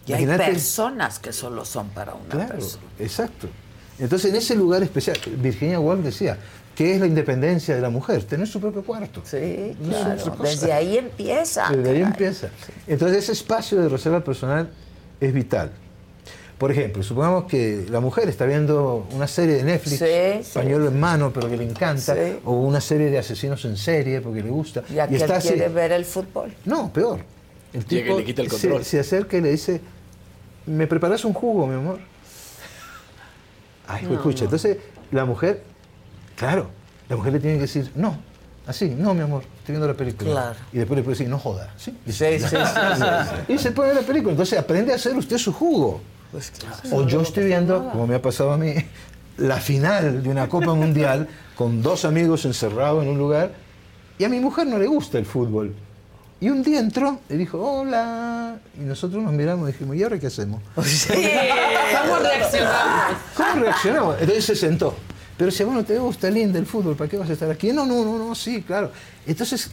Y 0.06 0.12
hay 0.12 0.26
personas 0.26 1.18
que 1.18 1.32
solo 1.32 1.64
son 1.64 1.88
para 1.90 2.14
una 2.14 2.28
Claro, 2.28 2.54
persona. 2.54 2.82
exacto. 2.98 3.48
Entonces, 3.98 4.30
en 4.30 4.36
ese 4.36 4.54
lugar 4.56 4.82
especial, 4.82 5.16
Virginia 5.38 5.78
Woolf 5.80 6.02
decía, 6.04 6.36
¿qué 6.74 6.94
es 6.94 7.00
la 7.00 7.06
independencia 7.06 7.74
de 7.74 7.80
la 7.80 7.90
mujer? 7.90 8.24
Tener 8.24 8.46
su 8.46 8.60
propio 8.60 8.82
cuarto. 8.84 9.22
Sí, 9.24 9.76
No 9.80 9.88
claro. 9.90 10.36
Desde 10.42 10.72
ahí 10.72 10.98
empieza. 10.98 11.70
Desde 11.70 11.90
ahí 11.90 12.02
empieza. 12.02 12.48
Entonces, 12.86 13.18
ese 13.24 13.32
espacio 13.32 13.80
de 13.80 13.88
reserva 13.88 14.22
personal 14.22 14.68
es 15.20 15.32
vital. 15.32 15.70
Por 16.58 16.70
ejemplo, 16.70 17.02
supongamos 17.02 17.44
que 17.44 17.84
la 17.90 18.00
mujer 18.00 18.28
está 18.28 18.46
viendo 18.46 19.06
una 19.12 19.26
serie 19.26 19.56
de 19.56 19.64
Netflix, 19.64 19.98
Sí, 19.98 20.44
sí. 20.44 20.50
pañuelo 20.58 20.88
en 20.88 20.98
mano, 21.00 21.32
pero 21.32 21.48
que 21.48 21.56
le 21.56 21.64
encanta, 21.64 22.14
Sí. 22.14 22.38
o 22.44 22.52
una 22.52 22.80
serie 22.80 23.10
de 23.10 23.18
asesinos 23.18 23.64
en 23.64 23.76
serie 23.76 24.20
porque 24.20 24.42
le 24.42 24.50
gusta. 24.50 24.82
Y 24.92 24.98
aquel 24.98 25.16
está 25.22 25.36
así- 25.36 25.48
quiere 25.48 25.68
ver 25.68 25.92
el 25.92 26.04
fútbol. 26.04 26.52
No, 26.64 26.92
peor. 26.92 27.20
El 27.72 27.84
Llega 27.86 28.02
y 28.02 28.04
tipo 28.06 28.18
le 28.18 28.24
quita 28.24 28.42
el 28.42 28.50
se- 28.50 28.60
control. 28.68 28.84
Se, 28.84 29.00
acerca 29.00 29.36
y 29.36 29.40
le 29.40 29.50
dice, 29.50 29.80
¿me 30.66 30.86
preparas 30.86 31.24
un 31.24 31.32
jugo, 31.32 31.66
mi 31.66 31.74
amor? 31.74 31.98
Ay, 33.86 34.04
No, 34.06 34.14
escucha, 34.14 34.40
no. 34.40 34.44
entonces 34.44 34.78
la 35.10 35.24
mujer, 35.24 35.62
claro, 36.36 36.70
la 37.08 37.16
mujer 37.16 37.34
le 37.34 37.40
tiene 37.40 37.56
que 37.56 37.62
decir, 37.62 37.90
no, 37.94 38.16
así, 38.66 38.88
no, 38.90 39.14
mi 39.14 39.20
amor, 39.20 39.42
estoy 39.58 39.72
viendo 39.74 39.86
la 39.86 39.94
película. 39.94 40.30
Claro. 40.30 40.56
Y 40.72 40.78
después 40.78 40.96
le 40.96 41.02
puede 41.04 41.14
decir, 41.18 41.28
no 41.28 41.38
joda. 41.38 41.72
Sí, 41.76 41.96
Sí, 42.06 42.12
sí, 42.12 42.38
sí, 42.40 42.56
sí, 42.56 43.04
Y 43.52 43.58
se 43.58 43.72
pone 43.72 43.90
a 43.90 43.92
ver 43.92 44.02
la 44.02 44.06
película, 44.06 44.32
entonces 44.32 44.58
aprende 44.58 44.92
a 44.92 44.96
hacer 44.96 45.14
usted 45.16 45.36
su 45.38 45.52
jugo. 45.52 46.00
Pues 46.32 46.50
claro. 46.50 46.76
O 46.92 47.06
yo 47.06 47.20
estoy 47.20 47.44
viendo, 47.44 47.90
como 47.90 48.06
me 48.06 48.14
ha 48.16 48.22
pasado 48.22 48.52
a 48.52 48.56
mí, 48.58 48.74
la 49.36 49.56
final 49.58 50.22
de 50.22 50.28
una 50.28 50.48
Copa 50.48 50.74
Mundial 50.74 51.28
con 51.54 51.82
dos 51.82 52.04
amigos 52.04 52.44
encerrados 52.44 53.02
en 53.04 53.10
un 53.10 53.18
lugar 53.18 53.52
y 54.18 54.24
a 54.24 54.28
mi 54.28 54.40
mujer 54.40 54.66
no 54.66 54.78
le 54.78 54.86
gusta 54.86 55.18
el 55.18 55.26
fútbol. 55.26 55.74
Y 56.40 56.50
un 56.50 56.62
día 56.62 56.80
entró 56.80 57.20
y 57.28 57.34
dijo, 57.34 57.58
hola. 57.58 58.56
Y 58.78 58.84
nosotros 58.84 59.22
nos 59.22 59.32
miramos 59.32 59.68
y 59.68 59.72
dijimos, 59.72 59.96
¿y 59.96 60.02
ahora 60.02 60.18
qué 60.18 60.26
hacemos? 60.26 60.60
¿Cómo 60.74 62.16
reaccionamos? 62.18 63.16
¿Cómo 63.36 63.62
reaccionamos? 63.62 64.16
Entonces 64.20 64.44
se 64.44 64.56
sentó. 64.56 64.94
Pero 65.36 65.50
si 65.50 65.64
bueno, 65.64 65.84
te 65.84 65.98
gusta 65.98 66.28
el 66.28 66.66
fútbol, 66.66 66.94
¿para 66.94 67.10
qué 67.10 67.16
vas 67.16 67.28
a 67.28 67.32
estar 67.32 67.50
aquí? 67.50 67.72
No, 67.72 67.84
no, 67.84 68.04
no, 68.04 68.18
no, 68.18 68.34
sí, 68.36 68.62
claro. 68.62 68.92
Entonces, 69.26 69.70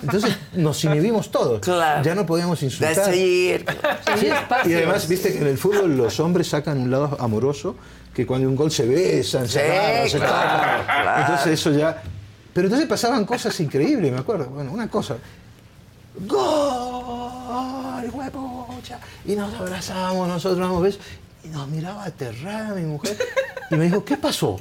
entonces 0.00 0.36
nos 0.52 0.84
inhibimos 0.84 1.30
todos. 1.32 1.66
Ya 1.66 2.14
no 2.14 2.24
podíamos 2.26 2.62
insultar. 2.62 2.94
Decir. 2.94 3.64
Sí. 4.18 4.28
Y 4.66 4.74
además, 4.74 5.08
viste 5.08 5.32
que 5.32 5.38
en 5.38 5.48
el 5.48 5.58
fútbol 5.58 5.96
los 5.96 6.20
hombres 6.20 6.48
sacan 6.48 6.78
un 6.78 6.90
lado 6.90 7.16
amoroso, 7.18 7.74
que 8.14 8.24
cuando 8.24 8.46
hay 8.46 8.50
un 8.50 8.56
gol 8.56 8.70
se 8.70 8.86
besan, 8.86 9.48
se 9.48 9.60
agarran, 9.60 10.08
se 10.08 10.18
claro, 10.18 10.32
tocan. 10.32 10.84
claro. 10.84 11.20
Entonces 11.20 11.52
eso 11.54 11.72
ya... 11.72 12.02
Pero 12.52 12.66
entonces 12.66 12.88
pasaban 12.88 13.24
cosas 13.24 13.58
increíbles, 13.60 14.12
me 14.12 14.18
acuerdo. 14.18 14.46
Bueno, 14.46 14.72
una 14.72 14.88
cosa. 14.88 15.16
¡Gol! 16.18 18.10
¡Huepucha! 18.12 18.98
Y 19.24 19.34
nos 19.36 19.52
abrazamos, 19.54 20.28
nosotros 20.28 20.58
damos 20.58 20.82
besos. 20.82 21.00
Y 21.44 21.48
nos 21.48 21.68
miraba 21.68 22.04
aterrada 22.04 22.74
mi 22.74 22.82
mujer. 22.82 23.16
Y 23.70 23.74
me 23.76 23.84
dijo, 23.84 24.04
¿qué 24.04 24.16
pasó? 24.16 24.58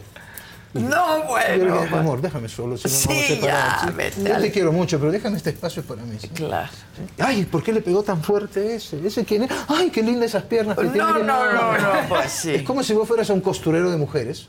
No, 0.73 1.17
Yo 1.17 1.17
le 1.23 1.25
bueno. 1.65 1.81
dije, 1.81 1.95
amor, 1.95 2.21
déjame 2.21 2.47
solo, 2.47 2.77
si 2.77 2.87
no 2.87 2.93
Sí, 2.93 3.07
vamos 3.07 3.23
a 3.23 3.27
separar. 3.27 3.85
ya, 3.85 3.91
vete 3.91 4.23
Yo 4.29 4.39
te 4.39 4.51
quiero 4.51 4.71
mucho, 4.71 4.99
pero 4.99 5.11
déjame 5.11 5.37
este 5.37 5.49
espacio 5.49 5.81
para 5.83 6.03
mí. 6.03 6.15
¿sí? 6.21 6.27
Claro. 6.29 6.69
Ay, 7.17 7.45
¿por 7.45 7.63
qué 7.63 7.73
le 7.73 7.81
pegó 7.81 8.03
tan 8.03 8.21
fuerte 8.21 8.75
ese? 8.75 9.05
¿Ese 9.05 9.25
quién 9.25 9.43
es? 9.43 9.51
Ay, 9.67 9.89
qué 9.89 10.03
lindas 10.03 10.29
esas 10.29 10.43
piernas 10.43 10.77
que 10.77 10.83
No, 10.83 10.91
tiene. 10.91 11.07
que- 11.13 11.23
no, 11.23 11.51
no, 11.53 11.73
no, 11.77 12.07
pues 12.07 12.31
sí. 12.31 12.53
Es 12.53 12.61
como 12.63 12.83
si 12.83 12.93
vos 12.93 13.07
fueras 13.07 13.27
a 13.31 13.33
un 13.33 13.41
costurero 13.41 13.89
de 13.89 13.97
mujeres. 13.97 14.47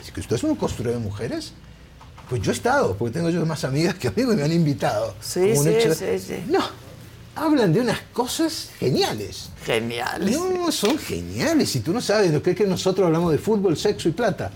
Es 0.00 0.12
que 0.12 0.20
usted 0.20 0.36
es 0.36 0.44
un 0.44 0.54
costurero 0.54 0.96
de 0.96 1.02
mujeres. 1.02 1.54
Pues 2.28 2.42
yo 2.42 2.50
he 2.50 2.54
estado, 2.54 2.96
porque 2.96 3.14
tengo 3.14 3.30
yo 3.30 3.44
más 3.46 3.62
amigas 3.64 3.94
que 3.94 4.08
amigos 4.08 4.34
y 4.34 4.36
me 4.38 4.42
han 4.42 4.52
invitado. 4.52 5.14
Sí, 5.20 5.54
sí, 5.56 5.68
hecho- 5.68 5.94
sí, 5.94 6.18
sí. 6.18 6.34
No, 6.48 6.60
hablan 7.36 7.72
de 7.72 7.80
unas 7.80 8.00
cosas 8.12 8.70
geniales. 8.80 9.50
Geniales. 9.64 10.36
No, 10.36 10.72
son 10.72 10.98
geniales. 10.98 11.74
Y 11.76 11.80
tú 11.80 11.92
no 11.92 12.00
sabes 12.00 12.32
lo 12.32 12.42
que 12.42 12.50
es 12.50 12.56
que 12.56 12.66
nosotros 12.66 13.06
hablamos 13.06 13.30
de 13.32 13.38
fútbol, 13.38 13.76
sexo 13.76 14.08
y 14.08 14.12
plata. 14.12 14.50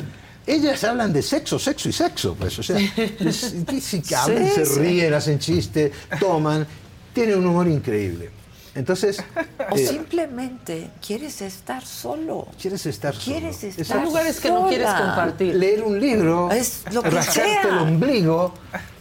Ellas 0.46 0.82
hablan 0.82 1.12
de 1.12 1.22
sexo, 1.22 1.58
sexo 1.60 1.88
y 1.88 1.92
sexo, 1.92 2.34
pues. 2.34 2.58
O 2.58 2.62
sea, 2.62 2.76
es- 2.78 3.54
si 3.82 4.00
que 4.00 4.14
hablan, 4.16 4.48
Sí, 4.48 4.54
se 4.54 4.66
sí. 4.66 4.80
ríen, 4.80 5.14
hacen 5.14 5.38
chistes, 5.38 5.92
toman. 6.18 6.66
Tienen 7.14 7.38
un 7.38 7.46
humor 7.46 7.68
increíble. 7.68 8.30
Entonces. 8.74 9.22
O 9.70 9.76
eh, 9.76 9.86
simplemente 9.86 10.90
quieres 11.04 11.42
estar 11.42 11.84
solo. 11.84 12.46
Quieres 12.60 12.86
estar 12.86 13.14
Quieres 13.14 13.56
solo. 13.56 13.68
estar 13.70 13.80
Exacto. 13.82 14.04
lugares 14.04 14.40
que 14.40 14.48
no 14.50 14.68
quieres 14.68 14.88
compartir. 14.88 15.54
Leer 15.56 15.82
un 15.82 15.98
libro, 16.00 16.50
Es 16.52 16.84
lo 16.92 17.02
que 17.02 17.10
rascarte 17.10 17.50
sea. 17.50 17.62
el 17.62 17.78
ombligo, 17.78 18.54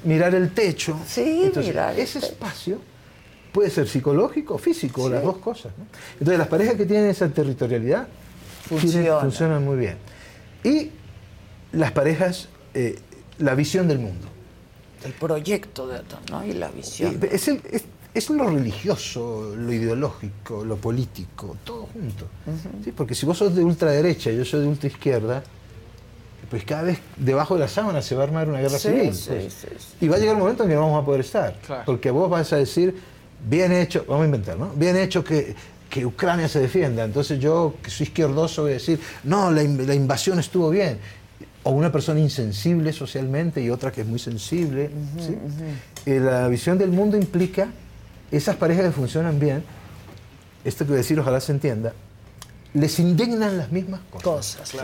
mirar 0.04 0.34
el 0.34 0.54
techo. 0.54 1.00
Sí, 1.08 1.52
mirar 1.56 1.94
el 1.94 2.00
Ese 2.00 2.20
espacio 2.20 2.80
puede 3.52 3.70
ser 3.70 3.88
psicológico 3.88 4.56
o 4.56 4.58
físico, 4.58 5.08
las 5.10 5.24
dos 5.24 5.38
cosas. 5.38 5.72
¿no? 5.78 5.86
Entonces, 6.14 6.38
las 6.40 6.48
parejas 6.48 6.76
que 6.76 6.86
tienen 6.86 7.10
esa 7.10 7.30
territorialidad 7.30 8.08
Funciona. 8.68 9.20
funcionan 9.20 9.64
muy 9.64 9.78
bien. 9.78 9.98
Y 10.64 10.92
las 11.72 11.92
parejas, 11.92 12.48
eh, 12.74 13.00
la 13.38 13.56
visión 13.56 13.88
del 13.88 14.00
mundo. 14.00 14.28
El 15.04 15.14
proyecto 15.14 15.88
de 15.88 16.02
¿no? 16.30 16.44
y 16.46 16.54
la 16.54 16.70
visión. 16.70 17.20
Y 17.22 17.26
Es, 17.36 17.48
el- 17.48 17.62
es- 17.72 17.84
es 18.14 18.30
lo 18.30 18.50
religioso, 18.50 19.54
lo 19.56 19.72
ideológico, 19.72 20.64
lo 20.66 20.78
político, 20.78 21.56
todo 21.64 21.88
junto. 21.94 22.26
¿sí? 22.84 22.92
Porque 22.92 23.14
si 23.16 23.26
vos 23.26 23.38
sos 23.38 23.56
de 23.56 23.64
ultraderecha 23.64 24.32
y 24.32 24.38
yo 24.38 24.46
soy 24.46 24.62
de 24.62 24.68
ultraizquierda, 24.68 25.44
pues 26.50 26.64
cada 26.64 26.82
vez 26.84 27.00
debajo 27.18 27.54
de 27.54 27.60
la 27.62 27.68
sábana 27.68 28.02
se 28.02 28.16
va 28.16 28.22
a 28.22 28.26
armar 28.26 28.50
una 28.50 28.60
guerra 28.60 28.80
Sí, 28.80 28.88
civil. 28.90 29.14
sí, 29.14 29.30
pues. 29.30 29.54
sí, 29.54 29.68
sí. 29.78 29.86
Y 30.02 30.08
va 30.08 30.16
a 30.16 30.20
llegar 30.20 30.34
un 30.36 30.42
momento 30.42 30.64
en 30.64 30.70
que 30.70 30.76
no 30.76 30.82
vamos 30.82 31.04
a 31.04 31.06
poder 31.06 31.22
estar. 31.22 31.56
Claro. 31.66 31.84
Porque 31.86 32.10
vos 32.10 32.30
vas 32.30 32.52
a 32.54 32.56
decir, 32.58 32.96
bien 33.48 33.72
hecho, 33.72 34.04
vamos 34.08 34.24
a 34.24 34.26
inventar, 34.26 34.58
¿no? 34.58 34.72
Bien 34.76 34.98
hecho 34.98 35.24
que, 35.24 35.54
que 35.90 36.06
Ucrania 36.06 36.48
se 36.48 36.60
defienda. 36.60 37.04
Entonces 37.04 37.40
yo, 37.40 37.76
que 37.84 37.92
soy 37.92 38.06
izquierdoso, 38.08 38.64
voy 38.64 38.72
a 38.72 38.74
decir, 38.76 39.00
no, 39.26 39.52
la, 39.52 39.62
in- 39.62 39.86
la 39.86 39.94
invasión 39.94 40.40
estuvo 40.40 40.72
bien. 40.72 40.98
O 41.62 41.72
una 41.72 41.92
persona 41.92 42.20
insensible 42.20 42.92
socialmente 42.94 43.62
y 43.62 43.70
otra 43.70 43.92
que 43.92 44.02
es 44.02 44.08
muy 44.08 44.18
sensible. 44.18 44.90
¿sí? 45.20 45.36
Eh, 46.08 46.20
la 46.20 46.48
visión 46.48 46.80
del 46.80 46.90
mundo 46.90 47.16
implica 47.18 47.68
esas 48.32 48.56
parejas 48.56 48.86
que 48.86 48.92
funcionan 48.92 49.40
bien, 49.40 49.64
esto 50.64 50.86
que 50.86 50.90
voy 50.90 50.98
a 50.98 51.02
decir 51.02 51.20
ojalá 51.20 51.40
se 51.40 51.52
entienda, 51.52 51.94
les 52.74 53.00
indignan 53.00 53.58
las 53.58 53.72
mismas 53.72 54.02
cosas. 54.12 54.72
Cosas, 54.72 54.82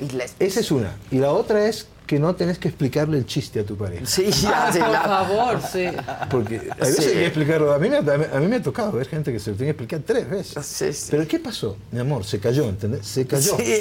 Y 0.00 0.10
les... 0.10 0.34
Esa 0.38 0.60
es 0.60 0.70
una. 0.70 0.96
Y 1.10 1.18
la 1.18 1.32
otra 1.32 1.66
es 1.66 1.88
que 2.08 2.18
no 2.18 2.34
tenés 2.34 2.58
que 2.58 2.68
explicarle 2.68 3.18
el 3.18 3.26
chiste 3.26 3.60
a 3.60 3.64
tu 3.64 3.76
pareja. 3.76 4.04
Sí, 4.06 4.24
ya, 4.42 4.72
sí, 4.72 4.78
Por 4.80 4.88
la- 4.88 5.02
favor, 5.02 5.60
sí. 5.72 5.84
Porque 6.30 6.68
a 6.70 6.74
veces 6.84 7.04
Sí. 7.04 7.10
hay 7.10 7.14
que 7.16 7.26
explicarlo. 7.26 7.72
A 7.72 7.78
mí, 7.78 7.88
me, 7.90 7.98
a 7.98 8.02
mí- 8.02 8.24
a 8.34 8.40
mí 8.40 8.46
me 8.48 8.56
ha 8.56 8.62
tocado 8.62 8.92
ver 8.92 9.06
gente 9.06 9.30
que 9.32 9.38
se 9.38 9.50
lo 9.50 9.56
tiene 9.56 9.74
que 9.74 9.84
explicar 9.84 10.00
tres 10.06 10.28
veces. 10.28 10.66
Sí, 10.66 10.92
sí. 10.92 11.08
Pero 11.10 11.28
¿qué 11.28 11.38
pasó? 11.38 11.76
Mi 11.92 12.00
amor, 12.00 12.24
se 12.24 12.40
cayó, 12.40 12.64
¿entendés? 12.64 13.06
Se 13.06 13.26
cayó. 13.26 13.56
Sí. 13.58 13.80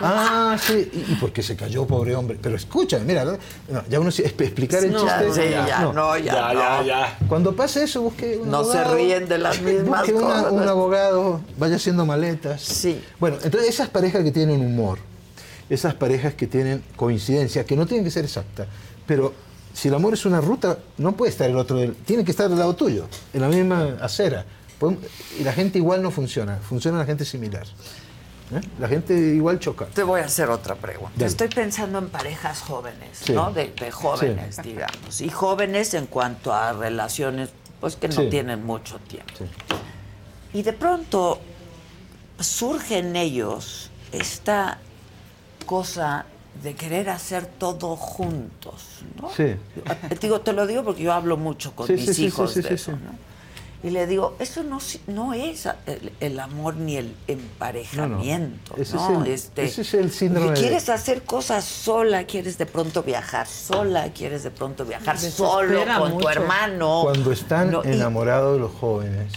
Ah, 0.00 0.56
sí. 0.60 0.90
¿Y, 0.92 1.12
y 1.12 1.14
por 1.16 1.32
qué 1.32 1.42
se 1.42 1.56
cayó, 1.56 1.86
pobre 1.86 2.14
hombre? 2.16 2.38
Pero 2.42 2.56
escúchame, 2.56 3.04
mira, 3.04 3.24
no, 3.24 3.38
ya 3.88 4.00
uno 4.00 4.10
explicar 4.10 4.84
el 4.84 4.92
No, 4.92 5.00
chiste. 5.04 5.32
sí, 5.44 5.50
ya, 5.50 5.92
no, 5.94 6.18
ya, 6.18 6.52
no. 6.52 7.28
Cuando 7.28 7.54
pase 7.54 7.84
eso, 7.84 8.02
busque 8.02 8.36
un 8.42 8.50
No 8.50 8.64
se 8.64 8.82
ríen 8.84 9.28
de 9.28 9.38
las 9.38 9.60
mismas 9.62 10.00
busque 10.00 10.14
una- 10.14 10.26
cosas. 10.42 10.52
un 10.52 10.68
abogado, 10.68 11.40
vaya 11.56 11.76
haciendo 11.76 12.04
maletas. 12.04 12.60
Sí. 12.62 13.00
Bueno, 13.20 13.36
entonces 13.44 13.70
esas 13.70 13.88
parejas 13.88 14.24
que 14.24 14.32
tienen 14.32 14.60
humor, 14.60 14.98
esas 15.70 15.94
parejas 15.94 16.34
que 16.34 16.46
tienen 16.46 16.82
coincidencia, 16.96 17.64
que 17.64 17.76
no 17.76 17.86
tienen 17.86 18.04
que 18.04 18.10
ser 18.10 18.24
exactas, 18.24 18.68
pero 19.06 19.32
si 19.72 19.88
el 19.88 19.94
amor 19.94 20.14
es 20.14 20.24
una 20.24 20.40
ruta, 20.40 20.78
no 20.98 21.12
puede 21.16 21.30
estar 21.32 21.48
el 21.50 21.56
otro, 21.56 21.78
tiene 22.06 22.24
que 22.24 22.30
estar 22.30 22.48
del 22.48 22.58
lado 22.58 22.74
tuyo, 22.76 23.06
en 23.32 23.40
la 23.40 23.48
misma 23.48 23.96
acera. 24.00 24.44
Y 25.40 25.44
la 25.44 25.52
gente 25.52 25.78
igual 25.78 26.02
no 26.02 26.10
funciona, 26.10 26.58
funciona 26.58 26.98
la 26.98 27.06
gente 27.06 27.24
similar. 27.24 27.64
¿eh? 28.52 28.60
La 28.78 28.86
gente 28.86 29.14
igual 29.14 29.58
choca. 29.58 29.86
Te 29.86 30.02
voy 30.02 30.20
a 30.20 30.26
hacer 30.26 30.50
otra 30.50 30.74
pregunta. 30.74 31.12
Dale. 31.16 31.26
Estoy 31.26 31.48
pensando 31.48 31.98
en 31.98 32.08
parejas 32.10 32.60
jóvenes, 32.60 33.18
Sí. 33.24 33.32
¿no? 33.32 33.50
De, 33.50 33.68
de 33.68 33.90
jóvenes, 33.90 34.60
digamos. 34.62 35.20
Y 35.22 35.30
jóvenes 35.30 35.94
en 35.94 36.06
cuanto 36.06 36.52
a 36.52 36.72
relaciones, 36.74 37.48
pues 37.80 37.96
que 37.96 38.08
no 38.08 38.14
Sí. 38.22 38.28
tienen 38.30 38.64
mucho 38.66 38.98
tiempo. 38.98 39.32
Y 40.52 40.62
de 40.62 40.72
pronto 40.74 41.40
surge 42.38 42.98
en 42.98 43.16
ellos 43.16 43.90
esta 44.12 44.78
cosa 45.64 46.26
de 46.62 46.74
querer 46.74 47.10
hacer 47.10 47.46
todo 47.46 47.96
juntos, 47.96 49.00
¿no? 49.20 49.28
Sí. 49.30 49.56
Te 50.08 50.14
Digo, 50.20 50.40
te 50.40 50.52
lo 50.52 50.66
digo 50.66 50.84
porque 50.84 51.02
yo 51.02 51.12
hablo 51.12 51.36
mucho 51.36 51.74
con 51.74 51.86
Sí, 51.86 51.94
mis 51.94 52.14
sí, 52.14 52.26
hijos 52.26 52.52
sí, 52.52 52.60
de 52.62 52.68
sí, 52.68 52.74
eso, 52.74 52.92
sí. 52.92 52.98
¿no? 53.04 53.34
Y 53.86 53.90
le 53.90 54.06
digo, 54.06 54.34
eso 54.38 54.62
no, 54.62 54.80
si- 54.80 55.00
no 55.08 55.34
es 55.34 55.66
el, 55.86 56.12
el 56.20 56.40
amor 56.40 56.76
ni 56.76 56.96
el 56.96 57.14
emparejamiento, 57.28 58.76
Ese 58.78 58.94
¿no? 58.96 59.10
es 59.22 59.26
el- 59.26 59.32
este, 59.34 59.64
ese 59.64 59.82
es 59.82 59.94
el 59.94 60.10
síndrome 60.10 60.52
de- 60.52 60.54
Quieres 60.60 60.88
hacer 60.88 61.22
cosas 61.22 61.64
sola, 61.64 62.24
quieres 62.24 62.56
de 62.56 62.66
pronto 62.66 63.02
viajar 63.02 63.46
sola, 63.46 64.10
quieres 64.12 64.42
de 64.42 64.50
pronto 64.50 64.84
viajar 64.86 65.18
solo 65.18 65.80
con 65.98 66.18
tu 66.18 66.28
hermano. 66.28 67.00
Cuando 67.02 67.32
están 67.32 67.70
No, 67.72 67.82
y- 67.84 67.88
enamorados 67.92 68.58
los 68.58 68.72
jóvenes, 68.72 69.32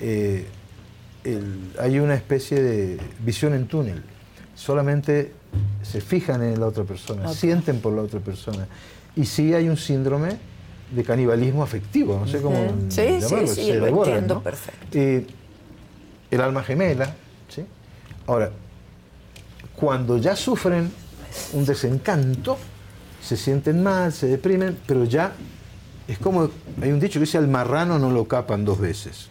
eh, 0.00 0.48
el- 1.24 1.72
hay 1.78 1.98
una 2.00 2.14
especie 2.14 2.60
de 2.60 2.98
visión 3.20 3.54
en 3.54 3.68
túnel. 3.68 4.02
Solamente 4.56 5.32
se 5.82 6.00
fijan 6.00 6.42
en 6.42 6.60
la 6.60 6.66
otra 6.66 6.84
persona, 6.84 7.28
Ok. 7.30 7.34
sienten 7.36 7.80
por 7.80 7.92
la 7.92 8.02
otra 8.02 8.20
persona. 8.20 8.66
Y 9.16 9.24
sí 9.24 9.52
hay 9.54 9.68
un 9.68 9.76
síndrome 9.76 10.36
de 10.94 11.04
canibalismo 11.04 11.62
afectivo, 11.62 12.18
no 12.18 12.26
sé 12.26 12.40
cómo. 12.40 12.56
Sí, 12.88 13.02
sí, 13.02 13.20
llamarlo, 13.20 13.46
sí, 13.48 13.64
se 13.66 13.74
lo 13.74 13.86
entiendo 13.86 14.34
¿no? 14.36 14.42
perfecto. 14.42 14.86
Eh, 14.92 15.26
el 16.30 16.40
alma 16.40 16.62
gemela, 16.62 17.14
¿sí? 17.48 17.64
Ahora, 18.26 18.50
cuando 19.74 20.18
ya 20.18 20.36
sufren 20.36 20.90
un 21.52 21.64
desencanto, 21.64 22.56
se 23.22 23.36
sienten 23.36 23.82
mal, 23.82 24.12
se 24.12 24.26
deprimen, 24.26 24.78
pero 24.86 25.04
ya 25.04 25.32
es 26.08 26.18
como, 26.18 26.50
hay 26.82 26.90
un 26.90 27.00
dicho 27.00 27.14
que 27.14 27.24
dice, 27.24 27.38
al 27.38 27.48
marrano 27.48 27.98
no 27.98 28.10
lo 28.10 28.26
capan 28.26 28.64
dos 28.64 28.78
veces. 28.78 29.28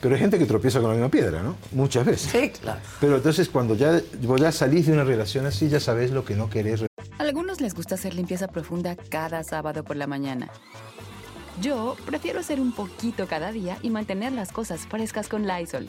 Pero 0.00 0.14
hay 0.14 0.20
gente 0.20 0.38
que 0.38 0.46
tropieza 0.46 0.80
con 0.80 0.88
la 0.88 0.94
misma 0.94 1.10
piedra, 1.10 1.42
¿no? 1.42 1.56
Muchas 1.72 2.04
veces. 2.04 2.30
Sí, 2.30 2.50
claro. 2.60 2.80
Pero 3.00 3.16
entonces 3.16 3.48
cuando 3.48 3.74
ya, 3.74 4.00
vos 4.22 4.40
ya 4.40 4.52
salís 4.52 4.86
de 4.86 4.92
una 4.92 5.04
relación 5.04 5.46
así, 5.46 5.68
ya 5.68 5.80
sabés 5.80 6.10
lo 6.10 6.24
que 6.24 6.34
no 6.34 6.50
querés. 6.50 6.82
A 6.82 6.86
algunos 7.18 7.60
les 7.60 7.74
gusta 7.74 7.94
hacer 7.94 8.14
limpieza 8.14 8.48
profunda 8.48 8.96
cada 8.96 9.42
sábado 9.42 9.84
por 9.84 9.96
la 9.96 10.06
mañana. 10.06 10.48
Yo 11.60 11.96
prefiero 12.04 12.40
hacer 12.40 12.60
un 12.60 12.72
poquito 12.72 13.26
cada 13.26 13.50
día 13.50 13.78
y 13.82 13.90
mantener 13.90 14.32
las 14.32 14.52
cosas 14.52 14.86
frescas 14.86 15.28
con 15.28 15.46
Lysol. 15.46 15.88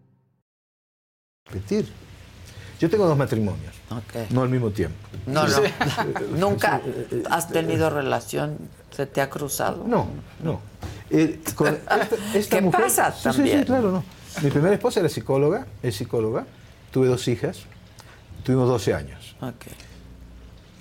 Repetir. 1.51 1.87
Yo 2.79 2.89
tengo 2.89 3.05
dos 3.07 3.17
matrimonios, 3.17 3.73
no 4.31 4.41
al 4.41 4.49
mismo 4.49 4.71
tiempo. 4.71 4.97
No, 5.27 5.45
no. 5.47 5.57
¿Nunca 6.37 6.81
has 7.29 7.47
tenido 7.49 7.89
relación? 7.91 8.57
¿Se 8.95 9.05
te 9.05 9.21
ha 9.21 9.29
cruzado? 9.29 9.83
No, 9.87 10.07
no. 10.43 10.59
Eh, 11.11 11.39
con 11.55 11.67
esta, 11.75 12.07
esta 12.33 12.55
¿Qué 12.57 12.61
mujer- 12.63 12.81
pasa 12.81 13.11
Sí, 13.11 13.17
sí, 13.17 13.23
también? 13.23 13.59
Sí, 13.59 13.65
claro, 13.65 13.91
no. 13.91 14.03
Mi 14.41 14.49
primera 14.49 14.73
esposa 14.73 14.99
era 15.01 15.09
psicóloga, 15.09 15.67
es 15.83 15.95
psicóloga. 15.95 16.45
Tuve 16.91 17.07
dos 17.07 17.27
hijas, 17.27 17.59
tuvimos 18.43 18.67
12 18.67 18.93
años. 18.93 19.35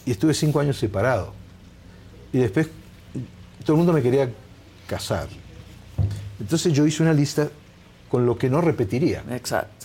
Y 0.07 0.13
estuve 0.13 0.33
cinco 0.35 0.61
años 0.61 0.79
separado. 0.79 1.35
Y 2.33 2.39
después 2.39 2.69
todo 3.65 3.75
el 3.75 3.79
mundo 3.79 3.93
me 3.93 4.03
quería 4.03 4.31
casar. 4.87 5.29
Entonces 6.41 6.73
yo 6.73 6.87
hice 6.87 7.03
una 7.03 7.13
lista 7.13 7.49
con 8.09 8.25
lo 8.25 8.39
que 8.39 8.49
no 8.49 8.61
repetiría. 8.61 9.23
Exacto. 9.31 9.80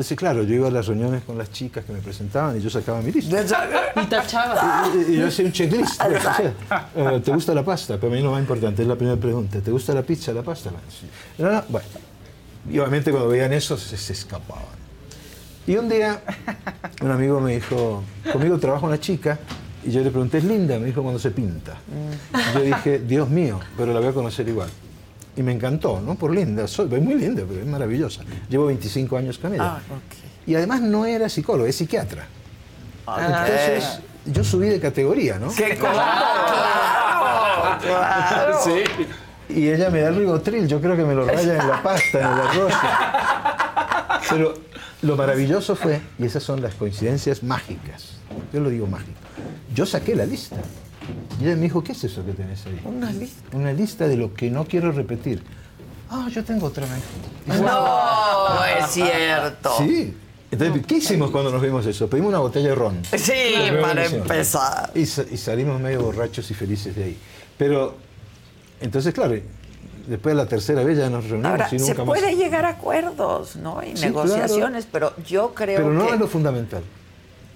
Entonces, 0.00 0.16
claro, 0.16 0.44
yo 0.44 0.54
iba 0.54 0.68
a 0.68 0.70
las 0.70 0.86
reuniones 0.86 1.24
con 1.24 1.36
las 1.36 1.52
chicas 1.52 1.84
que 1.84 1.92
me 1.92 1.98
presentaban 1.98 2.56
y 2.56 2.60
yo 2.62 2.70
sacaba 2.70 3.02
mi 3.02 3.12
lista. 3.12 3.42
Y 3.96 4.06
tachaba. 4.06 4.90
Y, 4.94 5.12
y 5.12 5.16
yo 5.18 5.26
hacía 5.26 5.44
un 5.44 5.52
checklist. 5.52 6.00
o 6.00 6.20
sea, 6.20 6.54
eh, 6.96 7.20
¿Te 7.22 7.30
gusta 7.30 7.52
la 7.52 7.62
pasta? 7.62 7.98
Pero 8.00 8.10
a 8.10 8.16
mí 8.16 8.22
lo 8.22 8.30
más 8.30 8.40
importante 8.40 8.80
es 8.80 8.88
la 8.88 8.96
primera 8.96 9.20
pregunta. 9.20 9.60
¿Te 9.60 9.70
gusta 9.70 9.92
la 9.92 10.00
pizza, 10.00 10.32
la 10.32 10.42
pasta? 10.42 10.70
No, 11.36 11.52
no, 11.52 11.62
bueno. 11.68 11.86
Y 12.70 12.78
obviamente 12.78 13.10
cuando 13.10 13.28
veían 13.28 13.52
eso 13.52 13.76
se, 13.76 13.98
se 13.98 14.14
escapaban. 14.14 14.64
Y 15.66 15.76
un 15.76 15.90
día 15.90 16.22
un 17.02 17.10
amigo 17.10 17.38
me 17.38 17.56
dijo, 17.56 18.02
conmigo 18.32 18.58
trabaja 18.58 18.86
una 18.86 18.98
chica, 18.98 19.38
y 19.84 19.90
yo 19.90 20.00
le 20.00 20.08
pregunté, 20.08 20.38
¿es 20.38 20.44
linda? 20.44 20.78
Me 20.78 20.86
dijo, 20.86 21.02
cuando 21.02 21.20
se 21.20 21.30
pinta. 21.30 21.76
Y 22.32 22.54
yo 22.54 22.60
dije, 22.62 23.00
Dios 23.00 23.28
mío, 23.28 23.60
pero 23.76 23.92
la 23.92 24.00
voy 24.00 24.08
a 24.08 24.12
conocer 24.12 24.48
igual. 24.48 24.70
Y 25.36 25.42
me 25.42 25.52
encantó, 25.52 26.00
¿no? 26.00 26.14
Por 26.16 26.34
linda, 26.34 26.66
soy, 26.66 26.92
es 26.92 27.02
muy 27.02 27.14
linda, 27.14 27.44
pero 27.48 27.60
es 27.60 27.66
maravillosa. 27.66 28.22
Llevo 28.48 28.66
25 28.66 29.16
años 29.16 29.38
con 29.38 29.54
ella. 29.54 29.76
Ah, 29.76 29.80
ok. 29.88 30.46
Y 30.46 30.54
además 30.54 30.80
no 30.80 31.04
era 31.06 31.28
psicólogo, 31.28 31.66
es 31.66 31.76
psiquiatra. 31.76 32.26
Entonces, 33.06 34.00
yo 34.26 34.44
subí 34.44 34.68
de 34.68 34.80
categoría, 34.80 35.38
¿no? 35.38 35.54
¡Qué 35.54 35.76
claro! 35.76 37.78
¡Claro! 37.80 38.58
Sí. 38.64 38.82
Y 39.48 39.68
ella 39.68 39.90
me 39.90 40.00
da 40.00 40.08
el 40.10 40.16
ribotril, 40.16 40.66
yo 40.68 40.80
creo 40.80 40.96
que 40.96 41.04
me 41.04 41.14
lo 41.14 41.24
raya 41.24 41.56
en 41.56 41.68
la 41.68 41.82
pasta, 41.82 42.18
en 42.18 42.26
el 42.26 42.40
arroz. 42.40 42.72
Pero 44.28 44.54
lo 45.02 45.16
maravilloso 45.16 45.74
fue, 45.74 46.00
y 46.18 46.26
esas 46.26 46.42
son 46.42 46.60
las 46.62 46.74
coincidencias 46.74 47.42
mágicas, 47.42 48.16
yo 48.52 48.60
lo 48.60 48.68
digo 48.68 48.86
mágico, 48.86 49.18
yo 49.74 49.86
saqué 49.86 50.14
la 50.14 50.26
lista. 50.26 50.56
Y 51.40 51.44
ella 51.44 51.56
me 51.56 51.62
dijo, 51.62 51.82
¿qué 51.82 51.92
es 51.92 52.04
eso 52.04 52.24
que 52.24 52.32
tenés 52.32 52.64
ahí? 52.66 52.80
Una 52.84 53.10
lista. 53.12 53.56
Una 53.56 53.72
lista 53.72 54.08
de 54.08 54.16
lo 54.16 54.34
que 54.34 54.50
no 54.50 54.64
quiero 54.64 54.92
repetir. 54.92 55.42
Ah, 56.10 56.28
yo 56.30 56.42
tengo 56.44 56.66
otra 56.66 56.86
vez. 56.86 57.60
No, 57.60 58.64
es 58.64 58.90
cierto. 58.90 59.70
Sí. 59.78 60.16
Entonces, 60.50 60.84
¿qué 60.86 60.96
hicimos 60.96 61.30
cuando 61.30 61.50
nos 61.52 61.62
vimos 61.62 61.86
eso? 61.86 62.08
Pedimos 62.10 62.30
una 62.30 62.40
botella 62.40 62.70
de 62.70 62.74
ron. 62.74 63.02
Sí, 63.16 63.32
para 63.80 64.04
empezar. 64.06 64.90
Y, 64.96 65.02
y 65.02 65.06
salimos 65.06 65.80
medio 65.80 66.02
borrachos 66.02 66.50
y 66.50 66.54
felices 66.54 66.96
de 66.96 67.04
ahí. 67.04 67.18
Pero, 67.56 67.94
entonces, 68.80 69.14
claro, 69.14 69.36
después 70.08 70.34
de 70.34 70.42
la 70.42 70.48
tercera 70.48 70.82
vez 70.82 70.98
ya 70.98 71.08
nos 71.08 71.24
reunimos 71.28 71.52
Ahora, 71.52 71.68
y 71.70 71.78
se 71.78 71.90
nunca 71.90 72.04
puede 72.04 72.32
más. 72.32 72.36
llegar 72.36 72.64
a 72.64 72.70
acuerdos, 72.70 73.54
¿no? 73.54 73.80
Y 73.84 73.96
Sí, 73.96 74.06
negociaciones, 74.06 74.88
pero 74.90 75.14
yo 75.24 75.54
creo 75.54 75.76
Pero 75.76 75.92
no 75.92 76.08
que... 76.08 76.14
es 76.14 76.18
lo 76.20 76.26
fundamental. 76.26 76.82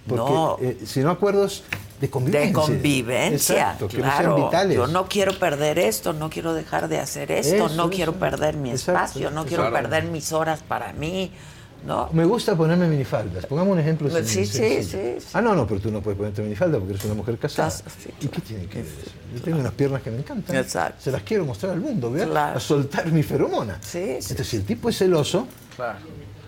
Porque, 0.06 0.32
No. 0.32 0.58
eh, 0.60 0.78
sino 0.84 1.10
acuerdos 1.10 1.64
de 2.00 2.10
convivencia. 2.10 2.48
De 2.48 2.52
convivencia, 2.52 3.54
Exacto, 3.56 3.88
que 3.88 3.98
no 3.98 4.04
sean 4.04 4.16
claro. 4.18 4.36
vitales. 4.44 4.76
Yo 4.76 4.86
no 4.86 5.06
quiero 5.08 5.38
perder 5.38 5.78
esto, 5.78 6.12
no 6.12 6.28
quiero 6.28 6.52
dejar 6.52 6.88
de 6.88 6.98
hacer 6.98 7.30
esto, 7.32 7.66
Eso, 7.66 7.68
no 7.70 7.88
quiero 7.88 8.12
eso. 8.12 8.20
perder 8.20 8.56
mi 8.56 8.70
Exacto, 8.70 8.92
espacio, 9.02 9.30
no 9.30 9.46
quiero 9.46 9.62
claro. 9.68 9.76
perder 9.88 10.04
mis 10.10 10.32
horas 10.32 10.62
para 10.66 10.92
mí, 10.92 11.30
¿no? 11.86 12.10
Me 12.12 12.26
gusta 12.26 12.54
ponerme 12.54 12.86
minifaldas. 12.88 13.46
Pongamos 13.46 13.72
un 13.72 13.78
ejemplo 13.78 14.10
Pues 14.10 14.28
sí, 14.28 14.44
sí, 14.44 14.58
sencillo. 14.58 15.20
sí, 15.20 15.26
Ah, 15.32 15.40
no, 15.40 15.54
no, 15.54 15.66
pero 15.66 15.80
tú 15.80 15.90
no 15.90 16.02
puedes 16.02 16.18
ponerte 16.18 16.42
minifalda 16.42 16.76
porque 16.78 16.92
eres 16.94 17.04
una 17.06 17.14
mujer 17.14 17.38
casada. 17.38 17.68
Cas- 17.70 17.84
sí, 18.02 18.10
¿Y 18.20 18.28
qué 18.28 18.40
tiene 18.42 18.66
que 18.66 18.82
ver 18.82 18.92
eso? 19.02 19.10
Yo 19.34 19.40
tengo 19.40 19.58
unas 19.60 19.72
piernas 19.72 20.02
que 20.02 20.10
me 20.10 20.18
encantan. 20.18 20.56
Exacto. 20.56 21.00
Se 21.02 21.10
las 21.10 21.22
quiero 21.22 21.46
mostrar 21.46 21.72
al 21.72 21.80
mundo, 21.80 22.10
¿verdad? 22.10 22.30
Claro. 22.30 22.56
A 22.58 22.60
soltar 22.60 23.10
mi 23.10 23.22
feromona. 23.22 23.78
Sí, 23.80 23.88
sí. 24.20 24.32
Entonces, 24.32 24.48
si 24.48 24.56
el 24.58 24.64
tipo 24.64 24.90
es 24.90 24.98
celoso, 24.98 25.46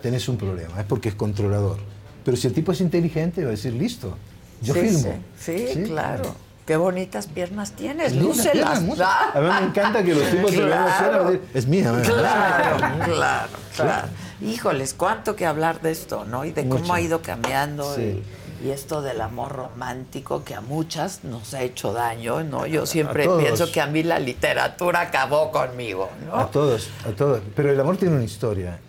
tenés 0.03 0.29
un 0.29 0.37
problema. 0.37 0.79
Es 0.81 0.85
porque 0.87 1.09
es 1.09 1.15
controlador. 1.15 1.79
Pero 2.27 2.37
si 2.37 2.49
el 2.49 2.53
tipo 2.53 2.73
es 2.73 2.81
inteligente, 2.83 3.43
va 3.43 3.49
a 3.49 3.51
decir, 3.53 3.73
listo, 3.73 4.15
yo 4.61 4.75
Sí, 4.75 4.81
filmo. 4.81 5.15
Sí, 5.39 5.69
sí, 5.73 5.83
claro. 5.85 6.35
Qué 6.67 6.77
bonitas 6.77 7.29
piernas 7.29 7.71
tienes, 7.73 8.17
lúcelas. 8.17 8.83
mucho. 8.83 9.05
A 9.05 9.33
mí 9.41 9.47
me 9.49 9.69
encanta 9.69 10.03
que 10.03 10.13
los 10.13 10.29
tipos 10.29 10.51
se 10.51 10.65
vean 10.65 10.89
a 10.89 11.31
es 11.55 11.67
mía. 11.69 11.93
Claro, 12.05 12.77
claro, 13.05 13.49
claro. 13.77 14.09
Híjoles, 14.43 14.93
cuánto 14.95 15.37
que 15.37 15.47
hablar 15.47 15.81
de 15.81 15.93
esto, 15.93 16.25
¿no? 16.25 16.45
Y 16.45 16.51
de 16.51 16.69
cómo 16.69 16.93
ha 16.93 17.01
ido 17.01 17.23
cambiando 17.23 17.95
Sí. 17.95 18.21
y, 18.65 18.67
y 18.67 18.71
esto 18.73 19.01
del 19.01 19.21
amor 19.21 19.53
romántico 19.53 20.43
que 20.43 20.57
a 20.57 20.61
muchas 20.61 21.23
nos 21.23 21.55
ha 21.55 21.63
hecho 21.63 21.93
daño, 21.93 22.43
¿no? 22.43 22.67
Yo 22.67 22.85
siempre 22.87 23.29
pienso 23.39 23.71
que 23.71 23.81
a 23.81 23.87
mí 23.87 24.03
la 24.03 24.19
literatura 24.19 25.03
acabó 25.03 25.53
conmigo, 25.53 26.11
A 26.33 26.37
¿no? 26.39 26.47
todos, 26.47 26.89
a 27.07 27.11
todos. 27.13 27.41
Pero 27.55 27.71
el 27.71 27.79
amor 27.79 27.97
tiene 27.97 28.17
una 28.17 28.25
historia. 28.25 28.81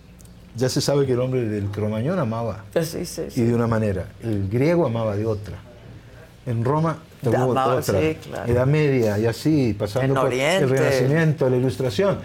Ya 0.58 0.70
se 0.70 0.82
sabe 0.82 1.06
que 1.06 1.14
el 1.14 1.20
hombre 1.20 1.42
del 1.46 1.66
cromañón 1.66 2.20
amaba. 2.20 2.66
Sí, 2.84 3.06
sí, 3.06 3.22
y 3.36 3.42
de 3.44 3.54
una 3.54 3.68
manera. 3.68 4.08
El 4.24 4.50
griego 4.50 4.86
amaba 4.86 5.16
de 5.16 5.26
otra. 5.26 5.58
En 6.46 6.64
Roma 6.66 6.98
amaba, 7.26 7.76
otra. 7.76 8.00
claro. 8.16 8.52
Edad 8.52 8.66
Media 8.66 9.20
y 9.20 9.26
así, 9.26 9.76
pasando 9.78 10.08
En 10.08 10.14
por 10.16 10.26
Oriente. 10.26 10.64
el 10.64 10.70
Renacimiento, 10.70 11.50
la 11.50 11.58
Ilustración. 11.58 12.18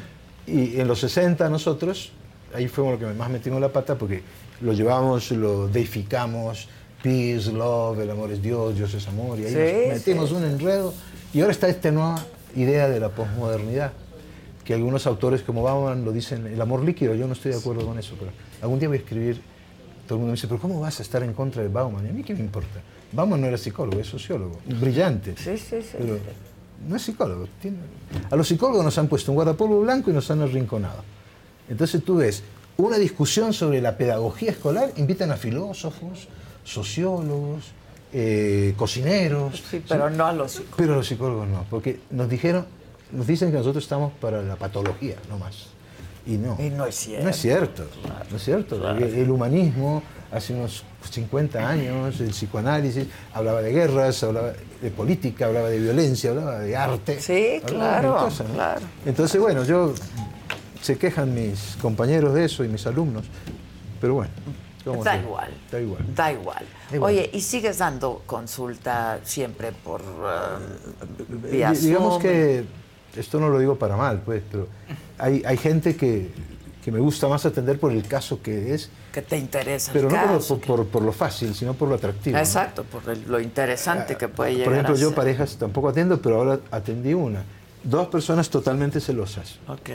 Y 0.46 0.80
en 0.80 0.88
los 0.88 1.00
60 1.00 1.48
nosotros, 1.48 2.12
ahí 2.54 2.68
fuimos 2.68 2.94
lo 3.00 3.06
que 3.06 3.14
más 3.14 3.30
metimos 3.30 3.60
la 3.60 3.68
pata 3.68 3.96
porque 3.96 4.22
lo 4.60 4.72
llevamos, 4.72 5.30
lo 5.32 5.68
deificamos, 5.68 6.68
peace, 7.02 7.52
love, 7.52 8.00
el 8.00 8.10
amor 8.10 8.30
es 8.32 8.42
Dios, 8.42 8.76
Dios 8.76 8.94
es 8.94 9.06
amor, 9.08 9.38
y 9.38 9.46
ahí 9.46 9.86
nos 9.88 9.98
metimos 9.98 10.32
un 10.32 10.44
enredo. 10.44 10.94
Y 11.34 11.40
ahora 11.40 11.52
está 11.52 11.68
esta 11.68 11.90
nueva 11.90 12.24
idea 12.54 12.88
de 12.88 13.00
la 13.00 13.08
posmodernidad, 13.08 13.92
que 14.64 14.74
algunos 14.74 15.06
autores 15.06 15.42
como 15.42 15.62
Bauman 15.62 16.04
lo 16.04 16.12
dicen, 16.12 16.46
el 16.46 16.60
amor 16.60 16.82
líquido, 16.84 17.14
yo 17.14 17.26
no 17.26 17.32
estoy 17.32 17.52
de 17.52 17.58
acuerdo 17.58 17.84
con 17.86 17.98
eso, 17.98 18.14
pero 18.18 18.30
algún 18.60 18.78
día 18.78 18.88
voy 18.88 18.98
a 18.98 19.00
escribir, 19.00 19.40
todo 20.06 20.16
el 20.16 20.20
mundo 20.20 20.32
me 20.32 20.36
dice, 20.36 20.46
pero 20.48 20.60
¿cómo 20.60 20.80
vas 20.80 20.98
a 21.00 21.02
estar 21.02 21.22
en 21.22 21.32
contra 21.32 21.62
de 21.62 21.68
Bauman? 21.68 22.06
Y 22.06 22.10
a 22.10 22.12
mí 22.12 22.22
qué 22.22 22.34
me 22.34 22.40
importa. 22.40 22.80
Bauman 23.12 23.40
no 23.40 23.46
era 23.46 23.58
psicólogo, 23.58 24.00
es 24.00 24.06
sociólogo, 24.06 24.58
brillante. 24.80 25.34
Sí, 25.36 25.56
sí, 25.58 25.82
sí. 25.82 25.96
Pero 25.98 26.18
no 26.88 26.96
es 26.96 27.02
psicólogo. 27.02 27.48
tiene- 27.60 27.76
A 28.30 28.36
los 28.36 28.46
psicólogos 28.48 28.84
nos 28.84 28.96
han 28.98 29.08
puesto 29.08 29.32
un 29.32 29.36
guardapolvo 29.36 29.80
blanco 29.80 30.10
y 30.10 30.14
nos 30.14 30.30
han 30.30 30.40
arrinconado. 30.42 31.02
Entonces 31.68 32.02
tú 32.04 32.16
ves 32.16 32.42
una 32.76 32.98
discusión 32.98 33.52
sobre 33.52 33.80
la 33.80 33.96
pedagogía 33.96 34.50
escolar, 34.52 34.92
invitan 34.96 35.30
a 35.30 35.36
filósofos, 35.36 36.28
sociólogos, 36.64 37.64
eh, 38.12 38.74
cocineros. 38.76 39.62
Sí, 39.70 39.82
pero 39.88 40.10
no 40.10 40.26
a 40.26 40.32
los 40.32 40.52
psicólogos. 40.52 40.76
Pero 40.76 40.92
a 40.92 40.96
los 40.96 41.06
psicólogos 41.06 41.48
no, 41.48 41.64
porque 41.70 42.00
nos 42.10 42.28
dijeron, 42.28 42.66
nos 43.12 43.26
dicen 43.26 43.50
que 43.50 43.58
nosotros 43.58 43.84
estamos 43.84 44.12
para 44.20 44.42
la 44.42 44.56
patología, 44.56 45.16
no 45.28 45.38
más. 45.38 45.66
Y 46.24 46.32
no. 46.36 46.56
Y 46.58 46.70
no 46.70 46.86
es 46.86 46.94
cierto. 46.94 47.24
No 47.24 47.30
es 47.30 47.36
cierto, 47.36 47.84
no 48.30 48.36
es 48.36 48.42
cierto. 48.44 48.90
El 48.98 49.30
humanismo, 49.30 50.02
hace 50.30 50.54
unos 50.54 50.84
50 51.10 51.68
años, 51.68 52.20
el 52.20 52.30
psicoanálisis, 52.30 53.06
hablaba 53.34 53.60
de 53.60 53.72
guerras, 53.72 54.22
hablaba 54.22 54.52
de 54.80 54.90
política, 54.90 55.46
hablaba 55.46 55.68
de 55.68 55.80
violencia, 55.80 56.30
hablaba 56.30 56.58
de 56.60 56.76
arte. 56.76 57.20
Sí, 57.20 57.60
claro, 57.66 58.12
mil 58.14 58.18
cosas, 58.22 58.48
¿no? 58.48 58.54
claro. 58.54 58.80
Entonces, 59.04 59.40
bueno, 59.40 59.64
yo 59.64 59.94
se 60.80 60.96
quejan 60.96 61.34
mis 61.34 61.76
compañeros 61.82 62.34
de 62.34 62.44
eso 62.44 62.62
y 62.64 62.68
mis 62.68 62.86
alumnos, 62.86 63.24
pero 64.00 64.14
bueno. 64.14 64.30
¿cómo 64.84 65.02
Da 65.04 65.16
igual. 65.16 65.50
Da 65.70 65.80
igual. 65.80 66.04
Da 66.14 66.32
igual. 66.32 66.64
Oye, 67.00 67.30
¿y 67.32 67.40
sigues 67.40 67.78
dando 67.78 68.22
consulta 68.26 69.18
siempre 69.24 69.72
por 69.72 70.02
vía 71.50 71.70
Di- 71.72 71.78
Digamos 71.86 72.12
Zoom? 72.14 72.22
que, 72.22 72.64
esto 73.16 73.38
no 73.40 73.48
lo 73.48 73.58
digo 73.58 73.76
para 73.76 73.96
mal, 73.96 74.20
pues, 74.24 74.42
pero 74.50 74.68
hay, 75.18 75.42
hay 75.44 75.56
gente 75.56 75.96
que, 75.96 76.30
que 76.84 76.90
me 76.92 76.98
gusta 76.98 77.28
más 77.28 77.44
atender 77.46 77.78
por 77.78 77.92
el 77.92 78.06
caso 78.06 78.40
que 78.42 78.74
es, 78.74 78.90
que 79.12 79.20
te 79.22 79.36
interesa 79.36 79.92
pero 79.92 80.08
el 80.08 80.14
no 80.14 80.20
por, 80.22 80.30
caso. 80.38 80.58
por, 80.58 80.76
por- 80.76 80.86
por 80.86 81.02
lo 81.02 81.12
fácil, 81.12 81.54
sino 81.54 81.74
por 81.74 81.88
lo 81.88 81.96
atractivo. 81.96 82.34
¿no? 82.36 82.42
Exacto, 82.42 82.84
por 82.84 83.08
el- 83.10 83.24
lo 83.28 83.40
interesante 83.40 84.16
que 84.16 84.28
puede 84.28 84.52
llegar 84.52 84.64
Por 84.66 84.72
ejemplo, 84.74 84.94
a 84.94 84.98
yo 84.98 85.08
ser. 85.08 85.16
parejas 85.16 85.56
tampoco 85.56 85.88
atiendo, 85.90 86.20
pero 86.22 86.36
ahora 86.36 86.60
atendí 86.70 87.12
una 87.14 87.42
dos 87.84 88.06
personas 88.08 88.48
totalmente 88.48 89.00
celosas, 89.00 89.58
Ok. 89.66 89.90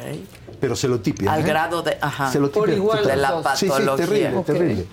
pero 0.60 0.76
celotipias. 0.76 1.34
Al 1.34 1.40
¿eh? 1.42 1.44
grado 1.48 1.82
de- 1.82 1.98
ajá. 2.02 2.30
Celotipias 2.30 2.66
Por 2.66 2.70
igual 2.76 3.00
total. 3.02 3.16
De 3.16 3.22
la 3.22 3.32
dos. 3.32 3.48
Sí, 3.58 3.66
sí, 3.66 3.70
patología. 3.72 4.06
terrible, 4.06 4.44
terrible. 4.44 4.86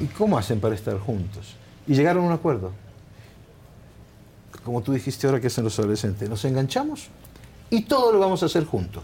¿Y 0.00 0.06
cómo 0.06 0.38
hacen 0.38 0.60
para 0.60 0.74
estar 0.74 0.98
juntos? 0.98 1.54
Y 1.86 1.94
llegaron 1.94 2.22
a 2.24 2.26
un 2.28 2.32
acuerdo. 2.32 2.70
Como 4.64 4.80
tú 4.82 4.92
dijiste 4.92 5.26
ahora 5.26 5.40
que 5.40 5.48
hacen 5.48 5.64
los 5.64 5.76
adolescentes, 5.78 6.28
nos 6.30 6.44
enganchamos 6.44 7.08
y 7.72 7.82
todo 7.82 8.12
lo 8.12 8.18
vamos 8.20 8.42
a 8.42 8.46
hacer 8.46 8.64
juntos. 8.64 9.02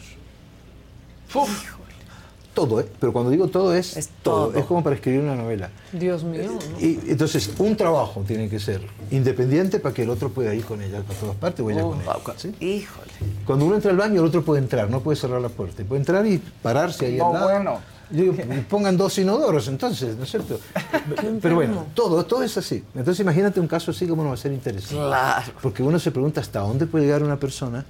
Todo, 2.54 2.80
¿eh? 2.80 2.88
Pero 2.98 3.12
cuando 3.12 3.30
digo 3.30 3.46
todo 3.46 3.72
es, 3.72 4.10
todo. 4.22 4.48
todo. 4.48 4.58
Es 4.58 4.64
como 4.66 4.82
para 4.82 4.96
escribir 4.96 5.20
una 5.20 5.36
novela. 5.36 5.70
Dios 5.92 6.24
mío. 6.24 6.42
¿no? 6.72 6.80
Y 6.80 6.98
entonces, 7.06 7.50
un 7.58 7.76
trabajo 7.76 8.24
tiene 8.26 8.48
que 8.48 8.58
ser 8.58 8.80
independiente 9.12 9.78
para 9.78 9.94
que 9.94 10.02
el 10.02 10.10
otro 10.10 10.30
pueda 10.30 10.52
ir 10.54 10.64
con 10.64 10.82
ella 10.82 10.98
a 10.98 11.02
todas 11.02 11.36
partes 11.36 11.64
o 11.64 11.70
ella 11.70 11.84
Oh, 11.84 11.90
con 11.92 12.00
él. 12.34 12.40
¿sí? 12.40 12.54
Híjole. 12.58 13.10
Cuando 13.46 13.64
uno 13.64 13.76
entra 13.76 13.92
al 13.92 13.96
baño, 13.96 14.20
el 14.22 14.26
otro 14.26 14.42
puede 14.44 14.60
entrar, 14.60 14.90
no 14.90 15.00
puede 15.00 15.16
cerrar 15.16 15.40
la 15.40 15.50
puerta. 15.50 15.82
Y 15.82 15.84
Puede 15.84 16.00
entrar 16.00 16.26
y 16.26 16.38
pararse 16.38 17.06
ahí 17.06 17.16
No, 17.18 17.28
al 17.28 17.32
lado. 17.34 17.44
bueno. 17.48 17.80
Yo 18.10 18.22
digo, 18.22 18.34
pongan 18.70 18.96
dos 18.96 19.18
inodoros 19.18 19.68
entonces, 19.68 20.16
¿no 20.16 20.24
es 20.24 20.30
cierto? 20.30 20.58
Pero 21.42 21.54
bueno, 21.56 21.84
todo, 21.94 22.24
todo 22.24 22.42
es 22.42 22.56
así. 22.56 22.82
Entonces 22.94 23.20
imagínate 23.20 23.60
un 23.60 23.68
caso 23.68 23.90
así 23.90 24.06
como 24.08 24.22
no 24.22 24.30
va 24.30 24.34
a 24.34 24.38
ser 24.38 24.50
interesante. 24.50 24.96
Claro. 24.96 25.52
Porque 25.62 25.82
uno 25.82 25.98
se 25.98 26.10
pregunta 26.10 26.40
hasta 26.40 26.60
dónde 26.60 26.86
puede 26.86 27.04
llegar 27.04 27.22
una 27.22 27.36
persona 27.38 27.84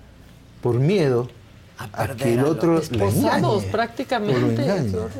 por 0.60 0.78
miedo 0.78 1.28
a, 1.78 2.08
que 2.08 2.34
el 2.34 2.44
otro 2.44 2.80
le 2.90 3.08
engañe. 3.08 3.62
prácticamente. 3.70 4.66
horror. 4.66 5.10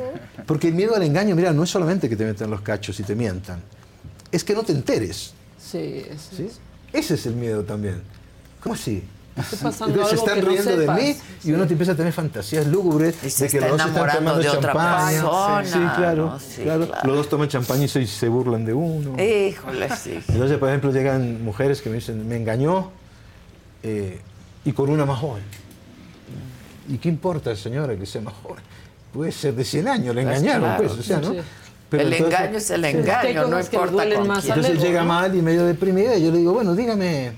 Porque 0.46 0.68
el 0.68 0.74
miedo 0.74 0.96
al 0.96 1.02
engaño, 1.02 1.36
mira, 1.36 1.52
no 1.52 1.62
es 1.62 1.70
solamente 1.70 2.08
que 2.08 2.16
te 2.16 2.24
metan 2.24 2.50
los 2.50 2.60
cachos 2.62 2.98
y 3.00 3.04
te 3.04 3.14
mientan, 3.14 3.62
es 4.32 4.42
que 4.44 4.54
no 4.54 4.62
te 4.62 4.72
enteres. 4.72 5.32
Sí, 5.60 6.04
eso 6.08 6.36
¿sí? 6.36 6.46
es. 6.46 6.60
Ese 6.92 7.14
es 7.14 7.26
el 7.26 7.34
miedo 7.34 7.62
también. 7.64 8.02
¿Cómo 8.62 8.74
así? 8.74 9.04
Entonces 9.38 10.08
se 10.08 10.14
están 10.16 10.34
que 10.34 10.42
no 10.42 10.48
riendo 10.48 10.76
de 10.76 10.88
mí 10.88 11.16
y 11.44 11.52
uno 11.52 11.66
te 11.66 11.72
empieza 11.72 11.92
a 11.92 11.94
tener 11.94 12.12
fantasías 12.12 12.66
lúgubres 12.66 13.14
se 13.16 13.44
de 13.44 13.50
que 13.50 13.60
los 13.60 13.70
dos 13.70 13.86
están 13.86 14.16
tomando 14.16 14.38
de 14.38 14.50
champaña. 14.50 15.22
persona, 15.22 15.64
Sí, 15.64 15.96
claro, 15.96 16.26
¿no? 16.26 16.40
Sí, 16.40 16.62
claro. 16.62 16.86
claro. 16.86 17.06
Los 17.06 17.16
dos 17.18 17.28
toman 17.28 17.48
champaña 17.48 17.84
y 17.84 17.88
se, 17.88 18.04
se 18.06 18.28
burlan 18.28 18.64
de 18.64 18.74
uno. 18.74 19.22
Híjole, 19.22 19.88
sí. 19.96 20.18
Entonces, 20.28 20.58
por 20.58 20.68
ejemplo, 20.70 20.90
llegan 20.90 21.44
mujeres 21.44 21.80
que 21.82 21.88
me 21.88 21.96
dicen, 21.96 22.26
me 22.28 22.36
engañó 22.36 22.90
eh, 23.84 24.20
y 24.64 24.72
con 24.72 24.90
una 24.90 25.04
más 25.06 25.18
joven. 25.18 25.42
¿Y 26.88 26.98
qué 26.98 27.08
importa, 27.08 27.54
señora, 27.54 27.96
que 27.96 28.06
sea 28.06 28.20
más 28.22 28.34
joven? 28.42 28.62
Puede 29.12 29.32
ser 29.32 29.54
de 29.54 29.64
100 29.64 29.88
años, 29.88 30.14
le 30.14 30.22
Pues 30.22 30.36
engañaron, 30.38 30.62
claro, 30.64 30.82
pues, 30.82 30.98
o 30.98 31.02
sea, 31.02 31.18
¿no? 31.20 31.32
sí. 31.32 31.38
El 31.90 32.12
engaño 32.12 32.58
es 32.58 32.70
el 32.70 32.84
engaño, 32.84 33.46
no 33.46 33.58
importa 33.58 33.90
duelen 33.92 34.18
con 34.18 34.28
más 34.28 34.44
quién. 34.44 34.54
Entonces 34.58 34.82
llega 34.82 35.04
mal 35.04 35.34
y 35.34 35.40
medio 35.40 35.64
deprimida 35.64 36.16
y 36.16 36.24
yo 36.24 36.30
le 36.30 36.38
digo, 36.38 36.52
bueno, 36.52 36.74
dígame, 36.74 37.32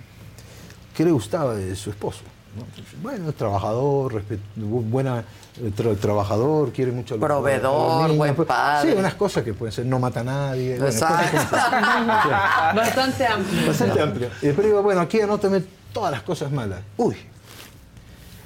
¿qué 0.97 1.05
le 1.05 1.13
gustaba 1.13 1.55
de 1.55 1.77
su 1.77 1.91
esposo? 1.91 2.23
¿no? 2.57 2.65
Entonces, 2.65 3.01
bueno, 3.01 3.33
trabajador, 3.33 4.13
respet- 4.13 4.41
bu- 4.59 4.83
buena, 4.91 5.23
eh, 5.63 5.71
tra- 5.77 5.97
trabajador, 5.97 6.73
quiere 6.73 6.91
mucho 6.91 7.15
a 7.15 7.19
los- 7.19 7.25
Proveedor, 7.25 8.03
niños, 8.03 8.17
buen 8.17 8.35
pues, 8.35 8.49
padre. 8.49 8.91
Sí, 8.93 8.99
unas 8.99 9.15
cosas 9.15 9.45
que 9.45 9.55
pueden 9.55 9.71
ser, 9.73 9.87
no 9.87 10.01
mata 10.01 10.19
a 10.21 10.25
nadie. 10.25 10.71
bueno, 10.79 10.87
Exacto. 10.87 11.39
cosas 11.49 11.65
como 11.69 12.13
esas. 12.19 12.75
Bastante 12.75 13.27
amplio. 13.27 13.67
Bastante 13.69 14.01
amplio. 14.03 14.29
Y 14.43 14.47
después 14.47 14.67
digo, 14.67 14.83
bueno, 14.83 15.01
aquí 15.03 15.21
anótame 15.21 15.63
todas 15.93 16.11
las 16.13 16.23
cosas 16.23 16.51
malas. 16.53 16.81
Uy, 16.97 17.17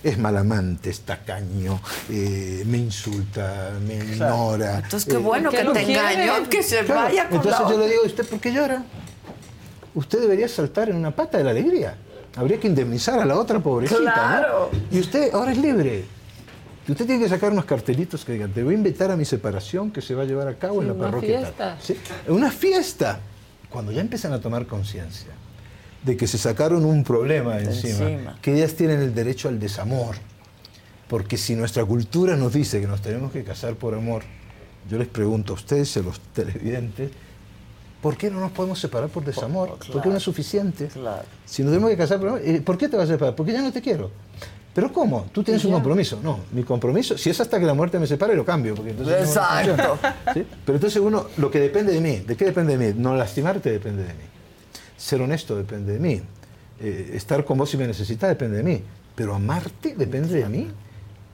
es 0.03 0.19
mal 0.19 0.37
amante, 0.37 0.91
es 0.91 1.01
tacaño, 1.01 1.81
eh, 2.11 2.63
me 2.67 2.79
insulta, 2.79 3.73
me 3.87 3.95
ignora. 3.97 4.77
Entonces, 4.81 5.07
qué 5.07 5.15
eh, 5.15 5.23
bueno 5.23 5.51
que 5.51 5.65
te 5.65 5.83
engañó, 5.93 6.49
que 6.51 6.63
se 6.63 6.81
Claro, 6.85 7.03
vaya 7.05 7.29
con 7.29 7.37
Entonces 7.39 7.61
la 7.63 7.71
yo 7.71 7.79
le 7.79 7.89
digo, 7.89 8.03
¿usted 8.05 8.27
por 8.27 8.39
qué 8.41 8.53
llora? 8.53 8.83
Usted 9.95 10.21
debería 10.21 10.49
saltar 10.49 10.89
en 10.91 10.97
una 10.97 11.11
pata 11.13 11.39
de 11.39 11.45
la 11.45 11.51
alegría. 11.51 11.97
Habría 12.37 12.59
que 12.59 12.67
indemnizar 12.67 13.19
a 13.21 13.25
la 13.25 13.39
otra 13.39 13.61
pobrecita, 13.61 14.01
Claro. 14.01 14.71
¿no? 14.73 14.79
Y 14.97 15.01
usted 15.01 15.33
ahora 15.33 15.53
es 15.53 15.59
libre. 15.59 16.05
Y 16.87 16.93
usted 16.93 17.07
tiene 17.07 17.23
que 17.23 17.29
sacar 17.31 17.53
unos 17.53 17.65
cartelitos 17.65 18.25
que 18.27 18.33
digan, 18.33 18.53
te 18.53 18.63
voy 18.63 18.75
a 18.75 18.77
invitar 18.77 19.11
a 19.11 19.17
mi 19.17 19.25
separación 19.25 19.91
que 19.91 20.03
se 20.03 20.15
va 20.15 20.25
a 20.25 20.27
llevar 20.27 20.49
a 20.49 20.55
cabo 20.59 20.83
en 20.83 20.89
la 20.89 20.93
una 20.95 21.05
parroquia. 21.05 21.51
tal". 21.57 21.79
fiesta. 21.79 21.79
Sí, 21.81 21.97
Una 22.31 22.51
fiesta. 22.51 23.21
Cuando 23.71 23.91
ya 23.91 24.01
empiezan 24.03 24.33
a 24.35 24.41
tomar 24.41 24.67
conciencia 24.67 25.31
de 26.05 26.17
que 26.17 26.27
se 26.27 26.39
sacaron 26.39 26.85
un 26.85 27.03
problema 27.03 27.59
encima, 27.59 28.09
Encima. 28.11 28.39
que 28.43 28.55
ellas 28.55 28.75
tienen 28.75 29.01
el 29.01 29.15
derecho 29.15 29.49
al 29.49 29.59
desamor. 29.59 30.17
Porque 31.09 31.37
si 31.37 31.55
nuestra 31.55 31.85
cultura 31.85 32.37
nos 32.37 32.53
dice 32.53 32.81
que 32.81 32.87
nos 32.87 33.01
tenemos 33.01 33.33
que 33.33 33.45
casar 33.45 33.75
por 33.75 33.95
amor, 33.95 34.23
yo 34.91 34.99
les 34.99 35.09
pregunto 35.09 35.53
a 35.53 35.57
ustedes 35.57 35.97
a 35.97 36.01
los 36.01 36.21
televidentes, 36.33 37.11
¿por 38.03 38.17
qué 38.17 38.31
no 38.31 38.41
nos 38.41 38.53
podemos 38.53 38.79
separar 38.79 39.09
por 39.09 39.25
desamor? 39.25 39.79
¿Por 39.93 40.03
qué 40.03 40.09
no 40.09 40.17
es 40.17 40.23
suficiente? 40.23 40.89
Si 41.47 41.63
nos 41.63 41.73
tenemos 41.73 41.91
que 41.91 41.97
casar 41.97 42.19
por 42.19 42.29
amor, 42.29 42.41
eh, 42.45 42.61
¿por 42.61 42.77
qué 42.77 42.89
te 42.89 42.97
vas 42.97 43.09
a 43.09 43.13
separar? 43.13 43.35
Porque 43.35 43.53
ya 43.53 43.63
no 43.63 43.73
te 43.73 43.81
quiero. 43.81 44.11
¿Pero 44.75 44.93
cómo? 44.93 45.27
Tú 45.33 45.45
tienes 45.45 45.65
un 45.65 45.73
compromiso. 45.73 46.19
No, 46.23 46.41
mi 46.53 46.65
compromiso, 46.65 47.17
si 47.17 47.31
es 47.31 47.41
hasta 47.41 47.61
que 47.61 47.65
la 47.65 47.75
muerte 47.75 47.99
me 47.99 48.07
separe, 48.09 48.35
lo 48.35 48.45
cambio. 48.45 48.75
Porque 48.75 48.91
entonces 48.91 49.21
Exacto. 49.21 49.99
Pero 50.35 50.77
entonces 50.77 51.01
uno, 51.01 51.27
lo 51.37 51.51
que 51.51 51.61
depende 51.61 51.93
de 51.93 52.01
mí, 52.01 52.17
¿de 52.27 52.37
qué 52.37 52.47
depende 52.47 52.77
de 52.77 52.93
mí? 52.93 52.99
No 53.01 53.15
lastimarte 53.15 53.71
depende 53.71 54.03
de 54.03 54.13
mí. 54.15 54.25
Ser 55.05 55.21
honesto 55.21 55.55
depende 55.55 55.93
de 55.93 55.99
mí. 55.99 56.23
Eh, 56.81 57.11
estar 57.13 57.45
con 57.45 57.59
vos 57.59 57.69
si 57.69 57.77
me 57.77 57.87
necesitas 57.87 58.27
depende 58.31 58.57
de 58.57 58.63
mí. 58.63 58.83
Pero 59.15 59.35
amarte 59.35 59.95
depende 59.95 60.33
de 60.41 60.49
mí. 60.49 60.69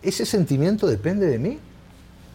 ¿Ese 0.03 0.27
sentimiento 0.27 0.89
depende 0.89 1.27
de 1.29 1.39
mí? 1.39 1.57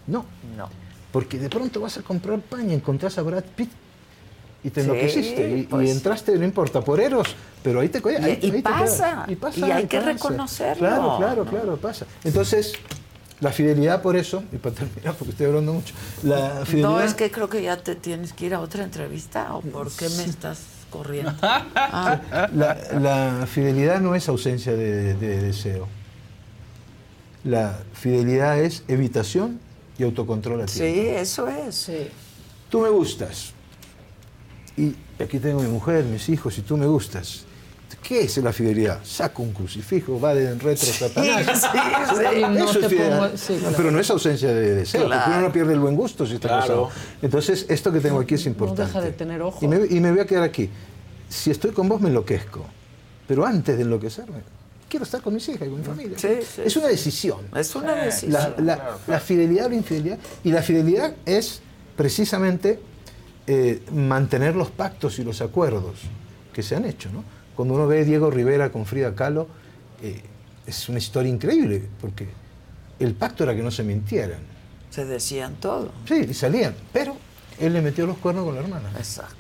No. 0.08 0.26
No. 0.56 0.70
Porque 1.12 1.38
de 1.38 1.50
pronto 1.50 1.82
vas 1.82 1.98
a 1.98 2.04
comprar 2.04 2.40
pan 2.40 2.72
y 2.72 2.74
encontrás 2.74 3.18
a 3.18 3.22
Brad 3.22 3.44
Pitt 3.54 3.70
y 4.64 4.70
te 4.70 4.82
Sí, 4.82 4.88
enloqueciste. 4.90 5.50
Y, 5.58 5.60
y 5.60 5.64
pues. 5.64 5.90
entraste, 5.90 6.38
no 6.38 6.46
importa, 6.46 6.80
por 6.80 7.02
Eros, 7.02 7.36
pero 7.62 7.82
ahí 7.82 7.90
te 7.90 8.00
Y- 8.00 8.16
ahí 8.24 8.40
y 8.42 8.52
te 8.52 8.62
pasa. 8.62 9.26
Y 9.28 9.36
pasa. 9.36 9.60
y 9.60 9.72
hay 9.72 9.88
que 9.88 9.98
pasa. 9.98 10.12
reconocerlo. 10.14 10.88
Claro, 10.88 11.18
claro, 11.18 11.44
¿no? 11.44 11.52
claro, 11.52 11.76
pasa. 11.78 12.06
Entonces, 12.24 12.72
la 13.42 13.52
fidelidad 13.52 14.02
por 14.02 14.16
eso, 14.16 14.42
y 14.54 14.56
para 14.56 14.74
terminar, 14.74 15.16
porque 15.16 15.32
estoy 15.32 15.48
hablando 15.48 15.74
mucho, 15.74 15.94
la 16.24 16.66
fidelidad... 16.66 16.90
No, 16.92 17.02
es 17.02 17.14
que 17.14 17.30
creo 17.30 17.50
que 17.50 17.62
ya 17.62 17.76
te 17.76 17.96
tienes 17.96 18.32
que 18.32 18.46
ir 18.46 18.54
a 18.56 18.62
otra 18.62 18.86
entrevista. 18.86 19.54
¿O 19.54 19.60
por 19.60 19.92
qué 19.92 20.08
me 20.10 20.24
estás 20.24 20.60
corriendo? 20.98 21.34
Ah, 21.42 22.20
La, 22.54 22.78
la 23.00 23.48
fidelidad 23.48 24.00
no 24.02 24.16
es 24.16 24.28
ausencia 24.30 24.74
de, 24.74 25.14
de 25.16 25.42
deseo. 25.42 25.88
La 27.44 27.80
fidelidad 27.94 28.60
es 28.60 28.84
evitación 28.88 29.60
y 29.98 30.04
autocontrol 30.04 30.62
a 30.62 30.66
ti. 30.66 30.74
sí, 30.74 31.00
eso 31.08 31.48
es. 31.48 31.92
Tú 32.70 32.80
me 32.82 32.90
gustas. 32.90 33.54
Y 34.78 34.96
aquí 35.24 35.40
tengo 35.40 35.62
mi 35.62 35.70
mujer, 35.70 36.04
mis 36.06 36.28
hijos, 36.30 36.58
y 36.58 36.62
tú 36.62 36.76
me 36.76 36.86
gustas. 36.86 37.46
¿Qué 38.08 38.22
es 38.22 38.38
la 38.38 38.54
fidelidad? 38.54 39.00
Saco 39.04 39.42
un 39.42 39.52
crucifijo, 39.52 40.20
va 40.20 40.36
de 40.36 40.52
en 40.52 40.60
retro 40.60 40.86
Satanás. 40.86 41.46
sí, 41.62 41.68
sí. 41.72 41.78
Eso 42.04 42.50
No 42.50 42.70
es 42.70 42.78
fidelidad. 42.88 43.20
pongo- 43.32 43.38
sí, 43.38 43.54
No, 43.54 43.60
claro. 43.62 43.74
Pero 43.78 43.92
no 43.92 44.00
es 44.00 44.10
ausencia 44.12 44.54
de 44.54 44.76
deseo, 44.76 45.02
porque 45.02 45.16
Claro. 45.18 45.32
uno 45.32 45.42
no 45.48 45.52
pierde 45.52 45.74
el 45.74 45.80
buen 45.80 45.96
gusto 45.96 46.26
si 46.28 46.36
está 46.36 46.48
Claro. 46.50 46.62
casado. 46.62 46.90
Entonces, 47.24 47.66
esto 47.68 47.92
que 47.92 48.00
tengo 48.02 48.20
aquí 48.20 48.36
es 48.36 48.46
No 48.46 48.52
importante. 48.52 48.84
deja 48.84 49.02
de 49.02 49.12
tener 49.12 49.42
ojos. 49.42 49.64
Y 49.64 49.68
me, 49.68 49.86
y 49.90 50.00
me 50.00 50.12
voy 50.12 50.20
a 50.20 50.26
quedar 50.26 50.44
aquí. 50.44 50.70
Si 51.30 51.50
estoy 51.50 51.72
con 51.72 51.90
vos 51.90 52.00
me 52.00 52.10
enloquezco, 52.10 52.64
pero 53.28 53.44
antes 53.44 53.76
de 53.76 53.82
enloquecerme, 53.84 54.38
quiero 54.88 55.04
estar 55.04 55.22
con 55.22 55.34
mis 55.34 55.50
hijas 55.50 55.68
y 55.68 55.72
con 55.72 55.80
mi 55.80 55.84
familia. 55.86 56.18
Sí, 56.20 56.28
sí, 56.48 56.62
es 56.64 56.78
una 56.78 56.88
decisión. 56.88 57.40
Es 57.56 57.76
una 57.76 57.96
La, 57.96 58.06
decisión. 58.06 58.54
la- 58.60 58.98
la 59.08 59.20
fidelidad 59.20 59.66
o 59.66 59.70
la 59.70 59.76
infidelidad. 59.76 60.20
Y 60.44 60.52
la 60.52 60.62
fidelidad 60.62 61.16
es 61.26 61.62
precisamente 61.96 62.80
eh, 63.48 63.82
mantener 63.92 64.56
los 64.56 64.70
pactos 64.70 65.18
y 65.20 65.24
los 65.24 65.42
acuerdos 65.42 65.96
que 66.54 66.62
se 66.64 66.76
han 66.76 66.86
hecho. 66.86 67.10
¿no? 67.12 67.24
Cuando 67.56 67.74
uno 67.76 67.88
ve 67.88 68.02
a 68.02 68.04
Diego 68.04 68.30
Rivera 68.30 68.72
con 68.72 68.86
Frida 68.86 69.16
Kahlo, 69.16 69.48
eh, 70.02 70.22
es 70.66 70.90
una 70.90 70.98
historia 70.98 71.32
increíble, 71.32 71.88
porque 72.02 72.28
el 73.00 73.14
pacto 73.14 73.44
era 73.44 73.56
que 73.56 73.62
no 73.64 73.72
se 73.72 73.84
mintieran. 73.84 74.40
Se 74.90 75.06
decían 75.06 75.56
todo. 75.56 75.92
Sí, 76.08 76.26
y 76.30 76.34
salían, 76.34 76.76
pero 76.94 77.16
él 77.60 77.74
le 77.74 77.82
metió 77.82 78.06
los 78.06 78.18
cuernos 78.18 78.46
con 78.46 78.56
la 78.56 78.62
hermana. 78.62 78.90
Exacto. 78.98 79.36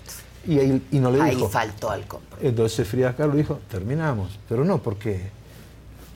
Y, 0.48 0.60
ahí- 0.60 0.82
y 0.92 1.00
no 1.00 1.10
le 1.11 1.22
Ahí 1.22 1.35
dijo. 1.35 1.50
faltó 1.50 1.90
al 1.90 2.06
compromiso. 2.08 2.48
Entonces 2.48 2.88
Frida 2.88 3.16
Kahlo 3.16 3.35
dijo, 3.35 3.60
terminamos, 3.69 4.38
pero 4.48 4.64
no 4.64 4.77
porque 4.82 5.30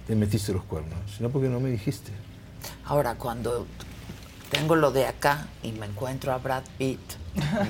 le 0.07 0.15
metiste 0.15 0.53
los 0.53 0.63
cuernos, 0.63 0.99
sino 1.17 1.29
porque 1.29 1.49
no 1.49 1.59
me 1.59 1.69
dijiste. 1.71 2.11
Ahora, 2.85 3.15
cuando 3.15 3.65
tengo 4.51 4.75
lo 4.75 4.91
de 4.91 5.05
acá 5.07 5.47
y 5.63 5.71
me 5.71 5.85
encuentro 5.87 6.31
a 6.33 6.37
Brad 6.37 6.63
Pitt, 6.77 6.99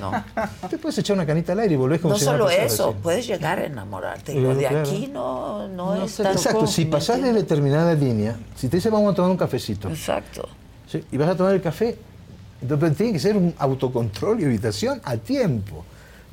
no. 0.00 0.24
Te 0.68 0.78
puedes 0.78 0.98
echar 0.98 1.14
una 1.16 1.26
canita 1.26 1.52
al 1.52 1.60
aire 1.60 1.74
y 1.74 1.76
volvés 1.76 2.00
como 2.00 2.14
No 2.14 2.18
si 2.18 2.24
nada 2.26 2.38
solo 2.38 2.50
eso, 2.50 2.94
puedes 3.02 3.26
llegar 3.26 3.58
a 3.58 3.64
enamorarte. 3.66 4.34
Lo 4.34 4.54
de 4.54 4.60
claro. 4.66 4.80
aquí 4.80 5.06
no, 5.12 5.68
no, 5.68 5.94
No 5.96 6.04
es 6.04 6.16
tan... 6.16 6.32
Exacto, 6.32 6.66
si 6.66 6.84
¿me 6.84 6.90
pasás 6.92 7.22
de 7.22 7.32
determinada 7.32 7.94
línea, 7.94 8.36
si 8.56 8.68
te 8.68 8.76
dice 8.78 8.90
vamos 8.90 9.12
a 9.12 9.16
tomar 9.16 9.30
un 9.30 9.36
cafecito, 9.36 9.88
Exacto. 9.88 10.48
¿sí? 10.86 11.04
y 11.12 11.16
vas 11.16 11.28
a 11.30 11.36
tomar 11.36 11.54
el 11.54 11.60
café, 11.62 11.96
entonces 12.62 12.96
tiene 12.96 13.12
que 13.12 13.18
ser 13.18 13.36
un 13.36 13.54
autocontrol 13.58 14.40
y 14.40 14.44
evitación 14.44 15.00
a 15.04 15.16
tiempo. 15.16 15.84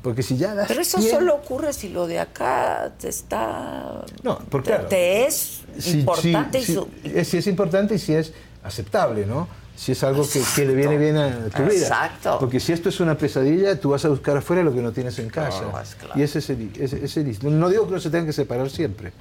Porque 0.01 0.21
si 0.23 0.37
ya 0.37 0.53
das 0.53 0.67
Pero 0.67 0.81
eso 0.81 1.01
solo 1.01 1.35
ocurre 1.35 1.73
si 1.73 1.89
lo 1.89 2.07
de 2.07 2.19
acá 2.19 2.91
te 2.99 3.09
está... 3.09 4.05
No, 4.23 4.39
porque 4.49 4.69
te, 4.69 4.75
claro, 4.75 4.87
te 4.89 5.25
es 5.25 5.61
si- 5.79 5.99
importante 5.99 6.61
si, 6.61 6.71
y 6.71 6.75
su- 6.75 6.87
es, 7.03 7.27
si 7.27 7.37
es 7.37 7.47
importante 7.47 7.95
y 7.95 7.99
si 7.99 8.13
es 8.13 8.31
aceptable, 8.63 9.25
¿no? 9.25 9.47
Si 9.77 9.91
es 9.91 10.03
algo 10.03 10.27
que, 10.27 10.41
que 10.55 10.65
le 10.65 10.73
viene 10.73 10.97
bien 10.97 11.15
a 11.17 11.49
tu 11.55 11.61
vida. 11.63 11.73
Exacto. 11.73 12.37
Porque 12.39 12.59
si 12.59 12.73
esto 12.73 12.89
es 12.89 12.99
una 12.99 13.15
pesadilla, 13.15 13.79
tú 13.79 13.91
vas 13.91 14.03
a 14.05 14.09
buscar 14.09 14.35
afuera 14.35 14.63
lo 14.63 14.73
que 14.73 14.81
no 14.81 14.91
tienes 14.91 15.17
en 15.19 15.29
casa. 15.29 15.61
No, 15.71 15.79
es 15.79 15.93
claro. 15.95 16.19
Y 16.19 16.23
ese 16.23 16.39
es 16.39 16.49
el, 16.49 16.71
ese- 16.79 17.05
ese 17.05 17.21
es 17.29 17.43
el- 17.43 17.59
No 17.59 17.69
digo 17.69 17.85
que 17.87 17.93
no 17.93 17.99
se 17.99 18.09
tengan 18.09 18.25
que 18.25 18.33
separar 18.33 18.69
siempre, 18.71 19.13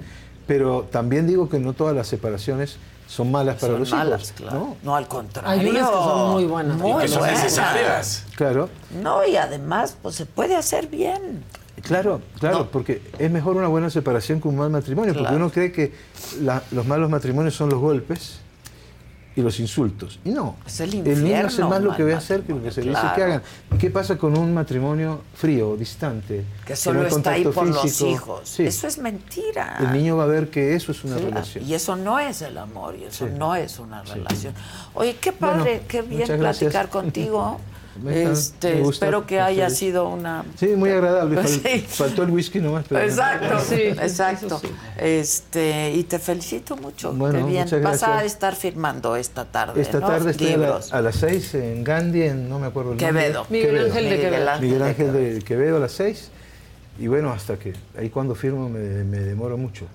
Pero 0.47 0.87
también 0.91 1.27
digo 1.27 1.47
que 1.47 1.59
no 1.59 1.73
todas 1.73 1.95
las 1.95 2.07
separaciones 2.07 2.77
son 3.07 3.31
malas 3.31 3.55
para 3.57 3.73
Son 3.73 3.79
los 3.81 3.91
malas, 3.91 4.21
hijos. 4.21 4.31
claro. 4.35 4.57
¿no? 4.59 4.77
No, 4.81 4.95
al 4.95 5.07
contrario. 5.07 5.49
Hay 5.51 5.69
unas 5.69 5.87
que 5.89 5.93
son 5.93 6.31
muy 6.31 6.45
buenas. 6.45 6.77
Muy 6.77 7.01
que 7.03 7.07
son 7.09 7.19
buenas. 7.19 7.43
necesarias. 7.43 8.23
Claro, 8.35 8.69
No, 9.03 9.25
y 9.27 9.35
además, 9.37 9.95
pues 10.01 10.15
se 10.15 10.25
puede 10.25 10.55
hacer 10.55 10.87
bien. 10.87 11.43
claro, 11.83 12.21
claro, 12.39 12.69
porque 12.71 13.01
es 13.19 13.29
mejor 13.29 13.57
una 13.57 13.67
buena 13.67 13.89
separación 13.91 14.41
que 14.41 14.47
un 14.47 14.55
mal 14.57 14.69
matrimonio, 14.71 15.13
porque 15.13 15.35
uno 15.35 15.49
cree 15.51 15.71
que 15.71 15.93
la- 16.41 16.63
los 16.71 16.85
malos 16.87 17.09
matrimonios 17.11 17.53
son 17.55 17.69
los 17.69 17.79
golpes 17.79 18.39
y 19.37 19.41
los 19.41 19.59
insultos. 19.59 20.19
Y 20.25 20.31
no. 20.31 20.55
Es 20.65 20.79
el 20.81 21.03
niño 21.23 21.45
hace 21.45 21.63
más 21.63 21.79
lo 21.81 21.95
que 21.95 22.03
ve 22.03 22.15
hacer 22.15 22.41
que 22.41 22.53
lo 22.53 22.61
que 22.63 22.71
se 22.71 22.81
le 22.81 22.89
dice 22.89 23.01
Claro. 23.01 23.15
que 23.15 23.23
hagan. 23.23 23.41
¿Y 23.71 23.77
qué 23.77 23.91
pasa 23.91 24.17
con 24.17 24.35
un 24.35 24.51
matrimonio 24.53 25.21
frío, 25.35 25.77
distante? 25.77 26.43
Que 26.65 26.75
solo 26.75 27.05
está 27.05 27.31
ahí 27.31 27.43
por 27.45 27.67
los 27.67 28.01
hijos. 28.01 28.41
Sí. 28.49 28.63
Eso 28.65 28.87
es 28.87 28.97
mentira. 28.97 29.77
El 29.79 29.93
niño 29.93 30.17
va 30.17 30.23
a 30.23 30.27
ver 30.27 30.49
que 30.49 30.73
eso 30.75 30.91
es 30.91 31.03
una 31.03 31.15
Claro, 31.17 31.29
relación. 31.29 31.63
Y 31.65 31.73
eso 31.75 31.95
no 31.95 32.17
es 32.19 32.41
el 32.41 32.57
amor, 32.57 32.95
y 32.99 33.03
eso 33.03 33.27
Sí. 33.27 33.33
no 33.37 33.55
es 33.55 33.77
una 33.79 34.01
relación. 34.01 34.53
Oye, 34.95 35.15
qué 35.21 35.31
padre, 35.31 35.61
Bueno, 35.63 35.81
qué 35.87 36.01
bien 36.01 36.21
gracias. 36.27 36.39
platicar 36.39 36.89
contigo. 36.89 37.59
Este, 38.09 38.81
espero 38.81 39.25
que 39.25 39.39
haya 39.39 39.65
gusta. 39.65 39.77
sido 39.79 40.07
una 40.09 40.43
Sí, 40.57 40.67
muy 40.75 40.89
agradable. 40.91 41.37
Fal- 41.41 41.47
Sí. 41.47 41.85
Faltó 41.87 42.23
el 42.23 42.29
whisky 42.31 42.59
nomás. 42.59 42.85
Pero 42.87 43.01
Exacto, 43.01 43.59
Sí, 43.67 43.81
exacto. 43.81 44.59
sí. 44.59 44.67
Este, 44.97 45.91
y 45.95 46.03
te 46.03 46.19
felicito 46.19 46.75
mucho. 46.77 47.13
Bueno, 47.13 47.39
qué 47.39 47.51
bien. 47.51 47.63
muchas 47.63 47.81
Vas 47.81 48.03
a 48.03 48.23
estar 48.23 48.55
firmando 48.55 49.15
esta 49.15 49.45
tarde, 49.45 49.81
Esta 49.81 49.99
¿no? 49.99 50.07
tarde 50.07 50.31
estoy 50.31 50.53
a, 50.53 50.57
la- 50.57 50.79
a 50.91 51.01
las 51.01 51.15
6 51.15 51.55
en 51.55 51.83
Gandhi, 51.83 52.23
en 52.23 52.49
no 52.49 52.59
me 52.59 52.67
acuerdo 52.67 52.91
el 52.93 52.97
nombre. 52.97 53.21
Quevedo. 53.23 53.45
Miguel 53.49 53.77
Ángel 53.85 54.03
de 54.05 54.09
Miguel 54.11 54.19
Quevedo. 54.29 54.49
Ángel 54.51 54.67
Miguel 54.67 54.83
Ángel 54.83 55.13
de 55.13 55.41
Quevedo 55.41 55.77
a 55.77 55.79
las 55.79 55.91
6. 55.93 56.29
Y 56.99 57.07
bueno, 57.07 57.31
hasta 57.31 57.57
que 57.57 57.73
ahí 57.97 58.09
cuando 58.09 58.33
firmo 58.35 58.69
me, 58.69 58.79
me 59.03 59.19
demoro 59.19 59.57
mucho. 59.57 59.85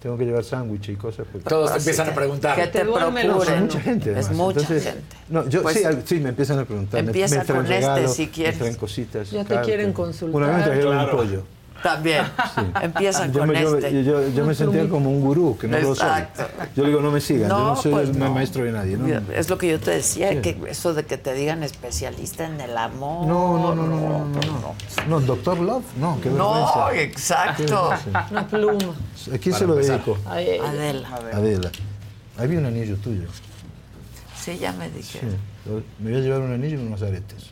Tengo 0.00 0.16
que 0.18 0.24
llevar 0.24 0.44
sándwich 0.44 0.90
y 0.90 0.96
cosas. 0.96 1.26
porque- 1.32 1.48
Todos 1.48 1.70
te 1.70 1.76
Así 1.78 1.88
empiezan 1.88 2.10
a 2.12 2.14
preguntar. 2.14 2.54
Que 2.54 2.66
te 2.66 2.84
No, 2.84 2.92
procuren. 2.94 3.62
mucha 3.62 3.80
gente. 3.80 4.18
Es 4.18 4.30
mucha 4.30 4.60
Entonces, 4.60 4.84
gente. 4.84 5.16
No, 5.30 5.48
yo, 5.48 5.62
Pues, 5.62 5.76
sí, 5.78 5.84
al- 5.84 6.02
sí, 6.06 6.20
me 6.20 6.28
empiezan 6.28 6.58
a 6.58 6.64
preguntar. 6.64 7.02
me- 7.02 7.08
empieza 7.08 7.38
me, 7.38 7.44
traen 7.44 7.62
con 7.62 7.72
este, 7.72 7.86
regalos, 7.88 8.14
si 8.14 8.26
quieres. 8.28 8.54
Me 8.56 8.58
traen 8.60 8.74
cositas. 8.76 9.30
Ya 9.30 9.44
te 9.44 9.60
quieren 9.62 9.92
consultar. 9.92 10.36
Una 10.36 10.46
vez 10.48 10.56
me 10.58 10.62
trajeron 10.64 10.92
Claro. 10.92 11.10
un 11.10 11.16
pollo. 11.16 11.42
También. 11.86 12.24
Empiezan 12.82 13.32
Yo 13.32 13.40
con 13.40 13.48
me, 13.48 13.60
yo- 13.62 13.78
este. 13.78 14.04
yo- 14.04 14.28
yo 14.28 14.44
me 14.44 14.54
sentía 14.54 14.88
como 14.88 15.08
un 15.10 15.20
gurú, 15.20 15.56
que 15.56 15.68
no 15.68 15.78
lo 15.78 15.94
soy. 15.94 16.22
Yo 16.74 16.82
le 16.82 16.88
digo, 16.88 17.00
no 17.00 17.10
me 17.12 17.20
sigan, 17.20 17.48
yo 17.50 17.56
No, 17.58 17.66
no 17.68 17.76
soy 17.76 17.92
pues 17.92 18.08
el 18.08 18.18
no. 18.18 18.32
maestro 18.32 18.64
de 18.64 18.72
nadie. 18.72 18.96
No, 18.96 19.06
Es 19.32 19.48
lo 19.48 19.56
que 19.56 19.68
yo 19.68 19.78
te 19.78 19.92
decía, 19.92 20.30
Sí. 20.32 20.40
que 20.40 20.58
eso 20.68 20.94
de 20.94 21.04
que 21.04 21.16
te 21.16 21.32
digan 21.34 21.62
especialista 21.62 22.44
en 22.46 22.60
el 22.60 22.76
amor. 22.76 23.26
no, 23.26 23.58
no, 23.58 23.74
no, 23.74 23.86
no, 23.86 24.00
no, 24.00 24.18
no, 24.18 24.24
no. 24.26 24.74
No, 25.08 25.20
Doctor 25.20 25.58
Love, 25.60 25.84
no, 26.00 26.18
qué 26.20 26.30
No, 26.30 26.54
vergüenza. 26.54 27.00
exacto. 27.02 27.90
Una 28.32 28.46
pluma. 28.48 28.94
¿A 29.32 29.38
quién 29.38 29.54
se 29.54 29.66
lo 29.66 29.74
dedico? 29.76 30.18
Ay, 30.26 30.48
ay, 30.50 30.58
Adela. 30.58 31.08
Adela. 31.32 31.70
Ahí 32.38 32.48
vi 32.48 32.56
un 32.56 32.66
anillo 32.66 32.96
tuyo. 32.96 33.28
Sí, 34.36 34.58
ya 34.58 34.72
me 34.72 34.86
Sí. 34.88 34.94
dije. 34.96 35.20
Me 36.00 36.10
voy 36.10 36.20
a 36.20 36.22
llevar 36.22 36.40
un 36.40 36.52
anillo 36.52 36.80
y 36.80 36.86
unos 36.86 37.02
aretes. 37.02 37.50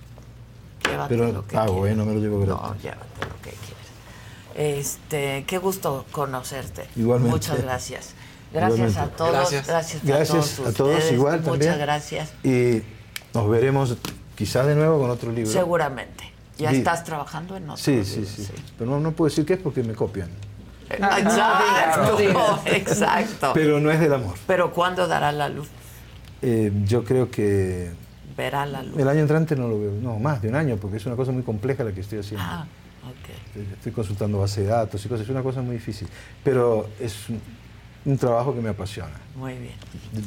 Llévate 0.89 1.15
Pero 1.15 1.33
lo 1.33 1.47
que 1.47 1.55
pago, 1.57 1.81
quieras. 1.83 1.93
¿eh? 1.93 1.97
No 1.97 2.05
me 2.05 2.15
lo 2.15 2.21
llevo 2.21 2.45
No, 2.45 2.59
gratis. 2.61 2.83
llévate 2.83 3.05
lo 3.21 3.37
que 3.43 3.51
quieras. 3.51 3.74
Este, 4.55 5.45
qué 5.47 5.59
gusto 5.59 6.05
conocerte. 6.13 6.87
Igualmente. 6.97 7.31
Muchas 7.33 7.63
gracias. 7.63 8.15
Gracias 8.53 8.97
a 8.97 9.07
todos. 9.09 9.33
Gracias. 9.33 9.67
Gracias, 9.67 10.03
a 10.03 10.07
Gracias 10.07 10.29
todos 10.57 10.69
a 10.69 10.73
todos 10.77 10.95
ustedes. 10.97 11.13
igual 11.13 11.41
Muchas 11.41 11.51
también. 11.53 11.79
gracias. 11.79 12.33
Y 12.45 12.83
nos 13.35 13.49
veremos 13.51 13.97
quizás 14.37 14.67
de 14.67 14.75
nuevo 14.77 15.01
con 15.01 15.11
otro 15.11 15.33
libro. 15.33 15.51
Seguramente. 15.51 16.31
Ya 16.57 16.71
estás 16.71 17.03
trabajando 17.03 17.57
en 17.57 17.65
otro 17.65 17.77
Sí, 17.83 18.05
sí, 18.05 18.21
libro, 18.21 18.31
sí, 18.31 18.49
Pero 18.79 18.91
no, 18.93 19.01
no 19.01 19.11
puedo 19.11 19.29
decir 19.29 19.45
qué 19.45 19.55
es 19.55 19.59
porque 19.59 19.83
me 19.83 19.95
copian. 19.95 20.29
Exacto, 20.89 22.19
exacto. 22.67 23.51
Pero 23.55 23.81
no 23.81 23.91
es 23.91 23.99
del 23.99 24.15
amor. 24.15 24.35
Pero 24.47 24.73
¿cuándo 24.73 25.09
dará 25.09 25.33
la 25.33 25.49
luz? 25.49 25.69
Eh, 26.43 26.71
yo 26.85 27.03
creo 27.05 27.31
que 27.31 27.91
Verá 28.37 28.67
la 28.67 28.83
luz. 28.85 28.97
el 28.99 29.09
año 29.09 29.21
entrante 29.21 29.57
no 29.57 29.67
lo 29.67 29.81
veo. 29.81 29.93
No, 30.01 30.19
más 30.21 30.43
de 30.43 30.49
un 30.49 30.55
año, 30.55 30.77
porque 30.77 30.99
es 30.99 31.07
una 31.07 31.17
cosa 31.17 31.33
muy 31.33 31.43
compleja 31.43 31.83
la 31.83 31.93
que 31.93 32.01
estoy 32.03 32.21
haciendo. 32.21 32.45
Ah. 32.47 32.67
Estoy 33.75 33.93
consultando 33.93 34.39
base 34.41 34.63
de 34.63 34.69
datos 34.69 35.05
y 35.05 35.09
cosas. 35.09 35.25
Es 35.25 35.31
una 35.31 35.43
cosa 35.43 35.61
muy 35.63 35.77
difícil. 35.77 36.09
Pero 36.43 36.89
es 37.01 37.29
un, 37.29 37.41
un 38.05 38.19
trabajo 38.19 38.55
que 38.55 38.61
me 38.61 38.69
apasiona. 38.71 39.15
Muy 39.37 39.55
bien. 39.55 39.75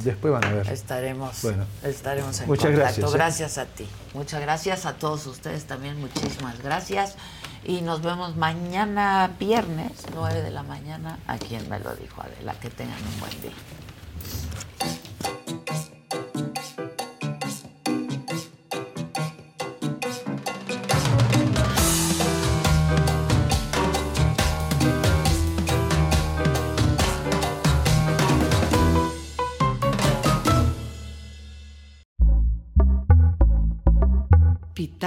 Después 0.03 0.33
van 0.33 0.43
a 0.45 0.51
ver. 0.53 0.67
Estaremos, 0.69 1.41
Bueno. 1.43 1.65
estaremos 1.83 2.39
en 2.41 2.47
Muchas 2.47 2.65
contacto. 2.71 3.11
gracias, 3.11 3.11
¿eh? 3.11 3.17
Gracias 3.17 3.57
a 3.57 3.65
ti. 3.65 3.87
Muchas 4.13 4.41
gracias 4.41 4.85
a 4.85 4.93
todos 4.93 5.25
ustedes 5.27 5.65
también. 5.65 5.99
Muchísimas 5.99 6.61
gracias. 6.61 7.15
Y 7.63 7.81
nos 7.81 8.01
vemos 8.01 8.35
mañana 8.37 9.31
viernes, 9.39 9.91
9 10.13 10.41
de 10.41 10.51
la 10.51 10.63
mañana, 10.63 11.19
a 11.27 11.37
quien 11.37 11.67
me 11.69 11.79
lo 11.79 11.95
dijo 11.95 12.21
Adela. 12.21 12.53
Que 12.59 12.69
tengan 12.69 12.97
un 13.13 13.19
buen 13.19 13.41
día. 13.41 13.51